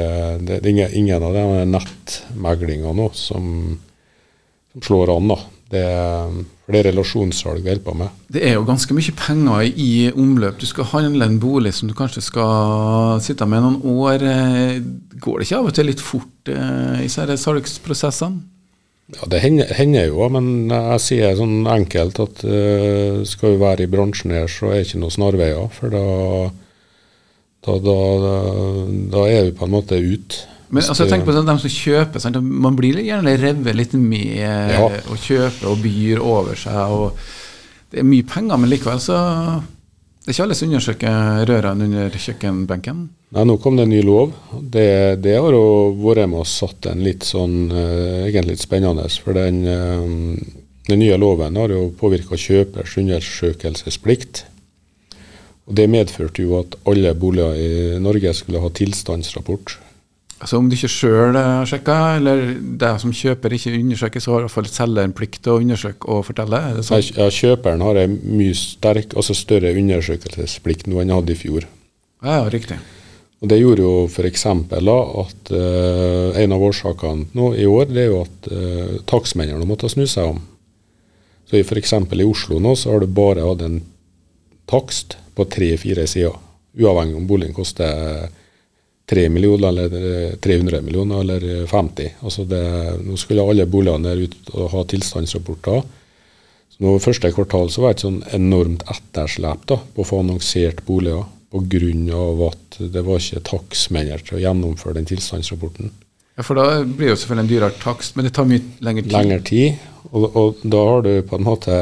det, 0.45 0.59
det 0.65 0.73
er 0.73 0.93
ingen, 0.97 1.23
av 1.23 1.33
de 1.33 1.65
nettmeglingene 1.69 2.93
nå 2.99 3.07
som, 3.17 3.47
som 4.73 4.85
slår 4.89 5.15
an. 5.15 5.31
da. 5.33 5.39
Det, 5.67 5.83
for 6.63 6.75
det 6.75 6.79
er 6.79 6.87
relasjonssalg 6.91 7.63
vi 7.63 7.71
holder 7.73 7.83
på 7.83 7.95
med. 7.99 8.19
Det 8.31 8.43
er 8.43 8.53
jo 8.55 8.65
ganske 8.67 8.95
mye 8.95 9.15
penger 9.19 9.65
i 9.67 9.89
omløp. 10.13 10.59
Du 10.61 10.67
skal 10.69 10.87
handle 10.93 11.27
en 11.27 11.39
bolig 11.43 11.73
som 11.75 11.89
du 11.89 11.95
kanskje 11.97 12.23
skal 12.23 13.21
sitte 13.23 13.47
med 13.49 13.65
noen 13.65 13.81
år. 14.03 14.23
Eh, 14.23 14.77
Går 15.17 15.39
det 15.39 15.47
ikke 15.47 15.59
av 15.59 15.71
og 15.71 15.75
til 15.75 15.89
litt 15.89 16.03
fort 16.03 16.51
eh, 16.53 17.01
i 17.01 17.07
disse 17.07 17.39
salgsprosessene? 17.41 18.53
Ja, 19.15 19.27
Det 19.31 19.39
hender, 19.39 19.69
hender 19.71 20.09
jo, 20.09 20.25
men 20.35 20.67
jeg 20.67 20.99
sier 20.99 21.37
sånn 21.39 21.61
enkelt 21.71 22.19
at 22.19 22.41
eh, 22.43 23.23
skal 23.27 23.53
vi 23.55 23.61
være 23.61 23.85
i 23.85 23.91
bransjen 23.91 24.35
her, 24.35 24.51
så 24.51 24.71
er 24.71 24.81
det 24.81 24.89
ikke 24.89 24.99
noe 25.05 25.15
snarveier. 25.15 25.69
For 25.71 25.91
da, 25.93 26.01
da, 27.67 28.03
da, 28.23 28.35
da, 29.13 29.25
er 29.27 29.49
vi 29.49 29.55
på 29.57 29.67
en 29.67 29.73
måte 29.73 29.99
ute. 29.99 30.45
Men 30.69 30.83
altså, 30.83 31.05
jeg 31.05 31.13
tenker 31.13 31.29
på 31.29 31.35
sånn, 31.35 31.47
dem 31.47 31.59
som 31.63 31.71
kjøper, 31.71 32.19
sant? 32.23 32.39
man 32.43 32.75
blir 32.75 32.99
gjerne 32.99 33.37
revet 33.39 33.75
litt 33.77 33.93
med 33.95 34.73
Ja. 34.73 34.87
og 34.87 35.19
kjøper 35.23 35.69
og 35.71 35.83
byr 35.83 36.19
over 36.23 36.59
seg. 36.59 36.91
og 36.91 37.19
Det 37.91 38.01
er 38.01 38.07
mye 38.07 38.27
penger, 38.27 38.57
men 38.59 38.69
likevel 38.69 38.99
så 38.99 39.17
Det 40.25 40.33
er 40.33 40.35
ikke 40.35 40.43
alle 40.43 40.55
som 40.59 40.67
undersøker 40.67 41.45
rørene 41.47 41.85
under 41.87 42.09
kjøkkenbenken. 42.19 42.97
Nei, 43.31 43.43
Nå 43.47 43.55
kom 43.63 43.77
det 43.77 43.85
en 43.87 43.93
ny 43.95 44.01
lov. 44.03 44.33
Det, 44.59 45.21
det 45.23 45.37
har 45.39 45.55
jo 45.55 45.93
vært 46.03 46.27
med 46.27 46.41
og 46.41 46.49
satt 46.51 46.89
en 46.91 46.99
litt 47.03 47.23
sånn 47.23 47.71
eh, 47.71 48.27
egentlig 48.27 48.57
litt 48.57 48.65
spennende. 48.65 49.07
For 49.23 49.35
den, 49.39 49.61
eh, 49.63 50.67
den 50.89 50.99
nye 50.99 51.15
loven 51.19 51.55
har 51.55 51.71
jo 51.71 51.93
påvirka 51.95 52.35
kjøpers 52.35 52.97
undersøkelsesplikt. 52.99 54.43
Og 55.67 55.75
Det 55.75 55.89
medførte 55.91 56.43
jo 56.43 56.61
at 56.61 56.77
alle 56.87 57.11
boliger 57.15 57.57
i 57.59 57.99
Norge 57.99 58.33
skulle 58.33 58.61
ha 58.63 58.69
tilstandsrapport. 58.71 59.77
Altså 60.37 60.59
Om 60.59 60.67
du 60.69 60.75
ikke 60.77 60.91
sjøl 60.91 61.37
sjekka, 61.65 61.95
eller 62.19 62.43
deg 62.79 62.99
som 63.01 63.13
kjøper 63.15 63.55
ikke 63.57 63.73
undersøker, 63.73 64.21
så 64.21 64.35
har 64.35 64.43
i 64.43 64.45
hvert 64.45 64.53
fall 64.53 64.69
selger 64.69 65.07
en 65.07 65.15
plikt 65.17 65.41
til 65.43 65.55
å 65.55 65.63
undersøke 65.63 66.11
og 66.13 66.27
fortelle? 66.27 66.59
Er 66.61 66.77
det 66.77 66.85
sånn? 66.85 67.01
Ja, 67.17 67.27
kjøperen 67.33 67.81
har 67.81 67.99
en 68.03 68.19
mye 68.37 68.53
sterk, 68.57 69.17
altså 69.17 69.33
større 69.37 69.73
undersøkelsesplikt 69.73 70.87
nå 70.87 71.01
enn 71.01 71.09
han 71.09 71.23
hadde 71.23 71.33
i 71.33 71.41
fjor. 71.41 71.65
Ja, 72.21 72.43
ja, 72.43 72.45
riktig. 72.53 72.77
Og 73.41 73.49
Det 73.49 73.59
gjorde 73.59 73.83
jo 73.83 73.95
f.eks. 74.09 74.45
at 74.49 75.51
uh, 75.53 76.37
en 76.41 76.53
av 76.55 76.63
årsakene 76.69 77.27
nå 77.37 77.51
i 77.57 77.67
år 77.69 77.91
det 77.91 78.05
er 78.05 78.09
jo 78.09 78.23
at 78.23 78.49
uh, 78.49 78.95
takstmennene 79.09 79.67
måtte 79.69 79.89
snu 79.93 80.07
seg 80.09 80.33
om. 80.35 80.41
Så 81.49 81.61
F.eks. 81.61 81.93
i 81.93 82.25
Oslo 82.25 82.61
nå 82.61 82.73
så 82.77 82.93
har 82.93 83.01
du 83.01 83.09
bare 83.09 83.45
hatt 83.45 83.61
en 83.65 83.81
takst 84.69 85.17
på 85.37 85.45
tre-fire 85.53 86.07
sider, 86.09 86.35
uavhengig 86.77 87.17
om 87.19 87.29
boligen 87.29 87.55
koster 87.55 88.27
3 89.09 89.29
millioner 89.29 89.69
eller 89.69 89.93
eh, 90.25 90.33
300 90.43 90.81
millioner 90.81 91.21
eller 91.21 91.61
eh, 91.61 91.67
50. 91.67 92.09
Altså 92.21 92.43
det, 92.43 92.63
nå 93.05 93.15
skulle 93.17 93.45
alle 93.45 93.67
boligene 93.69 94.09
der 94.09 94.25
ut 94.27 94.51
og 94.53 94.73
ha 94.73 94.83
tilstandsrapporter. 94.91 95.85
Så 96.73 96.83
nå 96.83 96.97
Første 96.99 97.31
kvartal 97.31 97.71
så 97.71 97.85
var 97.85 97.93
det 97.93 97.99
et 97.99 98.05
sånn 98.07 98.19
enormt 98.35 98.83
etterslep 98.91 99.63
da, 99.71 99.79
på 99.79 100.03
å 100.03 100.07
få 100.07 100.21
annonsert 100.25 100.83
boliger 100.85 101.23
pga. 101.47 102.49
at 102.49 102.77
det 102.91 103.01
var 103.07 103.21
ikke 103.21 103.45
takstmenner 103.47 104.19
til 104.19 104.37
å 104.37 104.41
gjennomføre 104.43 104.99
den 104.99 105.07
tilstandsrapporten. 105.07 105.93
Ja, 106.35 106.43
For 106.43 106.59
da 106.59 106.83
blir 106.83 107.07
det 107.07 107.13
jo 107.15 107.21
selvfølgelig 107.21 107.45
en 107.45 107.53
dyrere 107.53 107.79
takst, 107.81 108.15
men 108.15 108.27
det 108.27 108.33
tar 108.35 108.45
mye 108.45 108.61
lengre 108.83 109.03
tid. 109.05 109.13
Lengre 109.15 109.39
tid. 109.47 109.85
Og, 110.11 110.25
og 110.35 110.59
da 110.61 110.83
har 110.89 111.01
du 111.03 111.13
på 111.27 111.35
en 111.35 111.43
måte 111.43 111.73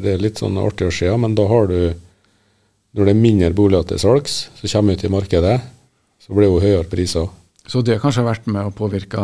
Det 0.00 0.12
er 0.14 0.22
litt 0.22 0.38
sånn 0.40 0.56
artig 0.56 0.86
å 0.88 0.94
se, 0.94 1.08
men 1.20 1.34
da 1.36 1.48
har 1.50 1.66
du 1.68 1.80
Når 2.96 3.04
det 3.04 3.12
er 3.12 3.20
mindre 3.20 3.50
boliger 3.52 3.84
til 3.90 4.00
salgs, 4.00 4.36
så 4.56 4.70
kommer 4.72 4.96
ut 4.96 5.04
i 5.04 5.12
markedet, 5.12 5.58
så 6.24 6.32
blir 6.32 6.46
det 6.46 6.54
jo 6.54 6.62
høyere 6.62 6.88
priser. 6.88 7.28
Så 7.68 7.82
det 7.84 7.98
har 7.98 8.00
kanskje 8.00 8.24
vært 8.24 8.46
med 8.48 8.64
å 8.64 8.72
påvirke 8.72 9.20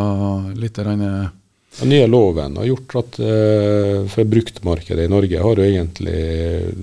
litt 0.60 0.78
eh, 0.82 1.30
Den 1.80 1.90
nye 1.90 2.08
loven 2.10 2.58
har 2.60 2.68
gjort 2.68 2.96
at 3.00 3.16
uh, 3.24 4.04
for 4.12 4.28
bruktmarkedet 4.28 5.06
i 5.06 5.12
Norge 5.12 5.40
har 5.40 5.60
jo 5.60 5.64
egentlig 5.64 6.18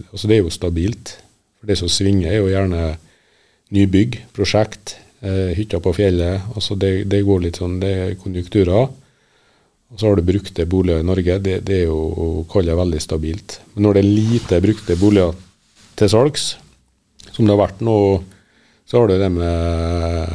Altså 0.10 0.28
det 0.28 0.40
er 0.40 0.42
jo 0.42 0.54
stabilt. 0.54 1.14
For 1.62 1.70
det 1.70 1.78
som 1.78 1.92
svinger, 1.92 2.32
er 2.32 2.42
jo 2.42 2.50
gjerne 2.50 2.96
nybygg, 3.78 4.18
prosjekt, 4.34 4.96
uh, 5.22 5.54
hytter 5.54 5.84
på 5.86 5.94
fjellet. 5.94 6.50
altså 6.56 6.76
det, 6.76 7.06
det, 7.14 7.22
går 7.28 7.46
litt 7.46 7.62
sånn, 7.62 7.78
det 7.84 7.94
er 7.94 8.18
konjunkturer. 8.18 8.90
Og 9.92 10.00
så 10.00 10.08
har 10.08 10.18
du 10.18 10.26
brukte 10.26 10.66
boliger 10.66 11.04
i 11.04 11.06
Norge. 11.06 11.38
Det, 11.46 11.60
det 11.68 11.84
er 11.84 11.88
jo 11.92 12.42
kaller 12.50 12.80
veldig 12.80 13.06
stabilt. 13.06 13.60
Men 13.76 13.86
når 13.86 14.00
det 14.00 14.02
er 14.02 14.12
lite 14.18 14.62
brukte 14.66 14.98
boliger 14.98 15.38
til 16.00 16.10
salgs, 16.10 16.50
som 17.32 17.46
det 17.46 17.56
har 17.56 17.62
vært 17.64 17.84
nå, 17.86 17.98
så 18.86 19.00
har 19.00 19.12
du 19.12 19.18
det 19.20 19.32
med 19.34 20.34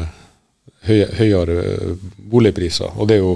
høy, 0.89 1.01
høyere 1.19 1.97
boligpriser. 2.17 2.97
Og 2.97 3.09
det 3.09 3.19
er 3.19 3.25
jo 3.25 3.35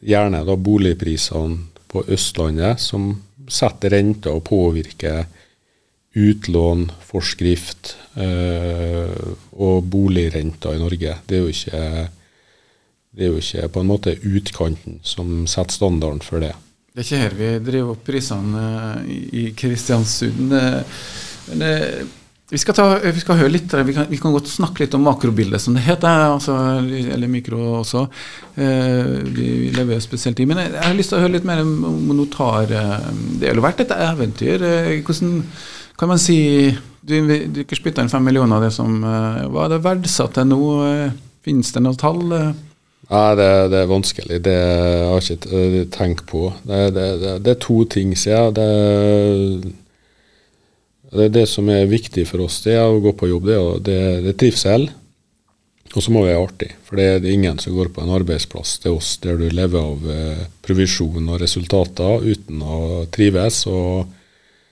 gjerne 0.00 0.44
da 0.46 0.56
boligprisene 0.56 1.84
på 1.90 2.04
Østlandet 2.10 2.80
som 2.82 3.12
setter 3.50 3.94
renta 3.96 4.32
og 4.34 4.44
påvirker 4.46 5.26
utlån, 6.18 6.88
forskrift 7.06 7.94
øh, 8.18 9.34
og 9.52 9.84
boligrenta 9.90 10.72
i 10.74 10.80
Norge. 10.82 11.14
Det 11.26 11.38
er 11.38 11.52
ikke 11.52 11.84
det 13.10 13.26
er 13.26 13.32
jo 13.32 13.42
ikke 13.42 13.68
på 13.74 13.82
en 13.82 13.88
måte 13.90 14.14
utkanten 14.22 15.00
som 15.02 15.44
setter 15.50 15.74
standarden 15.74 16.22
for 16.22 16.42
det. 16.42 16.52
Det 16.94 17.02
er 17.02 17.06
ikke 17.06 17.22
her 17.24 17.36
vi 17.38 17.50
driver 17.70 17.94
opp 17.94 18.04
prisene 18.06 18.62
eh, 19.02 19.12
i 19.40 19.44
Kristiansund. 19.58 20.54
Det, 21.50 21.74
vi, 22.50 22.60
skal 22.60 22.76
ta, 22.76 22.86
vi 23.02 23.22
skal 23.22 23.38
høre 23.40 23.52
litt, 23.54 23.72
vi 23.86 23.94
kan, 23.96 24.08
vi 24.10 24.20
kan, 24.20 24.34
godt 24.34 24.50
snakke 24.50 24.84
litt 24.84 24.94
om 24.98 25.04
makrobildet, 25.06 25.62
som 25.62 25.76
det 25.76 25.84
heter. 25.86 26.26
Altså, 26.34 26.56
eller 26.82 27.30
mikro 27.30 27.60
også. 27.80 28.06
Eh, 28.56 29.12
vi, 29.26 29.48
vi 29.64 29.72
lever 29.76 30.02
spesielt 30.04 30.40
i. 30.42 30.48
Men 30.50 30.62
jeg, 30.64 30.76
har 30.82 30.96
lyst 30.98 31.14
til 31.14 31.20
å 31.20 31.24
høre 31.24 31.36
litt 31.38 31.48
mer 31.48 31.62
om 31.64 32.14
notar. 32.18 32.70
Det 32.70 33.48
har 33.48 33.58
jo 33.58 33.66
vært 33.66 33.84
et 33.86 33.94
eventyr. 33.96 34.66
Hvordan 35.06 35.42
kan 36.00 36.14
man 36.14 36.20
si 36.22 36.40
Du, 37.00 37.14
du 37.24 37.62
ikke 37.62 37.78
spytta 37.78 38.04
inn 38.04 38.10
fem 38.12 38.24
millioner 38.24 38.58
av 38.58 38.66
det 38.66 38.74
som 38.76 38.98
Hva 39.00 39.62
er 39.64 39.70
det 39.72 39.78
verdsatt 39.84 40.34
til 40.36 40.50
nå? 40.50 40.58
Finnes 41.44 41.72
det 41.72 41.80
noen 41.80 41.96
tall? 41.96 42.26
Nei, 43.10 43.30
det, 43.34 43.46
det, 43.72 43.78
er 43.80 43.90
vanskelig. 43.90 44.38
Det 44.46 44.56
har 45.10 45.18
jeg 45.18 45.40
ikke 45.40 45.60
eh, 45.60 45.78
tenkt 45.90 46.26
på. 46.30 46.44
Det, 46.62 46.82
det, 46.94 47.06
det, 47.42 47.54
er 47.56 47.62
to 47.62 47.82
ting, 47.90 48.12
sier 48.14 48.36
jeg. 48.36 48.52
Det, 48.60 49.72
det 51.18 51.26
er 51.26 51.36
det 51.40 51.46
som 51.50 51.68
er 51.72 51.90
viktig 51.90 52.26
for 52.28 52.46
oss, 52.46 52.60
det 52.62 52.76
er 52.78 52.86
å 52.86 53.00
gå 53.02 53.12
på 53.18 53.30
jobb. 53.30 53.48
Det, 53.48 53.58
det, 53.88 54.00
det 54.26 54.34
er 54.34 54.40
trivsel. 54.44 54.88
Og 55.90 56.04
så 56.04 56.12
må 56.14 56.22
vi 56.22 56.30
være 56.30 56.42
artig. 56.44 56.68
For 56.86 57.00
det 57.00 57.06
er 57.16 57.26
ingen 57.32 57.58
som 57.58 57.74
går 57.74 57.90
på 57.90 58.04
en 58.04 58.12
arbeidsplass 58.14 58.76
til 58.84 58.94
oss 59.00 59.16
der 59.24 59.40
du 59.40 59.48
lever 59.50 59.80
av 59.80 60.06
eh, 60.14 60.44
provisjon 60.62 61.26
og 61.26 61.40
resultater 61.42 62.22
uten 62.30 62.62
å 62.62 62.80
trives 63.10 63.64
og 63.70 64.06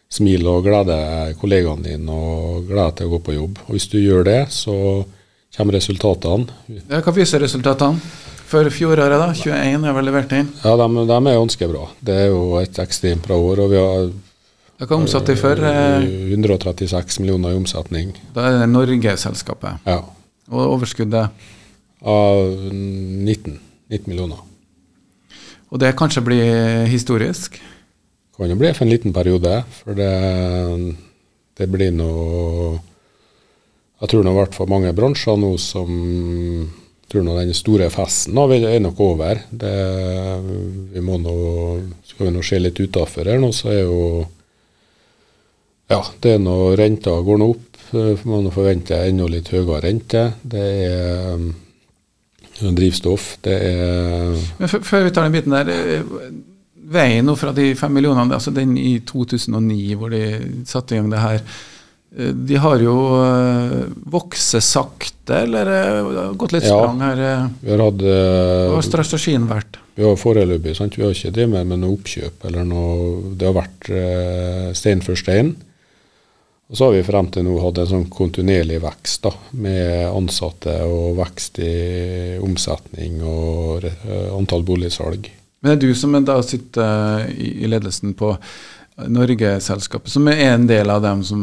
smile 0.09 0.53
og 0.53 0.65
glede 0.65 0.99
kollegaene 1.41 1.91
dine 1.91 2.15
og 2.15 2.69
glede 2.71 3.01
til 3.01 3.09
å 3.09 3.17
gå 3.17 3.21
på 3.27 3.35
jobb. 3.35 3.59
Og 3.67 3.75
hvis 3.75 3.89
du 3.91 3.99
gjør 3.99 4.25
det, 4.31 4.41
så 4.55 4.77
kommer 5.57 5.75
resultatene. 5.75 6.79
Ja, 6.87 7.03
hva 7.03 7.15
viser 7.17 7.43
resultatene? 7.43 7.99
For 8.49 8.65
fjoråret, 8.73 9.19
da? 9.21 9.29
21 9.37 9.83
er 9.85 9.93
vel 9.93 10.07
levert 10.09 10.31
inn? 10.33 10.47
Ja, 10.63 10.73
de, 10.81 10.87
de, 11.03 11.17
er 11.19 11.37
ganske 11.37 11.67
bra. 11.69 11.83
Det 12.01 12.15
er 12.17 12.31
jo 12.31 12.55
et 12.63 12.79
ekstremt 12.81 13.27
bra 13.27 13.37
år. 13.37 13.67
og 13.67 13.75
vi 13.75 13.83
har 13.83 14.07
Hva 14.79 14.95
omsatt 14.95 15.27
de 15.27 15.35
for? 15.35 15.59
136 15.59 16.87
eh, 17.19 17.23
millioner 17.25 17.55
i 17.55 17.59
omsetning. 17.59 18.13
Da 18.35 18.47
er 18.47 18.61
det 18.61 18.69
Norge-selskapet. 18.71 19.83
Ja. 19.89 20.05
Og 20.55 20.75
overskuddet? 20.77 21.35
Av 22.07 22.53
19, 22.71 23.59
19 23.91 24.07
millioner. 24.07 24.45
Og 25.69 25.83
det 25.83 25.97
kanskje 25.99 26.23
blir 26.25 26.87
historisk? 26.89 27.59
Kan 28.39 28.53
jo 28.53 28.59
bli 28.61 28.71
for 28.71 28.87
en 28.87 28.93
liten 28.93 29.13
periode. 29.13 29.57
For 29.81 29.99
det, 29.99 30.13
det 31.59 31.67
blir 31.73 31.91
noe 31.99 32.79
Jeg 33.99 34.13
tror 34.13 34.23
nå 34.23 34.31
har 34.31 34.45
hvert 34.45 34.55
fall 34.55 34.71
mange 34.71 34.95
bransjer 34.95 35.41
nå 35.43 35.57
som 35.59 35.89
tror 37.11 37.25
nå 37.25 37.35
den 37.35 37.57
store 37.57 37.89
festen 37.91 38.37
nå 38.37 38.45
er 38.55 38.79
nok 38.85 39.01
over. 39.03 39.41
Det, 39.51 39.75
vi 40.95 41.03
må 41.03 41.19
nå, 41.19 41.35
skal 42.07 42.29
vi 42.29 42.35
nå 42.37 42.45
se 42.47 42.61
litt 42.63 42.79
utafor 42.79 43.27
her 43.27 43.43
nå, 43.43 43.51
så 43.51 43.73
er 43.75 43.81
jo 43.83 43.99
Ja, 45.89 46.03
det 46.21 46.35
er 46.37 46.43
nå 46.43 46.57
renta 46.79 47.15
går 47.25 47.41
nå 47.41 47.49
opp. 47.55 47.79
Man 48.29 48.51
forventer 48.53 49.09
enda 49.09 49.29
litt 49.33 49.49
høyere 49.55 49.81
rente. 49.87 50.27
Det 50.43 50.67
er 50.85 51.39
um, 51.39 51.49
drivstoff. 52.77 53.39
Det 53.45 53.57
er 53.71 54.37
Men 54.59 54.69
Før 54.69 55.07
vi 55.07 55.15
tar 55.17 55.25
den 55.25 55.39
biten 55.39 55.57
der. 55.57 55.73
Eh, 55.73 56.29
veien 56.89 57.27
nå 57.29 57.35
fra 57.37 57.55
de 57.57 57.73
fem 57.77 57.93
millionene, 57.93 58.37
altså 58.37 58.53
den 58.57 58.77
i 58.81 58.99
2009 59.05 59.97
hvor 60.01 60.13
de 60.13 60.23
satte 60.69 60.97
i 60.97 61.01
gang 61.01 61.11
det 61.13 61.25
her 61.25 61.43
Eh, 62.17 62.33
de 62.33 62.57
har 62.57 62.81
jo 62.81 62.95
vokst 64.09 64.57
sakte, 64.65 65.43
eller 65.45 66.33
gått 66.41 66.55
litt 66.57 66.65
sprang 66.65 67.03
her? 67.05 67.23
Vi 67.61 67.71
har 67.75 67.85
hatt, 67.85 68.03
Hva 68.03 68.79
har 68.79 68.87
strategien 68.87 69.49
vært? 69.51 69.81
Vi 69.99 70.07
har 70.07 70.17
foreløpig 70.17 70.77
sant? 70.79 70.97
Vi 70.97 71.05
har 71.05 71.13
ikke 71.13 71.35
drevet 71.35 71.67
med, 71.67 71.81
noe 71.83 71.97
oppkjøp. 71.99 72.45
eller 72.49 72.65
noe, 72.65 73.35
Det 73.37 73.47
har 73.47 73.57
vært 73.57 74.77
stein 74.79 75.03
for 75.03 75.19
stein. 75.19 75.57
Og 76.69 76.77
så 76.77 76.85
har 76.85 76.99
vi 76.99 77.05
frem 77.07 77.31
til 77.33 77.47
nå 77.47 77.55
hatt 77.63 77.79
en 77.81 77.89
sånn 77.89 78.09
kontinuerlig 78.13 78.83
vekst 78.85 79.25
da, 79.25 79.33
med 79.57 80.05
ansatte 80.11 80.75
og 80.85 81.17
vekst 81.17 81.63
i 81.65 81.75
omsetning 82.45 83.23
og 83.25 83.87
antall 84.37 84.67
boligsalg. 84.69 85.31
Men 85.63 85.73
det 85.73 85.77
er 85.79 85.87
du 85.89 85.97
som 85.99 86.13
da 86.23 86.37
sitter 86.45 87.25
i, 87.33 87.55
i 87.65 87.71
ledelsen 87.71 88.13
på 88.19 88.35
Norge-selskapet, 89.07 90.11
som 90.11 90.27
er 90.29 90.41
en 90.49 90.67
del 90.67 90.91
av 90.91 91.03
dem 91.03 91.23
som 91.27 91.43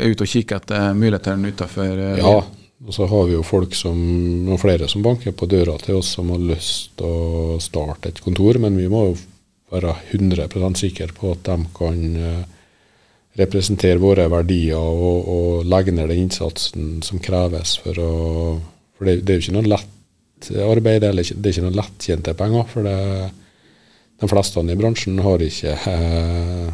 er 0.00 0.14
ute 0.14 0.24
og 0.24 0.30
kikker 0.32 0.62
etter 0.62 0.94
mulighetene 0.96 1.52
utenfor 1.52 1.92
eh, 1.92 2.20
Ja, 2.22 2.40
og 2.86 2.94
så 2.94 3.08
har 3.10 3.26
vi 3.28 3.36
jo 3.36 3.44
folk 3.44 3.76
som, 3.76 3.96
noen 4.46 4.60
flere 4.60 4.88
som 4.88 5.04
banker 5.04 5.34
på 5.36 5.48
døra 5.50 5.76
til 5.82 6.00
oss 6.00 6.14
som 6.16 6.32
har 6.32 6.40
lyst 6.40 6.94
til 6.96 7.08
å 7.08 7.56
starte 7.60 8.12
et 8.12 8.22
kontor, 8.24 8.60
men 8.62 8.78
vi 8.80 8.88
må 8.92 9.10
jo 9.10 9.16
være 9.72 9.92
100 10.14 10.78
sikre 10.78 11.10
på 11.16 11.34
at 11.34 11.44
de 11.48 11.58
kan 11.76 12.02
eh, 12.16 12.44
representere 13.36 14.00
våre 14.00 14.28
verdier 14.32 14.80
og, 14.80 15.28
og, 15.28 15.66
legge 15.68 15.92
ned 15.92 16.08
den 16.10 16.26
innsatsen 16.26 17.02
som 17.04 17.20
kreves 17.22 17.76
for 17.84 18.00
å 18.00 18.12
For 18.96 19.04
det, 19.04 19.26
det 19.28 19.34
er 19.34 19.36
jo 19.36 19.44
ikke 19.44 19.56
noe 19.58 19.68
lett 19.68 20.46
arbeid, 20.64 21.04
eller 21.04 21.26
det 21.26 21.50
er 21.50 21.52
ikke 21.52 21.64
noe 21.66 21.76
lettjente 21.76 22.32
penger. 22.38 22.64
for 22.70 22.86
det 22.86 23.00
de 24.16 24.28
fleste 24.28 24.60
i 24.60 24.76
bransjen 24.78 25.18
har 25.20 25.42
ikke 25.44 25.74
eh, 25.92 26.68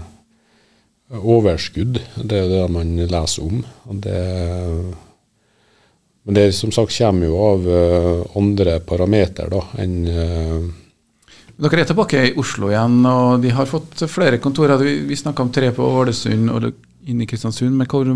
overskudd. 1.18 1.98
Det 2.22 2.38
er 2.38 2.50
det 2.52 2.66
man 2.70 2.94
leser 2.96 3.46
om. 3.48 3.64
Det, 4.04 4.20
men 6.22 6.38
det 6.38 6.52
som 6.54 6.70
sagt 6.74 6.94
kommer 6.94 7.26
jo 7.26 7.40
av 7.42 7.66
uh, 7.66 8.38
andre 8.38 8.78
parametere 8.86 9.64
enn 9.82 9.96
uh, 10.06 10.70
Dere 11.60 11.82
er 11.82 11.90
tilbake 11.90 12.22
i 12.28 12.32
Oslo 12.40 12.70
igjen, 12.72 13.02
og 13.06 13.42
de 13.42 13.52
har 13.54 13.68
fått 13.70 14.06
flere 14.10 14.40
kontorer. 14.42 14.80
Vi, 14.82 15.02
vi 15.08 15.18
snakka 15.18 15.44
om 15.44 15.52
tre 15.52 15.70
på 15.76 15.84
Ålesund 16.00 16.50
og 16.52 16.70
inn 17.06 17.22
i 17.22 17.28
Kristiansund. 17.28 17.76
men 17.76 17.90
hvor 17.90 18.06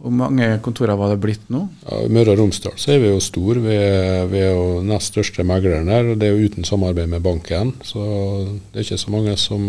hvor 0.00 0.12
mange 0.16 0.46
kontorer 0.64 0.96
var 0.96 1.10
det 1.12 1.18
blitt 1.20 1.42
nå? 1.52 1.66
Ja, 1.84 1.98
I 2.06 2.12
Møre 2.12 2.32
og 2.32 2.38
Romsdal 2.40 2.72
så 2.80 2.94
er 2.94 3.02
vi 3.02 3.10
jo 3.10 3.18
store. 3.20 3.60
Vi 3.60 3.74
er, 3.74 4.22
vi 4.32 4.38
er 4.40 4.54
jo 4.54 4.80
nest 4.86 5.12
største 5.12 5.44
megleren 5.44 5.90
her. 5.92 6.14
Det 6.16 6.24
er 6.24 6.32
jo 6.32 6.48
uten 6.48 6.64
samarbeid 6.64 7.10
med 7.12 7.20
banken. 7.24 7.74
Så 7.84 8.00
det 8.72 8.80
er 8.80 8.86
ikke 8.86 9.00
så 9.02 9.12
mange 9.12 9.36
som 9.40 9.60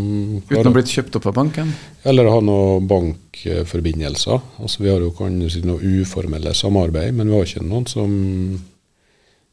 Uten 0.47 0.71
å 0.71 0.73
blitt 0.77 0.93
kjøpt 0.93 1.19
opp 1.19 1.27
av 1.33 1.35
banken? 1.35 1.73
Eller 2.07 2.31
ha 2.31 2.39
noen 2.47 2.87
bankforbindelser. 2.87 4.39
Altså 4.63 4.85
Vi 4.85 4.91
har 4.93 5.03
jo 5.03 5.11
kan 5.17 5.35
si 5.51 5.65
noe 5.67 5.83
uformelle 5.99 6.55
samarbeid, 6.55 7.11
men 7.17 7.27
vi 7.27 7.35
har 7.35 7.51
ikke 7.51 7.67
noen 7.67 7.91
som 7.91 8.15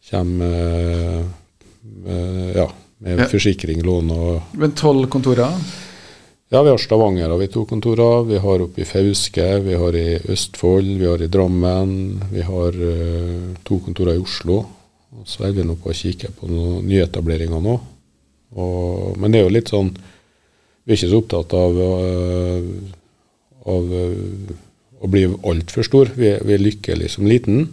kommer 0.09 1.27
med, 2.07 2.55
ja, 2.55 2.71
med 3.05 3.29
forsikring, 3.31 3.83
lån 3.87 4.11
og 4.15 4.57
Men 4.59 4.75
tolv 4.79 5.09
kontorer? 5.13 5.55
Ja, 6.49 6.63
vi 6.65 6.71
har 6.71 6.79
Stavanger 6.81 7.29
har 7.29 7.39
vi 7.39 7.47
to 7.53 7.67
kontorer. 7.69 8.23
Vi 8.25 8.39
har 8.41 8.63
oppe 8.65 8.81
i 8.81 8.87
Fauske, 8.89 9.47
vi 9.61 9.75
har 9.77 9.97
i 9.97 10.17
Østfold, 10.33 10.95
vi 10.97 11.05
har 11.05 11.21
i 11.21 11.29
Drammen. 11.29 11.91
Vi 12.33 12.41
har 12.41 12.73
uh, 12.73 13.51
to 13.69 13.77
kontorer 13.85 14.17
i 14.17 14.23
Oslo. 14.23 14.63
Og 15.19 15.29
så 15.29 15.45
er 15.45 15.53
vi 15.53 15.67
nå 15.67 15.77
på 15.77 15.93
å 15.93 15.97
kikke 15.97 16.31
på 16.39 16.49
noen 16.49 16.87
nyetableringer 16.89 17.61
nå. 17.61 17.75
Og, 18.57 19.19
men 19.21 19.35
det 19.35 19.43
er 19.43 19.45
jo 19.45 19.53
litt 19.53 19.69
sånn 19.69 19.91
Vi 19.93 20.95
er 20.95 20.97
ikke 20.97 21.11
så 21.11 21.19
opptatt 21.21 21.53
av, 21.53 21.77
uh, 21.77 22.65
av 23.69 23.93
uh, 23.93 24.57
å 25.05 25.13
bli 25.13 25.27
altfor 25.53 25.85
stor. 25.85 26.15
Vi, 26.17 26.33
vi 26.49 26.57
er 26.57 26.65
lykkelig 26.65 27.13
som 27.13 27.29
liten. 27.29 27.67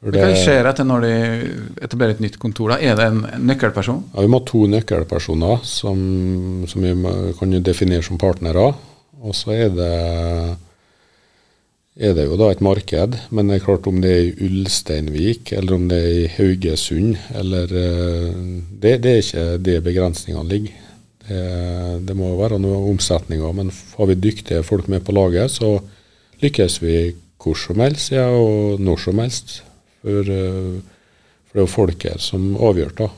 For 0.00 0.14
det, 0.14 0.20
Hva 0.24 0.36
skjer 0.38 0.64
etter 0.70 0.86
når 0.88 1.02
de 1.04 1.16
etablerer 1.84 2.14
et 2.14 2.22
nytt 2.24 2.38
kontor? 2.40 2.72
da? 2.72 2.78
Er 2.80 2.96
det 2.96 3.08
en 3.10 3.20
nøkkelperson? 3.50 4.00
Ja, 4.14 4.24
Vi 4.24 4.32
må 4.32 4.40
ha 4.40 4.46
to 4.48 4.62
nøkkelpersoner 4.72 5.60
som, 5.68 6.00
som 6.70 6.86
vi 6.86 6.94
kan 7.36 7.52
definere 7.60 8.06
som 8.06 8.20
partnere. 8.20 8.70
Og 9.20 9.36
så 9.36 9.52
er 9.52 9.68
det, 9.76 9.90
er 12.00 12.16
det 12.16 12.24
jo 12.24 12.40
da 12.40 12.48
et 12.48 12.64
marked. 12.64 13.20
Men 13.28 13.52
det 13.52 13.60
er 13.60 13.66
klart 13.66 13.88
om 13.92 14.00
det 14.00 14.14
er 14.16 14.24
i 14.30 14.48
Ulsteinvik 14.48 15.52
eller 15.52 15.76
om 15.76 15.88
det 15.92 16.00
er 16.00 16.18
i 16.22 16.28
Haugesund 16.38 17.18
eller 17.36 17.68
eh, 17.68 18.44
Det, 18.80 18.96
det 19.04 19.12
er 19.12 19.24
ikke 19.26 19.48
det 19.68 19.78
begrensningene 19.84 20.48
ligger. 20.48 20.84
Det, 21.28 21.46
det 22.08 22.16
må 22.16 22.32
være 22.40 22.56
noe 22.58 22.86
omsetninger. 22.88 23.52
Men 23.52 23.68
har 23.98 24.08
vi 24.08 24.16
dyktige 24.16 24.64
folk 24.64 24.88
med 24.88 25.04
på 25.04 25.12
laget, 25.12 25.52
så 25.60 25.76
lykkes 26.40 26.80
vi 26.80 27.00
hvor 27.40 27.56
som 27.56 27.80
helst 27.80 28.12
ja, 28.12 28.30
og 28.32 28.80
når 28.80 28.96
som 29.04 29.20
helst. 29.20 29.60
For, 30.00 30.30
eh, 30.32 30.80
for 31.50 31.52
det 31.56 31.60
er 31.60 31.66
jo 31.66 31.70
folket 31.74 32.22
som 32.24 32.52
avgjør, 32.56 32.92
da. 33.02 33.08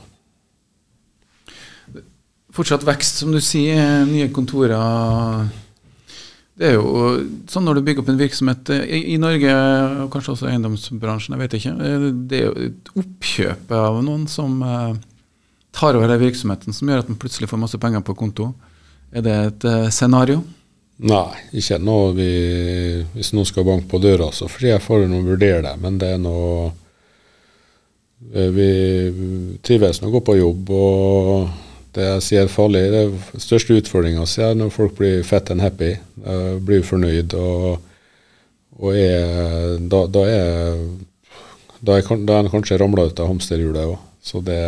Fortsatt 2.53 2.85
vekst, 2.85 3.21
som 3.23 3.31
du 3.33 3.39
sier. 3.41 4.03
Nye 4.05 4.29
kontorer. 4.33 5.49
Det 6.53 6.67
er 6.69 6.75
jo 6.75 6.89
sånn 7.49 7.65
når 7.65 7.79
du 7.79 7.85
bygger 7.87 8.03
opp 8.03 8.11
en 8.13 8.19
virksomhet 8.19 8.69
eh, 8.75 8.83
i, 8.85 8.99
i 9.15 9.17
Norge, 9.21 9.53
og 10.03 10.11
kanskje 10.13 10.35
også 10.35 10.49
eiendomsbransjen, 10.51 11.33
jeg 11.33 11.41
vet 11.41 11.55
ikke. 11.57 11.71
eh, 11.81 12.03
Det 12.29 12.37
er 12.39 12.45
jo 12.45 12.67
et 12.67 12.91
oppkjøp 13.01 13.73
av 13.73 13.97
noen 14.05 14.27
som 14.29 14.59
eh, 14.61 14.99
tar 15.73 15.97
over 15.97 16.11
den 16.13 16.21
virksomheten, 16.21 16.75
som 16.77 16.91
gjør 16.91 17.01
at 17.01 17.09
man 17.09 17.17
plutselig 17.17 17.49
får 17.49 17.63
masse 17.63 17.79
penger 17.81 18.05
på 18.05 18.13
konto. 18.19 18.51
Er 19.09 19.25
det 19.25 19.33
et 19.47 19.65
eh, 19.71 19.87
scenario? 19.89 20.43
Nei, 21.01 21.33
ikke 21.57 21.79
noe 21.81 22.11
vi 22.13 22.29
Hvis 23.15 23.33
noen 23.33 23.47
skal 23.49 23.65
banke 23.65 23.89
på 23.89 23.99
døra, 24.03 24.29
så 24.31 24.47
får 24.51 24.67
jeg 24.67 24.83
for 24.83 25.01
å 25.01 25.21
vurdere 25.25 25.63
det, 25.65 25.73
men 25.81 25.97
det 26.01 26.11
er 26.15 26.19
noe 26.21 26.67
eh, 28.33 28.49
Vi 28.53 28.69
trives 29.65 30.01
med 30.01 30.11
å 30.11 30.13
gå 30.17 30.21
på 30.29 30.37
jobb, 30.37 30.69
og 30.69 31.95
det 31.97 32.05
jeg 32.07 32.25
sier 32.25 32.49
farlig, 32.49 32.87
det 32.89 33.01
er 33.05 33.41
største 33.41 33.77
utfordringa 33.77 34.25
er 34.41 34.55
når 34.57 34.71
folk 34.73 34.95
blir 34.97 35.25
fett 35.25 35.51
and 35.53 35.61
happy, 35.61 35.91
blir 36.65 36.81
fornøyd 36.81 37.35
og, 37.37 37.75
og 38.79 38.95
er 38.97 39.75
Da, 39.77 40.05
da 40.09 40.23
er 40.29 40.79
da 41.83 41.97
er, 41.99 42.21
da 42.23 42.39
kanskje 42.51 42.79
ramla 42.79 43.09
ut 43.09 43.19
av 43.19 43.29
hamsterhjulet 43.31 43.91
òg. 43.91 43.97
Så 44.23 44.39
det 44.45 44.59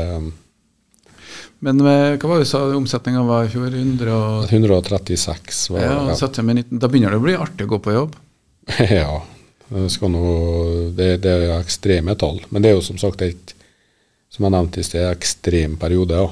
Men 1.65 1.81
med, 1.81 2.19
hva 2.21 2.29
var 2.29 2.41
det 2.41 2.45
du 2.45 2.49
sa 2.51 2.61
omsetninga 2.77 3.23
var 3.25 3.47
i 3.47 3.51
fjor? 3.53 3.73
100 3.73 4.11
og, 4.13 4.51
136 4.53 5.63
var 5.73 5.81
ja, 5.81 5.95
ja. 6.13 6.43
med 6.45 6.61
19. 6.61 6.81
Da 6.81 6.89
begynner 6.91 7.15
det 7.15 7.21
å 7.21 7.25
bli 7.25 7.37
artig 7.39 7.65
å 7.65 7.73
gå 7.75 7.81
på 7.81 7.95
jobb. 7.95 8.19
Ja, 8.85 9.21
nå, 9.73 10.23
det, 10.93 11.07
det 11.23 11.31
er 11.31 11.55
ekstreme 11.57 12.13
tall. 12.21 12.43
Men 12.53 12.61
det 12.61 12.69
er 12.69 12.77
jo 12.77 12.85
som 12.85 12.99
sagt 13.01 13.23
et 13.25 13.55
som 14.35 14.45
jeg 14.45 14.53
nevnte 14.53 14.81
i 14.81 14.85
sted, 14.85 15.05
ekstrem 15.09 15.77
periode 15.79 16.19
ja, 16.19 16.27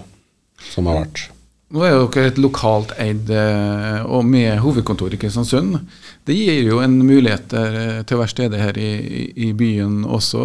som 0.73 0.89
har 0.89 1.05
vært. 1.05 1.30
Nå 1.73 1.81
er 1.88 1.95
dere 1.97 2.30
et 2.30 2.38
lokalt 2.38 2.91
eid 3.01 3.31
eh, 3.34 4.03
og 4.05 4.27
med 4.30 4.60
hovedkontor 4.61 5.15
i 5.15 5.18
Kristiansund. 5.18 5.80
Det 6.27 6.35
gir 6.35 6.68
jo 6.68 6.81
en 6.84 6.99
mulighet 7.01 7.55
eh, 7.57 8.03
til 8.05 8.18
å 8.18 8.22
være 8.22 8.34
stede 8.34 8.60
her 8.61 8.77
i, 8.77 8.91
i, 9.34 9.49
byen 9.57 10.03
også. 10.05 10.43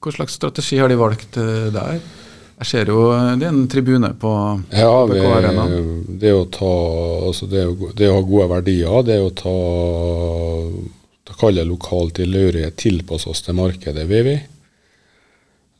Hva 0.00 0.14
slags 0.14 0.38
strategi 0.38 0.78
har 0.80 0.88
de 0.88 0.96
valgt 1.00 1.36
eh, 1.40 1.68
der? 1.74 2.00
Jeg 2.60 2.68
ser 2.68 2.90
jo 2.92 3.06
eh, 3.14 3.34
det 3.40 3.48
er 3.48 3.54
en 3.54 3.68
tribune 3.72 4.12
på 4.20 4.30
Ja, 4.76 4.90
Arena. 5.08 5.66
det 6.20 6.32
å 6.36 6.44
ta 6.52 6.72
altså 7.30 7.48
det, 7.48 7.66
å, 7.66 7.92
det 7.96 8.10
å 8.10 8.18
ha 8.18 8.24
gode 8.26 8.48
verdier, 8.52 9.04
det 9.08 9.20
å 9.24 9.30
ta 9.32 9.56
kalle 11.40 11.64
lokal 11.64 12.10
tilhørighet 12.12 12.76
tilpasse 12.76 13.30
oss 13.30 13.40
til 13.46 13.56
markedet, 13.56 14.04
vil 14.10 14.26
vi. 14.26 14.34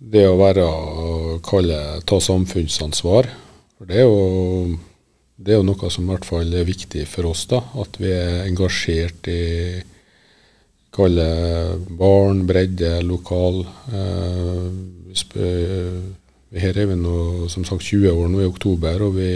Det 0.00 0.22
å 0.30 0.38
være 0.40 0.64
kalle 1.44 1.80
ta 2.08 2.20
samfunnsansvar. 2.24 3.28
For 3.76 3.90
det 3.90 4.00
er 4.00 4.08
jo 4.08 4.78
det 5.40 5.54
er 5.54 5.60
jo 5.60 5.66
noe 5.70 5.90
som 5.92 6.04
i 6.04 6.12
hvert 6.12 6.26
fall 6.28 6.50
er 6.56 6.66
viktig 6.68 7.06
for 7.08 7.30
oss, 7.30 7.46
da. 7.48 7.62
At 7.80 7.96
vi 8.00 8.10
er 8.12 8.46
engasjert 8.46 9.28
i 9.32 9.44
kalle 10.96 11.28
barn, 11.96 12.42
bredde, 12.48 12.98
lokal. 13.04 13.62
Eh, 13.92 14.66
her 16.58 16.78
er 16.78 16.88
vi 16.90 16.96
nå 16.98 17.48
som 17.52 17.64
sagt 17.66 17.86
20 17.86 18.10
år 18.10 18.30
nå 18.30 18.42
i 18.42 18.48
oktober, 18.48 19.04
og 19.06 19.14
vi, 19.14 19.30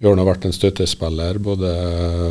vi 0.00 0.08
har 0.08 0.16
nå 0.16 0.24
vært 0.24 0.46
en 0.48 0.56
støttespiller 0.56 1.40
både 1.42 1.72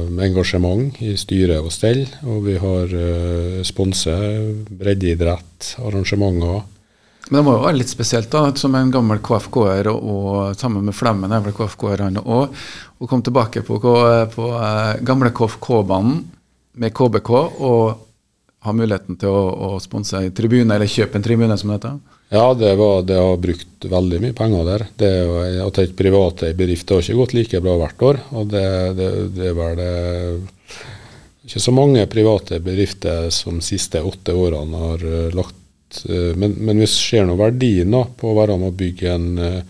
med 0.09 0.31
engasjement 0.31 0.97
i 1.05 1.13
styre 1.19 1.59
og 1.61 1.69
stell, 1.73 2.05
og 2.25 2.41
vi 2.47 2.57
har 2.61 2.95
uh, 2.95 3.61
sponset 3.67 4.65
breddeidrett, 4.73 5.75
arrangementer. 5.85 6.65
Men 7.29 7.37
det 7.37 7.45
må 7.45 7.53
jo 7.59 7.65
være 7.67 7.77
litt 7.77 7.91
spesielt, 7.91 8.31
da, 8.33 8.49
som 8.57 8.73
en 8.73 8.89
gammel 8.93 9.21
KFK-er, 9.21 9.91
og, 9.93 10.01
og 10.01 10.57
sammen 10.57 10.89
med 10.89 10.97
Flemmen 10.97 11.29
er 11.35 11.45
vel 11.45 11.53
KFK-er 11.53 12.07
han 12.07 12.17
òg, 12.23 12.57
å 12.97 13.07
komme 13.07 13.25
tilbake 13.27 13.61
på, 13.67 13.77
på 14.33 14.51
uh, 14.55 14.97
gamle 15.05 15.29
KFK-banen 15.35 16.23
med 16.79 16.95
KBK 16.95 17.35
og 17.37 18.05
ha 18.65 18.73
muligheten 18.75 19.17
til 19.19 19.29
å, 19.29 19.43
å 19.69 19.75
sponse 19.83 20.17
en 20.17 20.33
tribune, 20.35 20.73
eller 20.73 20.89
kjøpe 20.89 21.19
en 21.19 21.23
tribune, 21.23 21.57
som 21.59 21.69
det 21.69 21.77
heter. 21.77 21.99
Ja, 22.29 22.53
det, 22.53 22.75
var, 22.77 23.01
det 23.09 23.17
har 23.17 23.37
brukt 23.41 23.85
veldig 23.89 24.19
mye 24.21 24.35
penger 24.37 24.67
der. 24.67 24.83
Det 24.99 25.07
er 25.09 25.23
jo- 25.25 25.67
At 25.67 25.79
et 25.81 25.95
private 25.97 26.51
bedrift 26.53 26.89
har 26.93 27.01
ikke 27.01 27.17
gått 27.17 27.33
like 27.33 27.61
bra 27.61 27.77
hvert 27.81 28.01
år. 28.05 28.19
og 28.31 28.51
det, 28.51 28.65
det, 28.99 29.09
det 29.35 29.47
er 29.49 29.55
vel 29.57 29.75
det, 29.79 29.93
ikke 31.49 31.59
så 31.63 31.73
mange 31.73 32.05
private 32.05 32.59
bedrifter 32.61 33.29
som 33.33 33.57
de 33.57 33.65
siste 33.65 34.01
åtte 34.05 34.35
årene 34.37 34.77
har 34.77 35.01
eh, 35.09 35.31
lagt 35.33 36.03
eh, 36.05 36.35
men, 36.37 36.53
men 36.61 36.77
vi 36.77 36.85
ser 36.91 37.25
nå 37.25 37.33
verdien 37.39 37.89
da, 37.89 38.03
på 38.05 38.29
å 38.29 38.37
være 38.37 38.57
med 38.61 38.69
å 38.69 38.77
bygge 38.77 39.09
en 39.15 39.29
eh, 39.41 39.61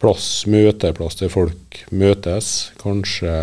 plass, 0.00 0.46
møteplass 0.48 1.18
der 1.20 1.28
folk 1.28 1.82
møtes. 1.92 2.70
Kanskje 2.80 3.34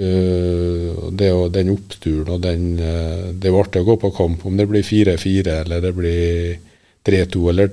eh, 0.00 0.92
det 1.12 1.32
og 1.36 1.50
den 1.52 1.74
oppturen 1.74 2.32
og 2.38 2.40
den 2.46 2.78
eh, 2.80 3.26
Det 3.36 3.50
er 3.50 3.52
jo 3.52 3.60
artig 3.60 3.82
å 3.84 3.90
gå 3.92 3.96
på 4.06 4.14
kamp. 4.16 4.46
Om 4.48 4.56
det 4.56 4.70
blir 4.72 4.86
4-4 4.86 5.60
eller 5.66 5.84
det 5.84 5.92
blir 6.00 6.56
3-2 7.04 7.48
eller 7.50 7.70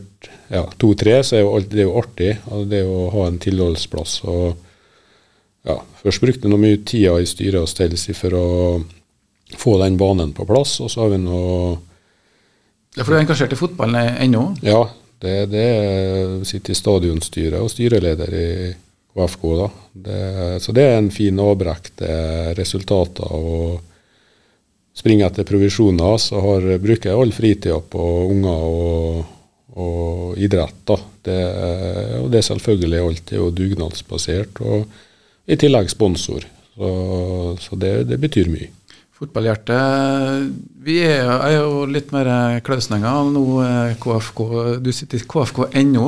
ja, 0.52 0.66
2-3, 0.80 1.14
så 1.24 1.36
er 1.38 1.42
jo 1.46 1.60
det 1.64 1.80
er 1.80 1.88
jo 1.88 1.98
artig. 2.02 2.32
og 2.52 2.66
Det 2.70 2.82
å 2.84 3.10
ha 3.14 3.28
en 3.28 3.40
tilholdsplass. 3.40 4.18
og 4.28 4.58
ja, 5.68 5.78
Først 6.04 6.22
brukte 6.24 6.50
vi 6.50 6.58
mye 6.58 6.82
tida 6.86 7.16
i 7.22 7.26
styret 7.30 7.62
og 7.62 7.70
stell 7.70 7.96
for 8.18 8.36
å 8.36 8.48
få 9.58 9.78
den 9.84 9.98
banen 9.98 10.34
på 10.34 10.46
plass. 10.50 10.80
Og 10.82 10.90
så 10.92 11.02
har 11.06 11.10
vi 11.16 11.18
nå 11.24 11.80
Ja, 12.98 13.04
For 13.06 13.14
du 13.14 13.18
er 13.18 13.24
engasjert 13.24 13.54
i 13.54 13.60
fotballen 13.60 14.18
ennå? 14.20 14.58
Ja, 14.62 14.90
det, 15.22 15.50
det 15.52 15.62
er- 15.64 16.44
sitter 16.44 16.72
i 16.74 16.76
stadionstyret 16.76 17.62
og 17.62 17.70
styreleder 17.72 18.34
i 18.36 18.76
KFK. 19.16 19.44
da. 19.62 19.70
Det, 19.94 20.62
så 20.62 20.74
det 20.76 20.84
er 20.84 20.98
en 20.98 21.10
fin 21.12 21.40
avbrekk 21.40 21.88
til 21.96 22.54
resultater. 22.58 23.32
og 23.32 23.82
springer 24.98 25.30
etter 25.30 25.48
provisjoner, 25.48 26.18
så 26.22 26.42
har, 26.44 26.68
bruker 26.84 27.12
jeg 27.12 27.20
all 27.20 27.32
fritida 27.36 27.78
på 27.94 28.08
unger 28.32 28.66
og, 28.68 29.22
og 29.80 30.42
idrett. 30.42 30.82
da. 30.88 31.00
Det, 31.22 31.40
og 32.18 32.28
det 32.34 32.42
er 32.42 32.50
selvfølgelig 32.50 33.02
alltid 33.06 33.38
jo 33.38 33.50
dugnadsbasert, 33.56 34.62
og 34.66 35.52
i 35.52 35.58
tillegg 35.60 35.92
sponsor. 35.92 36.46
Så, 36.72 36.92
så 37.62 37.78
det, 37.80 37.96
det 38.10 38.18
betyr 38.22 38.50
mye. 38.52 38.72
Fotballhjerte. 39.22 39.78
Vi 40.82 40.98
er, 41.06 41.28
er 41.30 41.60
jo 41.60 41.84
litt 41.86 42.10
mer 42.16 42.58
klausninger. 42.66 43.28
Nå 43.30 43.44
KFK 44.02 44.40
Du 44.82 44.90
sitter 44.96 45.22
i 45.22 45.28
KFK 45.30 45.68
ennå. 45.78 46.08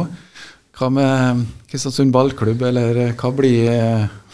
Hva 0.74 0.90
med 0.90 1.44
Kristiansund 1.70 2.10
ballklubb, 2.16 2.64
eller 2.66 3.14
hva 3.14 3.30
blir 3.38 3.70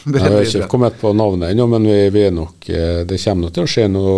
Jeg 0.06 0.22
har 0.24 0.46
ikke 0.46 0.70
kommet 0.72 0.96
på 1.02 1.12
navnet 1.18 1.52
ennå, 1.52 1.66
men 1.68 1.88
vi, 1.88 1.98
vi 2.14 2.24
nok, 2.32 2.70
eh, 2.72 3.02
det 3.08 3.20
kommer 3.20 3.48
nok 3.48 3.56
til 3.56 3.66
å 3.66 3.72
skje 3.74 3.86
noe 3.92 4.14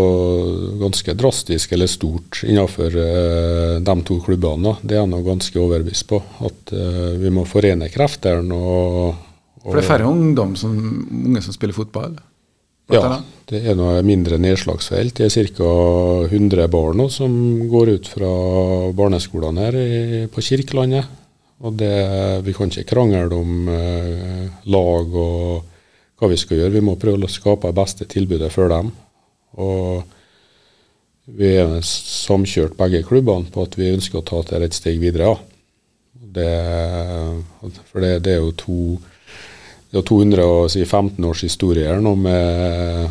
ganske 0.82 1.16
drastisk 1.18 1.74
eller 1.74 1.90
stort 1.90 2.44
innenfor 2.45 2.98
uh, 2.98 3.78
de 3.82 3.95
to 4.08 4.20
klubbene. 4.22 4.76
Det 4.82 4.98
er 4.98 5.02
jeg 5.02 5.12
nå 5.12 5.22
ganske 5.26 5.62
overbevist 5.62 6.08
på. 6.12 6.22
At 6.45 6.74
uh, 6.76 7.14
vi 7.22 7.32
må 7.34 7.48
forene 7.49 7.90
kreftene. 7.94 8.58
Og, 8.58 9.16
og, 9.64 9.64
For 9.66 9.80
det 9.80 9.86
er 9.86 9.90
færre 9.90 10.12
ungdom 10.12 10.53
som, 10.60 10.76
unge 11.32 11.41
som 11.45 11.58
spiller 11.58 11.78
fotball? 11.78 12.20
Ja, 12.91 13.22
det 13.48 13.62
er 13.72 13.78
noe 13.80 14.02
mindre 14.06 14.38
nedslagsfelt. 14.41 15.18
Det 15.18 15.30
er 15.30 15.49
ca. 15.56 15.72
100 16.28 16.68
barn 16.72 16.99
nå 16.99 17.08
som 17.14 17.34
går 17.72 17.95
ut 17.95 18.12
fra 18.12 18.32
barneskolen 18.98 19.60
her 19.62 19.78
i, 19.80 19.90
på 20.32 20.44
Kirkelandet. 20.44 21.18
Og 21.62 21.76
det, 21.78 21.94
vi 22.45 22.56
kan 22.58 22.72
ikke 22.72 22.90
krangle 22.90 23.38
om 23.38 23.68
eh, 23.70 24.48
lag 24.74 25.14
og 25.14 25.70
hva 26.22 26.30
vi 26.30 26.38
skal 26.38 26.60
gjøre. 26.60 26.76
Vi 26.77 26.85
må 26.85 26.98
prøve 27.02 27.26
å 27.26 27.31
skape 27.31 27.72
det 27.72 27.77
beste 27.81 28.06
tilbudet 28.10 28.52
for 28.53 28.69
dem. 28.72 28.91
Og 29.57 30.03
vi 31.31 31.56
er 31.57 31.80
samkjørt 31.85 32.77
begge 32.80 33.02
klubbene 33.07 33.49
på 33.53 33.65
at 33.65 33.77
vi 33.80 33.91
ønsker 33.95 34.22
å 34.22 34.26
ta 34.27 34.41
dette 34.43 34.69
et 34.69 34.77
steg 34.77 35.02
videre. 35.02 35.31
Ja. 35.34 35.39
Det, 36.31 36.52
for 37.91 37.99
det, 38.03 38.22
det 38.23 38.38
er 38.38 38.45
jo 38.45 38.53
to 38.56 38.77
det 39.91 39.99
er 39.99 40.06
215 40.07 41.26
års 41.27 41.41
historie 41.43 41.89
her 41.89 41.99
nå 41.99 42.14
med 42.15 43.10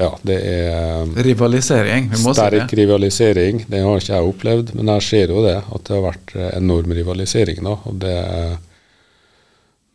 Ja, 0.00 0.08
det 0.24 0.36
er 0.48 1.10
Rivalisering, 1.24 2.08
vi 2.12 2.20
må 2.22 2.32
si 2.32 2.38
sterk 2.38 2.70
det. 2.70 2.78
rivalisering. 2.80 3.62
Det 3.68 3.82
har 3.84 4.00
ikke 4.00 4.14
jeg 4.14 4.30
opplevd, 4.30 4.72
men 4.76 4.90
jeg 4.94 5.04
ser 5.04 5.32
jo 5.32 5.44
det. 5.44 5.56
At 5.60 5.84
det 5.88 5.94
har 5.96 6.04
vært 6.06 6.34
enorm 6.56 6.92
rivalisering. 6.96 7.60
da, 7.64 7.76
og 7.84 8.00
det 8.00 8.16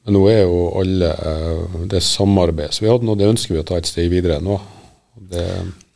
men 0.06 0.18
nå 0.18 0.22
er 0.32 0.44
jo 0.44 0.62
alle 0.82 1.12
eh, 1.14 1.82
det 1.90 2.02
samarbeidet 2.06 2.74
som 2.74 2.86
vi 2.86 2.92
hadde 2.92 3.08
nå, 3.08 3.16
det 3.20 3.30
ønsker 3.30 3.54
vi 3.54 3.62
å 3.62 3.68
ta 3.68 3.78
et 3.78 3.90
steg 3.90 4.10
videre 4.14 4.40
nå. 4.42 4.58
Det, 5.32 5.46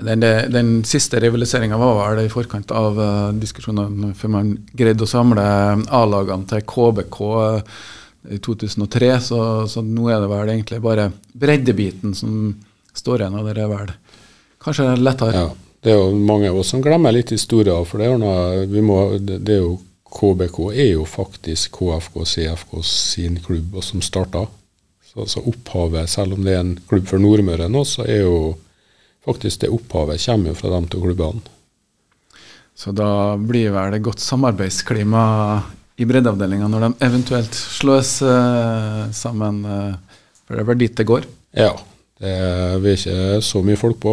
Den, 0.05 0.21
den 0.53 0.69
siste 0.85 1.19
rivaliseringa 1.23 1.79
var 1.79 1.97
vel 1.97 2.25
i 2.25 2.31
forkant 2.31 2.69
av 2.75 2.99
uh, 2.99 3.33
diskusjonene 3.35 4.11
før 4.15 4.31
man 4.35 4.51
greide 4.77 5.03
å 5.03 5.09
samle 5.09 5.43
A-lagene 5.89 6.45
til 6.51 6.63
KBK 6.67 7.19
eh, 7.41 7.75
i 8.35 8.39
2003, 8.43 9.11
så, 9.25 9.41
så 9.71 9.83
nå 9.85 10.09
er 10.11 10.21
det 10.21 10.29
vel 10.29 10.53
egentlig 10.53 10.81
bare 10.83 11.09
breddebiten 11.33 12.13
som 12.17 12.53
står 12.95 13.23
igjen, 13.23 13.39
og 13.39 13.49
det 13.49 13.63
er 13.63 13.71
vel 13.71 13.93
kanskje 14.61 14.87
lettere. 15.01 15.41
ja, 15.41 15.49
det 15.85 15.93
er 15.93 15.99
jo 15.99 16.13
mange 16.17 16.49
av 16.49 16.61
oss 16.61 16.71
som 16.73 16.81
glemmer 16.81 17.13
litt 17.13 17.33
historier. 17.33 17.83
For 17.85 18.01
det 18.01 18.07
er, 18.09 18.21
noe, 18.21 18.63
vi 18.69 18.81
må, 18.85 18.99
det, 19.21 19.41
det 19.45 19.57
er 19.57 19.61
jo 19.61 19.75
KBK 20.05 20.59
er 20.73 20.91
jo 20.93 21.05
faktisk 21.09 21.79
KFK 21.79 22.21
CFK 22.25 22.77
sin 22.85 23.39
klubb 23.43 23.75
som 23.83 24.03
starta. 24.05 24.45
Så, 25.05 25.25
så, 25.31 25.41
opphavet, 25.47 26.09
selv 26.11 26.35
om 26.35 26.43
det 26.45 26.53
er 26.53 26.63
en 26.63 26.75
klubb 26.89 27.07
for 27.09 27.21
Nordmøre 27.23 27.69
nå, 27.71 27.83
så 27.87 28.05
er 28.05 28.25
jo 28.25 28.37
faktisk 29.25 29.63
det 29.63 29.71
opphavet 29.73 30.21
kommer 30.25 30.51
jo 30.51 30.59
fra 30.59 30.73
de 30.75 30.91
to 30.91 31.01
klubbene. 31.01 31.51
Så 32.75 32.91
da 32.91 33.37
blir 33.39 33.71
vel 33.71 33.95
det 33.95 34.03
godt 34.03 34.19
samarbeidsklima 34.19 35.23
i 35.95 36.07
breddeavdelinga 36.07 36.67
når 36.67 36.83
de 36.83 36.89
eventuelt 37.07 37.55
slås 37.55 38.17
uh, 38.25 39.07
sammen? 39.15 39.61
Uh, 39.63 40.23
for 40.43 40.57
det 40.57 40.65
er 40.65 40.67
vel 40.69 40.81
dit 40.83 40.97
det 40.99 41.07
går? 41.07 41.27
Ja. 41.55 41.71
Det, 42.19 42.33
vi 42.83 42.91
er 42.91 42.99
ikke 42.99 43.39
så 43.43 43.61
mye 43.63 43.79
folk 43.79 43.97
på 44.03 44.11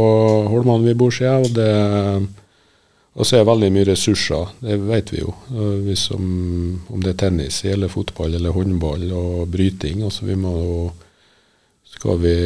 Holman 0.51 0.87
vi 0.87 0.95
bor 0.99 1.11
siden. 1.15 1.47
Og 1.47 1.59
det 1.59 1.73
og 3.13 3.27
så 3.29 3.37
er 3.37 3.43
det 3.43 3.51
veldig 3.51 3.69
mye 3.75 3.89
ressurser, 3.91 4.53
det 4.65 4.79
vet 4.89 5.11
vi 5.13 5.21
jo. 5.21 5.35
Hvis 5.85 6.07
om 6.17 7.01
det 7.03 7.13
er 7.13 7.19
tennis 7.27 7.61
eller 7.69 7.93
fotball 7.93 8.39
eller 8.39 8.55
håndball 8.57 9.05
og 9.13 9.51
bryting. 9.53 10.01
Altså 10.07 10.25
vi 10.25 10.37
må 10.41 10.55
skal 11.93 12.23
vi, 12.23 12.37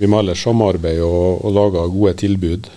vi 0.00 0.08
må 0.08 0.22
ellers 0.22 0.40
samarbeide 0.46 1.04
og, 1.04 1.44
og 1.44 1.52
lage 1.58 1.84
gode 1.92 2.14
tilbud. 2.22 2.70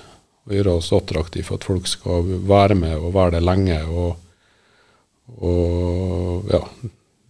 Og 0.44 0.58
gjøre 0.58 0.76
oss 0.76 0.92
attraktive 0.92 1.48
for 1.48 1.62
at 1.62 1.70
folk 1.70 1.88
skal 1.88 2.28
være 2.50 2.76
med 2.76 2.98
og 2.98 3.14
være 3.16 3.38
der 3.38 3.46
lenge. 3.48 3.80
Og, 3.88 4.18
og 5.40 6.52
ja, 6.52 6.60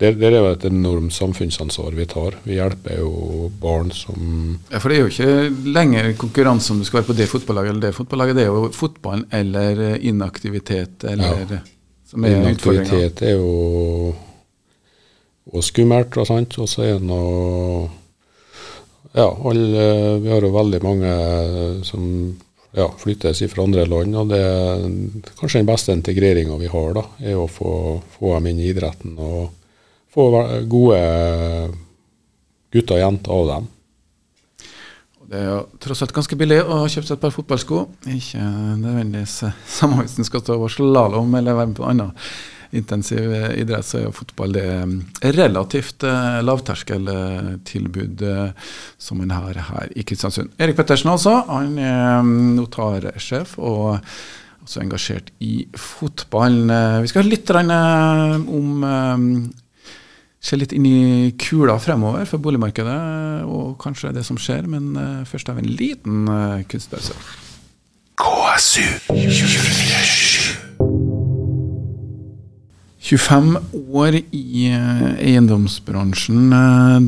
det, 0.04 0.12
der, 0.20 0.34
er 0.36 0.42
jo 0.42 0.52
et 0.52 0.66
enormt 0.68 1.16
samfunnsansvar 1.16 1.96
vi 1.96 2.06
tar. 2.12 2.36
Vi 2.44 2.58
hjelper 2.58 3.00
jo 3.00 3.50
barn 3.62 3.94
som 3.96 4.60
Ja, 4.70 4.82
For 4.84 4.92
det 4.92 4.98
er 4.98 5.06
jo 5.06 5.14
ikke 5.14 5.72
lenger 5.80 6.12
konkurranse 6.20 6.74
om 6.74 6.82
du 6.82 6.88
skal 6.88 7.02
være 7.02 7.10
på 7.14 7.18
det 7.22 7.30
fotballaget 7.32 7.72
eller 7.72 7.88
det 7.88 7.96
fotballaget. 7.96 8.38
Det 8.38 8.44
er 8.44 8.52
jo 8.52 8.68
fotballen 8.76 9.26
eller 9.32 9.84
inaktivitet 10.04 11.08
eller 11.08 11.58
ja. 11.58 11.64
som 12.10 12.28
er 12.28 12.38
Inaktivitet 12.42 13.24
er 13.24 13.38
jo 13.38 14.14
og 15.54 15.64
skummelt, 15.66 16.18
og 16.18 16.28
sant. 16.30 16.58
Og 16.62 16.70
så 16.70 16.86
er 16.88 16.96
det 16.98 17.10
noe 17.10 17.90
Ja, 19.14 19.28
alle, 19.30 19.84
vi 20.24 20.32
har 20.32 20.42
jo 20.42 20.50
veldig 20.56 20.80
mange 20.82 21.10
som 21.86 22.06
ja, 22.74 22.88
flyttes 22.98 23.44
fra 23.52 23.64
andre 23.64 23.86
land. 23.86 24.16
og 24.18 24.32
det 24.32 24.40
er 24.42 24.88
Kanskje 25.40 25.60
den 25.62 25.70
beste 25.70 25.94
integreringa 25.94 26.58
vi 26.58 26.72
har, 26.72 26.96
da, 26.98 27.04
er 27.22 27.38
å 27.38 27.48
få, 27.48 28.02
få 28.18 28.34
dem 28.34 28.50
inn 28.50 28.64
i 28.64 28.72
idretten. 28.72 29.14
og 29.20 29.52
få 30.14 30.30
gode 30.69 30.99
gutter 32.73 32.98
og 32.98 33.03
jenter 33.03 33.38
av 33.38 33.48
dem. 33.52 33.69
Det 35.34 35.40
er 35.40 35.48
jo 35.49 35.60
tross 35.81 36.03
alt 36.06 36.14
ganske 36.14 36.38
billig 36.38 36.60
å 36.61 36.84
kjøpe 36.85 37.07
seg 37.07 37.15
et 37.15 37.22
par 37.23 37.34
fotballsko. 37.34 37.85
Ikke 38.14 38.41
nødvendigvis 38.44 39.40
samme 39.80 40.03
hvis 40.03 40.19
en 40.22 40.27
skal 40.27 40.44
stå 40.44 40.57
over 40.60 40.73
slalåm 40.73 41.34
eller 41.40 41.57
være 41.57 41.72
med 41.72 41.80
på 41.80 41.88
annen 41.90 42.11
intensiv 42.73 43.30
idrett, 43.53 43.85
så 43.85 43.99
er 43.99 44.06
jo 44.07 44.14
fotball 44.18 44.56
det 44.56 44.68
relativt 45.35 46.06
eh, 46.10 46.40
lavterskeltilbud 46.41 48.23
eh, 48.26 48.72
som 48.98 49.22
en 49.22 49.34
har 49.35 49.60
her 49.69 49.91
i 49.94 50.06
Kristiansund. 50.10 50.56
Erik 50.57 50.80
Pettersen 50.80 51.11
altså, 51.14 51.35
han 51.49 51.77
er 51.77 52.26
notarsjef 52.26 53.60
og 53.61 53.99
også 54.64 54.81
engasjert 54.81 55.30
i 55.45 55.68
fotballen. 55.77 56.72
Vi 57.03 57.11
skal 57.11 57.22
høre 57.22 57.34
litt 57.35 57.53
om 57.53 58.85
se 60.44 60.60
litt 60.60 60.74
inn 60.76 60.86
i 60.88 61.32
kula 61.40 61.78
fremover 61.80 62.28
for 62.28 62.44
boligmarkedet 62.44 62.99
og 63.48 63.78
kanskje 63.82 64.14
det 64.15 64.26
som 64.28 64.40
skjer, 64.40 64.68
men 64.68 64.91
uh, 64.99 65.24
først 65.28 65.49
har 65.49 65.57
vi 65.57 65.64
en 65.64 65.78
liten 65.80 66.28
uh, 66.28 66.60
kunstpause. 66.68 67.15
KSU 68.20 68.84
25 73.03 73.57
år 73.94 74.15
i 74.20 74.68
uh, 74.72 75.07
eiendomsbransjen. 75.15 76.53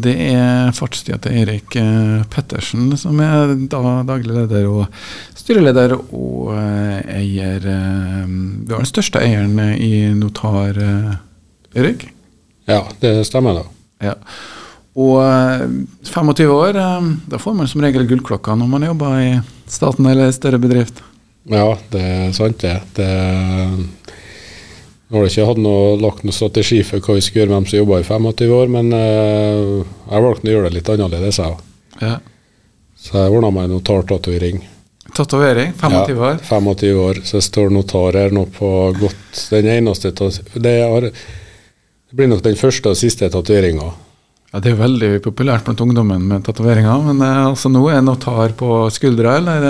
det 0.03 0.15
er 0.29 0.71
fartstida 0.75 1.19
til 1.23 1.43
Erik 1.43 1.77
Pettersen, 2.31 2.95
som 2.99 3.19
er 3.23 3.55
da 3.71 3.99
daglig 4.07 4.31
leder 4.31 4.67
og 4.71 4.87
styreleder 5.35 5.95
og 5.99 6.55
eier 6.55 7.63
Vi 7.63 8.73
har 8.73 8.79
den 8.79 8.91
største 8.91 9.23
eieren 9.23 9.59
i 9.75 10.07
Notar, 10.15 10.79
Erik? 11.75 12.09
Ja, 12.65 12.83
det 12.99 13.17
stemmer 13.29 13.59
da. 13.59 13.65
Ja. 14.11 14.15
Og 14.95 15.19
25 16.07 16.45
eh, 16.45 16.51
år, 16.51 16.77
eh, 16.79 17.09
da 17.31 17.39
får 17.41 17.57
man 17.57 17.67
som 17.67 17.83
regel 17.83 18.07
gullklokka 18.09 18.55
når 18.55 18.71
man 18.71 18.87
jobber 18.87 19.19
i 19.19 19.29
staten 19.67 20.07
eller 20.07 20.31
større 20.35 20.61
bedrift. 20.61 21.03
Ja, 21.51 21.75
det 21.91 22.01
er 22.01 22.31
sant 22.33 22.63
det. 22.63 22.79
det 22.97 23.09
nå 25.05 25.19
har 25.19 25.27
jeg 25.27 25.35
ikke 25.35 25.49
hatt 25.51 25.59
noe, 25.61 25.97
lagt 26.01 26.23
noen 26.25 26.33
strategi 26.33 26.79
for 26.83 27.03
hva 27.03 27.17
vi 27.19 27.21
skal 27.21 27.43
gjøre 27.43 27.51
med 27.51 27.59
dem 27.59 27.67
som 27.69 27.77
jobber 27.77 28.01
i 28.01 28.07
25 28.07 28.53
år, 28.57 28.71
men 28.73 28.87
uh, 28.89 29.83
jeg 30.09 30.23
valgte 30.25 30.49
å 30.49 30.55
gjøre 30.55 30.71
det 30.71 30.77
litt 30.79 30.89
annerledes. 30.95 31.37
jeg. 31.37 31.59
Ja. 32.01 32.15
Så 32.97 33.19
jeg 33.19 33.35
ordna 33.35 33.51
meg 33.53 33.69
notartatovering. 33.69 34.63
Tatovering? 35.13 35.75
25 35.77 36.17
år? 36.17 36.39
Ja, 36.41 36.47
25 36.49 37.01
år. 37.03 37.21
Så 37.21 37.37
jeg 37.37 37.45
står 37.45 37.69
notar 37.75 38.17
her 38.17 38.33
nå 38.33 38.47
på 38.57 38.69
godt 38.97 39.43
Den 39.53 39.69
eneste 39.75 40.11
det 40.57 40.75
har 40.81 41.11
det 42.15 42.21
blir 42.21 42.29
nok 42.31 42.45
den 42.45 42.55
første 42.55 42.93
og 42.93 42.95
siste 42.95 43.27
tatoveringa. 43.27 43.89
Ja, 44.53 44.59
det 44.63 44.69
er 44.71 44.77
veldig 44.79 45.07
populært 45.19 45.65
blant 45.67 45.81
ungdommen 45.83 46.21
med 46.29 46.45
tatoveringer. 46.47 47.01
Men 47.09 47.19
eh, 47.19 47.41
altså, 47.49 47.67
nå 47.67 47.81
er 47.91 47.97
det 47.97 48.05
notar 48.07 48.53
på 48.55 48.69
skuldra, 48.95 49.33
eller? 49.41 49.65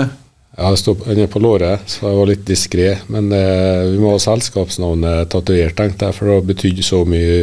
Ja, 0.54 0.68
jeg 0.68 0.78
står 0.78 1.08
under 1.10 1.26
på 1.32 1.42
låret, 1.42 1.90
så 1.90 2.04
jeg 2.06 2.20
var 2.20 2.30
litt 2.30 2.44
diskré. 2.46 2.92
Men 3.10 3.34
eh, 3.34 3.88
vi 3.90 3.98
må 3.98 4.14
ha 4.14 4.22
selskapsnavnet 4.22 5.32
tatovert, 5.34 5.74
tenkte 5.74 6.06
jeg, 6.06 6.18
for 6.20 6.30
det 6.30 6.38
har 6.38 6.46
betydd 6.52 6.84
så 6.86 7.02
mye 7.02 7.34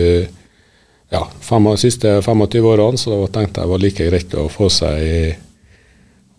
ja, 1.12 1.26
fem, 1.50 1.68
de 1.68 1.76
siste 1.84 2.16
25 2.24 2.72
årene, 2.72 3.04
så 3.04 3.20
da 3.26 3.30
tenkte 3.36 3.60
jeg 3.60 3.68
det 3.68 3.74
var 3.76 3.86
like 3.90 4.10
greit 4.14 4.40
å 4.40 4.48
få 4.56 4.72
seg 4.72 5.04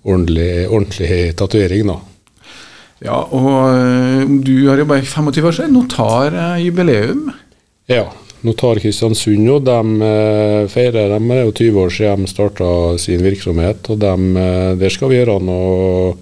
ordentlig, 0.09 0.51
ordentlig 0.70 1.23
tatovering, 1.36 1.93
da. 1.93 2.01
Ja, 3.05 3.20
og 3.28 3.55
eh, 3.77 4.36
du 4.41 4.57
har 4.73 4.81
jobba 4.81 5.03
i 5.05 5.05
25 5.05 5.53
år, 5.53 5.53
så 5.53 5.69
er 5.69 5.74
det 5.74 5.74
notarjubileum? 5.77 7.27
Ja, 7.93 8.07
Notar 8.45 8.77
Kristiansund 8.83 9.49
og 9.49 9.65
de 9.65 10.05
eh, 10.05 10.66
feirer 10.69 11.15
de 11.15 11.19
er 11.33 11.43
jo 11.47 11.55
20 11.57 11.81
år 11.81 11.95
siden 11.97 12.27
de 12.27 12.31
starta 12.31 12.69
sin 13.01 13.25
virksomhet. 13.25 13.89
og 13.91 13.99
de, 14.03 14.12
eh, 14.41 14.77
Der 14.77 14.93
skal 14.93 15.09
vi 15.09 15.16
gjøre 15.16 15.39
noe 15.41 16.15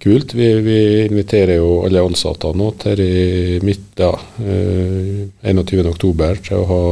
kult. 0.00 0.34
Vi, 0.34 0.48
vi 0.60 1.06
inviterer 1.06 1.56
jo 1.56 1.80
alle 1.86 2.04
ansatte 2.04 2.52
nå 2.56 2.68
til 2.80 3.00
i 3.00 3.58
midt, 3.64 3.96
ja, 3.96 4.12
eh, 4.44 5.24
21.10 5.48 6.44
til 6.44 6.60
å 6.60 6.68
ha 6.68 6.82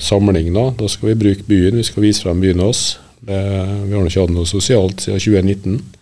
samling. 0.00 0.52
Da 0.56 0.70
Da 0.80 0.88
skal 0.88 1.12
vi 1.12 1.20
bruke 1.26 1.44
byen. 1.44 1.76
Vi 1.76 1.84
skal 1.84 2.02
vise 2.08 2.24
frem 2.24 2.40
byen 2.40 2.64
oss. 2.64 2.98
Vi 3.20 3.32
har 3.36 4.06
ikke 4.06 4.24
hatt 4.24 4.32
noe 4.32 4.48
sosialt 4.48 5.04
siden 5.04 5.20
2019. 5.20 5.99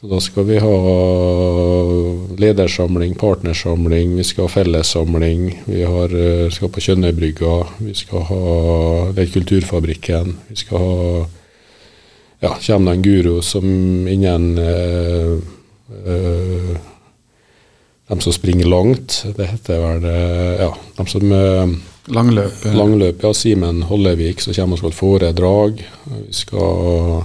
Så 0.00 0.06
da 0.06 0.20
skal 0.20 0.44
vi 0.44 0.58
ha 0.62 0.74
ledersamling, 2.38 3.14
partnersamling, 3.18 4.12
vi 4.16 4.24
skal 4.24 4.44
ha 4.44 4.48
fellessamling. 4.48 5.62
Vi 5.64 5.82
har, 5.82 6.14
eh, 6.14 6.50
skal 6.50 6.70
på 6.70 6.80
Kjønnøybrygga, 6.80 7.54
vi 7.78 7.94
skal 7.94 8.22
ha 8.28 9.26
Kulturfabrikken. 9.32 10.36
Vi 10.48 10.56
skal 10.56 10.78
ha 10.78 11.26
Ja, 12.40 12.54
kommer 12.66 12.92
det 12.92 12.96
en 12.96 13.02
guro 13.02 13.42
som 13.42 13.64
innen 14.08 14.58
øh, 14.58 15.38
øh, 16.06 16.76
De 18.08 18.20
som 18.20 18.32
springer 18.32 18.66
langt, 18.66 19.26
det 19.36 19.46
heter 19.46 19.80
vel 19.80 20.02
Ja, 20.60 20.70
de 20.98 21.06
som 21.10 21.32
øh, 21.32 21.68
Langløp. 22.06 22.64
Langløp, 22.64 23.22
ja. 23.22 23.32
Simen 23.32 23.82
Hollevik 23.82 24.40
som 24.40 24.54
kommer 24.54 24.76
og 24.76 24.78
skal 24.78 24.92
foredrag. 24.92 25.84
Vi 26.06 26.32
skal 26.32 27.24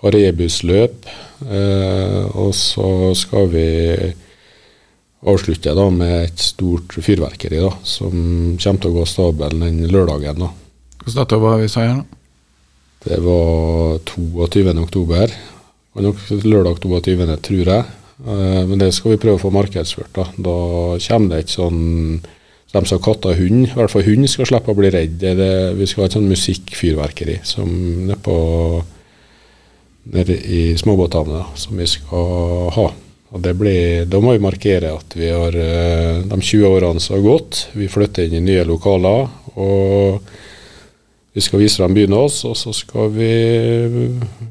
ha 0.00 0.12
rebusløp. 0.14 1.08
Eh, 1.46 2.24
og 2.36 2.54
så 2.56 3.12
skal 3.16 3.48
vi 3.52 3.66
avslutte 5.20 5.74
da 5.76 5.86
med 5.92 6.16
et 6.24 6.40
stort 6.40 6.96
fyrverkeri 6.96 7.60
da, 7.60 7.74
som 7.84 8.14
kommer 8.56 8.80
til 8.80 8.90
å 8.90 8.96
gå 8.96 9.06
stabelen 9.08 9.66
den 9.66 9.92
lørdagen. 9.92 10.40
da. 10.46 10.50
Hvilken 11.00 11.20
dato 11.20 11.40
var 11.42 11.60
vi 11.60 11.68
sa 11.68 11.86
her? 11.86 12.02
Det 13.04 13.16
var 13.24 14.00
22. 14.04 14.76
oktober. 14.82 15.32
Og 15.96 16.04
nok 16.04 16.20
lørdag 16.44 16.80
22., 16.84 17.36
tror 17.44 17.72
jeg. 17.74 17.84
Eh, 18.20 18.62
men 18.68 18.78
det 18.78 18.92
skal 18.94 19.14
vi 19.14 19.22
prøve 19.22 19.40
å 19.40 19.44
få 19.46 19.52
markedsført. 19.54 20.12
Da 20.14 20.28
Da 20.36 20.56
kommer 21.00 21.28
det 21.34 21.38
et 21.44 21.56
sånn 21.56 22.20
de 22.70 22.86
som 22.86 23.00
har 23.00 23.02
katt 23.02 23.26
og 23.26 23.34
hund, 23.34 23.64
i 23.66 23.74
hvert 23.74 23.90
fall 23.90 24.04
hund, 24.06 24.28
skal 24.30 24.46
slippe 24.46 24.70
å 24.70 24.78
bli 24.78 24.92
redd. 24.94 25.18
Det, 25.18 25.48
vi 25.74 25.86
skal 25.90 26.04
ha 26.04 26.06
et 26.06 26.14
sånn 26.14 26.28
musikkfyrverkeri 26.30 27.40
som 27.42 27.66
nede 28.06 28.18
på 28.22 28.36
nede 30.02 30.36
i 30.36 30.76
småbåthavna 30.78 31.44
som 31.54 31.76
vi 31.76 31.86
skal 31.86 32.70
ha. 32.76 32.90
Og 33.30 33.40
blir, 33.56 34.06
Da 34.10 34.18
må 34.20 34.32
vi 34.34 34.42
markere 34.42 34.94
at 34.96 35.14
vi 35.14 35.28
har 35.30 35.54
eh, 35.54 36.22
de 36.26 36.40
20 36.40 36.66
årene 36.66 37.00
som 37.00 37.16
har 37.16 37.22
gått. 37.22 37.68
Vi 37.72 37.88
flytter 37.88 38.26
inn 38.26 38.40
i 38.40 38.40
nye 38.40 38.64
lokaler. 38.64 39.28
og 39.54 40.20
Vi 41.32 41.40
skal 41.40 41.60
vise 41.62 41.82
dem 41.82 41.94
byen 41.94 42.12
oss, 42.12 42.44
og 42.44 42.56
så 42.58 42.72
skal 42.74 43.12
vi, 43.14 43.30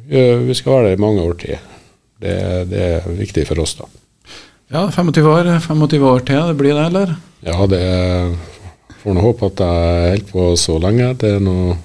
vi 0.07 0.53
skal 0.55 0.73
være 0.73 0.85
der 0.87 0.95
i 0.95 1.01
mange 1.01 1.21
år 1.21 1.35
til. 1.41 1.57
Det, 2.19 2.35
det 2.71 2.79
er 2.79 3.09
viktig 3.19 3.43
for 3.47 3.59
oss, 3.59 3.75
da. 3.75 3.89
Ja, 4.71 4.85
25 4.91 5.27
år, 5.27 5.59
25 5.59 6.05
år 6.07 6.23
til, 6.23 6.39
det 6.47 6.55
blir 6.55 6.77
det, 6.77 6.85
eller? 6.87 7.13
Ja, 7.43 7.65
det 7.67 7.81
er 7.83 8.31
Får 8.99 9.15
nå 9.15 9.21
håpe 9.23 9.47
at 9.47 9.61
jeg 9.63 10.09
holder 10.11 10.25
på 10.27 10.45
så 10.59 10.73
lenge. 10.83 11.13
Det 11.21 11.29
er 11.37 11.43
noe, 11.43 11.77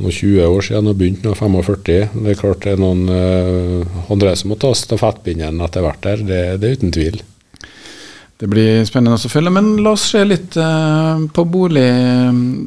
noe 0.00 0.12
20 0.12 0.44
år 0.46 0.66
siden 0.66 0.90
jeg 0.90 0.98
begynte, 1.00 1.30
med 1.30 1.38
45. 1.38 2.10
Det 2.24 2.32
er 2.32 2.40
klart 2.40 2.66
det 2.66 2.74
er 2.74 2.82
noen 2.82 3.06
uh, 3.08 4.02
andre 4.12 4.34
som 4.36 4.52
må 4.52 4.60
ta 4.60 4.74
stafettpinnen 4.76 5.62
etter 5.64 5.86
hvert 5.86 6.04
der, 6.04 6.26
det, 6.26 6.42
det 6.62 6.68
er 6.68 6.78
uten 6.80 6.94
tvil. 6.94 7.22
Det 8.36 8.50
blir 8.52 8.82
spennende 8.84 9.16
å 9.16 9.30
følge, 9.32 9.48
men 9.48 9.78
la 9.80 9.94
oss 9.96 10.10
se 10.10 10.20
litt 10.26 10.58
uh, 10.60 11.22
på 11.32 11.44
bolig. 11.48 11.86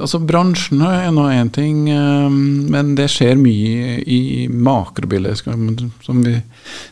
Altså 0.01 0.17
Bransjen 0.25 0.81
er 0.81 1.11
nå 1.13 1.27
én 1.29 1.51
ting, 1.53 1.83
uh, 1.93 2.25
men 2.25 2.95
det 2.97 3.05
skjer 3.13 3.37
mye 3.37 3.99
i 4.01 4.47
makrobildet, 4.49 5.43
som 5.45 6.23
vi 6.25 6.33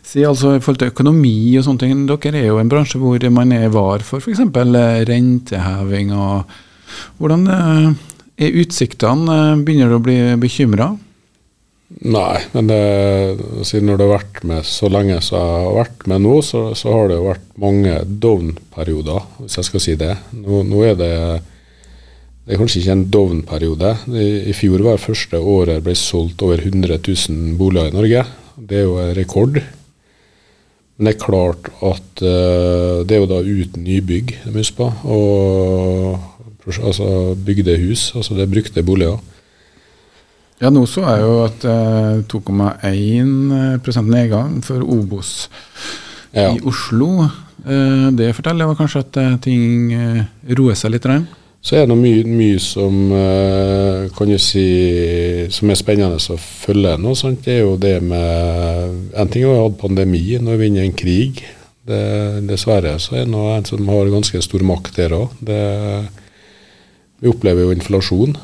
sier. 0.06 0.28
altså 0.30 0.54
I 0.54 0.62
forhold 0.62 0.84
til 0.84 0.94
økonomi 0.94 1.58
og 1.58 1.66
sånne 1.66 1.88
ting. 1.88 2.06
Dere 2.12 2.44
er 2.44 2.52
jo 2.52 2.62
en 2.62 2.70
bransje 2.70 3.02
hvor 3.02 3.26
man 3.34 3.56
er 3.58 3.74
var 3.74 4.06
for 4.06 4.22
f.eks. 4.22 4.46
renteheving. 5.10 6.14
og 6.14 6.46
Hvordan 7.18 7.50
er 8.38 8.62
utsiktene? 8.62 9.58
Begynner 9.66 9.92
du 9.92 9.98
å 9.98 10.04
bli 10.04 10.18
bekymra? 10.42 10.94
Nei, 11.88 12.40
men 12.52 12.68
det, 12.68 12.80
siden 13.66 13.94
du 13.94 14.04
har 14.04 14.18
vært 14.18 14.42
med 14.48 14.66
så 14.68 14.90
lenge 14.92 15.22
som 15.24 15.40
jeg 15.40 15.60
har 15.64 15.78
vært 15.78 16.08
med 16.12 16.26
nå, 16.26 16.34
så, 16.44 16.64
så 16.76 16.92
har 16.92 17.08
det 17.08 17.20
jo 17.20 17.30
vært 17.30 17.46
mange 17.64 17.94
down-perioder, 18.24 19.30
hvis 19.40 19.56
jeg 19.62 19.70
skal 19.70 19.84
si 19.86 19.96
det. 20.00 20.12
Nå, 20.36 20.66
nå, 20.68 20.82
er 20.84 21.00
det 21.00 21.14
det 22.48 22.56
er 22.56 22.62
kanskje 22.62 22.80
ikke 22.80 22.94
en 22.96 23.08
down-periode. 23.12 23.90
I, 24.16 24.28
I, 24.52 24.54
fjor 24.56 24.80
var 24.80 24.96
det 24.96 25.04
første 25.04 25.40
året 25.40 25.84
ble 25.84 25.96
solgt 26.00 26.44
over 26.48 26.62
100 26.64 26.96
000 26.96 27.58
boliger 27.60 27.92
i 27.92 27.96
Norge. 27.96 28.22
Det 28.56 28.78
er 28.80 28.86
jo 28.86 28.94
en 29.04 29.12
rekord. 29.18 29.60
Men 30.96 31.10
det 31.10 31.14
er 31.14 31.26
klart 31.26 31.68
at 31.84 32.24
uh, 32.24 33.04
det 33.04 33.18
er 33.18 33.20
jo 33.20 33.28
da 33.30 33.42
uten 33.44 33.84
nybygg, 33.84 34.32
det 34.46 34.54
må 34.54 34.64
huske 34.64 34.80
på. 34.80 34.88
Og 35.12 36.37
altså 36.68 37.36
bygde 37.46 37.78
hus, 37.80 38.12
altså 38.16 38.36
det 38.38 38.44
er 38.46 38.54
brukte 38.54 38.84
boliger. 38.84 39.18
Ja, 40.58 40.72
nå 40.74 40.88
så 40.90 41.04
jeg 41.06 41.22
jo 41.22 41.34
at 41.46 41.66
eh, 41.70 42.24
2,1% 42.34 44.08
nedgang 44.10 44.56
for 44.66 44.82
Obos 44.82 45.50
ja. 46.34 46.50
i 46.50 46.62
Oslo. 46.66 47.28
Eh, 47.62 48.08
det 48.18 48.34
forteller 48.36 48.66
jo 48.66 48.78
kanskje 48.80 49.04
at 49.06 49.20
eh, 49.22 49.36
ting 49.44 49.94
eh, 49.94 50.24
roer 50.58 50.74
seg 50.80 50.96
litt? 50.96 51.06
Der. 51.06 51.28
Så 51.62 51.78
er 51.78 51.86
det 51.90 51.98
mye, 52.00 52.24
mye 52.26 52.58
som 52.64 53.12
eh, 53.14 54.10
kan 54.18 54.34
du 54.34 54.38
si, 54.42 54.66
som 55.54 55.70
er 55.70 55.78
spennende 55.78 56.18
å 56.18 56.38
følge 56.42 56.98
nå. 57.02 57.14
Sant? 57.18 57.44
Det 57.46 57.60
er 57.60 57.64
jo 57.66 57.78
det 57.82 58.00
med 58.02 59.14
En 59.14 59.30
ting 59.30 59.44
er 59.44 59.52
jo 59.52 59.66
hatt 59.68 59.82
pandemi, 59.82 60.40
nå 60.42 60.56
er 60.56 60.62
vi 60.62 60.72
inne 60.72 60.86
i 60.86 60.90
en 60.90 60.98
krig. 60.98 61.44
Det, 61.88 62.02
dessverre 62.50 62.98
så 63.00 63.16
er 63.16 63.30
det 63.30 63.36
en 63.36 63.68
som 63.68 63.94
har 63.94 64.10
ganske 64.12 64.42
stor 64.44 64.66
makt 64.68 64.98
der 64.98 65.14
òg. 65.22 65.38
Vi 67.20 67.32
opplever 67.32 67.66
jo 67.66 67.74
inflasjon. 67.76 68.38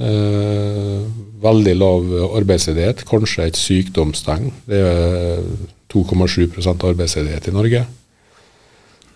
Eh, 0.00 0.98
veldig 1.40 1.76
lav 1.76 2.12
arbeidsledighet, 2.38 3.04
kanskje 3.08 3.48
et 3.48 3.58
sykdomstegn. 3.58 4.52
Det 4.68 4.82
er 4.86 5.40
2,7% 5.90 6.86
arbeidsledighet 6.90 7.48
i 7.50 7.56
Norge. 7.56 7.86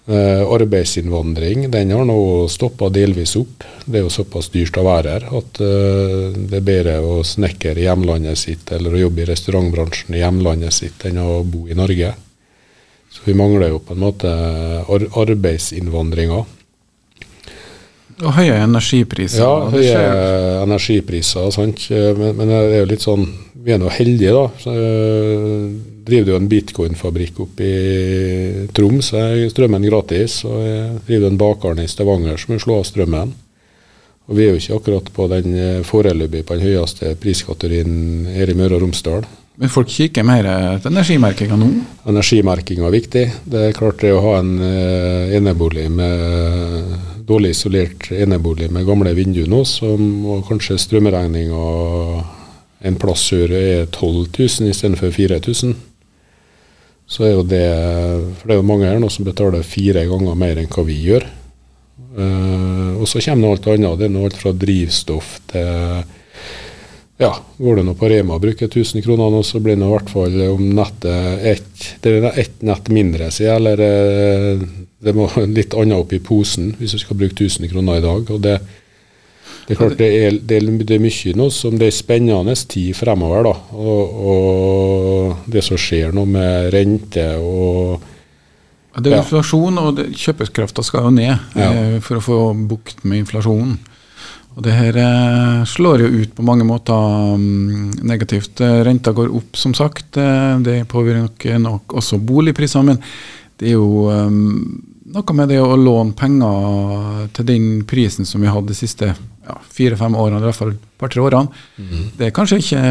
Eh, 0.04 0.42
arbeidsinnvandring 0.52 1.70
den 1.72 1.90
har 1.94 2.04
nå 2.04 2.44
stoppa 2.52 2.90
delvis 2.92 3.36
opp. 3.40 3.64
Det 3.86 4.00
er 4.00 4.04
jo 4.04 4.12
såpass 4.12 4.50
dyrt 4.52 4.76
å 4.76 4.84
være 4.84 5.14
her 5.14 5.24
at 5.38 5.60
eh, 5.64 6.34
det 6.36 6.58
er 6.58 6.66
bedre 6.66 6.98
å 7.00 7.22
snekre 7.24 7.78
i 7.80 7.86
hjemlandet 7.86 8.36
sitt 8.36 8.72
eller 8.76 8.92
å 8.92 9.00
jobbe 9.06 9.24
i 9.24 9.30
restaurantbransjen 9.30 10.18
i 10.18 10.20
hjemlandet 10.20 10.76
sitt 10.76 11.06
enn 11.08 11.22
å 11.22 11.38
bo 11.48 11.64
i 11.72 11.78
Norge. 11.78 12.12
Så 13.14 13.24
vi 13.24 13.38
mangler 13.38 13.72
jo 13.72 13.80
på 13.80 13.94
en 13.94 14.02
måte 14.02 14.28
ar 14.28 15.08
arbeidsinnvandringa. 15.24 16.42
Og 18.22 18.36
høye 18.36 18.54
energipriser. 18.62 19.42
Ja, 19.42 19.70
høye 19.72 20.62
energipriser. 20.62 21.50
Sant? 21.54 21.88
Men, 21.90 22.36
men, 22.38 22.52
det 22.52 22.78
er 22.78 22.84
jo 22.84 22.92
litt 22.92 23.02
sånn 23.04 23.26
Vi 23.64 23.72
er 23.72 23.80
nå 23.80 23.88
heldige, 23.90 24.34
da. 24.36 24.44
Så, 24.60 24.74
øh, 24.76 25.68
driver 26.04 26.34
jo 26.34 26.40
en 26.40 26.50
bitcoin-fabrikk 26.50 27.38
oppe 27.46 27.64
i 27.64 28.66
Troms. 28.76 29.14
Er 29.16 29.46
strømmen 29.48 29.86
gratis. 29.88 30.42
Og 30.44 30.58
jeg 30.60 30.90
driver 31.08 31.30
en 31.30 31.40
bakeren 31.40 31.80
i 31.80 31.88
Stavanger 31.88 32.40
som 32.40 32.54
vil 32.54 32.62
slå 32.62 32.78
av 32.82 32.86
strømmen. 32.90 33.32
Og 34.28 34.36
vi 34.38 34.44
er 34.44 34.54
jo 34.54 34.60
ikke 34.60 34.76
akkurat 34.78 35.08
på 35.16 35.28
den 35.32 35.56
øh, 35.56 35.80
foreløpig 35.84 36.44
på 36.44 36.56
den 36.56 36.68
høyeste 36.68 37.16
priskategorien 37.20 38.28
her 38.32 38.52
i 38.52 38.56
Møre 38.56 38.78
og 38.78 38.84
Romsdal. 38.86 39.26
Men 39.54 39.70
folk 39.70 39.90
kikker 39.90 40.26
mer 40.26 40.46
etter 40.48 40.90
energimerkinga 40.90 41.56
nå? 41.58 41.68
Energimerkinga 42.10 42.88
er 42.88 42.94
viktig. 42.94 43.24
Det 43.46 43.60
er 43.68 43.76
klart 43.76 44.00
det 44.02 44.10
å 44.10 44.22
ha 44.24 44.38
en 44.40 44.56
uh, 44.58 45.34
enebolig 45.36 45.86
med 45.94 46.94
dårlig 47.24 47.54
isolert 47.54 48.10
enebolig 48.12 48.66
med 48.74 48.86
gamle 48.88 49.14
vinduer 49.16 49.46
nå, 49.48 49.62
som 49.64 50.26
og 50.28 50.42
kanskje 50.48 50.80
strømregninga 50.82 51.60
en 52.84 52.98
plass 53.00 53.28
sør 53.30 53.54
er 53.56 53.86
12 53.86 54.26
000 54.34 54.72
istedenfor 54.72 55.14
4000. 55.14 55.72
Så 57.06 57.24
er 57.24 57.32
jo 57.36 57.46
det 57.46 57.64
For 58.40 58.48
det 58.48 58.56
er 58.56 58.60
jo 58.60 58.66
mange 58.66 58.90
her 58.90 59.00
nå 59.00 59.10
som 59.12 59.26
betaler 59.28 59.64
fire 59.64 60.04
ganger 60.08 60.36
mer 60.40 60.60
enn 60.60 60.70
hva 60.72 60.84
vi 60.88 60.98
gjør. 61.06 61.30
Uh, 62.18 62.98
og 62.98 63.06
så 63.06 63.22
kommer 63.22 63.46
det 63.46 63.54
alt 63.54 63.70
annet. 63.76 64.02
Det 64.02 64.10
er 64.10 64.20
alt 64.26 64.42
fra 64.42 64.54
drivstoff 64.66 65.32
til 65.54 66.04
ja, 67.16 67.36
går 67.58 67.76
det 67.76 67.82
nå 67.86 67.94
på 67.94 68.08
Rema 68.10 68.34
og 68.34 68.42
bruker 68.42 68.66
1000 68.66 69.04
kroner 69.04 69.30
nå, 69.30 69.42
så 69.46 69.60
blir 69.62 69.76
det 69.78 69.86
i 69.86 69.90
hvert 69.92 70.10
fall 70.10 70.40
om 70.48 70.64
nettet 70.74 71.44
ett 71.46 71.84
Det 72.02 72.14
er 72.18 72.40
ett 72.40 72.62
nett 72.66 72.88
mindre, 72.90 73.30
sier 73.30 73.54
eller 73.54 73.82
eh, 73.84 74.64
det 75.04 75.14
må 75.14 75.28
litt 75.58 75.76
annet 75.78 76.00
opp 76.00 76.14
i 76.16 76.22
posen 76.22 76.72
hvis 76.78 76.96
du 76.96 77.02
skal 77.02 77.20
bruke 77.20 77.36
1000 77.36 77.70
kroner 77.70 78.00
i 78.00 78.04
dag. 78.04 78.32
og 78.34 78.40
det, 78.42 78.56
det 79.66 79.76
er 79.76 79.78
klart 79.78 79.98
det 80.00 80.10
er, 80.10 80.40
det, 80.40 80.58
er, 80.58 80.66
det 80.82 80.98
er, 80.98 81.04
mye 81.04 81.36
nå 81.38 81.48
som 81.54 81.78
det 81.78 81.92
er 81.92 81.94
spennende 81.94 82.56
tid 82.66 82.96
fremover. 82.98 83.46
da, 83.46 83.54
og, 83.78 84.18
og 84.32 85.46
det 85.54 85.62
som 85.66 85.78
skjer 85.78 86.10
nå 86.16 86.26
med 86.26 86.72
rente 86.74 87.30
og 87.38 88.10
Det 88.98 89.12
er 89.12 89.22
inflasjon, 89.22 89.78
og 89.78 90.02
kjøpekrafta 90.18 90.82
skal 90.82 91.06
jo 91.06 91.14
ned 91.14 91.30
ja. 91.30 91.70
eh, 91.70 91.98
for 92.02 92.18
å 92.18 92.26
få 92.26 92.40
bukt 92.66 93.06
med 93.06 93.22
inflasjonen. 93.22 93.78
Og 94.54 94.62
Det 94.62 94.74
her 94.74 94.96
eh, 95.02 95.64
slår 95.66 96.04
jo 96.04 96.22
ut 96.22 96.34
på 96.36 96.44
mange 96.46 96.66
måter 96.66 96.94
um, 97.34 97.90
negativt. 98.06 98.60
Renta 98.60 99.10
går 99.12 99.32
opp, 99.34 99.56
som 99.58 99.74
sagt. 99.74 100.16
Eh, 100.16 100.58
det 100.62 100.84
påvirker 100.90 101.58
nok 101.58 101.96
også 101.98 102.20
boligprisene. 102.22 102.94
Men 102.94 103.02
det 103.58 103.72
er 103.72 103.76
jo 103.76 104.10
noe 105.14 105.36
med 105.36 105.50
det 105.52 105.60
å 105.62 105.76
låne 105.78 106.14
penger 106.18 107.28
til 107.36 107.46
den 107.48 107.66
prisen 107.88 108.26
som 108.26 108.42
vi 108.42 108.50
hadde 108.50 108.72
de 108.72 108.78
siste 108.78 109.10
ja, 109.10 109.58
fire-fem 109.76 110.16
årene, 110.16 110.40
i 110.40 110.48
hvert 110.48 110.58
fall 110.58 110.72
et 110.74 110.86
par-tre 111.00 111.22
årene. 111.24 111.50
Mm. 111.78 112.06
Det 112.18 112.28
er 112.28 112.34
kanskje 112.34 112.60
ikke 112.62 112.82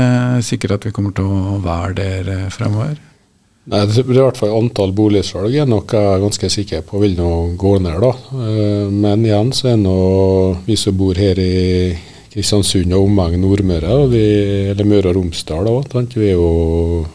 sikkert 0.45 0.77
at 0.77 0.87
vi 0.87 0.93
kommer 0.95 1.15
til 1.17 1.27
å 1.27 1.57
være 1.63 1.97
der 1.99 2.31
eh, 2.35 2.45
fremover. 2.53 2.95
Nei, 3.71 3.85
det 3.87 4.01
er 4.01 4.09
i 4.11 4.19
hvert 4.19 4.39
fall 4.39 4.55
Antall 4.57 4.91
boligsalg 4.95 5.53
er 5.55 5.67
nok 5.69 5.93
jeg 5.95 6.07
er 6.09 6.23
ganske 6.23 6.49
sikker 6.51 6.81
på 6.83 6.99
vil 6.99 7.13
nå 7.15 7.29
gå 7.59 7.77
ned. 7.79 8.01
da. 8.03 8.11
Eh, 8.43 8.89
men 8.91 9.23
igjen 9.23 9.53
så 9.55 9.71
er 9.71 9.77
nå 9.79 9.99
vi 10.65 10.75
som 10.79 10.97
bor 10.99 11.15
her 11.15 11.39
i 11.39 11.93
Kristiansund 12.33 12.91
og 12.97 13.07
omegn 13.07 13.43
Nordmøre, 13.43 13.99
eller 14.73 14.89
Møre 14.89 15.11
og 15.11 15.19
Romsdal, 15.19 15.69
da, 15.85 16.01
vi, 16.15 16.31
er 16.31 16.33
jo, 16.33 17.05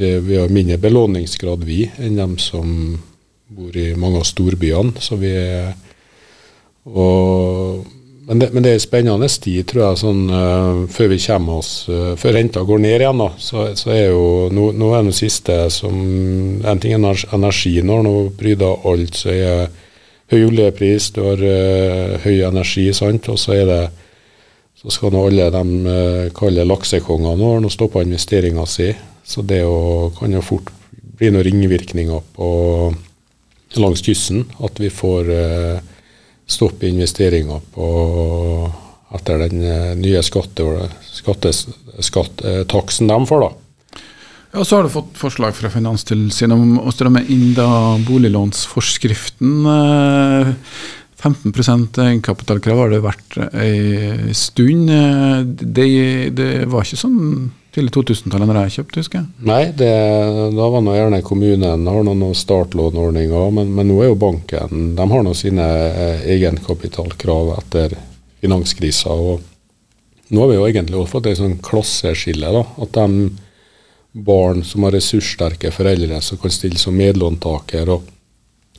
det, 0.00 0.14
vi 0.26 0.38
har 0.40 0.50
mindre 0.50 0.80
belåningsgrad 0.80 1.66
vi 1.68 1.84
enn 2.00 2.16
dem 2.16 2.38
som 2.40 2.96
bor 3.52 3.76
i 3.76 3.92
mange 3.94 4.22
av 4.22 4.26
storbyene. 4.26 4.96
så 4.98 5.20
vi 5.20 5.34
er 5.36 5.74
og, 6.86 7.86
men, 8.26 8.40
det, 8.42 8.48
men 8.54 8.64
det 8.64 8.74
er 8.74 8.82
spennende 8.82 9.28
tid, 9.30 9.62
tror 9.70 9.82
jeg, 9.84 10.00
sånn, 10.02 10.22
uh, 10.30 10.84
før 10.92 11.12
vi 11.12 11.18
kommer 11.22 11.60
oss 11.60 11.70
uh, 11.88 12.14
Før 12.18 12.34
renta 12.36 12.64
går 12.66 12.80
ned 12.82 13.04
igjen, 13.04 13.22
da, 13.22 13.28
så, 13.38 13.68
så 13.78 13.92
er 13.94 14.08
jo 14.10 14.24
nå, 14.54 14.70
nå 14.74 14.92
er 14.96 15.06
det 15.06 15.16
siste 15.18 15.58
som 15.74 15.94
En 16.66 16.82
ting 16.82 16.96
er 16.96 17.26
energi. 17.36 17.76
Når 17.86 18.02
nå 18.06 18.14
bryter 18.38 18.88
alt, 18.90 19.20
så 19.20 19.30
er 19.34 19.68
høy 20.32 20.40
oljepris, 20.48 21.12
du 21.14 21.22
har 21.22 21.42
uh, 21.42 22.16
høy 22.24 22.42
energi, 22.48 22.88
sant, 22.96 23.30
og 23.30 23.38
så 23.38 23.54
er 23.60 23.70
det 23.70 23.84
så 24.76 24.92
skal 24.92 25.14
nå 25.14 25.22
alle 25.26 25.46
de 25.50 25.62
uh, 25.88 26.32
kalle 26.36 26.66
laksekongene 26.66 27.54
nå 27.62 27.70
stoppa 27.72 28.02
investeringa 28.04 28.66
si. 28.68 28.90
Så 29.26 29.42
det 29.42 29.62
jo, 29.62 30.10
kan 30.18 30.34
jo 30.34 30.42
fort 30.44 30.68
bli 31.16 31.32
noen 31.32 31.46
ringvirkninger 31.46 32.26
på 32.36 32.48
langs 33.80 34.04
kysten. 34.06 34.44
At 34.62 34.78
vi 34.80 34.90
får 34.92 35.30
eh, 35.32 35.80
stopp 36.46 36.82
i 36.82 36.88
investeringer 36.88 37.60
på, 37.74 37.86
etter 39.14 39.38
den 39.46 39.62
eh, 39.66 39.94
nye 39.98 40.22
skattetaksen 40.22 43.08
de 43.10 43.26
får. 43.26 43.40
da. 43.40 43.50
Ja, 44.52 44.64
Så 44.64 44.76
har 44.76 44.82
du 44.82 44.88
fått 44.94 45.18
forslag 45.18 45.56
fra 45.56 45.70
Finanstilsynet 45.70 46.56
om 46.56 46.78
å 46.80 46.92
stramme 46.94 47.24
inn 47.28 47.54
da 47.56 47.98
boliglånsforskriften. 48.06 49.66
15 51.16 51.52
eh, 51.52 51.58
egenkapitalkrav 52.06 52.78
har 52.84 52.90
det 52.94 53.04
vært 53.04 53.38
ei 53.52 54.32
stund. 54.36 54.88
Det, 55.60 55.88
det, 56.38 56.50
var 56.70 56.80
ikke 56.86 57.02
sånn 57.02 57.50
tidlig 57.76 57.92
2000-tallet 57.94 58.48
når 58.50 58.58
jeg 58.64 58.74
kjøpte, 58.78 59.02
husker 59.02 59.20
jeg. 59.20 59.46
Nei, 59.48 59.62
det, 59.76 59.92
da 60.56 60.68
var 60.72 60.84
nå 60.84 60.94
gjerne 60.96 61.22
kommunen 61.26 61.88
har 61.90 62.06
noen 62.06 62.36
startlånordninger, 62.36 63.50
men, 63.56 63.72
men 63.76 63.90
nå 63.90 64.00
er 64.02 64.10
jo 64.10 64.20
banken 64.20 64.94
De 64.96 65.08
har 65.12 65.26
nå 65.26 65.34
sine 65.36 65.66
eh, 65.88 66.26
egenkapitalkrav 66.36 67.52
etter 67.58 67.96
finanskrisa. 68.42 69.12
og 69.12 70.32
Nå 70.32 70.42
har 70.42 70.50
vi 70.50 70.58
jo 70.58 70.68
egentlig 70.68 71.00
også 71.00 71.14
fått 71.16 71.30
et 71.30 71.40
sånn 71.40 71.58
klasseskille. 71.64 72.52
da, 72.52 72.64
At 72.82 72.96
de 72.96 73.30
barn 74.26 74.62
som 74.64 74.86
har 74.86 74.96
ressurssterke 74.96 75.70
foreldre 75.74 76.20
som 76.24 76.40
kan 76.40 76.54
stille 76.54 76.80
som 76.80 76.96
medlåntaker 76.96 77.90
og 77.92 78.06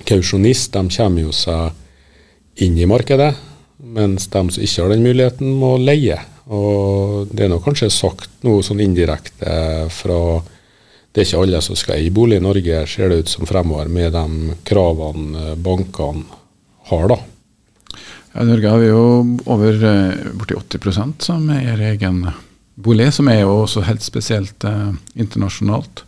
kausjonist, 0.08 0.74
de 0.74 0.98
kommer 0.98 1.28
jo 1.28 1.36
seg 1.36 2.66
inn 2.66 2.78
i 2.78 2.90
markedet. 2.90 3.36
Mens 3.78 4.26
de 4.34 4.42
som 4.50 4.64
ikke 4.64 4.84
har 4.84 4.94
den 4.94 5.06
muligheten, 5.06 5.54
må 5.62 5.76
leie. 5.78 6.18
Og 6.48 7.28
det 7.32 7.46
er 7.46 7.52
nok 7.52 7.66
kanskje 7.66 7.90
sagt 7.92 8.30
noe 8.48 8.64
sånn 8.64 8.84
indirekte 8.84 9.88
fra 9.92 10.20
Det 11.12 11.24
er 11.24 11.28
ikke 11.28 11.42
alle 11.44 11.62
som 11.66 11.76
skal 11.76 11.98
eie 11.98 12.14
bolig 12.14 12.38
i 12.38 12.44
Norge, 12.46 12.84
ser 12.88 13.10
det 13.10 13.24
ut 13.24 13.32
som 13.32 13.48
fremover, 13.50 13.88
med 13.90 14.14
de 14.14 14.58
kravene 14.68 15.56
bankene 15.58 16.28
har, 16.92 17.08
da. 17.10 17.18
Ja, 18.34 18.44
I 18.44 18.46
Norge 18.46 18.70
har 18.70 18.84
vi 18.84 18.92
jo 18.92 19.06
over 19.50 19.88
eh, 19.90 20.28
borti 20.38 20.54
80% 20.54 21.26
som 21.26 21.50
eier 21.50 21.82
egen 21.90 22.22
bolig, 22.78 23.10
som 23.14 23.32
er 23.34 23.42
jo 23.42 23.64
også 23.64 23.82
helt 23.88 24.06
spesielt 24.06 24.64
eh, 24.68 24.94
internasjonalt. 25.18 26.04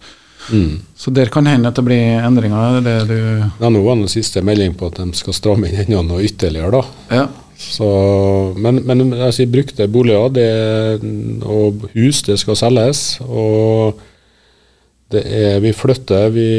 Mm. 0.54 0.80
Så 0.96 1.12
der 1.14 1.30
kan 1.34 1.46
hende 1.50 1.70
at 1.70 1.78
det 1.78 1.86
blir 1.86 2.22
endringer. 2.22 2.80
Det 2.86 2.96
du 3.10 3.18
Ja, 3.60 3.70
nå 3.70 3.82
var 3.82 3.98
den 3.98 4.10
siste 4.12 4.42
melding 4.46 4.78
på 4.78 4.90
at 4.90 5.02
de 5.02 5.10
skal 5.18 5.36
stramme 5.38 5.70
inn 5.70 5.94
enda 5.94 6.22
ytterligere, 6.22 6.72
da. 6.80 6.84
Ja. 7.10 7.28
Så, 7.60 7.88
men, 8.56 8.80
men 8.88 9.14
altså, 9.14 9.44
brukte 9.52 9.90
boliger 9.92 10.32
det, 10.32 10.52
og 11.44 11.90
hus, 11.92 12.22
det 12.24 12.38
skal 12.40 12.56
selges. 12.56 13.02
Og 13.28 14.00
det 15.12 15.24
er, 15.26 15.58
vi 15.60 15.74
flytter, 15.76 16.30
vi 16.32 16.50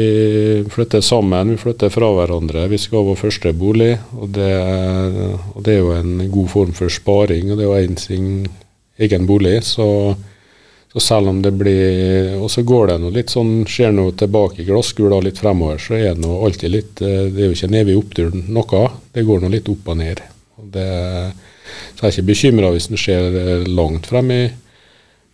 flytter 0.69 1.01
sammen, 1.01 1.55
vi 1.55 1.61
flytter 1.61 1.89
fra 1.89 2.11
hverandre. 2.13 2.67
Vi 2.69 2.77
skal 2.81 3.01
ha 3.01 3.09
vår 3.09 3.21
første 3.23 3.53
bolig, 3.57 3.95
og 4.13 4.33
det, 4.35 4.51
og 5.55 5.63
det 5.65 5.77
er 5.77 5.79
jo 5.79 5.93
en 5.95 6.27
god 6.33 6.51
form 6.51 6.75
for 6.77 6.93
sparing. 6.93 7.49
Og 7.49 7.57
det 7.57 7.65
er 7.65 7.71
jo 7.71 7.79
en 7.79 7.97
sin 8.01 8.27
egen 9.01 9.25
bolig. 9.29 9.55
Så, 9.65 9.87
så 10.93 11.01
selv 11.01 11.31
om 11.31 11.39
det 11.41 11.53
blir 11.55 12.35
Og 12.35 12.51
så 12.51 12.61
går 12.67 12.91
det 12.91 12.99
noe 13.01 13.15
litt 13.15 13.33
sånn, 13.33 13.63
skjer 13.65 13.95
noe 13.95 14.13
tilbake 14.19 14.61
i 14.61 14.67
glasskula 14.67 15.21
litt 15.23 15.41
fremover, 15.41 15.81
så 15.81 15.95
er 15.97 16.11
det 16.11 16.25
noe 16.25 16.43
alltid 16.45 16.75
litt 16.75 16.93
Det 16.99 17.31
er 17.31 17.47
jo 17.47 17.55
ikke 17.55 17.71
en 17.71 17.79
evig 17.81 17.97
opptur 17.97 18.37
noe. 18.37 18.83
Det 19.15 19.25
går 19.25 19.41
nå 19.41 19.51
litt 19.55 19.71
opp 19.71 19.89
og 19.95 19.99
ned. 20.03 20.21
Det, 20.73 20.87
så 21.95 22.05
jeg 22.05 22.07
er 22.07 22.15
ikke 22.15 22.29
bekymra 22.31 22.71
hvis 22.73 22.89
den 22.91 22.99
skjer 22.99 23.65
langt 23.69 24.09
frem 24.11 24.31
i 24.35 24.41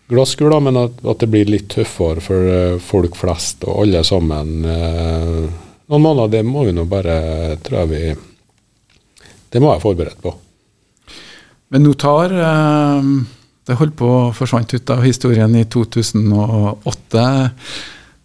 glasskula, 0.08 0.60
men 0.64 0.80
at, 0.80 1.00
at, 1.04 1.20
det 1.20 1.30
blir 1.32 1.50
litt 1.52 1.70
tøffere 1.74 2.24
for 2.24 2.48
uh, 2.48 2.82
folk 2.84 3.18
flest 3.20 3.66
og 3.68 3.84
alle 3.84 4.04
sammen. 4.08 4.54
Uh, 4.64 5.48
noen 5.92 6.04
måneder, 6.06 6.38
det 6.38 6.44
må 6.48 6.64
vi 6.68 6.76
nå 6.76 6.88
bare 6.88 7.58
tror 7.64 7.84
jeg 7.84 7.92
vi 7.92 8.04
Det 9.52 9.64
må 9.64 9.74
jeg 9.74 9.84
forberede 9.84 10.22
på. 10.24 10.36
Men 11.72 11.84
notar 11.84 12.32
tar 12.32 12.96
det 13.68 13.76
holdt 13.76 13.98
på 14.00 14.08
å 14.08 14.20
forsvant 14.36 14.72
ut 14.78 14.92
av 14.94 15.04
historien 15.04 15.56
i 15.60 15.66
2008. 15.68 17.24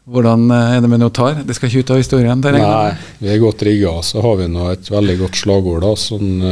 Hvordan 0.02 0.48
er 0.50 0.80
det 0.82 0.88
med 0.90 0.98
notar? 0.98 1.44
Det 1.46 1.54
skal 1.54 1.68
ikke 1.68 1.84
ut 1.84 1.90
av 1.94 2.00
historien? 2.00 2.40
Det 2.42 2.50
Nei, 2.56 2.94
vi 3.20 3.28
er 3.30 3.38
godt 3.38 3.62
rigga. 3.62 3.92
Så 4.02 4.18
har 4.24 4.40
vi 4.40 4.48
nå 4.50 4.64
et 4.72 4.90
veldig 4.90 5.14
godt 5.20 5.38
slagord. 5.38 5.84
da, 5.84 5.92
sånn, 5.94 6.42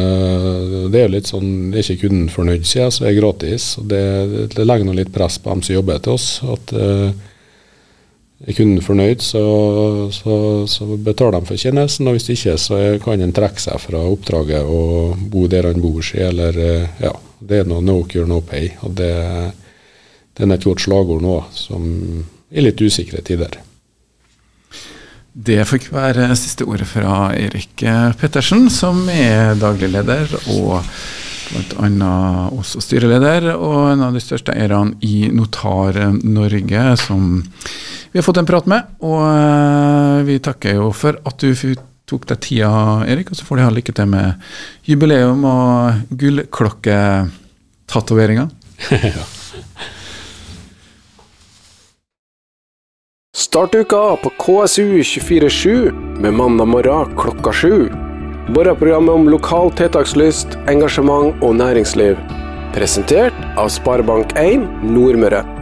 Det 0.92 1.00
er 1.00 1.10
litt 1.10 1.26
sånn, 1.26 1.72
det 1.72 1.80
er 1.80 1.88
ikke 1.88 2.06
kunden 2.06 2.28
fornøyd, 2.30 2.62
sier 2.62 2.84
jeg, 2.84 2.94
så 2.94 3.08
er 3.10 3.18
gratis. 3.18 3.74
Det, 3.82 4.04
det 4.54 4.68
legger 4.68 4.86
noe 4.86 5.00
litt 5.00 5.10
press 5.10 5.40
på 5.42 5.50
dem 5.50 5.66
som 5.66 5.74
jobber 5.80 5.98
til 5.98 6.14
oss. 6.14 6.28
at 6.46 6.76
uh, 6.78 7.10
Er 8.46 8.54
kunden 8.54 8.86
fornøyd, 8.86 9.20
så, 9.20 9.42
så, 10.14 10.38
så, 10.70 10.86
betaler 10.96 11.40
de 11.40 11.50
for 11.50 11.58
tjenesten. 11.58 12.06
og 12.06 12.20
Hvis 12.20 12.30
ikke, 12.30 12.54
så 12.54 12.82
kan 13.02 13.20
en 13.20 13.34
trekke 13.34 13.66
seg 13.66 13.82
fra 13.82 14.06
oppdraget 14.14 14.62
og 14.62 15.18
bo 15.26 15.48
der 15.50 15.72
han 15.72 15.82
bor. 15.82 15.98
Seg, 16.06 16.22
eller 16.30 16.54
ja, 17.02 17.16
Det 17.40 17.64
er 17.64 17.66
noe 17.66 17.82
no 17.82 18.04
cure, 18.06 18.30
no 18.30 18.44
pay. 18.46 18.76
og 18.86 18.94
Det, 18.94 19.14
det 20.38 20.46
er 20.46 20.54
et 20.54 20.70
godt 20.70 20.86
slagord 20.86 21.26
nå 21.26 21.40
som 21.50 21.88
i 22.50 22.64
litt 22.64 22.82
usikre 22.82 23.22
tider. 23.26 23.60
Det 25.30 25.60
fikk 25.68 25.92
være 25.94 26.32
siste 26.34 26.66
ordet 26.66 26.88
fra 26.90 27.30
Erik 27.38 27.84
Pettersen, 28.18 28.66
som 28.70 29.04
er 29.12 29.54
daglig 29.60 29.92
leder 29.92 30.32
og 30.56 30.80
bl.a. 31.50 31.90
også 32.54 32.78
styreleder, 32.82 33.56
og 33.56 33.92
en 33.92 34.02
av 34.06 34.12
de 34.14 34.20
største 34.22 34.52
eierne 34.54 34.94
i 35.06 35.28
Notar 35.34 35.94
Norge, 36.22 36.96
som 37.00 37.42
vi 38.10 38.18
har 38.18 38.24
fått 38.26 38.38
en 38.42 38.50
prat 38.50 38.66
med. 38.70 38.80
Og 39.06 39.22
vi 40.26 40.34
takker 40.42 40.72
jo 40.78 40.86
for 40.96 41.12
at 41.26 41.36
du 41.42 41.50
tok 42.10 42.22
deg 42.30 42.38
tida, 42.42 42.70
Erik, 43.06 43.28
og 43.30 43.36
så 43.38 43.44
får 43.46 43.54
du 43.56 43.62
ha 43.66 43.72
lykke 43.74 43.92
til 43.94 44.06
med 44.10 44.26
jubileum 44.88 45.40
og 45.46 45.68
gullklokketatoveringa. 46.22 48.46
ja. 49.14 49.39
Start 53.40 53.74
uka 53.74 54.16
på 54.16 54.30
KSU247 54.38 55.92
med 56.20 56.34
mandag 56.34 56.64
morgen 56.68 57.16
klokka 57.16 57.52
sju. 57.52 57.88
Morgenprogrammet 58.48 59.14
om 59.14 59.28
lokal 59.32 59.70
tiltakslyst, 59.78 60.58
engasjement 60.68 61.40
og 61.40 61.54
næringsliv. 61.56 62.20
Presentert 62.76 63.40
av 63.56 63.72
Sparebank1 63.72 64.66
Nordmøre. 64.92 65.59